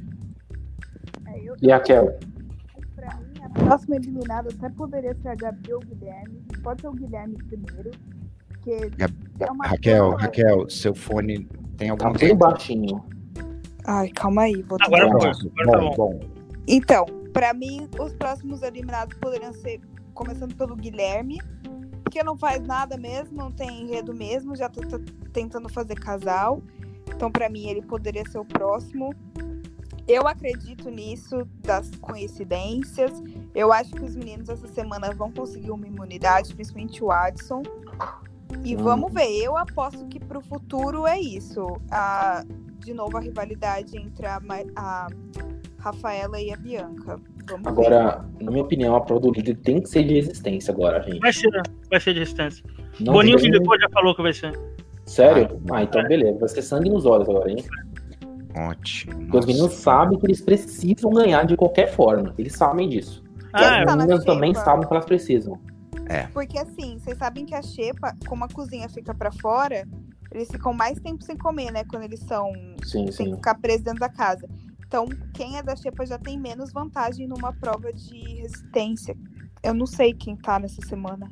É, 1.27 1.41
e 1.63 1.73
a 1.73 1.81
Kel? 1.81 2.19
Próxima 3.53 3.97
eliminada 3.97 4.49
até 4.51 4.69
poderia 4.71 5.15
ser 5.15 5.29
a 5.29 5.35
Gabi 5.35 5.73
ou 5.73 5.81
o 5.83 5.87
Guilherme. 5.87 6.43
Pode 6.63 6.81
ser 6.81 6.89
o 6.89 6.93
Guilherme 6.93 7.37
primeiro. 7.45 7.91
Porque 8.49 8.91
é 9.41 9.51
uma 9.51 9.67
Raquel, 9.67 10.11
coisa... 10.11 10.23
Raquel, 10.23 10.71
seu 10.71 10.95
fone 10.95 11.49
tem 11.77 11.91
algum 11.91 12.13
tá 12.13 12.19
bem 12.19 12.37
baixinho. 12.37 13.05
Ai, 13.85 14.09
calma 14.11 14.43
aí. 14.43 14.63
Vou 14.63 14.79
agora, 14.81 15.07
agora, 15.07 15.33
agora 15.61 15.81
bom, 15.81 15.95
bom. 15.97 16.21
Então, 16.69 17.05
para 17.33 17.53
mim, 17.53 17.89
os 17.99 18.13
próximos 18.15 18.63
eliminados 18.63 19.17
poderiam 19.19 19.53
ser 19.53 19.81
começando 20.15 20.55
pelo 20.55 20.77
Guilherme, 20.77 21.41
que 22.11 22.23
não 22.23 22.37
faz 22.37 22.63
nada 22.63 22.97
mesmo, 22.97 23.37
não 23.37 23.51
tem 23.51 23.83
enredo 23.83 24.15
mesmo, 24.15 24.55
já 24.55 24.69
tá, 24.69 24.83
tá 24.83 25.01
tentando 25.33 25.69
fazer 25.69 25.99
casal. 25.99 26.63
Então, 27.09 27.31
para 27.31 27.49
mim, 27.49 27.67
ele 27.67 27.83
poderia 27.83 28.25
ser 28.29 28.39
o 28.39 28.45
próximo. 28.45 29.15
Eu 30.09 30.27
acredito 30.27 30.91
nisso, 30.91 31.47
das 31.61 31.91
coincidências. 31.97 33.23
Eu 33.55 33.73
acho 33.73 33.93
que 33.93 34.05
os 34.05 34.17
meninos 34.17 34.49
essa 34.49 34.67
semana 34.69 35.13
vão 35.15 35.31
conseguir 35.31 35.71
uma 35.71 35.87
imunidade, 35.87 36.55
principalmente 36.55 37.03
o 37.03 37.11
Adson. 37.11 37.63
E 38.65 38.77
hum. 38.77 38.83
vamos 38.83 39.13
ver, 39.13 39.29
eu 39.43 39.57
aposto 39.57 40.07
que 40.07 40.21
pro 40.21 40.41
futuro 40.41 41.07
é 41.07 41.19
isso. 41.19 41.81
A, 41.91 42.45
de 42.81 42.93
novo, 42.93 43.17
a 43.17 43.21
rivalidade 43.21 43.97
entre 43.97 44.27
a, 44.27 44.41
a 44.77 45.09
Rafaela 45.79 46.41
e 46.41 46.53
a 46.53 46.57
Bianca. 46.57 47.19
Vamos 47.49 47.67
agora, 47.67 48.25
ver. 48.39 48.45
na 48.45 48.51
minha 48.51 48.63
opinião, 48.63 48.95
a 48.95 49.01
prova 49.01 49.21
do 49.21 49.33
líder 49.33 49.57
tem 49.59 49.81
que 49.81 49.89
ser 49.89 50.05
de 50.05 50.15
resistência 50.15 50.73
agora, 50.73 51.03
gente. 51.03 51.19
Vai 51.19 51.33
ser, 51.33 51.51
vai 51.91 52.01
ser 52.01 52.13
de 52.13 52.21
resistência. 52.21 52.65
Não 53.01 53.15
Boninho 53.15 53.39
tem... 53.39 53.51
depois 53.51 53.81
já 53.81 53.89
falou 53.91 54.15
que 54.15 54.23
vai 54.23 54.33
ser. 54.33 54.59
Sério? 55.05 55.61
Ah, 55.73 55.83
então 55.83 56.03
beleza. 56.05 56.39
Vai 56.39 56.49
ser 56.49 56.63
sangue 56.63 56.89
nos 56.89 57.05
olhos 57.05 57.29
agora, 57.29 57.51
hein? 57.51 57.65
Ótimo. 58.55 59.19
Porque 59.19 59.39
os 59.39 59.47
meninos 59.47 59.73
sabem 59.75 60.19
que 60.19 60.27
eles 60.27 60.41
precisam 60.41 61.11
ganhar 61.11 61.45
de 61.45 61.57
qualquer 61.57 61.93
forma. 61.95 62.35
Eles 62.37 62.55
sabem 62.55 62.89
disso. 62.89 63.23
Ah, 63.53 63.63
e 63.63 63.65
as 63.65 63.87
tá 63.87 63.97
meninas 63.97 64.25
também 64.25 64.55
sabem 64.55 64.87
que 64.87 64.93
elas 64.93 65.05
precisam. 65.05 65.59
É. 66.09 66.27
Porque 66.29 66.59
assim, 66.59 66.99
vocês 66.99 67.17
sabem 67.19 67.45
que 67.45 67.55
a 67.55 67.63
xepa, 67.63 68.15
como 68.27 68.45
a 68.45 68.49
cozinha 68.49 68.89
fica 68.89 69.15
para 69.15 69.31
fora, 69.31 69.87
eles 70.31 70.51
ficam 70.51 70.73
mais 70.73 70.99
tempo 71.01 71.23
sem 71.23 71.37
comer, 71.37 71.71
né? 71.71 71.85
Quando 71.85 72.03
eles 72.05 72.21
são 72.21 72.53
sim, 72.83 73.11
sem 73.11 73.27
sim. 73.27 73.35
ficar 73.35 73.55
presos 73.57 73.83
dentro 73.83 74.01
da 74.01 74.09
casa. 74.09 74.49
Então, 74.87 75.07
quem 75.33 75.57
é 75.57 75.63
da 75.63 75.75
xepa 75.75 76.05
já 76.05 76.19
tem 76.19 76.39
menos 76.39 76.73
vantagem 76.73 77.27
numa 77.27 77.53
prova 77.53 77.93
de 77.93 78.19
resistência. 78.41 79.17
Eu 79.63 79.73
não 79.73 79.87
sei 79.87 80.13
quem 80.13 80.37
tá 80.37 80.59
nessa 80.59 80.83
semana. 80.87 81.31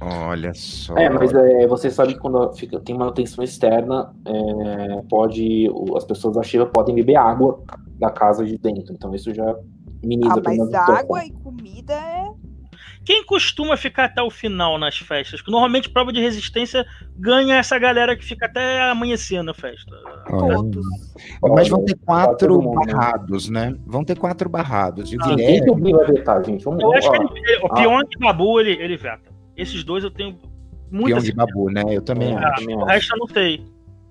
Olha 0.00 0.52
só. 0.54 0.96
É, 0.96 1.08
mas 1.08 1.32
é, 1.32 1.66
você 1.66 1.90
sabe 1.90 2.14
que 2.14 2.20
quando 2.20 2.52
fica, 2.54 2.78
tem 2.80 2.96
manutenção 2.96 3.42
externa, 3.42 4.14
é, 4.26 5.02
pode 5.08 5.70
as 5.96 6.04
pessoas 6.04 6.34
da 6.34 6.42
Shiva 6.42 6.66
podem 6.66 6.94
beber 6.94 7.16
água 7.16 7.62
da 7.98 8.10
casa 8.10 8.44
de 8.44 8.58
dentro. 8.58 8.92
Então 8.92 9.14
isso 9.14 9.32
já 9.32 9.56
minimiza. 10.04 10.34
Ah, 10.34 10.42
mas 10.44 10.74
água 10.74 11.24
e 11.24 11.30
comida 11.32 11.94
é. 11.94 12.26
Quem 13.06 13.24
costuma 13.24 13.76
ficar 13.76 14.06
até 14.06 14.20
o 14.20 14.28
final 14.28 14.76
nas 14.78 14.98
festas? 14.98 15.40
Normalmente 15.46 15.88
prova 15.88 16.12
de 16.12 16.20
resistência 16.20 16.84
ganha 17.16 17.54
essa 17.54 17.78
galera 17.78 18.16
que 18.16 18.24
fica 18.24 18.46
até 18.46 18.82
amanhecer 18.82 19.42
na 19.44 19.54
festa. 19.54 19.96
Todos. 20.28 20.84
Mas 21.40 21.68
vão 21.68 21.84
ter 21.84 21.96
quatro 22.04 22.60
barrados, 22.60 23.48
né? 23.48 23.76
Vão 23.86 24.04
ter 24.04 24.18
quatro 24.18 24.48
barrados. 24.48 25.12
E 25.12 25.16
o 25.16 25.20
ah, 25.22 25.28
Guilherme... 25.28 25.52
Quem 25.52 25.64
que 25.64 25.70
o 25.70 25.96
vai 25.96 26.06
vetar, 26.06 26.44
gente? 26.44 26.64
Vamos, 26.64 26.82
Eu 26.82 26.92
acho 26.94 27.08
que 27.12 27.16
ele, 27.16 27.60
o 27.62 27.74
Pion 27.74 28.00
ah. 28.00 28.18
Babu 28.18 28.60
ele, 28.60 28.72
ele 28.72 28.96
veta. 28.96 29.35
Esses 29.56 29.84
dois 29.84 30.04
eu 30.04 30.10
tenho 30.10 30.38
muito. 30.90 31.20
de 31.20 31.32
Babu, 31.32 31.70
né? 31.70 31.82
Eu 31.90 32.02
também 32.02 32.32
é, 32.32 32.36
acho. 32.36 32.70
O 32.70 32.84
resto 32.84 33.14
eu 33.14 33.18
não 33.18 33.26
sei. 33.28 33.64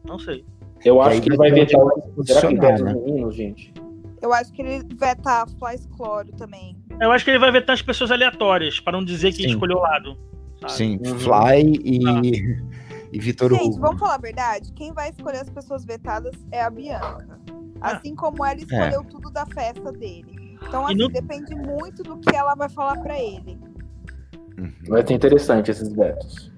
Não 0.05 0.19
sei. 0.19 0.45
Eu 0.83 1.01
acho 1.01 1.21
que 1.21 1.29
ele 1.29 1.37
vai 1.37 1.51
vetar 1.51 1.81
Será 2.25 2.47
que 2.47 2.55
veta 2.55 2.83
né? 2.83 2.93
os 2.93 3.03
meninos, 3.03 3.35
gente? 3.35 3.73
Eu 4.21 4.33
acho 4.33 4.51
que 4.51 4.61
ele 4.61 4.83
veta 4.95 5.45
Flies 5.59 5.85
Cloro 5.87 6.31
também. 6.33 6.75
Eu 6.99 7.11
acho 7.11 7.23
que 7.23 7.31
ele 7.31 7.39
vai 7.39 7.51
vetar 7.51 7.73
as 7.73 7.81
pessoas 7.81 8.11
aleatórias, 8.11 8.79
para 8.79 8.93
não 8.93 9.03
dizer 9.03 9.31
que 9.31 9.43
Sim. 9.43 9.49
escolheu 9.49 9.77
o 9.77 9.81
lado. 9.81 10.17
Sabe? 10.61 10.73
Sim, 10.73 10.99
uhum. 11.05 11.19
Fly 11.19 11.79
e, 11.83 12.07
ah. 12.07 12.21
e 13.11 13.19
Vitor 13.19 13.51
Hugo. 13.51 13.63
Gente, 13.63 13.79
vamos 13.79 13.99
falar 13.99 14.15
a 14.15 14.19
verdade? 14.19 14.71
Quem 14.73 14.93
vai 14.93 15.09
escolher 15.09 15.39
as 15.39 15.49
pessoas 15.49 15.85
vetadas 15.85 16.33
é 16.51 16.61
a 16.61 16.69
Bianca. 16.69 17.39
Ah. 17.81 17.97
Assim 17.97 18.15
como 18.15 18.43
ela 18.43 18.59
escolheu 18.59 19.01
é. 19.01 19.03
tudo 19.03 19.29
da 19.31 19.45
festa 19.45 19.91
dele. 19.91 20.57
Então, 20.67 20.85
assim, 20.85 20.95
não... 20.95 21.09
depende 21.09 21.53
muito 21.55 22.01
do 22.03 22.17
que 22.17 22.35
ela 22.35 22.55
vai 22.55 22.69
falar 22.69 22.97
para 23.01 23.19
ele. 23.19 23.59
Uhum. 24.57 24.71
Vai 24.87 25.05
ser 25.05 25.13
interessante 25.13 25.71
esses 25.71 25.91
vetos. 25.93 26.51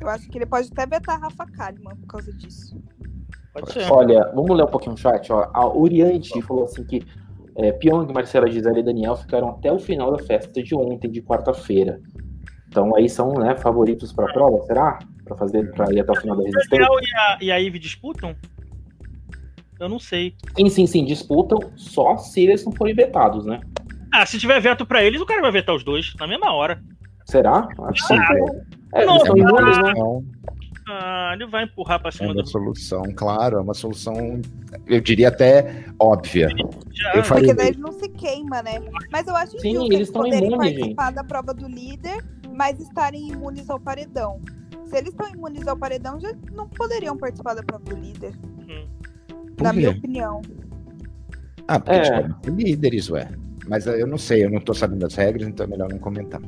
Eu 0.00 0.08
acho 0.08 0.28
que 0.28 0.38
ele 0.38 0.46
pode 0.46 0.68
até 0.70 0.86
vetar 0.86 1.20
Rafa 1.20 1.46
Kalimann 1.46 1.96
por 1.96 2.06
causa 2.06 2.32
disso. 2.32 2.80
Pode 3.52 3.72
ser. 3.72 3.90
Olha, 3.90 4.30
vamos 4.34 4.56
ler 4.56 4.64
um 4.64 4.70
pouquinho 4.70 4.94
o 4.94 4.98
chat. 4.98 5.32
Ó. 5.32 5.48
A 5.52 5.66
Oriente 5.66 6.40
falou 6.42 6.64
assim 6.64 6.84
que 6.84 7.02
é, 7.56 7.72
Pyong, 7.72 8.12
Marcela, 8.12 8.50
Gisele 8.50 8.80
e 8.80 8.82
Daniel 8.82 9.16
ficaram 9.16 9.50
até 9.50 9.72
o 9.72 9.78
final 9.78 10.16
da 10.16 10.22
festa 10.22 10.62
de 10.62 10.74
ontem, 10.74 11.10
de 11.10 11.22
quarta-feira. 11.22 12.00
Então 12.68 12.96
aí 12.96 13.08
são 13.08 13.32
né, 13.34 13.54
favoritos 13.54 14.12
para 14.12 14.28
a 14.28 14.32
prova, 14.32 14.60
será? 14.66 14.98
Para 15.24 15.36
fazer 15.36 15.70
para 15.72 15.92
ir 15.92 16.00
até 16.00 16.12
o 16.12 16.20
final 16.20 16.36
da 16.36 16.42
resistência. 16.42 16.78
Daniel 16.78 17.00
e 17.00 17.16
a, 17.16 17.38
e 17.40 17.52
a 17.52 17.56
Ivy 17.58 17.78
disputam? 17.78 18.34
Eu 19.78 19.88
não 19.88 19.98
sei. 19.98 20.34
Sim, 20.56 20.68
sim, 20.68 20.86
sim, 20.86 21.04
disputam 21.04 21.58
só 21.76 22.16
se 22.16 22.42
eles 22.42 22.64
não 22.64 22.72
forem 22.72 22.94
vetados, 22.94 23.46
né? 23.46 23.60
Ah, 24.14 24.24
se 24.24 24.38
tiver 24.38 24.60
veto 24.60 24.86
pra 24.86 25.02
eles, 25.02 25.20
o 25.20 25.26
cara 25.26 25.42
vai 25.42 25.50
vetar 25.50 25.74
os 25.74 25.82
dois 25.82 26.14
na 26.20 26.28
mesma 26.28 26.52
hora. 26.52 26.80
Será? 27.24 27.66
Acho 27.88 28.06
que 28.06 28.14
ah, 28.14 28.28
é, 28.94 29.04
não, 29.04 29.16
eles 29.16 29.26
são 29.26 29.36
imunes, 29.36 29.78
né? 29.78 29.92
Ah, 30.86 31.30
ele 31.34 31.46
vai 31.46 31.64
empurrar 31.64 32.00
pra 32.00 32.12
cima 32.12 32.26
é 32.26 32.32
uma 32.32 32.42
do... 32.42 32.48
solução, 32.48 33.02
claro, 33.16 33.56
é 33.56 33.60
uma 33.60 33.74
solução, 33.74 34.40
eu 34.86 35.00
diria 35.00 35.28
até 35.28 35.84
óbvia. 35.98 36.48
Já... 36.92 37.14
Eu 37.14 37.22
Porque 37.24 37.54
daí 37.54 37.68
ele 37.68 37.78
não 37.78 37.90
se 37.90 38.08
queima, 38.10 38.62
né? 38.62 38.80
Mas 39.10 39.26
eu 39.26 39.34
acho 39.34 39.58
Sim, 39.58 39.78
eles, 39.78 39.90
eles 39.90 40.10
poderem 40.12 40.46
imunes, 40.46 40.58
participar 40.58 41.06
gente. 41.06 41.14
da 41.16 41.24
prova 41.24 41.52
do 41.52 41.66
líder, 41.66 42.24
mas 42.54 42.78
estarem 42.78 43.32
imunes 43.32 43.68
ao 43.68 43.80
paredão. 43.80 44.40
Se 44.86 44.96
eles 44.96 45.08
estão 45.08 45.28
imunes 45.28 45.66
ao 45.66 45.76
paredão, 45.76 46.20
já 46.20 46.32
não 46.52 46.68
poderiam 46.68 47.16
participar 47.16 47.54
da 47.54 47.64
prova 47.64 47.82
do 47.82 47.96
líder. 47.96 48.32
Hum. 48.60 48.86
Na 49.60 49.72
minha 49.72 49.90
opinião. 49.90 50.40
Ah, 51.66 51.80
porque 51.80 51.96
é. 51.96 52.50
líderes, 52.50 53.10
ué. 53.10 53.28
Mas 53.68 53.86
eu 53.86 54.06
não 54.06 54.18
sei, 54.18 54.44
eu 54.44 54.50
não 54.50 54.60
tô 54.60 54.74
sabendo 54.74 55.00
das 55.00 55.14
regras, 55.14 55.48
então 55.48 55.64
é 55.64 55.68
melhor 55.68 55.90
não 55.90 55.98
comentar. 55.98 56.40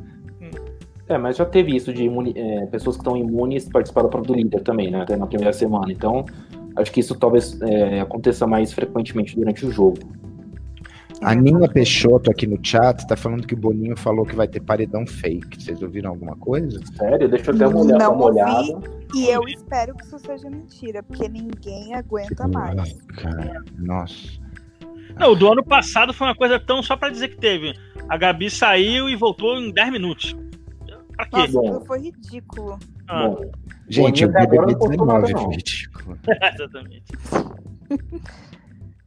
É, 1.08 1.16
mas 1.16 1.36
já 1.36 1.44
teve 1.44 1.74
isso 1.74 1.92
de 1.92 2.04
imuni, 2.04 2.32
é, 2.36 2.66
pessoas 2.66 2.96
que 2.96 3.00
estão 3.00 3.16
imunes 3.16 3.68
participar 3.68 4.02
da 4.02 4.08
prova 4.08 4.26
do 4.26 4.34
líder 4.34 4.62
também, 4.62 4.90
né? 4.90 5.02
Até 5.02 5.16
na 5.16 5.26
primeira 5.26 5.52
semana. 5.52 5.90
Então, 5.92 6.24
acho 6.74 6.90
que 6.90 7.00
isso 7.00 7.14
talvez 7.14 7.60
é, 7.62 8.00
aconteça 8.00 8.46
mais 8.46 8.72
frequentemente 8.72 9.36
durante 9.36 9.64
o 9.64 9.70
jogo. 9.70 9.98
A 11.22 11.34
Nina 11.34 11.66
Peixoto 11.68 12.30
aqui 12.30 12.46
no 12.46 12.58
chat 12.62 13.06
tá 13.06 13.16
falando 13.16 13.46
que 13.46 13.54
o 13.54 13.56
Boninho 13.56 13.96
falou 13.96 14.26
que 14.26 14.36
vai 14.36 14.46
ter 14.46 14.60
paredão 14.60 15.06
fake. 15.06 15.62
Vocês 15.62 15.80
ouviram 15.80 16.10
alguma 16.10 16.36
coisa? 16.36 16.78
Sério? 16.94 17.28
Deixa 17.28 17.52
eu 17.52 17.56
dar 17.56 17.68
uma 17.68 17.80
olhada. 17.80 18.04
Não 18.04 18.20
olhada. 18.20 18.80
E 19.14 19.28
eu 19.28 19.42
espero 19.48 19.94
que 19.94 20.04
isso 20.04 20.18
seja 20.18 20.50
mentira, 20.50 21.02
porque 21.02 21.28
ninguém 21.28 21.94
aguenta 21.94 22.46
mais. 22.48 22.92
Cara, 23.16 23.64
nossa. 23.78 24.45
Não, 25.16 25.32
o 25.32 25.36
do 25.36 25.50
ano 25.50 25.64
passado 25.64 26.12
foi 26.12 26.26
uma 26.26 26.34
coisa 26.34 26.58
tão 26.58 26.82
só 26.82 26.96
para 26.96 27.10
dizer 27.10 27.28
que 27.28 27.36
teve. 27.38 27.74
A 28.08 28.16
Gabi 28.16 28.50
saiu 28.50 29.08
e 29.08 29.16
voltou 29.16 29.56
em 29.56 29.72
10 29.72 29.92
minutos. 29.92 30.36
Pra 31.16 31.26
quê? 31.26 31.52
Nossa, 31.52 31.80
foi 31.86 32.00
ridículo. 32.00 32.78
Ah. 33.08 33.28
Bom, 33.28 33.50
gente, 33.88 34.24
o 34.24 34.28
BBB 34.28 34.74
19 34.74 35.32
foi 35.32 35.54
ridículo. 35.54 36.18
Exatamente. 36.54 37.04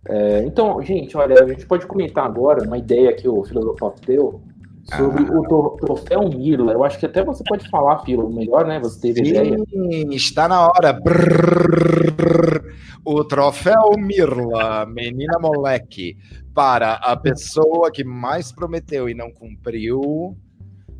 É, 0.08 0.44
então, 0.44 0.82
gente, 0.82 1.16
olha, 1.16 1.44
a 1.44 1.48
gente 1.48 1.68
pode 1.68 1.86
comentar 1.86 2.26
agora 2.26 2.66
uma 2.66 2.78
ideia 2.78 3.14
que 3.14 3.28
o 3.28 3.44
Filosofal 3.44 3.94
deu 4.06 4.42
sobre 4.86 5.24
ah. 5.24 5.40
o 5.40 5.78
troféu 5.78 6.30
Mirla. 6.30 6.74
Eu 6.74 6.84
acho 6.84 7.00
que 7.00 7.06
até 7.06 7.24
você 7.24 7.44
pode 7.48 7.70
falar, 7.70 8.00
Filo, 8.00 8.30
melhor, 8.30 8.66
né? 8.66 8.80
Você 8.80 9.00
teve 9.02 9.26
Sim, 9.26 9.32
ideia. 9.32 10.16
está 10.16 10.48
na 10.48 10.68
hora. 10.68 10.94
Brrr, 10.94 12.64
o 13.06 13.24
troféu 13.24 13.92
Mirla, 13.98 14.86
menina 14.86 15.38
moleque, 15.40 16.18
para 16.54 16.94
a 16.94 17.16
pessoa 17.16 17.92
que 17.92 18.04
mais 18.04 18.52
prometeu 18.52 19.10
e 19.10 19.14
não 19.14 19.32
cumpriu. 19.32 20.38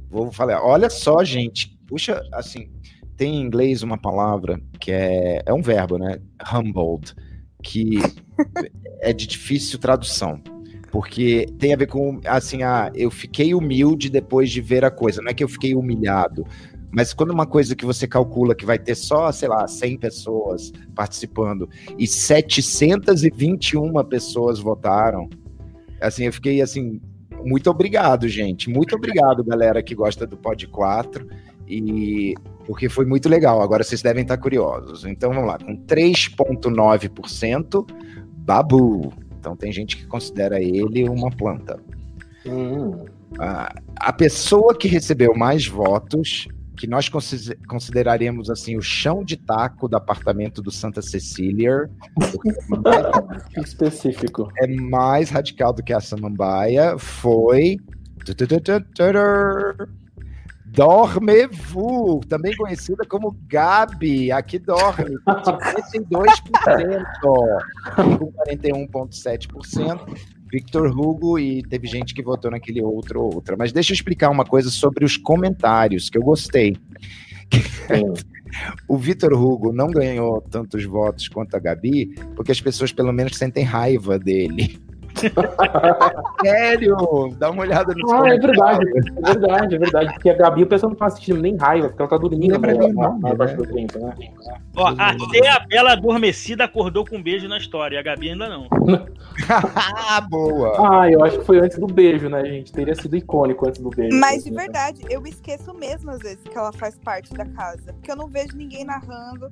Vou 0.10 0.32
falar, 0.32 0.64
olha 0.64 0.90
só, 0.90 1.24
gente, 1.24 1.78
puxa, 1.88 2.22
assim, 2.34 2.70
tem 3.16 3.36
em 3.36 3.42
inglês 3.42 3.84
uma 3.84 3.98
palavra 3.98 4.60
que 4.80 4.92
é, 4.92 5.42
é 5.46 5.54
um 5.54 5.62
verbo, 5.62 5.98
né? 5.98 6.20
Humbled, 6.54 7.14
que 7.62 7.98
é 9.02 9.12
de 9.14 9.28
difícil 9.28 9.78
tradução. 9.78 10.42
Porque 10.92 11.46
tem 11.60 11.74
a 11.74 11.78
ver 11.78 11.88
com, 11.88 12.20
assim, 12.26 12.64
ah, 12.64 12.92
eu 12.96 13.12
fiquei 13.12 13.54
humilde 13.54 14.10
depois 14.10 14.50
de 14.50 14.62
ver 14.62 14.84
a 14.84 14.92
coisa. 14.92 15.22
Não 15.22 15.30
é 15.30 15.34
que 15.34 15.44
eu 15.44 15.50
fiquei 15.50 15.76
humilhado, 15.76 16.46
mas 16.92 17.14
quando 17.14 17.32
uma 17.32 17.46
coisa 17.46 17.76
que 17.76 17.86
você 17.86 18.08
calcula 18.08 18.56
que 18.56 18.66
vai 18.66 18.80
ter 18.80 18.96
só, 18.96 19.32
sei 19.32 19.48
lá, 19.48 19.68
100 19.68 19.98
pessoas 19.98 20.72
participando 20.96 21.70
e 21.98 22.08
721 22.08 24.04
pessoas 24.06 24.60
votaram, 24.60 25.30
assim, 26.02 26.26
eu 26.26 26.34
fiquei 26.34 26.62
assim, 26.62 27.00
muito 27.46 27.70
obrigado, 27.70 28.28
gente. 28.28 28.68
Muito 28.70 28.96
obrigado, 28.96 29.44
galera 29.44 29.84
que 29.84 29.94
gosta 29.94 30.26
do 30.26 30.36
Pod 30.36 30.68
4. 30.68 31.28
E 31.68 32.34
porque 32.66 32.90
foi 32.90 33.06
muito 33.06 33.30
legal. 33.30 33.62
Agora 33.62 33.84
vocês 33.84 34.02
devem 34.02 34.24
estar 34.24 34.38
curiosos. 34.38 35.06
Então 35.06 35.32
vamos 35.32 35.48
lá, 35.48 35.60
com 35.60 35.78
3,9%, 35.86 37.86
Babu. 38.38 39.14
Então 39.40 39.56
tem 39.56 39.72
gente 39.72 39.98
que 39.98 40.06
considera 40.06 40.62
ele 40.62 41.08
uma 41.08 41.32
planta. 41.32 41.80
Hum. 42.46 43.06
A, 43.40 43.74
a 43.96 44.14
pessoa 44.14 44.76
que 44.76 44.88
recebeu 44.88 45.34
mais 45.36 45.68
votos 45.68 46.48
que 46.80 46.88
nós 46.88 47.10
consideraríamos 47.68 48.50
assim 48.50 48.78
o 48.78 48.82
chão 48.82 49.22
de 49.22 49.36
taco 49.36 49.90
do 49.90 49.98
apartamento 49.98 50.62
do 50.62 50.72
Santa 50.72 51.02
Cecília. 51.02 51.90
É 53.56 53.62
específico. 53.62 54.50
É 54.58 54.68
mais 54.68 55.30
radical 55.30 55.74
do 55.74 55.84
que 55.84 55.92
a 55.92 56.00
Samambaia. 56.00 56.98
Foi. 56.98 57.78
Dormevu, 60.72 62.22
também 62.28 62.56
conhecida 62.56 63.04
como 63.06 63.36
Gabi, 63.48 64.32
aqui 64.32 64.60
dorme, 64.60 65.18
52%, 65.26 67.06
com 67.96 68.32
41,7%. 68.48 70.18
Victor 70.52 70.88
Hugo 70.88 71.38
e 71.38 71.62
teve 71.64 71.88
gente 71.88 72.14
que 72.14 72.24
votou 72.24 72.50
naquele 72.50 72.82
outro 72.82 73.22
ou 73.22 73.36
outra. 73.36 73.56
Mas 73.56 73.72
deixa 73.72 73.92
eu 73.92 73.96
explicar 73.96 74.30
uma 74.30 74.44
coisa 74.44 74.70
sobre 74.70 75.06
os 75.06 75.16
comentários 75.16 76.10
que 76.10 76.18
eu 76.18 76.24
gostei. 76.24 76.76
o 78.88 78.98
Vitor 78.98 79.34
Hugo 79.34 79.72
não 79.72 79.88
ganhou 79.88 80.42
tantos 80.42 80.84
votos 80.86 81.28
quanto 81.28 81.56
a 81.56 81.60
Gabi, 81.60 82.16
porque 82.36 82.52
as 82.52 82.60
pessoas 82.62 82.92
pelo 82.92 83.14
menos 83.14 83.38
sentem 83.38 83.64
raiva 83.64 84.18
dele. 84.18 84.80
Sério? 86.42 86.96
Dá 87.38 87.50
uma 87.50 87.62
olhada 87.64 87.94
no 87.96 88.12
Ah, 88.12 88.30
é 88.30 88.38
verdade, 88.38 88.86
é 88.88 89.34
verdade, 89.34 89.76
é 89.76 89.78
verdade. 89.78 90.14
Porque 90.14 90.30
a 90.30 90.34
Gabi, 90.34 90.64
o 90.64 90.68
pessoal 90.68 90.92
não 90.92 90.98
tá 90.98 91.08
assistindo 91.08 91.42
nem 91.42 91.56
raiva, 91.56 91.90
porque 91.90 92.02
ela 92.02 92.10
tá 92.10 92.18
dormindo 92.18 92.58
na 92.58 93.48
do 93.48 93.66
tempo, 93.68 94.00
né? 94.00 94.14
Ó, 94.76 94.88
até 94.98 95.50
a 95.50 95.60
Bela 95.60 95.94
Adormecida 95.94 96.64
acordou 96.64 97.06
com 97.06 97.18
um 97.18 97.24
beijo 97.24 97.48
na 97.48 97.58
história, 97.58 97.96
e 97.96 98.00
a 98.00 98.04
Gabi 98.04 98.30
ainda 98.30 98.48
não. 98.48 98.68
ah, 99.50 100.22
boa! 100.22 101.02
Ah, 101.02 101.10
eu 101.10 101.24
acho 101.24 101.40
que 101.40 101.46
foi 101.46 101.60
antes 101.60 101.78
do 101.78 101.88
beijo, 101.88 102.30
né, 102.30 102.44
gente? 102.46 102.72
Teria 102.72 102.96
sido 102.96 103.16
icônico 103.16 103.68
antes 103.68 103.82
do 103.82 103.90
beijo. 103.90 104.18
Mas 104.18 104.44
de 104.44 104.52
verdade, 104.52 105.02
eu 105.10 105.26
esqueço 105.26 105.74
mesmo 105.74 106.12
às 106.12 106.20
vezes 106.20 106.44
que 106.44 106.58
ela 106.58 106.72
faz 106.72 106.98
parte 106.98 107.34
da 107.34 107.46
casa. 107.46 107.94
Porque 107.94 108.12
eu 108.12 108.16
não 108.16 108.28
vejo 108.28 108.56
ninguém 108.56 108.86
narrando, 108.86 109.52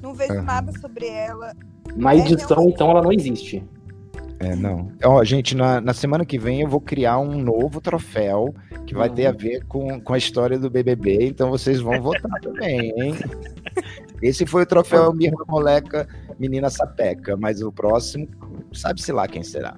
não 0.00 0.14
vejo 0.14 0.34
uhum. 0.34 0.42
nada 0.42 0.72
sobre 0.78 1.06
ela. 1.06 1.52
Na 1.94 2.14
edição, 2.14 2.64
é 2.64 2.70
então, 2.70 2.90
ela 2.90 3.02
não 3.02 3.12
existe. 3.12 3.64
É, 4.38 4.54
não. 4.54 4.92
Ó, 5.02 5.24
gente, 5.24 5.54
na, 5.54 5.80
na 5.80 5.94
semana 5.94 6.24
que 6.24 6.38
vem 6.38 6.60
eu 6.60 6.68
vou 6.68 6.80
criar 6.80 7.18
um 7.18 7.38
novo 7.38 7.80
troféu 7.80 8.54
que 8.86 8.94
vai 8.94 9.08
ter 9.08 9.26
a 9.26 9.30
uhum. 9.30 9.36
ver 9.36 9.64
com, 9.64 10.00
com 10.00 10.12
a 10.12 10.18
história 10.18 10.58
do 10.58 10.70
BBB, 10.70 11.26
então 11.26 11.50
vocês 11.50 11.80
vão 11.80 12.00
votar 12.00 12.40
também, 12.40 12.92
hein? 12.96 13.14
Esse 14.22 14.46
foi 14.46 14.62
o 14.62 14.66
troféu 14.66 15.12
Minha 15.12 15.32
Moleca 15.48 16.08
Menina 16.38 16.70
Sapeca, 16.70 17.36
mas 17.36 17.62
o 17.62 17.72
próximo, 17.72 18.28
sabe-se 18.72 19.12
lá 19.12 19.26
quem 19.26 19.42
será. 19.42 19.76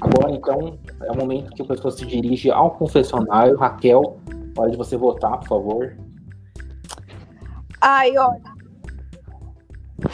Agora, 0.00 0.30
então, 0.32 0.78
é 1.02 1.12
o 1.12 1.16
momento 1.16 1.52
que 1.52 1.62
a 1.62 1.64
pessoa 1.64 1.90
se 1.90 2.04
dirige 2.04 2.50
ao 2.50 2.72
confessionário. 2.72 3.56
Raquel, 3.56 4.18
hora 4.56 4.70
de 4.70 4.76
você 4.76 4.96
votar, 4.96 5.38
por 5.38 5.48
favor. 5.48 5.96
Ai, 7.80 8.16
olha, 8.16 8.42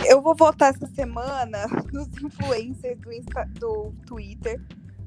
eu 0.07 0.21
vou 0.21 0.35
votar 0.35 0.71
essa 0.75 0.87
semana 0.87 1.67
nos 1.93 2.09
influencers 2.23 2.99
do, 3.01 3.13
Insta, 3.13 3.45
do 3.59 3.93
Twitter, 4.07 4.61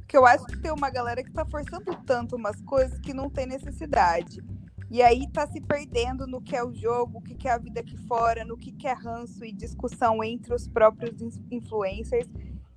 que 0.08 0.18
eu 0.18 0.26
acho 0.26 0.46
que 0.46 0.58
tem 0.60 0.72
uma 0.72 0.90
galera 0.90 1.24
que 1.24 1.32
tá 1.32 1.46
forçando 1.46 1.96
tanto 2.06 2.36
umas 2.36 2.62
coisas 2.62 3.00
que 3.00 3.14
não 3.14 3.30
tem 3.30 3.46
necessidade. 3.46 4.44
E 4.90 5.02
aí 5.02 5.26
tá 5.32 5.48
se 5.48 5.62
perdendo 5.62 6.28
no 6.28 6.42
que 6.42 6.56
é 6.56 6.64
o 6.64 6.74
jogo, 6.74 7.20
o 7.20 7.22
que 7.22 7.48
é 7.48 7.52
a 7.52 7.58
vida 7.58 7.80
aqui 7.80 7.96
fora, 8.08 8.44
no 8.44 8.58
que 8.58 8.76
é 8.86 8.94
ranço 8.94 9.46
e 9.46 9.54
discussão 9.54 10.22
entre 10.22 10.54
os 10.54 10.68
próprios 10.68 11.40
influencers. 11.50 12.28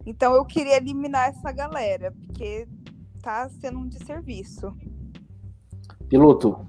Então 0.06 0.32
eu 0.35 0.44
queria 0.44 0.76
eliminar 0.76 1.31
essa 1.31 1.51
galera, 1.51 2.12
porque 2.12 2.68
tá 3.20 3.48
sendo 3.48 3.81
um 3.81 3.89
desserviço. 3.89 4.72
Piloto. 6.09 6.64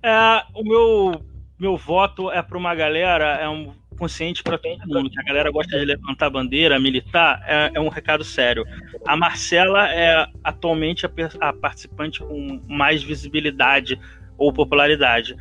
É, 0.00 0.44
o 0.54 0.62
meu, 0.62 1.24
meu 1.58 1.76
voto 1.76 2.30
é 2.30 2.40
para 2.40 2.58
uma 2.58 2.74
galera, 2.74 3.36
é 3.36 3.48
um 3.48 3.81
consciente 4.02 4.42
para 4.42 4.58
todo 4.58 4.84
mundo, 4.88 5.08
que 5.08 5.20
a 5.20 5.22
galera 5.22 5.48
gosta 5.52 5.78
de 5.78 5.84
levantar 5.84 6.28
bandeira, 6.28 6.76
militar, 6.80 7.40
é, 7.46 7.70
é 7.74 7.80
um 7.80 7.88
recado 7.88 8.24
sério. 8.24 8.64
A 9.06 9.16
Marcela 9.16 9.88
é 9.92 10.26
atualmente 10.42 11.06
a, 11.06 11.10
a, 11.40 11.52
participante 11.52 12.18
com 12.18 12.60
mais 12.66 13.00
visibilidade 13.00 13.96
ou 14.36 14.52
popularidade. 14.52 15.36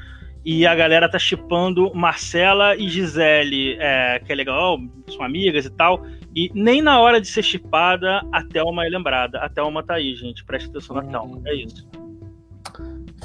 E 0.46 0.68
a 0.68 0.76
galera 0.76 1.10
tá 1.10 1.18
chipando 1.18 1.92
Marcela 1.96 2.76
e 2.76 2.88
Gisele, 2.88 3.78
é, 3.80 4.20
que 4.24 4.32
é 4.32 4.36
legal, 4.36 4.78
são 5.10 5.24
amigas 5.24 5.66
e 5.66 5.72
tal. 5.72 6.06
E 6.36 6.52
nem 6.54 6.84
na 6.84 7.00
hora 7.00 7.20
de 7.20 7.28
ser 7.28 7.42
chipada, 7.42 8.22
a 8.32 8.44
Thelma 8.44 8.86
é 8.86 8.90
lembrada. 8.90 9.40
A 9.40 9.50
Thelma 9.50 9.82
tá 9.82 9.96
aí, 9.96 10.14
gente. 10.16 10.46
Presta 10.46 10.70
atenção 10.70 10.96
na 10.96 11.04
Thelma. 11.04 11.42
É 11.48 11.56
isso. 11.56 11.88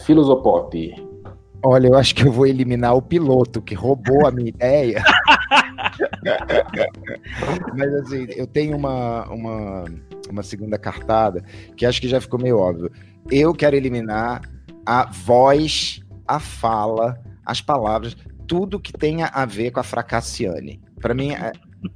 Filosopop. 0.06 0.94
Olha, 1.62 1.88
eu 1.88 1.94
acho 1.94 2.14
que 2.14 2.22
eu 2.22 2.32
vou 2.32 2.46
eliminar 2.46 2.94
o 2.94 3.02
piloto 3.02 3.60
que 3.60 3.74
roubou 3.74 4.26
a 4.26 4.30
minha 4.30 4.48
ideia. 4.48 5.02
Mas 7.76 7.94
assim, 7.94 8.26
eu 8.30 8.46
tenho 8.46 8.76
uma, 8.76 9.24
uma, 9.28 9.84
uma 10.30 10.42
segunda 10.42 10.78
cartada 10.78 11.42
que 11.76 11.86
acho 11.86 12.00
que 12.00 12.08
já 12.08 12.20
ficou 12.20 12.40
meio 12.40 12.58
óbvio. 12.58 12.90
Eu 13.30 13.54
quero 13.54 13.76
eliminar 13.76 14.42
a 14.84 15.10
voz, 15.10 16.00
a 16.26 16.38
fala, 16.38 17.18
as 17.44 17.60
palavras 17.60 18.16
tudo 18.46 18.80
que 18.80 18.92
tenha 18.92 19.26
a 19.26 19.44
ver 19.44 19.70
com 19.70 19.80
a 19.80 19.82
Fracassiane. 19.82 20.80
Para 21.00 21.14
mim, 21.14 21.32
é, 21.32 21.52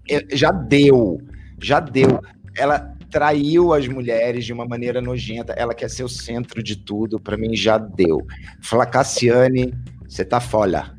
é, 0.09 0.37
já 0.37 0.51
deu. 0.51 1.21
Já 1.61 1.81
deu. 1.81 2.21
Ela 2.57 2.97
traiu 3.11 3.73
as 3.73 3.87
mulheres 3.89 4.45
de 4.45 4.53
uma 4.53 4.67
maneira 4.67 5.01
nojenta. 5.01 5.53
Ela 5.55 5.75
quer 5.75 5.89
ser 5.89 6.05
o 6.05 6.09
centro 6.09 6.63
de 6.63 6.77
tudo. 6.77 7.21
Para 7.21 7.37
mim, 7.37 7.55
já 7.57 7.79
deu. 7.79 8.27
Fracassiane, 8.61 9.73
você 10.09 10.25
tá 10.25 10.41
fora. 10.41 10.97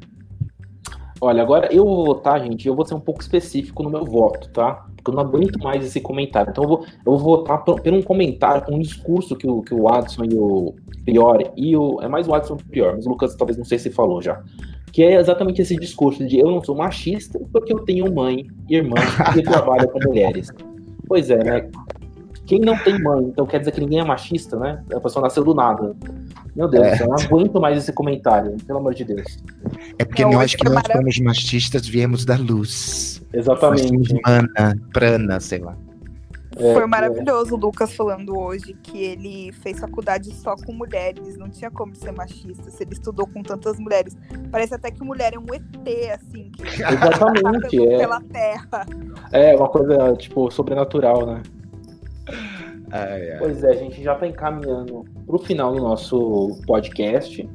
Olha, 1.23 1.43
agora 1.43 1.71
eu 1.71 1.85
vou 1.85 2.03
votar, 2.03 2.43
gente. 2.43 2.67
Eu 2.67 2.75
vou 2.75 2.83
ser 2.83 2.95
um 2.95 2.99
pouco 2.99 3.21
específico 3.21 3.83
no 3.83 3.91
meu 3.91 4.03
voto, 4.03 4.49
tá? 4.49 4.87
Porque 4.95 5.11
eu 5.11 5.13
não 5.13 5.21
aguento 5.21 5.59
mais 5.59 5.85
esse 5.85 6.01
comentário. 6.01 6.49
Então 6.49 6.63
eu 6.63 6.67
vou, 6.67 6.85
eu 7.05 7.17
vou 7.17 7.19
votar 7.19 7.63
por, 7.63 7.79
um 7.93 8.01
comentário, 8.01 8.65
por 8.65 8.73
um 8.73 8.79
discurso 8.79 9.35
que 9.35 9.47
o, 9.47 9.61
que 9.61 9.71
o 9.71 9.87
Adson 9.87 10.23
e 10.25 10.33
o 10.33 10.73
Prior 11.05 11.53
e 11.55 11.77
o. 11.77 12.01
É 12.01 12.07
mais 12.07 12.27
o 12.27 12.33
Adson 12.33 12.55
e 12.55 12.61
o 12.63 12.65
Prior, 12.65 12.95
mas 12.95 13.05
o 13.05 13.09
Lucas 13.09 13.35
talvez 13.35 13.55
não 13.55 13.65
sei 13.65 13.77
se 13.77 13.91
falou 13.91 14.19
já. 14.19 14.41
Que 14.91 15.03
é 15.03 15.19
exatamente 15.19 15.61
esse 15.61 15.75
discurso 15.75 16.25
de 16.25 16.39
eu 16.39 16.49
não 16.49 16.63
sou 16.63 16.75
machista 16.75 17.39
porque 17.53 17.71
eu 17.71 17.79
tenho 17.81 18.11
mãe 18.11 18.47
e 18.67 18.75
irmã 18.75 18.95
que 19.31 19.43
trabalham 19.43 19.87
com 19.89 19.99
mulheres. 20.03 20.49
Pois 21.07 21.29
é, 21.29 21.43
né? 21.43 21.69
Quem 22.51 22.59
não 22.59 22.77
tem 22.83 23.01
mãe, 23.01 23.23
então 23.23 23.45
quer 23.45 23.59
dizer 23.59 23.71
que 23.71 23.79
ninguém 23.79 24.01
é 24.01 24.03
machista, 24.03 24.59
né? 24.59 24.83
A 24.93 24.99
pessoa 24.99 25.23
nasceu 25.23 25.41
do 25.41 25.53
nada. 25.53 25.95
Meu 26.53 26.67
Deus, 26.67 26.85
é. 26.85 27.01
eu 27.01 27.07
não 27.07 27.15
aguento 27.15 27.61
mais 27.61 27.77
esse 27.77 27.93
comentário, 27.93 28.57
pelo 28.67 28.79
amor 28.79 28.93
de 28.93 29.05
Deus. 29.05 29.37
É 29.97 30.03
porque 30.03 30.23
não, 30.23 30.33
nós 30.33 30.53
que 30.53 30.65
não 30.65 30.73
somos 30.83 31.17
machistas 31.19 31.87
viemos 31.87 32.25
da 32.25 32.35
luz. 32.35 33.21
Exatamente. 33.31 34.19
Mana, 34.25 34.75
prana, 34.91 35.39
sei 35.39 35.59
lá. 35.59 35.77
É, 36.57 36.73
Foi 36.73 36.83
é. 36.83 36.85
maravilhoso 36.85 37.55
o 37.55 37.57
Lucas 37.57 37.93
falando 37.93 38.37
hoje 38.37 38.73
que 38.83 39.01
ele 39.01 39.53
fez 39.53 39.79
faculdade 39.79 40.35
só 40.35 40.53
com 40.57 40.73
mulheres, 40.73 41.37
não 41.37 41.49
tinha 41.49 41.71
como 41.71 41.95
ser 41.95 42.11
machista, 42.11 42.69
se 42.69 42.83
ele 42.83 42.91
estudou 42.91 43.27
com 43.27 43.41
tantas 43.41 43.79
mulheres. 43.79 44.17
Parece 44.51 44.75
até 44.75 44.91
que 44.91 45.01
mulher 45.01 45.33
é 45.35 45.39
um 45.39 45.45
ET, 45.53 46.13
assim, 46.13 46.51
que 46.51 46.63
Exatamente, 46.83 47.87
é. 47.87 47.97
pela 47.97 48.19
terra. 48.19 48.85
É, 49.31 49.55
uma 49.55 49.69
coisa, 49.69 50.17
tipo, 50.17 50.51
sobrenatural, 50.51 51.25
né? 51.25 51.41
Ai, 52.91 53.31
ai. 53.31 53.37
Pois 53.39 53.63
é, 53.63 53.71
a 53.71 53.75
gente 53.75 54.03
já 54.03 54.13
está 54.13 54.27
encaminhando 54.27 55.05
para 55.25 55.35
o 55.35 55.39
final 55.39 55.73
do 55.73 55.81
nosso 55.81 56.61
podcast, 56.65 57.49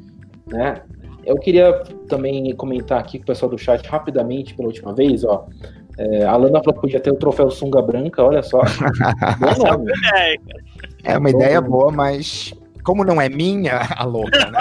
né? 0.46 0.82
Eu 1.24 1.36
queria 1.36 1.82
também 2.08 2.54
comentar 2.54 3.00
aqui 3.00 3.18
com 3.18 3.24
o 3.24 3.26
pessoal 3.26 3.50
do 3.50 3.58
chat 3.58 3.84
rapidamente 3.88 4.54
pela 4.54 4.68
última 4.68 4.94
vez, 4.94 5.24
ó. 5.24 5.46
É, 5.98 6.24
a 6.24 6.36
Lana 6.36 6.60
falou 6.60 6.74
que 6.74 6.80
podia 6.80 7.00
ter 7.00 7.10
o 7.10 7.16
troféu 7.16 7.50
Sunga 7.50 7.82
Branca, 7.82 8.22
olha 8.22 8.42
só. 8.42 8.60
é 11.02 11.18
uma 11.18 11.30
ideia 11.30 11.60
boa, 11.60 11.90
mas 11.90 12.54
como 12.86 13.04
não 13.04 13.20
é 13.20 13.28
minha, 13.28 13.80
a 13.96 14.04
louca, 14.04 14.50
né? 14.50 14.58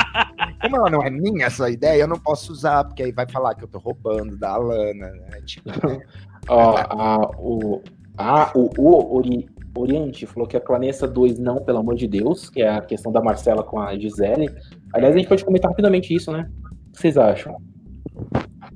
Como 0.60 0.78
ela 0.78 0.90
não 0.90 1.04
é 1.04 1.12
minha 1.12 1.46
essa 1.46 1.70
ideia, 1.70 2.02
eu 2.02 2.08
não 2.08 2.18
posso 2.18 2.52
usar, 2.52 2.84
porque 2.84 3.04
aí 3.04 3.12
vai 3.12 3.30
falar 3.30 3.54
que 3.54 3.64
eu 3.64 3.68
tô 3.68 3.78
roubando 3.78 4.36
da 4.36 4.54
Alana, 4.54 5.12
né? 5.12 5.42
Tipo, 5.46 5.70
ó, 6.50 6.76
a, 6.78 7.30
o, 7.38 7.84
a, 8.18 8.52
o, 8.56 8.72
o 8.80 9.18
ori, 9.18 9.48
Oriente 9.78 10.26
falou 10.26 10.48
que 10.48 10.56
a 10.56 10.62
Planessa 10.62 11.08
2 11.08 11.40
não, 11.40 11.64
pelo 11.64 11.80
amor 11.80 11.96
de 11.96 12.08
Deus, 12.08 12.50
que 12.50 12.62
é 12.62 12.70
a 12.70 12.82
questão 12.82 13.12
da 13.12 13.22
Marcela 13.22 13.64
com 13.64 13.80
a 13.80 13.98
Gisele. 13.98 14.50
Aliás, 14.94 15.14
a 15.14 15.18
gente 15.18 15.28
pode 15.28 15.44
comentar 15.44 15.70
rapidamente 15.70 16.14
isso, 16.14 16.32
né? 16.32 16.50
O 16.90 16.92
que 16.94 17.02
vocês 17.02 17.18
acham? 17.18 17.58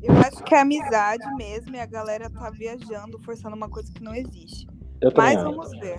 Eu 0.01 0.13
acho 0.15 0.43
que 0.43 0.55
é 0.55 0.61
amizade 0.61 1.25
mesmo 1.37 1.75
e 1.75 1.79
a 1.79 1.85
galera 1.85 2.29
tá 2.29 2.49
viajando, 2.49 3.19
forçando 3.19 3.55
uma 3.55 3.69
coisa 3.69 3.91
que 3.91 4.03
não 4.03 4.13
existe. 4.13 4.67
Mas 5.15 5.41
vamos 5.41 5.71
ver. 5.79 5.97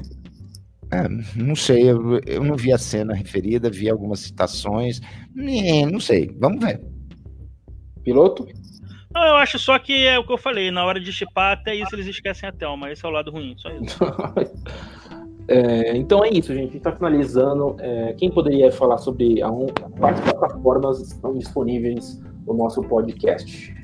É, 0.93 1.09
não 1.37 1.55
sei, 1.55 1.89
eu, 1.89 2.19
eu, 2.27 2.43
não 2.43 2.57
vi 2.57 2.73
a 2.73 2.79
cena 2.79 3.15
referida, 3.15 3.71
vi 3.71 3.89
algumas 3.89 4.21
citações. 4.21 5.01
É, 5.39 5.87
não 5.87 6.01
sei, 6.01 6.35
vamos 6.39 6.65
ver. 6.65 6.83
Piloto? 8.03 8.47
Não, 9.13 9.27
eu 9.27 9.35
acho 9.37 9.59
só 9.59 9.79
que 9.79 10.07
é 10.07 10.19
o 10.19 10.25
que 10.25 10.33
eu 10.33 10.39
falei, 10.39 10.71
na 10.71 10.85
hora 10.85 11.01
de 11.01 11.13
chipar, 11.13 11.59
até 11.59 11.75
isso 11.75 11.95
eles 11.95 12.07
esquecem 12.07 12.49
a 12.49 12.53
Thelma. 12.53 12.93
Esse 12.93 13.05
é 13.05 13.09
o 13.09 13.13
lado 13.13 13.31
ruim, 13.31 13.55
só 13.59 13.69
isso. 13.71 13.99
é, 15.49 15.97
então 15.97 16.25
é 16.25 16.31
isso, 16.31 16.55
gente. 16.55 16.61
A 16.61 16.65
gente 16.67 16.77
está 16.77 16.93
finalizando. 16.93 17.77
É, 17.81 18.13
quem 18.13 18.31
poderia 18.31 18.71
falar 18.71 18.99
sobre 18.99 19.43
a 19.43 19.51
um, 19.51 19.67
quais 19.99 20.21
plataformas 20.21 21.01
estão 21.01 21.37
disponíveis 21.37 22.23
no 22.47 22.55
nosso 22.55 22.83
podcast? 22.83 23.75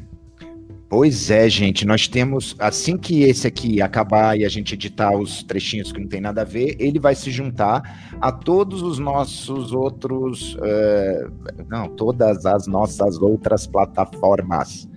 Pois 0.89 1.33
é, 1.33 1.49
gente, 1.49 1.85
nós 1.85 2.07
temos, 2.07 2.55
assim 2.61 2.97
que 2.97 3.25
esse 3.25 3.45
aqui 3.45 3.83
acabar 3.83 4.39
e 4.39 4.45
a 4.45 4.49
gente 4.49 4.75
editar 4.75 5.13
os 5.19 5.43
trechinhos 5.43 5.91
que 5.91 5.99
não 5.99 6.07
tem 6.07 6.21
nada 6.21 6.43
a 6.43 6.45
ver, 6.45 6.77
ele 6.79 7.01
vai 7.01 7.17
se 7.17 7.33
juntar 7.33 8.15
a 8.21 8.31
todos 8.31 8.83
os 8.83 8.97
nossos 9.01 9.73
outros, 9.73 10.55
uh, 10.55 11.65
não, 11.69 11.89
todas 11.89 12.47
as 12.47 12.69
nossas 12.69 13.21
outras 13.21 13.67
plataformas 13.67 14.89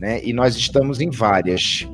né? 0.00 0.24
E 0.24 0.32
nós 0.32 0.56
estamos 0.56 1.00
em 1.00 1.10
várias. 1.10 1.86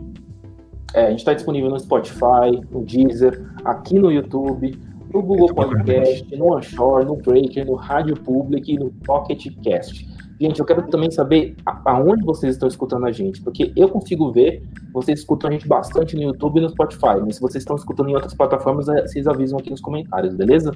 É, 0.94 1.06
a 1.06 1.10
gente 1.10 1.18
está 1.18 1.34
disponível 1.34 1.68
no 1.68 1.78
Spotify, 1.78 2.62
no 2.70 2.84
Deezer, 2.84 3.44
aqui 3.64 3.98
no 3.98 4.10
YouTube, 4.10 4.78
no 5.12 5.22
Google 5.22 5.52
Podcast, 5.54 6.36
no 6.36 6.56
Anchor, 6.56 7.04
no 7.04 7.16
Breaker, 7.16 7.66
no 7.66 7.74
Rádio 7.74 8.16
Public 8.16 8.72
e 8.72 8.78
no 8.78 8.90
Pocket 9.04 9.46
Cast. 9.62 10.06
Gente, 10.40 10.60
eu 10.60 10.66
quero 10.66 10.86
também 10.88 11.10
saber 11.10 11.56
aonde 11.84 12.22
vocês 12.22 12.54
estão 12.54 12.68
escutando 12.68 13.06
a 13.06 13.12
gente, 13.12 13.42
porque 13.42 13.72
eu 13.74 13.88
consigo 13.88 14.30
ver, 14.30 14.62
vocês 14.92 15.20
escutam 15.20 15.48
a 15.48 15.52
gente 15.52 15.66
bastante 15.66 16.14
no 16.14 16.22
YouTube 16.22 16.58
e 16.58 16.60
no 16.60 16.68
Spotify, 16.68 17.20
mas 17.24 17.36
se 17.36 17.40
vocês 17.40 17.62
estão 17.62 17.74
escutando 17.74 18.10
em 18.10 18.14
outras 18.14 18.34
plataformas, 18.34 18.88
é, 18.88 19.02
vocês 19.02 19.26
avisam 19.26 19.58
aqui 19.58 19.70
nos 19.70 19.80
comentários, 19.80 20.34
beleza? 20.34 20.72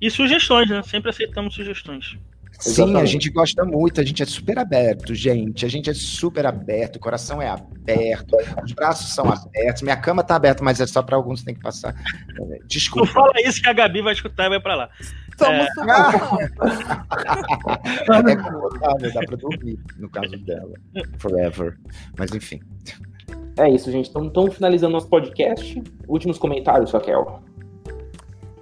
E 0.00 0.10
sugestões, 0.10 0.70
né? 0.70 0.82
Sempre 0.82 1.10
aceitamos 1.10 1.54
sugestões. 1.54 2.16
Sim, 2.58 2.96
a 2.96 3.04
gente 3.04 3.30
gosta 3.30 3.64
muito, 3.64 4.00
a 4.00 4.04
gente 4.04 4.22
é 4.22 4.26
super 4.26 4.58
aberto, 4.58 5.14
gente. 5.14 5.64
A 5.64 5.68
gente 5.68 5.90
é 5.90 5.94
super 5.94 6.46
aberto, 6.46 6.96
o 6.96 7.00
coração 7.00 7.40
é 7.40 7.48
aberto, 7.48 8.36
os 8.64 8.72
braços 8.72 9.14
são 9.14 9.30
abertos, 9.30 9.82
minha 9.82 9.96
cama 9.96 10.22
tá 10.22 10.36
aberta, 10.36 10.64
mas 10.64 10.80
é 10.80 10.86
só 10.86 11.02
para 11.02 11.16
alguns 11.16 11.42
tem 11.42 11.54
que 11.54 11.60
passar. 11.60 11.94
Desculpa. 12.66 13.06
Não 13.06 13.12
fala 13.12 13.32
isso 13.44 13.60
que 13.60 13.68
a 13.68 13.72
Gabi 13.72 14.02
vai 14.02 14.12
escutar 14.12 14.46
e 14.46 14.48
vai 14.50 14.60
para 14.60 14.74
lá. 14.74 14.90
Somos 15.38 15.66
é... 18.08 18.32
é 18.32 18.36
confortável, 18.36 19.12
dá 19.12 19.20
para 19.20 19.36
dormir, 19.36 19.78
no 19.98 20.08
caso 20.08 20.36
dela. 20.38 20.72
Forever. 21.18 21.78
Mas 22.18 22.34
enfim. 22.34 22.60
É 23.58 23.70
isso, 23.70 23.90
gente. 23.90 24.10
Então, 24.10 24.26
estamos 24.26 24.54
finalizando 24.54 24.92
nosso 24.92 25.08
podcast. 25.08 25.82
Últimos 26.06 26.38
comentários, 26.38 26.92
Raquel. 26.92 27.42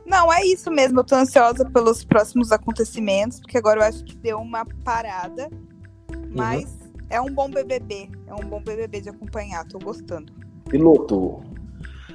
Não, 0.06 0.32
é 0.32 0.44
isso 0.44 0.70
mesmo. 0.70 1.00
Eu 1.00 1.04
tô 1.04 1.14
ansiosa 1.14 1.68
pelos 1.70 2.04
próximos 2.04 2.52
acontecimentos, 2.52 3.40
porque 3.40 3.58
agora 3.58 3.80
eu 3.80 3.84
acho 3.84 4.04
que 4.04 4.16
deu 4.16 4.38
uma 4.38 4.64
parada. 4.84 5.48
Mas 6.30 6.64
uhum. 6.64 7.06
é 7.10 7.20
um 7.20 7.32
bom 7.32 7.50
BBB. 7.50 8.10
É 8.26 8.34
um 8.34 8.48
bom 8.48 8.60
BBB 8.60 9.00
de 9.00 9.08
acompanhar. 9.08 9.66
Tô 9.66 9.78
gostando. 9.78 10.32
Piloto. 10.68 11.42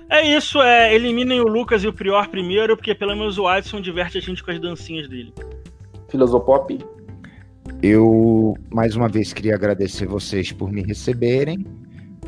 É 0.10 0.26
isso, 0.26 0.62
é. 0.62 0.94
Eliminem 0.94 1.40
o 1.40 1.48
Lucas 1.48 1.84
e 1.84 1.88
o 1.88 1.94
Prior 1.94 2.28
primeiro, 2.30 2.76
porque 2.76 2.96
pelo 2.96 3.16
menos 3.16 3.38
o 3.38 3.48
Adson 3.48 3.80
diverte 3.80 4.18
a 4.18 4.22
gente 4.22 4.44
com 4.44 4.52
as 4.52 4.60
dancinhas 4.60 5.08
dele. 5.08 5.34
Filosopop. 6.10 6.80
Eu 7.82 8.56
mais 8.72 8.96
uma 8.96 9.08
vez 9.08 9.32
queria 9.32 9.56
agradecer 9.56 10.06
vocês 10.06 10.52
por 10.52 10.72
me 10.72 10.82
receberem. 10.82 11.66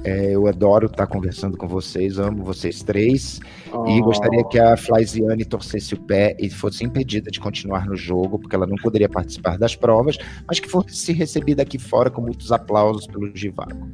É, 0.03 0.33
eu 0.33 0.47
adoro 0.47 0.87
estar 0.87 1.05
conversando 1.05 1.57
com 1.57 1.67
vocês, 1.67 2.17
amo 2.17 2.43
vocês 2.43 2.81
três. 2.81 3.39
Oh. 3.71 3.85
E 3.87 4.01
gostaria 4.01 4.43
que 4.45 4.57
a 4.57 4.75
Flaisiane 4.75 5.45
torcesse 5.45 5.93
o 5.93 5.99
pé 5.99 6.35
e 6.39 6.49
fosse 6.49 6.83
impedida 6.83 7.29
de 7.29 7.39
continuar 7.39 7.85
no 7.85 7.95
jogo, 7.95 8.39
porque 8.39 8.55
ela 8.55 8.65
não 8.65 8.77
poderia 8.77 9.09
participar 9.09 9.57
das 9.57 9.75
provas, 9.75 10.17
mas 10.47 10.59
que 10.59 10.69
fosse 10.69 11.13
recebida 11.13 11.61
aqui 11.61 11.77
fora 11.77 12.09
com 12.09 12.21
muitos 12.21 12.51
aplausos 12.51 13.05
pelo 13.05 13.35
Givago. 13.35 13.91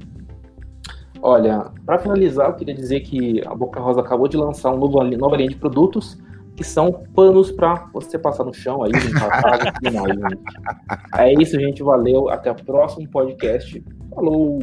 Olha, 1.21 1.71
para 1.85 1.99
finalizar, 1.99 2.49
eu 2.49 2.53
queria 2.53 2.75
dizer 2.75 3.01
que 3.01 3.41
a 3.45 3.53
Boca 3.53 3.79
Rosa 3.79 4.01
acabou 4.01 4.27
de 4.27 4.37
lançar 4.37 4.71
uma 4.71 4.87
nova, 4.87 5.03
nova 5.17 5.35
linha 5.35 5.49
de 5.49 5.55
produtos 5.55 6.17
que 6.55 6.63
são 6.63 6.91
panos 7.13 7.51
para 7.51 7.87
você 7.93 8.17
passar 8.17 8.43
no 8.43 8.53
chão 8.53 8.83
aí, 8.83 8.91
É 11.15 11.33
isso, 11.33 11.59
gente. 11.59 11.83
Valeu. 11.83 12.29
Até 12.29 12.51
o 12.51 12.55
próximo 12.55 13.07
podcast. 13.09 13.83
Falou! 14.13 14.59